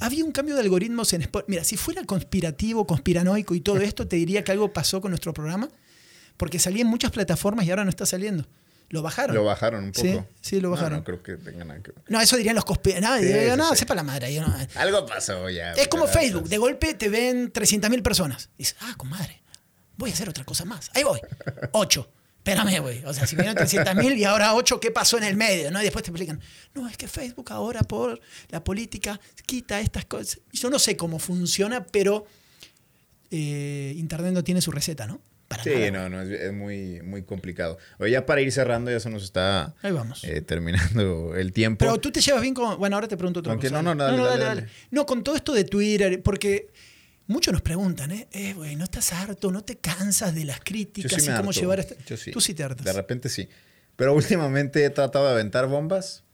Había 0.01 0.25
un 0.25 0.33
cambio 0.33 0.55
de 0.55 0.61
algoritmos 0.61 1.13
en 1.15 1.23
Spotify. 1.23 1.51
Mira, 1.51 1.65
si 1.65 1.77
fuera 1.79 2.05
conspirativo, 2.05 2.87
conspiranoico 2.87 3.55
y 3.55 3.61
todo 3.61 3.79
esto, 3.81 4.07
te 4.07 4.17
diría 4.17 4.45
que 4.45 4.53
algo 4.53 4.73
pasó 4.73 5.01
con 5.01 5.11
nuestro 5.11 5.33
programa, 5.33 5.69
porque 6.37 6.59
salía 6.59 6.83
en 6.83 6.89
muchas 6.89 7.11
plataformas 7.11 7.65
y 7.67 7.71
ahora 7.71 7.85
no 7.85 7.91
está 7.91 8.05
saliendo. 8.05 8.47
Lo 8.91 9.03
bajaron. 9.03 9.35
Lo 9.35 9.45
bajaron 9.45 9.85
un 9.85 9.93
poco. 9.93 10.07
Sí, 10.07 10.19
sí, 10.41 10.61
lo 10.61 10.71
bajaron. 10.71 10.99
No, 10.99 11.05
creo 11.05 11.23
que 11.23 11.37
tengan 11.37 11.69
nada 11.69 11.83
que 11.83 11.91
ver. 11.93 12.03
No, 12.09 12.21
eso 12.21 12.37
dirían 12.37 12.55
los 12.55 12.65
conspiradores. 12.65 13.57
No, 13.57 13.71
Sí, 13.71 13.77
sepa 13.81 13.95
la 13.95 14.03
madre. 14.05 14.33
yo 14.33 14.47
no- 14.47 14.55
Algo 14.77 15.05
pasó 15.07 15.51
ya. 15.51 15.73
Es 15.73 15.89
como 15.89 16.07
Facebook. 16.07 16.49
De 16.49 16.59
golpe 16.59 16.95
te 16.95 17.09
ven 17.09 17.53
300.000 17.53 18.03
personas. 18.03 18.49
Dices, 18.57 18.77
ah, 18.81 18.95
comadre, 18.97 19.43
voy 19.97 20.11
a 20.11 20.13
hacer 20.13 20.29
otra 20.29 20.45
cosa 20.45 20.65
más. 20.65 20.91
Ahí 20.95 21.03
voy. 21.03 21.21
8. 21.73 22.11
Espérame, 22.39 22.79
güey. 22.81 23.05
O 23.05 23.13
sea, 23.13 23.27
si 23.27 23.35
vinieron 23.35 23.57
300.000 23.57 24.17
y 24.19 24.23
ahora 24.23 24.55
8, 24.55 24.79
¿qué 24.79 24.93
pasó 24.93 25.19
en 25.19 25.25
el 25.25 25.37
medio? 25.37 25.73
¿no? 25.73 25.81
Y 25.81 25.83
después 25.83 26.05
te 26.05 26.13
explican, 26.13 26.41
no, 26.75 26.89
es 26.89 26.97
que 26.97 27.09
Facebook 27.09 27.51
ahora 27.51 27.83
por 27.83 28.21
la 28.51 28.63
política 28.63 29.19
quita 29.47 29.81
estas 29.81 30.05
cosas. 30.05 30.39
Yo 30.53 30.71
no 30.71 30.79
sé 30.79 30.97
cómo 30.97 31.19
funciona, 31.19 31.85
pero 31.85 32.25
eh, 33.33 33.95
Internet 33.97 34.33
no 34.33 34.45
tiene 34.45 34.61
su 34.61 34.71
receta, 34.71 35.09
¿no? 35.09 35.21
Para 35.49 35.63
Sí, 35.63 35.71
nada. 35.93 36.09
no, 36.09 36.17
no, 36.17 36.23
es, 36.23 36.31
es 36.41 36.53
muy, 36.53 37.01
muy 37.03 37.23
complicado. 37.23 37.79
Oye, 37.99 38.11
ya 38.13 38.27
para 38.27 38.41
ir 38.41 38.51
cerrando, 38.51 38.91
ya 38.91 38.99
se 38.99 39.09
nos 39.11 39.23
está 39.23 39.75
Ahí 39.83 39.93
vamos. 39.93 40.25
eh, 40.25 40.41
terminando 40.41 41.37
el 41.37 41.53
tiempo. 41.53 41.85
Pero 41.85 41.99
tú 41.99 42.11
te 42.11 42.21
llevas 42.21 42.43
bien 42.43 42.53
con. 42.55 42.79
Bueno, 42.79 42.97
ahora 42.97 43.07
te 43.09 43.17
pregunto 43.17 43.41
otra 43.41 43.53
Aunque 43.53 43.69
cosa. 43.69 43.81
no, 43.83 43.95
no, 43.95 44.05
dale, 44.05 44.23
dale, 44.23 44.45
dale. 44.45 44.67
No, 44.91 45.07
con 45.07 45.23
todo 45.23 45.37
esto 45.37 45.53
de 45.55 45.63
Twitter, 45.65 46.21
porque 46.23 46.71
muchos 47.29 47.53
nos 47.53 47.63
preguntan, 47.63 48.11
¿eh? 48.11 48.27
Eh, 48.33 48.55
güey, 48.55 48.75
¿no 48.77 48.85
estás 48.85 49.13
harto? 49.13 49.53
¿No 49.53 49.63
te 49.63 49.77
cansas 49.79 50.35
de 50.35 50.45
las 50.45 50.59
Yo 50.59 50.65
críticas 50.65 51.23
y 51.23 51.27
cómo 51.27 51.51
harto. 51.51 51.53
llevar 51.53 51.79
este? 51.81 51.97
Yo 52.07 52.17
sí. 52.17 52.33
Tú 52.33 52.41
sí 52.41 52.53
te 52.55 52.65
hartas. 52.65 52.85
De 52.85 52.93
repente 52.93 53.29
sí. 53.29 53.49
Pero 53.95 54.15
últimamente 54.15 54.85
he 54.85 54.91
tratado 54.91 55.27
de 55.27 55.31
aventar 55.33 55.69
bombas 55.69 56.25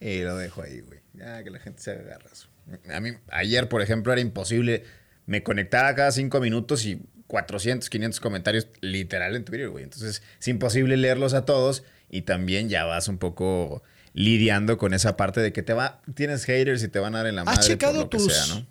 y 0.00 0.20
lo 0.20 0.36
dejo 0.36 0.62
ahí, 0.62 0.80
güey. 0.80 1.00
Ya 1.14 1.42
que 1.42 1.50
la 1.50 1.58
gente 1.58 1.82
se 1.82 1.90
haga 1.90 2.02
garras. 2.02 2.48
A 2.94 3.00
mí, 3.00 3.10
ayer, 3.28 3.68
por 3.68 3.82
ejemplo, 3.82 4.12
era 4.12 4.22
imposible. 4.22 4.84
Me 5.26 5.42
conectaba 5.42 5.94
cada 5.94 6.10
cinco 6.10 6.40
minutos 6.40 6.84
y 6.86 7.02
400, 7.32 7.88
500 7.88 8.20
comentarios 8.20 8.68
literal 8.82 9.34
en 9.34 9.46
Twitter, 9.46 9.70
güey. 9.70 9.84
Entonces, 9.84 10.22
es 10.38 10.48
imposible 10.48 10.98
leerlos 10.98 11.32
a 11.32 11.46
todos 11.46 11.82
y 12.10 12.22
también 12.22 12.68
ya 12.68 12.84
vas 12.84 13.08
un 13.08 13.16
poco 13.16 13.82
lidiando 14.12 14.76
con 14.76 14.92
esa 14.92 15.16
parte 15.16 15.40
de 15.40 15.50
que 15.50 15.62
te 15.62 15.72
va, 15.72 16.02
tienes 16.14 16.44
haters 16.44 16.82
y 16.82 16.88
te 16.88 16.98
van 16.98 17.14
a 17.14 17.18
dar 17.18 17.28
en 17.28 17.36
la 17.36 17.44
madre 17.44 17.58
¿Has 17.58 17.66
por 17.66 17.72
checado 17.72 18.00
lo 18.00 18.10
que 18.10 18.18
tus... 18.18 18.34
sea, 18.34 18.54
¿no? 18.54 18.66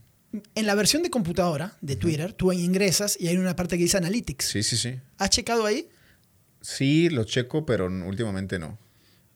En 0.54 0.68
la 0.68 0.76
versión 0.76 1.02
de 1.02 1.10
computadora 1.10 1.76
de 1.82 1.96
Twitter, 1.96 2.34
tú 2.34 2.52
ingresas 2.52 3.18
y 3.20 3.30
hay 3.30 3.38
una 3.38 3.56
parte 3.56 3.78
que 3.78 3.84
dice 3.84 3.98
Analytics. 3.98 4.46
Sí, 4.46 4.62
sí, 4.62 4.78
sí. 4.78 5.00
¿Has 5.18 5.32
checado 5.32 5.66
ahí? 5.66 5.90
Sí, 6.62 7.10
lo 7.10 7.24
checo, 7.24 7.66
pero 7.66 7.88
últimamente 7.88 8.60
no. 8.60 8.78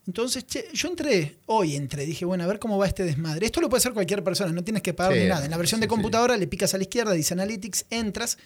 Entonces, 0.06 0.46
che, 0.46 0.68
yo 0.72 0.88
entré, 0.88 1.38
hoy 1.48 1.76
entré, 1.76 2.06
dije, 2.06 2.26
bueno, 2.26 2.44
a 2.44 2.48
ver 2.48 2.60
cómo 2.60 2.78
va 2.78 2.86
este 2.86 3.04
desmadre. 3.04 3.48
Esto 3.48 3.60
lo 3.60 3.70
puede 3.70 3.80
hacer 3.80 3.94
cualquier 3.94 4.24
persona, 4.24 4.52
no 4.52 4.64
tienes 4.64 4.84
que 4.84 4.94
pagar 4.94 5.14
Sí, 5.14 5.20
ni 5.22 5.30
nada. 5.30 5.46
En 5.46 5.50
la 5.50 5.58
versión 5.58 5.82
de 5.82 5.86
sí, 5.86 5.90
sí. 5.90 5.96
computadora 5.96 6.38
le 6.38 6.46
picas 6.46 6.76
a 6.76 6.78
la 6.78 6.84
izquierda, 6.84 7.14
dice 7.14 7.34
Analytics, 7.34 7.88
entras 7.90 8.38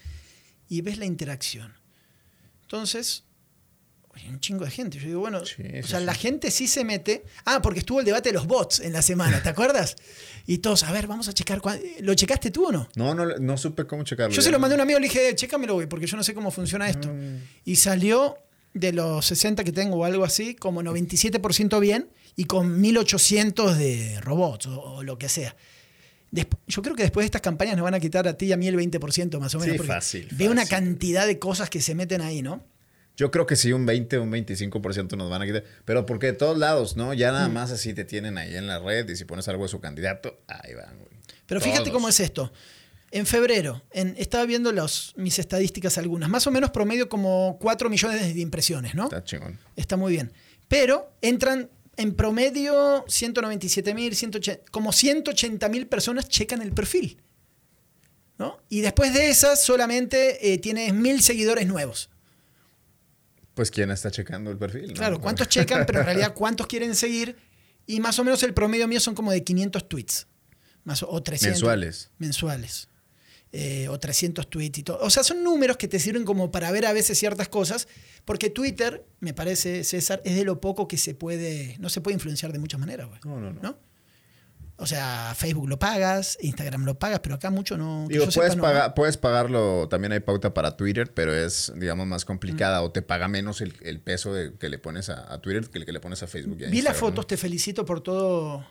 y 0.70 0.82
ves 0.82 0.98
la 0.98 1.06
interacción. 1.06 1.74
Entonces, 2.62 3.24
hay 4.14 4.28
un 4.30 4.40
chingo 4.40 4.66
de 4.66 4.72
gente. 4.72 5.00
Yo 5.00 5.08
digo, 5.08 5.20
bueno, 5.22 5.46
Sí, 5.46 5.64
o 5.84 5.88
sea, 5.88 6.00
sí. 6.00 6.06
la 6.06 6.14
gente 6.14 6.52
sí 6.52 6.68
se 6.68 6.84
mete. 6.84 7.24
Ah, 7.46 7.62
porque 7.62 7.80
estuvo 7.80 8.00
el 8.00 8.06
debate 8.06 8.30
de 8.30 8.34
los 8.34 8.48
bots 8.48 8.80
en 8.80 8.94
la 8.94 9.02
semana, 9.02 9.42
¿te 9.42 9.50
acuerdas? 9.50 9.96
Y 10.46 10.60
todos, 10.60 10.84
a 10.84 10.92
ver, 10.92 11.08
vamos 11.08 11.28
a 11.28 11.34
checar. 11.34 11.62
cuán- 11.62 11.80
¿Lo 12.02 12.14
checaste 12.14 12.52
tú 12.52 12.68
o 12.68 12.72
no? 12.72 12.90
No, 12.96 13.14
no, 13.16 13.26
no 13.38 13.58
supe 13.58 13.86
cómo 13.86 14.04
checarlo. 14.04 14.34
Yo 14.36 14.42
se 14.42 14.52
lo 14.52 14.60
mandé 14.60 14.76
a 14.76 14.78
un 14.78 14.82
amigo 14.82 15.00
le 15.00 15.08
dije, 15.08 15.34
chécamelo, 15.36 15.76
güey, 15.76 15.88
porque 15.88 16.06
yo 16.06 16.18
no 16.18 16.24
sé 16.24 16.34
cómo 16.34 16.52
funciona 16.52 16.90
esto. 16.90 17.12
Y 17.66 17.76
salió 17.78 18.38
de 18.74 18.94
los 18.94 19.26
60 19.26 19.64
que 19.64 19.72
tengo 19.72 19.98
o 19.98 20.06
algo 20.06 20.24
así, 20.24 20.54
como 20.56 20.84
97% 20.84 21.80
bien 21.80 22.12
y 22.36 22.44
con 22.46 22.80
1800 22.80 23.78
de 23.78 24.20
robots 24.22 24.68
o, 24.68 24.80
o 24.82 25.04
lo 25.04 25.18
que 25.18 25.28
sea. 25.30 25.56
Yo 26.68 26.82
creo 26.82 26.96
que 26.96 27.04
después 27.04 27.24
de 27.24 27.26
estas 27.26 27.42
campañas 27.42 27.76
nos 27.76 27.84
van 27.84 27.94
a 27.96 28.00
quitar 28.00 28.28
a 28.28 28.38
ti 28.38 28.48
y 28.48 28.52
a 28.52 28.58
mí 28.58 28.68
el 28.68 28.76
20% 28.76 29.40
más 29.40 29.56
o 29.56 29.60
menos. 29.60 29.78
Sí, 29.78 29.84
fácil, 29.84 30.28
Veo 30.32 30.52
una 30.52 30.66
cantidad 30.66 31.26
de 31.26 31.40
cosas 31.40 31.70
que 31.70 31.82
se 31.82 31.96
meten 31.96 32.22
ahí, 32.22 32.42
¿no? 32.42 32.64
Yo 33.18 33.32
creo 33.32 33.46
que 33.46 33.56
sí, 33.58 33.74
un 33.74 33.86
20, 33.86 34.20
un 34.20 34.32
25% 34.32 35.18
nos 35.18 35.30
van 35.30 35.42
a 35.42 35.46
quitar. 35.46 35.64
Pero 35.86 36.06
porque 36.06 36.28
de 36.28 36.34
todos 36.34 36.58
lados, 36.58 36.96
¿no? 36.96 37.14
Ya 37.14 37.32
Mm. 37.32 37.34
nada 37.34 37.50
más 37.50 37.72
así 37.72 37.94
te 37.94 38.06
tienen 38.06 38.38
ahí 38.38 38.56
en 38.56 38.68
la 38.68 38.80
red 38.80 39.10
y 39.10 39.16
si 39.16 39.26
pones 39.26 39.48
algo 39.50 39.64
de 39.64 39.70
su 39.70 39.80
candidato, 39.82 40.40
ahí 40.48 40.74
van, 40.76 40.98
güey. 41.00 41.10
Pero 41.46 41.60
fíjate 41.62 41.92
cómo 41.92 42.08
es 42.08 42.20
esto. 42.20 42.52
En 43.12 43.26
febrero, 43.26 43.82
en- 43.92 44.14
estaba 44.20 44.46
viendo 44.46 44.72
los, 44.72 45.14
mis 45.18 45.40
estadísticas 45.40 45.98
algunas, 45.98 46.30
más 46.30 46.46
o 46.46 46.52
menos 46.52 46.70
promedio 46.70 47.10
como 47.10 47.58
4 47.60 47.90
millones 47.90 48.22
de 48.36 48.40
impresiones, 48.40 48.94
¿no? 48.94 49.06
Está 49.06 49.24
chingón. 49.24 49.58
Está 49.76 49.98
muy 49.98 50.12
bien. 50.14 50.32
Pero 50.68 51.12
entran 51.24 51.70
en 52.00 52.16
promedio 52.16 53.04
197 53.10 53.94
mil, 53.94 54.18
como 54.72 54.94
180 54.94 55.68
mil 55.68 55.86
personas 55.86 56.30
checan 56.30 56.62
el 56.62 56.72
perfil. 56.72 57.22
¿no? 58.38 58.58
Y 58.70 58.80
después 58.80 59.14
de 59.14 59.30
esas 59.30 59.62
solamente 59.62 60.54
eh, 60.54 60.60
tienes 60.60 60.94
mil 60.94 61.22
seguidores 61.22 61.68
nuevos. 61.68 62.10
Pues 63.54 63.70
quién 63.70 63.92
está 63.92 64.10
checando 64.12 64.50
el 64.50 64.58
perfil. 64.58 64.88
¿no? 64.88 64.94
Claro, 64.94 65.20
¿cuántos 65.20 65.50
checan? 65.50 65.86
Pero 65.86 66.00
en 66.00 66.06
realidad, 66.06 66.34
¿cuántos 66.36 66.68
quieren 66.68 66.96
seguir? 66.96 67.36
Y 67.86 68.00
más 68.00 68.18
o 68.18 68.24
menos 68.24 68.42
el 68.44 68.54
promedio 68.54 68.88
mío 68.88 69.02
son 69.02 69.14
como 69.14 69.34
de 69.34 69.44
500 69.44 69.90
tweets. 69.90 70.28
Más, 70.86 71.04
o 71.04 71.22
300. 71.22 71.50
Mensuales. 71.50 72.12
Mensuales. 72.18 72.88
Eh, 73.52 73.88
o 73.90 74.00
300 74.00 74.48
tweets 74.48 74.78
y 74.78 74.84
todo. 74.84 75.00
O 75.02 75.10
sea, 75.10 75.24
son 75.24 75.44
números 75.44 75.76
que 75.78 75.88
te 75.88 75.98
sirven 75.98 76.24
como 76.24 76.52
para 76.52 76.70
ver 76.72 76.86
a 76.86 76.94
veces 76.94 77.18
ciertas 77.18 77.50
cosas, 77.50 77.88
porque 78.24 78.52
Twitter, 78.52 79.04
me 79.22 79.34
parece, 79.34 79.84
César, 79.84 80.22
es 80.24 80.36
de 80.36 80.44
lo 80.46 80.62
poco 80.62 80.88
que 80.88 80.98
se 80.98 81.16
puede, 81.16 81.76
no 81.80 81.90
se 81.90 82.00
puede 82.00 82.14
influenciar 82.14 82.54
de 82.54 82.60
muchas 82.60 82.80
maneras, 82.80 83.08
güey. 83.08 83.20
No, 83.26 83.40
no, 83.40 83.52
no. 83.52 83.60
¿No? 83.62 83.78
O 84.82 84.86
sea, 84.86 85.34
Facebook 85.36 85.68
lo 85.68 85.78
pagas, 85.78 86.38
Instagram 86.42 86.86
lo 86.86 86.98
pagas, 87.00 87.20
pero 87.22 87.36
acá 87.36 87.50
mucho 87.50 87.76
no. 87.76 88.06
Digo, 88.08 88.26
puedes, 88.26 88.34
sepa, 88.54 88.56
no. 88.56 88.62
pagar, 88.62 88.94
puedes 88.94 89.18
pagarlo, 89.18 89.90
también 89.90 90.12
hay 90.14 90.22
pauta 90.22 90.54
para 90.54 90.78
Twitter, 90.78 91.12
pero 91.14 91.36
es, 91.36 91.74
digamos, 91.76 92.08
más 92.08 92.24
complicada 92.26 92.82
o 92.84 92.92
te 92.92 93.02
paga 93.02 93.28
menos 93.28 93.60
el, 93.62 93.74
el 93.82 94.00
peso 94.00 94.32
de- 94.34 94.54
que 94.58 94.70
le 94.70 94.78
pones 94.80 95.10
a, 95.10 95.34
a 95.34 95.42
Twitter 95.42 95.70
que 95.70 95.80
el 95.80 95.86
que 95.86 95.92
le 95.92 96.00
pones 96.00 96.24
a 96.24 96.28
Facebook. 96.28 96.60
y 96.62 96.66
a 96.66 96.68
Vi 96.68 96.82
las 96.82 96.92
Instagram, 96.94 97.00
fotos, 97.00 97.28
te 97.28 97.36
felicito 97.36 97.84
por 97.84 98.00
todo 98.02 98.66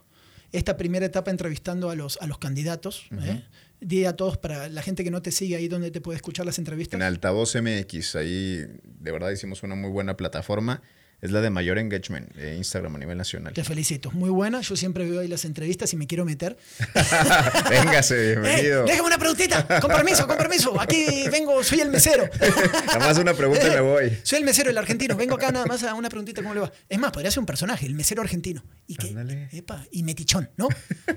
esta 0.52 0.76
primera 0.76 1.06
etapa 1.06 1.30
entrevistando 1.30 1.90
a 1.90 1.94
los, 1.94 2.18
a 2.20 2.26
los 2.26 2.38
candidatos. 2.38 3.06
¿eh? 3.22 3.42
Di 3.80 4.04
a 4.04 4.16
todos 4.16 4.38
para 4.38 4.68
la 4.68 4.82
gente 4.82 5.04
que 5.04 5.10
no 5.10 5.22
te 5.22 5.30
sigue 5.30 5.56
ahí 5.56 5.68
donde 5.68 5.90
te 5.90 6.00
puede 6.00 6.16
escuchar 6.16 6.46
las 6.46 6.58
entrevistas. 6.58 6.98
En 6.98 7.02
Altavoz 7.02 7.54
MX, 7.54 8.16
ahí 8.16 8.66
de 8.82 9.12
verdad 9.12 9.30
hicimos 9.30 9.62
una 9.62 9.74
muy 9.74 9.90
buena 9.90 10.16
plataforma. 10.16 10.82
Es 11.20 11.32
la 11.32 11.40
de 11.40 11.50
mayor 11.50 11.78
engagement 11.78 12.32
de 12.34 12.56
Instagram 12.56 12.94
a 12.94 12.98
nivel 12.98 13.18
nacional. 13.18 13.52
Te 13.52 13.64
felicito. 13.64 14.10
Muy 14.12 14.30
buena. 14.30 14.60
Yo 14.60 14.76
siempre 14.76 15.08
veo 15.08 15.20
ahí 15.20 15.28
las 15.28 15.44
entrevistas 15.44 15.92
y 15.92 15.96
me 15.96 16.06
quiero 16.06 16.24
meter. 16.24 16.56
Véngase, 17.70 18.36
bienvenido. 18.40 18.82
Eh, 18.84 18.86
déjame 18.86 19.08
una 19.08 19.18
preguntita. 19.18 19.80
Con 19.80 19.90
permiso, 19.90 20.26
con 20.28 20.36
permiso. 20.36 20.80
Aquí 20.80 21.28
vengo, 21.30 21.62
soy 21.64 21.80
el 21.80 21.88
mesero. 21.90 22.28
Nada 22.86 22.98
más 23.00 23.18
una 23.18 23.34
pregunta 23.34 23.66
y 23.66 23.70
me 23.70 23.80
voy. 23.80 24.18
Soy 24.22 24.38
el 24.38 24.44
mesero, 24.44 24.70
el 24.70 24.78
argentino. 24.78 25.16
Vengo 25.16 25.34
acá 25.34 25.50
nada 25.50 25.66
más 25.66 25.82
a 25.82 25.94
una 25.94 26.08
preguntita, 26.08 26.42
¿cómo 26.42 26.54
le 26.54 26.60
va? 26.60 26.72
Es 26.88 26.98
más, 26.98 27.10
podría 27.10 27.30
ser 27.30 27.40
un 27.40 27.46
personaje, 27.46 27.86
el 27.86 27.94
mesero 27.94 28.22
argentino. 28.22 28.62
Y 28.86 28.94
que, 28.94 29.08
Ándale. 29.08 29.48
epa, 29.52 29.84
y 29.90 30.02
metichón, 30.04 30.50
¿no? 30.56 30.68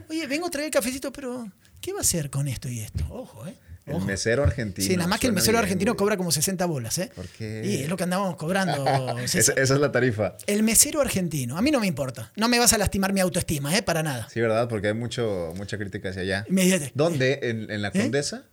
Oye, 0.10 0.26
vengo 0.28 0.48
a 0.48 0.50
traer 0.50 0.66
el 0.66 0.72
cafecito, 0.72 1.12
pero 1.12 1.48
¿qué 1.80 1.94
va 1.94 2.00
a 2.00 2.02
hacer 2.02 2.30
con 2.30 2.48
esto 2.48 2.70
y 2.70 2.80
esto? 2.80 3.06
Ojo, 3.10 3.46
¿eh? 3.48 3.56
El 3.86 3.96
Ojo. 3.96 4.06
mesero 4.06 4.44
argentino. 4.44 4.88
Sí, 4.88 4.96
nada 4.96 5.08
más 5.08 5.20
que 5.20 5.26
el 5.28 5.34
mesero 5.34 5.54
bien, 5.54 5.64
argentino 5.64 5.94
güey. 5.94 5.98
cobra 5.98 6.16
como 6.18 6.32
60 6.32 6.66
bolas, 6.68 6.98
¿eh? 7.00 7.12
¿Por 7.16 7.28
qué? 7.28 7.64
Y 7.66 7.84
es 7.84 7.90
lo 7.90 7.98
que 7.98 8.04
andábamos 8.04 8.36
cobrando. 8.36 8.86
Esa, 9.24 9.54
es 9.54 9.70
la 9.72 9.92
tarifa. 9.92 10.38
El 10.46 10.62
mesero 10.62 11.02
argentino. 11.02 11.58
A 11.58 11.62
mí 11.64 11.72
no 11.72 11.80
me 11.80 11.88
importa. 11.88 12.32
No 12.36 12.48
me 12.48 12.60
vas 12.60 12.74
a 12.74 12.78
lastimar 12.78 13.12
mi 13.12 13.22
autoestima, 13.22 13.76
¿eh? 13.76 13.82
Para 13.82 14.04
nada. 14.04 14.28
Sí, 14.32 14.40
¿verdad? 14.40 14.70
Porque 14.70 14.90
hay 14.90 14.94
mucho, 14.94 15.52
mucha 15.58 15.78
crítica 15.80 16.10
hacia 16.10 16.22
allá. 16.22 16.46
Imagínate. 16.48 16.92
¿Dónde? 16.94 17.40
¿En, 17.42 17.72
en 17.72 17.82
la 17.82 17.92
Condesa? 17.92 18.46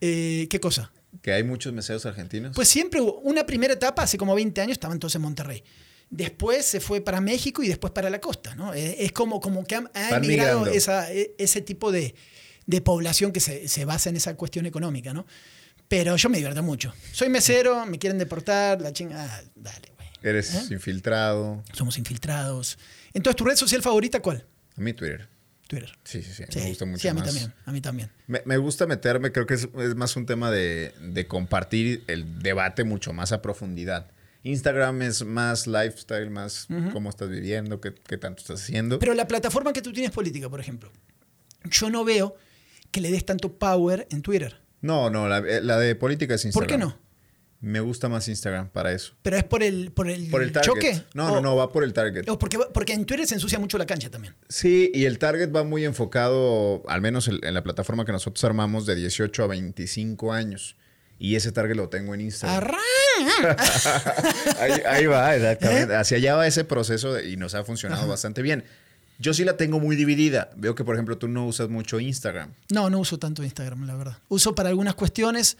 Eh, 0.00 0.46
¿Qué 0.50 0.60
cosa? 0.60 0.92
Que 1.22 1.32
hay 1.32 1.42
muchos 1.44 1.72
meseros 1.72 2.04
argentinos. 2.04 2.52
Pues 2.54 2.68
siempre 2.68 3.00
hubo 3.00 3.20
una 3.20 3.46
primera 3.46 3.72
etapa, 3.72 4.02
hace 4.02 4.18
como 4.18 4.34
20 4.34 4.60
años, 4.60 4.72
estaba 4.72 4.92
entonces 4.92 5.16
en 5.16 5.22
Monterrey. 5.22 5.64
Después 6.10 6.64
se 6.66 6.80
fue 6.80 7.00
para 7.00 7.20
México 7.20 7.62
y 7.62 7.68
después 7.68 7.92
para 7.92 8.10
la 8.10 8.20
costa, 8.20 8.54
¿no? 8.54 8.72
Eh, 8.74 8.96
Es 9.04 9.12
como, 9.12 9.40
como 9.40 9.64
que 9.64 9.76
ha, 9.76 9.90
ha 9.94 10.16
emigrado 10.18 10.66
esa, 10.66 11.10
ese 11.12 11.60
tipo 11.62 11.90
de, 11.90 12.14
de 12.68 12.80
población 12.82 13.32
que 13.32 13.40
se, 13.40 13.66
se 13.66 13.84
basa 13.86 14.10
en 14.10 14.16
esa 14.16 14.36
cuestión 14.36 14.66
económica, 14.66 15.14
¿no? 15.14 15.26
Pero 15.88 16.16
yo 16.16 16.28
me 16.28 16.36
divierto 16.36 16.62
mucho. 16.62 16.92
Soy 17.12 17.30
mesero, 17.30 17.86
me 17.86 17.98
quieren 17.98 18.18
deportar, 18.18 18.80
la 18.82 18.92
chinga. 18.92 19.24
Ah, 19.24 19.40
dale, 19.56 19.88
güey. 19.96 20.08
Eres 20.22 20.54
¿Eh? 20.54 20.74
infiltrado. 20.74 21.64
Somos 21.72 21.96
infiltrados. 21.96 22.78
Entonces, 23.14 23.36
¿tu 23.36 23.44
red 23.46 23.56
social 23.56 23.80
favorita 23.80 24.20
cuál? 24.20 24.44
A 24.76 24.80
mí 24.82 24.92
Twitter. 24.92 25.26
Twitter. 25.66 25.90
Sí, 26.04 26.22
sí, 26.22 26.30
sí. 26.34 26.44
Sí, 26.50 26.58
me 26.60 26.68
gusta 26.68 26.84
mucho 26.84 27.00
sí, 27.00 27.08
a 27.08 27.14
mí 27.14 27.20
más. 27.20 27.28
también. 27.30 27.54
A 27.64 27.72
mí 27.72 27.80
también. 27.80 28.10
Me, 28.26 28.42
me 28.44 28.58
gusta 28.58 28.86
meterme, 28.86 29.32
creo 29.32 29.46
que 29.46 29.54
es, 29.54 29.66
es 29.78 29.94
más 29.96 30.14
un 30.16 30.26
tema 30.26 30.50
de, 30.50 30.92
de 31.00 31.26
compartir 31.26 32.04
el 32.06 32.38
debate 32.42 32.84
mucho 32.84 33.14
más 33.14 33.32
a 33.32 33.40
profundidad. 33.40 34.10
Instagram 34.42 35.00
es 35.02 35.24
más 35.24 35.66
lifestyle, 35.66 36.28
más 36.30 36.68
cómo 36.92 37.08
estás 37.08 37.30
viviendo, 37.30 37.80
qué, 37.80 37.94
qué 37.94 38.18
tanto 38.18 38.42
estás 38.42 38.62
haciendo. 38.62 38.98
Pero 38.98 39.14
la 39.14 39.26
plataforma 39.26 39.72
que 39.72 39.80
tú 39.82 39.92
tienes 39.92 40.10
política, 40.10 40.48
por 40.50 40.60
ejemplo, 40.60 40.92
yo 41.70 41.90
no 41.90 42.04
veo 42.04 42.36
que 42.90 43.00
le 43.00 43.10
des 43.10 43.24
tanto 43.24 43.58
power 43.58 44.06
en 44.10 44.22
Twitter. 44.22 44.56
no, 44.80 45.10
no, 45.10 45.28
la, 45.28 45.38
eh, 45.38 45.60
la 45.62 45.78
de 45.78 45.94
política 45.94 46.34
es 46.34 46.42
¿Por 46.42 46.48
Instagram. 46.64 46.68
qué 46.68 46.78
no? 46.78 47.08
Me 47.60 47.80
gusta 47.80 48.08
más 48.08 48.28
Instagram 48.28 48.68
para 48.68 48.92
eso. 48.92 49.14
¿Pero 49.22 49.36
es 49.36 49.42
por 49.42 49.64
el, 49.64 49.90
por 49.90 50.08
el, 50.08 50.28
Por 50.30 50.48
choque? 50.60 51.02
No, 51.14 51.26
O- 51.32 51.34
no, 51.36 51.40
no, 51.40 51.56
va 51.56 51.72
por 51.72 51.82
el 51.82 51.92
target. 51.92 52.28
o 52.28 52.38
porque, 52.38 52.56
porque 52.72 52.92
en 52.92 53.04
Twitter 53.04 53.26
se 53.26 53.34
ensucia 53.34 53.58
mucho 53.58 53.78
la 53.78 53.84
cancha 53.86 54.08
también. 54.10 54.36
Sí, 54.48 54.92
y 54.94 55.06
el 55.06 55.18
target 55.18 55.50
va 55.52 55.64
muy 55.64 55.84
enfocado, 55.84 56.84
al 56.88 57.00
menos 57.00 57.26
en 57.26 57.40
en 57.44 57.54
la 57.54 57.64
plataforma 57.64 58.04
que 58.04 58.12
nosotros 58.12 58.44
armamos, 58.44 58.86
de 58.86 58.94
18 58.94 59.42
a 59.42 59.46
25 59.48 60.32
años. 60.32 60.76
Y 61.18 61.34
ese 61.34 61.50
target 61.50 61.74
lo 61.74 61.88
tengo 61.88 62.14
en 62.14 62.20
Instagram. 62.20 62.78
Ahí, 64.60 64.72
ahí 64.86 65.06
va, 65.06 65.34
exactamente. 65.34 65.92
¿Eh? 65.92 65.96
Hacia 65.96 66.16
allá 66.18 66.36
va 66.36 66.46
ese 66.46 66.64
proceso 66.64 67.12
de- 67.14 67.28
y 67.28 67.36
nos 67.36 67.54
ha 67.54 67.64
funcionado 67.64 68.06
bastante 68.06 68.40
bien. 68.42 68.62
Yo 69.18 69.34
sí 69.34 69.44
la 69.44 69.56
tengo 69.56 69.80
muy 69.80 69.96
dividida. 69.96 70.50
Veo 70.56 70.74
que, 70.74 70.84
por 70.84 70.94
ejemplo, 70.94 71.18
tú 71.18 71.26
no 71.28 71.46
usas 71.46 71.68
mucho 71.68 71.98
Instagram. 71.98 72.52
No, 72.70 72.88
no 72.90 73.00
uso 73.00 73.18
tanto 73.18 73.42
Instagram, 73.42 73.86
la 73.86 73.96
verdad. 73.96 74.18
Uso 74.28 74.54
para 74.54 74.68
algunas 74.68 74.94
cuestiones. 74.94 75.56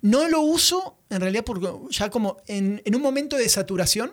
No 0.00 0.28
lo 0.28 0.42
uso, 0.42 0.98
en 1.08 1.20
realidad, 1.22 1.44
porque 1.44 1.66
ya 1.90 2.10
como 2.10 2.36
en, 2.46 2.82
en 2.84 2.94
un 2.94 3.00
momento 3.00 3.36
de 3.36 3.48
saturación, 3.48 4.12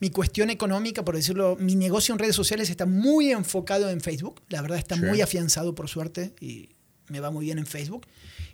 mi 0.00 0.10
cuestión 0.10 0.50
económica, 0.50 1.04
por 1.04 1.14
decirlo, 1.14 1.56
mi 1.60 1.76
negocio 1.76 2.12
en 2.12 2.18
redes 2.18 2.34
sociales 2.34 2.68
está 2.68 2.84
muy 2.84 3.30
enfocado 3.30 3.88
en 3.90 4.00
Facebook. 4.00 4.42
La 4.48 4.60
verdad 4.60 4.78
está 4.78 4.96
Sí. 4.96 5.02
muy 5.02 5.20
afianzado, 5.20 5.74
por 5.74 5.88
suerte, 5.88 6.34
y 6.40 6.70
me 7.08 7.20
va 7.20 7.30
muy 7.30 7.44
bien 7.44 7.58
en 7.58 7.66
Facebook. 7.66 8.06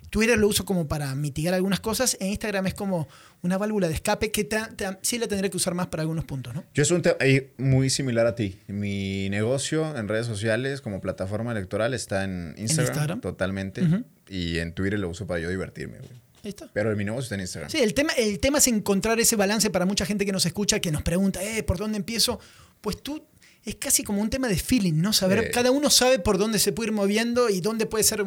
Twitter 0.09 0.37
lo 0.37 0.47
uso 0.47 0.65
como 0.65 0.87
para 0.87 1.13
mitigar 1.15 1.53
algunas 1.53 1.79
cosas. 1.79 2.17
En 2.19 2.27
Instagram 2.27 2.67
es 2.67 2.73
como 2.73 3.07
una 3.41 3.57
válvula 3.57 3.87
de 3.87 3.93
escape 3.95 4.31
que 4.31 4.43
ta- 4.43 4.69
ta- 4.75 4.99
sí 5.01 5.17
la 5.17 5.27
tendré 5.27 5.49
que 5.49 5.57
usar 5.57 5.73
más 5.73 5.87
para 5.87 6.01
algunos 6.01 6.25
puntos, 6.25 6.53
¿no? 6.55 6.63
Yo 6.73 6.83
es 6.83 6.91
un 6.91 7.01
tema 7.01 7.17
muy 7.57 7.89
similar 7.89 8.25
a 8.27 8.35
ti. 8.35 8.59
Mi 8.67 9.29
negocio 9.29 9.97
en 9.97 10.07
redes 10.07 10.25
sociales 10.25 10.81
como 10.81 11.01
plataforma 11.01 11.51
electoral 11.51 11.93
está 11.93 12.23
en 12.23 12.55
Instagram, 12.57 12.87
Instagram? 12.93 13.21
totalmente. 13.21 13.81
Y 14.29 14.57
en 14.59 14.73
Twitter 14.73 14.99
lo 14.99 15.09
uso 15.09 15.27
para 15.27 15.39
yo 15.39 15.49
divertirme. 15.49 15.97
güey. 15.97 16.09
Está. 16.43 16.69
Pero 16.73 16.95
mi 16.95 17.03
negocio 17.03 17.23
está 17.23 17.35
en 17.35 17.41
Instagram. 17.41 17.69
Sí, 17.69 17.79
el 17.79 17.93
tema, 17.93 18.13
el 18.13 18.39
tema 18.39 18.59
es 18.59 18.67
encontrar 18.67 19.19
ese 19.19 19.35
balance 19.35 19.69
para 19.69 19.85
mucha 19.85 20.05
gente 20.05 20.25
que 20.25 20.31
nos 20.31 20.45
escucha, 20.45 20.79
que 20.79 20.91
nos 20.91 21.01
pregunta, 21.03 21.43
eh, 21.43 21.63
¿por 21.63 21.77
dónde 21.77 21.97
empiezo? 21.97 22.39
Pues 22.79 23.01
tú 23.01 23.21
es 23.65 23.75
casi 23.75 24.03
como 24.03 24.21
un 24.21 24.29
tema 24.29 24.47
de 24.47 24.55
feeling, 24.55 24.93
¿no? 25.01 25.11
Saber, 25.11 25.51
cada 25.51 25.71
uno 25.71 25.89
sabe 25.89 26.19
por 26.19 26.37
dónde 26.37 26.59
se 26.59 26.71
puede 26.71 26.89
ir 26.89 26.93
moviendo 26.93 27.49
y 27.49 27.59
dónde 27.59 27.85
puede 27.85 28.05
ser, 28.05 28.25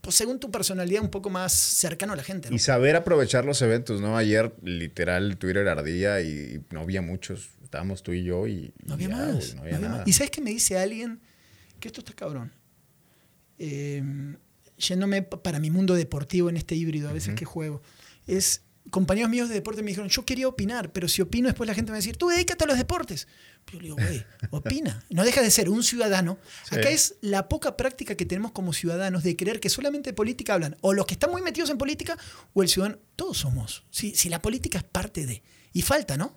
pues 0.00 0.16
según 0.16 0.40
tu 0.40 0.50
personalidad, 0.50 1.02
un 1.02 1.10
poco 1.10 1.28
más 1.30 1.52
cercano 1.52 2.12
a 2.12 2.16
la 2.16 2.22
gente. 2.22 2.48
¿no? 2.50 2.56
Y 2.56 2.58
saber 2.58 2.96
aprovechar 2.96 3.44
los 3.44 3.60
eventos, 3.62 4.00
¿no? 4.00 4.16
Ayer, 4.16 4.54
literal, 4.62 5.36
Twitter 5.36 5.68
ardía 5.68 6.20
y 6.22 6.62
no 6.70 6.80
había 6.80 7.02
muchos. 7.02 7.50
Estábamos 7.62 8.02
tú 8.02 8.12
y 8.12 8.24
yo 8.24 8.46
y. 8.46 8.72
No 8.84 8.94
había 8.94 9.08
y 9.08 9.10
ya, 9.10 9.16
más. 9.16 9.34
güey, 9.36 9.54
no 9.54 9.60
había 9.62 9.72
no 9.72 9.76
había 9.76 9.88
nada. 9.88 9.98
más. 10.00 10.08
¿Y 10.08 10.12
sabes 10.12 10.30
qué 10.30 10.40
me 10.40 10.50
dice 10.50 10.78
alguien? 10.78 11.20
Que 11.78 11.88
esto 11.88 12.00
está 12.00 12.12
cabrón. 12.14 12.52
Eh, 13.58 14.02
yéndome 14.78 15.22
pa- 15.22 15.42
para 15.42 15.58
mi 15.58 15.70
mundo 15.70 15.94
deportivo 15.94 16.48
en 16.48 16.56
este 16.56 16.74
híbrido, 16.74 17.08
a 17.08 17.12
veces 17.12 17.34
que 17.34 17.44
juego. 17.44 17.82
Es. 18.26 18.62
Compañeros 18.90 19.30
míos 19.30 19.48
de 19.48 19.54
deporte 19.54 19.82
me 19.82 19.88
dijeron, 19.88 20.08
yo 20.08 20.24
quería 20.24 20.48
opinar, 20.48 20.92
pero 20.92 21.06
si 21.06 21.22
opino 21.22 21.48
después 21.48 21.68
la 21.68 21.74
gente 21.74 21.90
me 21.90 21.94
va 21.94 21.96
a 21.98 22.00
decir, 22.00 22.16
tú 22.16 22.28
dedícate 22.28 22.64
a 22.64 22.66
los 22.66 22.78
deportes. 22.78 23.28
Pero 23.64 23.78
yo 23.78 23.80
le 23.80 23.84
digo, 23.84 23.96
güey, 23.96 24.24
opina. 24.50 25.04
No 25.10 25.22
deja 25.22 25.42
de 25.42 25.50
ser 25.50 25.68
un 25.68 25.84
ciudadano. 25.84 26.38
Sí. 26.68 26.76
Acá 26.76 26.90
es 26.90 27.16
la 27.20 27.48
poca 27.48 27.76
práctica 27.76 28.16
que 28.16 28.26
tenemos 28.26 28.52
como 28.52 28.72
ciudadanos 28.72 29.22
de 29.22 29.36
creer 29.36 29.60
que 29.60 29.68
solamente 29.68 30.10
de 30.10 30.14
política 30.14 30.54
hablan 30.54 30.76
o 30.80 30.92
los 30.92 31.06
que 31.06 31.14
están 31.14 31.30
muy 31.30 31.42
metidos 31.42 31.70
en 31.70 31.78
política 31.78 32.16
o 32.52 32.62
el 32.62 32.68
ciudadano. 32.68 32.98
Todos 33.16 33.38
somos. 33.38 33.84
Si, 33.90 34.14
si 34.14 34.28
la 34.28 34.42
política 34.42 34.78
es 34.78 34.84
parte 34.84 35.26
de. 35.26 35.42
Y 35.72 35.82
falta, 35.82 36.16
¿no? 36.16 36.36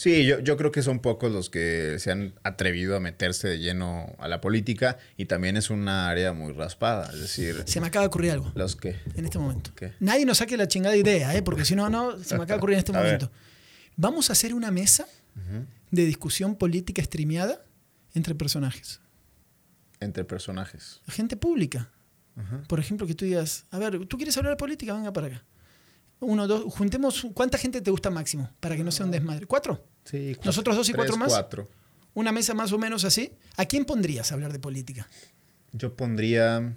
Sí, 0.00 0.24
yo, 0.24 0.38
yo 0.40 0.56
creo 0.56 0.72
que 0.72 0.82
son 0.82 1.00
pocos 1.00 1.30
los 1.30 1.50
que 1.50 1.98
se 1.98 2.10
han 2.10 2.32
atrevido 2.42 2.96
a 2.96 3.00
meterse 3.00 3.48
de 3.48 3.58
lleno 3.58 4.16
a 4.18 4.28
la 4.28 4.40
política 4.40 4.96
y 5.18 5.26
también 5.26 5.58
es 5.58 5.68
una 5.68 6.08
área 6.08 6.32
muy 6.32 6.54
raspada. 6.54 7.10
Es 7.12 7.20
decir, 7.20 7.62
Se 7.66 7.82
me 7.82 7.88
acaba 7.88 8.04
de 8.04 8.06
ocurrir 8.06 8.30
algo. 8.30 8.50
los 8.54 8.76
que. 8.76 8.96
en 9.14 9.26
este 9.26 9.38
momento. 9.38 9.72
¿Qué? 9.76 9.92
Nadie 10.00 10.24
nos 10.24 10.38
saque 10.38 10.56
la 10.56 10.66
chingada 10.66 10.96
idea, 10.96 11.36
¿eh? 11.36 11.42
porque 11.42 11.66
si 11.66 11.74
no, 11.76 11.90
no, 11.90 12.12
se 12.24 12.34
me 12.38 12.44
acaba 12.44 12.54
de 12.54 12.60
ocurrir 12.60 12.74
en 12.76 12.78
este 12.78 12.92
ver. 12.92 13.02
momento. 13.02 13.30
Vamos 13.96 14.30
a 14.30 14.32
hacer 14.32 14.54
una 14.54 14.70
mesa 14.70 15.06
de 15.90 16.06
discusión 16.06 16.56
política 16.56 17.02
streameada 17.02 17.62
entre 18.14 18.34
personajes. 18.34 19.00
Entre 20.00 20.24
personajes. 20.24 21.02
Gente 21.08 21.36
pública. 21.36 21.90
Por 22.68 22.80
ejemplo, 22.80 23.06
que 23.06 23.14
tú 23.14 23.26
digas, 23.26 23.66
a 23.70 23.78
ver, 23.78 24.06
¿tú 24.06 24.16
quieres 24.16 24.34
hablar 24.38 24.54
de 24.54 24.56
política? 24.56 24.94
Venga 24.94 25.12
para 25.12 25.26
acá. 25.26 25.44
Uno, 26.20 26.46
dos, 26.46 26.72
juntemos, 26.74 27.26
¿cuánta 27.34 27.56
gente 27.58 27.80
te 27.80 27.90
gusta 27.90 28.10
máximo? 28.10 28.50
Para 28.60 28.76
que 28.76 28.84
no 28.84 28.90
sea 28.92 29.06
un 29.06 29.12
desmadre. 29.12 29.46
¿Cuatro? 29.46 29.84
Sí, 30.04 30.32
cuatro- 30.34 30.48
¿Nosotros 30.48 30.76
dos 30.76 30.88
y 30.88 30.92
cuatro 30.92 31.16
más? 31.16 31.28
Cuatro. 31.30 31.68
¿Una 32.14 32.30
mesa 32.32 32.54
más 32.54 32.72
o 32.72 32.78
menos 32.78 33.04
así? 33.04 33.32
¿A 33.56 33.64
quién 33.66 33.84
pondrías 33.84 34.30
a 34.30 34.34
hablar 34.34 34.52
de 34.52 34.58
política? 34.58 35.08
Yo 35.72 35.94
pondría. 35.96 36.74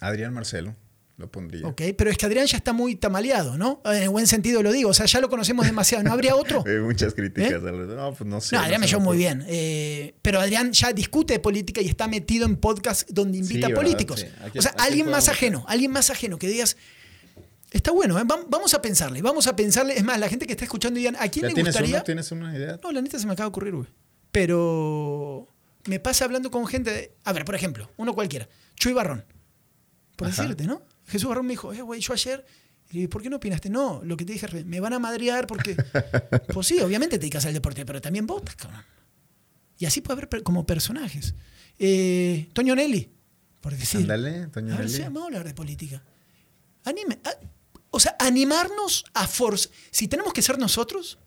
Adrián 0.00 0.32
Marcelo. 0.34 0.74
Lo 1.16 1.30
pondría. 1.30 1.66
Ok, 1.66 1.82
pero 1.98 2.10
es 2.10 2.16
que 2.16 2.24
Adrián 2.24 2.46
ya 2.46 2.56
está 2.56 2.72
muy 2.72 2.96
tamaleado, 2.96 3.58
¿no? 3.58 3.82
En 3.84 4.02
el 4.04 4.08
buen 4.08 4.26
sentido 4.26 4.62
lo 4.62 4.72
digo, 4.72 4.88
o 4.88 4.94
sea, 4.94 5.04
ya 5.04 5.20
lo 5.20 5.28
conocemos 5.28 5.66
demasiado. 5.66 6.02
¿No 6.02 6.12
habría 6.14 6.34
otro? 6.34 6.64
Hay 6.66 6.78
muchas 6.78 7.12
críticas. 7.12 7.52
¿Eh? 7.52 7.68
al- 7.68 7.94
No, 7.94 8.14
pues 8.14 8.28
no 8.28 8.40
sé. 8.40 8.56
No, 8.56 8.62
Adrián 8.62 8.80
me 8.80 8.86
llevó 8.86 9.02
muy 9.02 9.18
bien. 9.18 9.44
eh, 9.46 10.14
pero 10.22 10.40
Adrián 10.40 10.72
ya 10.72 10.94
discute 10.94 11.34
de 11.34 11.38
política 11.40 11.82
y 11.82 11.88
está 11.88 12.08
metido 12.08 12.46
en 12.46 12.56
podcast 12.56 13.06
donde 13.10 13.36
invita 13.36 13.66
Sí, 13.66 13.72
a 13.72 13.76
políticos. 13.76 14.20
Sí. 14.20 14.26
¿A 14.40 14.48
quién- 14.48 14.58
o 14.60 14.62
sea, 14.62 14.74
alguien 14.78 15.10
más 15.10 15.28
ajeno, 15.28 15.62
alguien 15.68 15.90
más 15.90 16.08
ajeno, 16.08 16.38
que 16.38 16.48
digas, 16.48 16.78
está 17.70 17.90
bueno, 17.92 18.18
¿eh? 18.18 18.22
Vam- 18.22 18.46
vamos 18.48 18.74
a 18.74 18.82
pensarle, 18.82 19.22
vamos 19.22 19.46
a 19.46 19.54
pensarle. 19.56 19.96
Es 19.96 20.04
más, 20.04 20.18
la 20.18 20.28
gente 20.28 20.46
que 20.46 20.52
está 20.52 20.64
escuchando 20.64 20.98
digan, 20.98 21.16
¿a 21.16 21.28
quién 21.28 21.42
¿Ya 21.44 21.48
le 21.48 21.54
tienes 21.54 21.72
gustaría? 21.74 21.96
una? 21.96 22.04
¿Tienes 22.04 22.32
una 22.32 22.54
idea? 22.56 22.78
No, 22.82 22.92
la 22.92 23.00
neta 23.02 23.18
se 23.18 23.26
me 23.26 23.32
acaba 23.32 23.46
de 23.46 23.50
ocurrir, 23.50 23.74
güey. 23.74 23.88
Pero 24.30 25.48
me 25.86 26.00
pasa 26.00 26.24
hablando 26.24 26.50
con 26.50 26.66
gente. 26.66 26.90
de- 26.90 27.14
A 27.24 27.32
ver, 27.32 27.44
por 27.44 27.54
ejemplo, 27.54 27.90
uno 27.96 28.14
cualquiera. 28.14 28.48
Chuy 28.76 28.92
Barrón. 28.92 29.24
Por 30.16 30.28
Ajá. 30.28 30.42
decirte, 30.42 30.64
¿no? 30.66 30.82
Jesús 31.06 31.28
Barrón 31.28 31.46
me 31.46 31.52
dijo, 31.52 31.72
eh, 31.72 31.82
güey, 31.82 32.00
yo 32.00 32.12
ayer. 32.12 32.44
Y 32.90 32.94
le 32.94 32.98
dije, 33.00 33.08
¿por 33.08 33.22
qué 33.22 33.30
no 33.30 33.36
opinaste? 33.36 33.70
No, 33.70 34.00
lo 34.04 34.16
que 34.16 34.24
te 34.24 34.32
dije, 34.32 34.64
me 34.64 34.80
van 34.80 34.92
a 34.92 34.98
madrear 34.98 35.46
porque. 35.46 35.76
pues 36.52 36.66
sí, 36.66 36.80
obviamente 36.80 37.16
te 37.16 37.20
dedicas 37.20 37.46
al 37.46 37.54
deporte, 37.54 37.84
pero 37.86 38.00
también 38.00 38.26
votas, 38.26 38.56
cabrón. 38.56 38.82
Y 39.78 39.86
así 39.86 40.00
puede 40.00 40.20
haber 40.22 40.42
como 40.42 40.66
personajes. 40.66 41.34
Eh, 41.78 42.48
Toño 42.52 42.74
Nelly, 42.74 43.10
por 43.60 43.74
decir. 43.76 44.00
Ándale, 44.02 44.48
Toño 44.48 44.74
A 44.74 44.76
ver, 44.78 44.86
Nelly. 44.86 44.96
sí, 44.96 45.02
vamos 45.04 45.22
a 45.22 45.26
hablar 45.26 45.44
de 45.44 45.54
política. 45.54 46.02
Anime, 46.84 47.18
a- 47.24 47.36
o 47.90 48.00
sea, 48.00 48.16
animarnos 48.18 49.04
a 49.14 49.26
forzar. 49.26 49.72
Si 49.90 50.08
tenemos 50.08 50.32
que 50.32 50.42
ser 50.42 50.58
nosotros, 50.58 51.18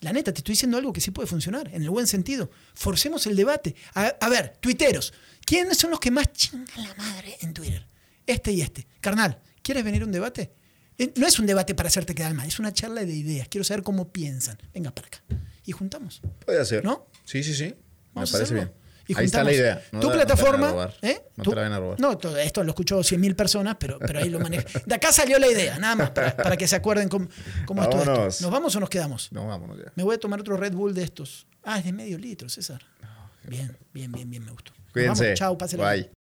la 0.00 0.12
neta, 0.12 0.32
te 0.32 0.38
estoy 0.40 0.52
diciendo 0.52 0.76
algo 0.76 0.92
que 0.92 1.00
sí 1.00 1.10
puede 1.10 1.26
funcionar, 1.26 1.68
en 1.72 1.82
el 1.82 1.90
buen 1.90 2.06
sentido. 2.06 2.50
Forcemos 2.74 3.26
el 3.26 3.36
debate. 3.36 3.74
A, 3.94 4.06
a 4.20 4.28
ver, 4.28 4.56
tuiteros, 4.60 5.12
¿quiénes 5.46 5.78
son 5.78 5.90
los 5.90 6.00
que 6.00 6.10
más 6.10 6.32
chingan 6.32 6.66
la 6.76 6.94
madre 6.94 7.36
en 7.40 7.54
Twitter? 7.54 7.86
Este 8.26 8.52
y 8.52 8.60
este. 8.62 8.86
Carnal, 9.00 9.40
¿quieres 9.62 9.84
venir 9.84 10.02
a 10.02 10.06
un 10.06 10.12
debate? 10.12 10.52
Eh, 10.98 11.12
No 11.16 11.26
es 11.26 11.38
un 11.38 11.46
debate 11.46 11.74
para 11.74 11.88
hacerte 11.88 12.14
quedar 12.14 12.34
mal, 12.34 12.46
es 12.46 12.58
una 12.58 12.72
charla 12.72 13.04
de 13.04 13.12
ideas. 13.14 13.48
Quiero 13.48 13.64
saber 13.64 13.82
cómo 13.82 14.12
piensan. 14.12 14.58
Venga 14.72 14.90
para 14.90 15.08
acá. 15.08 15.22
Y 15.64 15.72
juntamos. 15.72 16.20
Puede 16.44 16.64
ser. 16.64 16.84
¿No? 16.84 17.06
Sí, 17.24 17.42
sí, 17.42 17.54
sí. 17.54 17.74
Vamos 18.12 18.30
Me 18.30 18.38
parece 18.38 18.54
bien. 18.54 18.72
Y 19.06 19.18
ahí 19.18 19.26
está 19.26 19.44
la 19.44 19.52
idea. 19.52 19.82
No 19.92 20.00
tu 20.00 20.08
te- 20.10 20.16
no 20.16 20.18
te 20.18 20.18
la 20.18 20.18
van 20.18 20.20
a 20.22 20.26
plataforma. 20.26 20.70
robar. 20.70 20.94
¿eh? 21.02 21.22
No 21.36 21.44
Tu- 21.44 21.50
te 21.50 21.56
la 21.56 21.62
van 21.62 21.72
a 21.72 21.78
robar. 21.78 22.00
No, 22.00 22.16
todo 22.18 22.36
esto 22.38 22.62
lo 22.64 22.70
escuchó 22.70 23.00
100.000 23.02 23.34
personas, 23.36 23.76
pero, 23.78 23.98
pero 23.98 24.18
ahí 24.20 24.30
lo 24.30 24.40
maneja. 24.40 24.64
De 24.86 24.94
acá 24.94 25.12
salió 25.12 25.38
la 25.38 25.46
idea, 25.48 25.78
nada 25.78 25.94
más, 25.94 26.10
para, 26.10 26.36
para 26.36 26.56
que 26.56 26.66
se 26.66 26.76
acuerden 26.76 27.08
cómo, 27.08 27.28
cómo 27.66 27.82
es 27.82 27.90
todo 27.90 28.26
esto. 28.28 28.42
¿Nos 28.44 28.50
vamos 28.52 28.74
o 28.76 28.80
nos 28.80 28.88
quedamos? 28.88 29.30
No, 29.32 29.46
vámonos 29.46 29.76
ya. 29.78 29.92
Me 29.94 30.02
voy 30.02 30.14
a 30.14 30.18
tomar 30.18 30.40
otro 30.40 30.56
Red 30.56 30.72
Bull 30.72 30.94
de 30.94 31.02
estos. 31.04 31.46
Ah, 31.62 31.78
es 31.78 31.84
de 31.84 31.92
medio 31.92 32.18
litro, 32.18 32.48
César. 32.48 32.82
Bien, 33.46 33.76
bien, 33.92 34.10
bien, 34.12 34.30
bien, 34.30 34.44
me 34.44 34.50
gustó. 34.52 34.72
Nos 34.72 34.92
Cuídense. 34.92 35.24
vamos. 35.24 35.38
Chao, 35.38 35.58
pásela 35.58 35.90
Bye. 35.92 36.13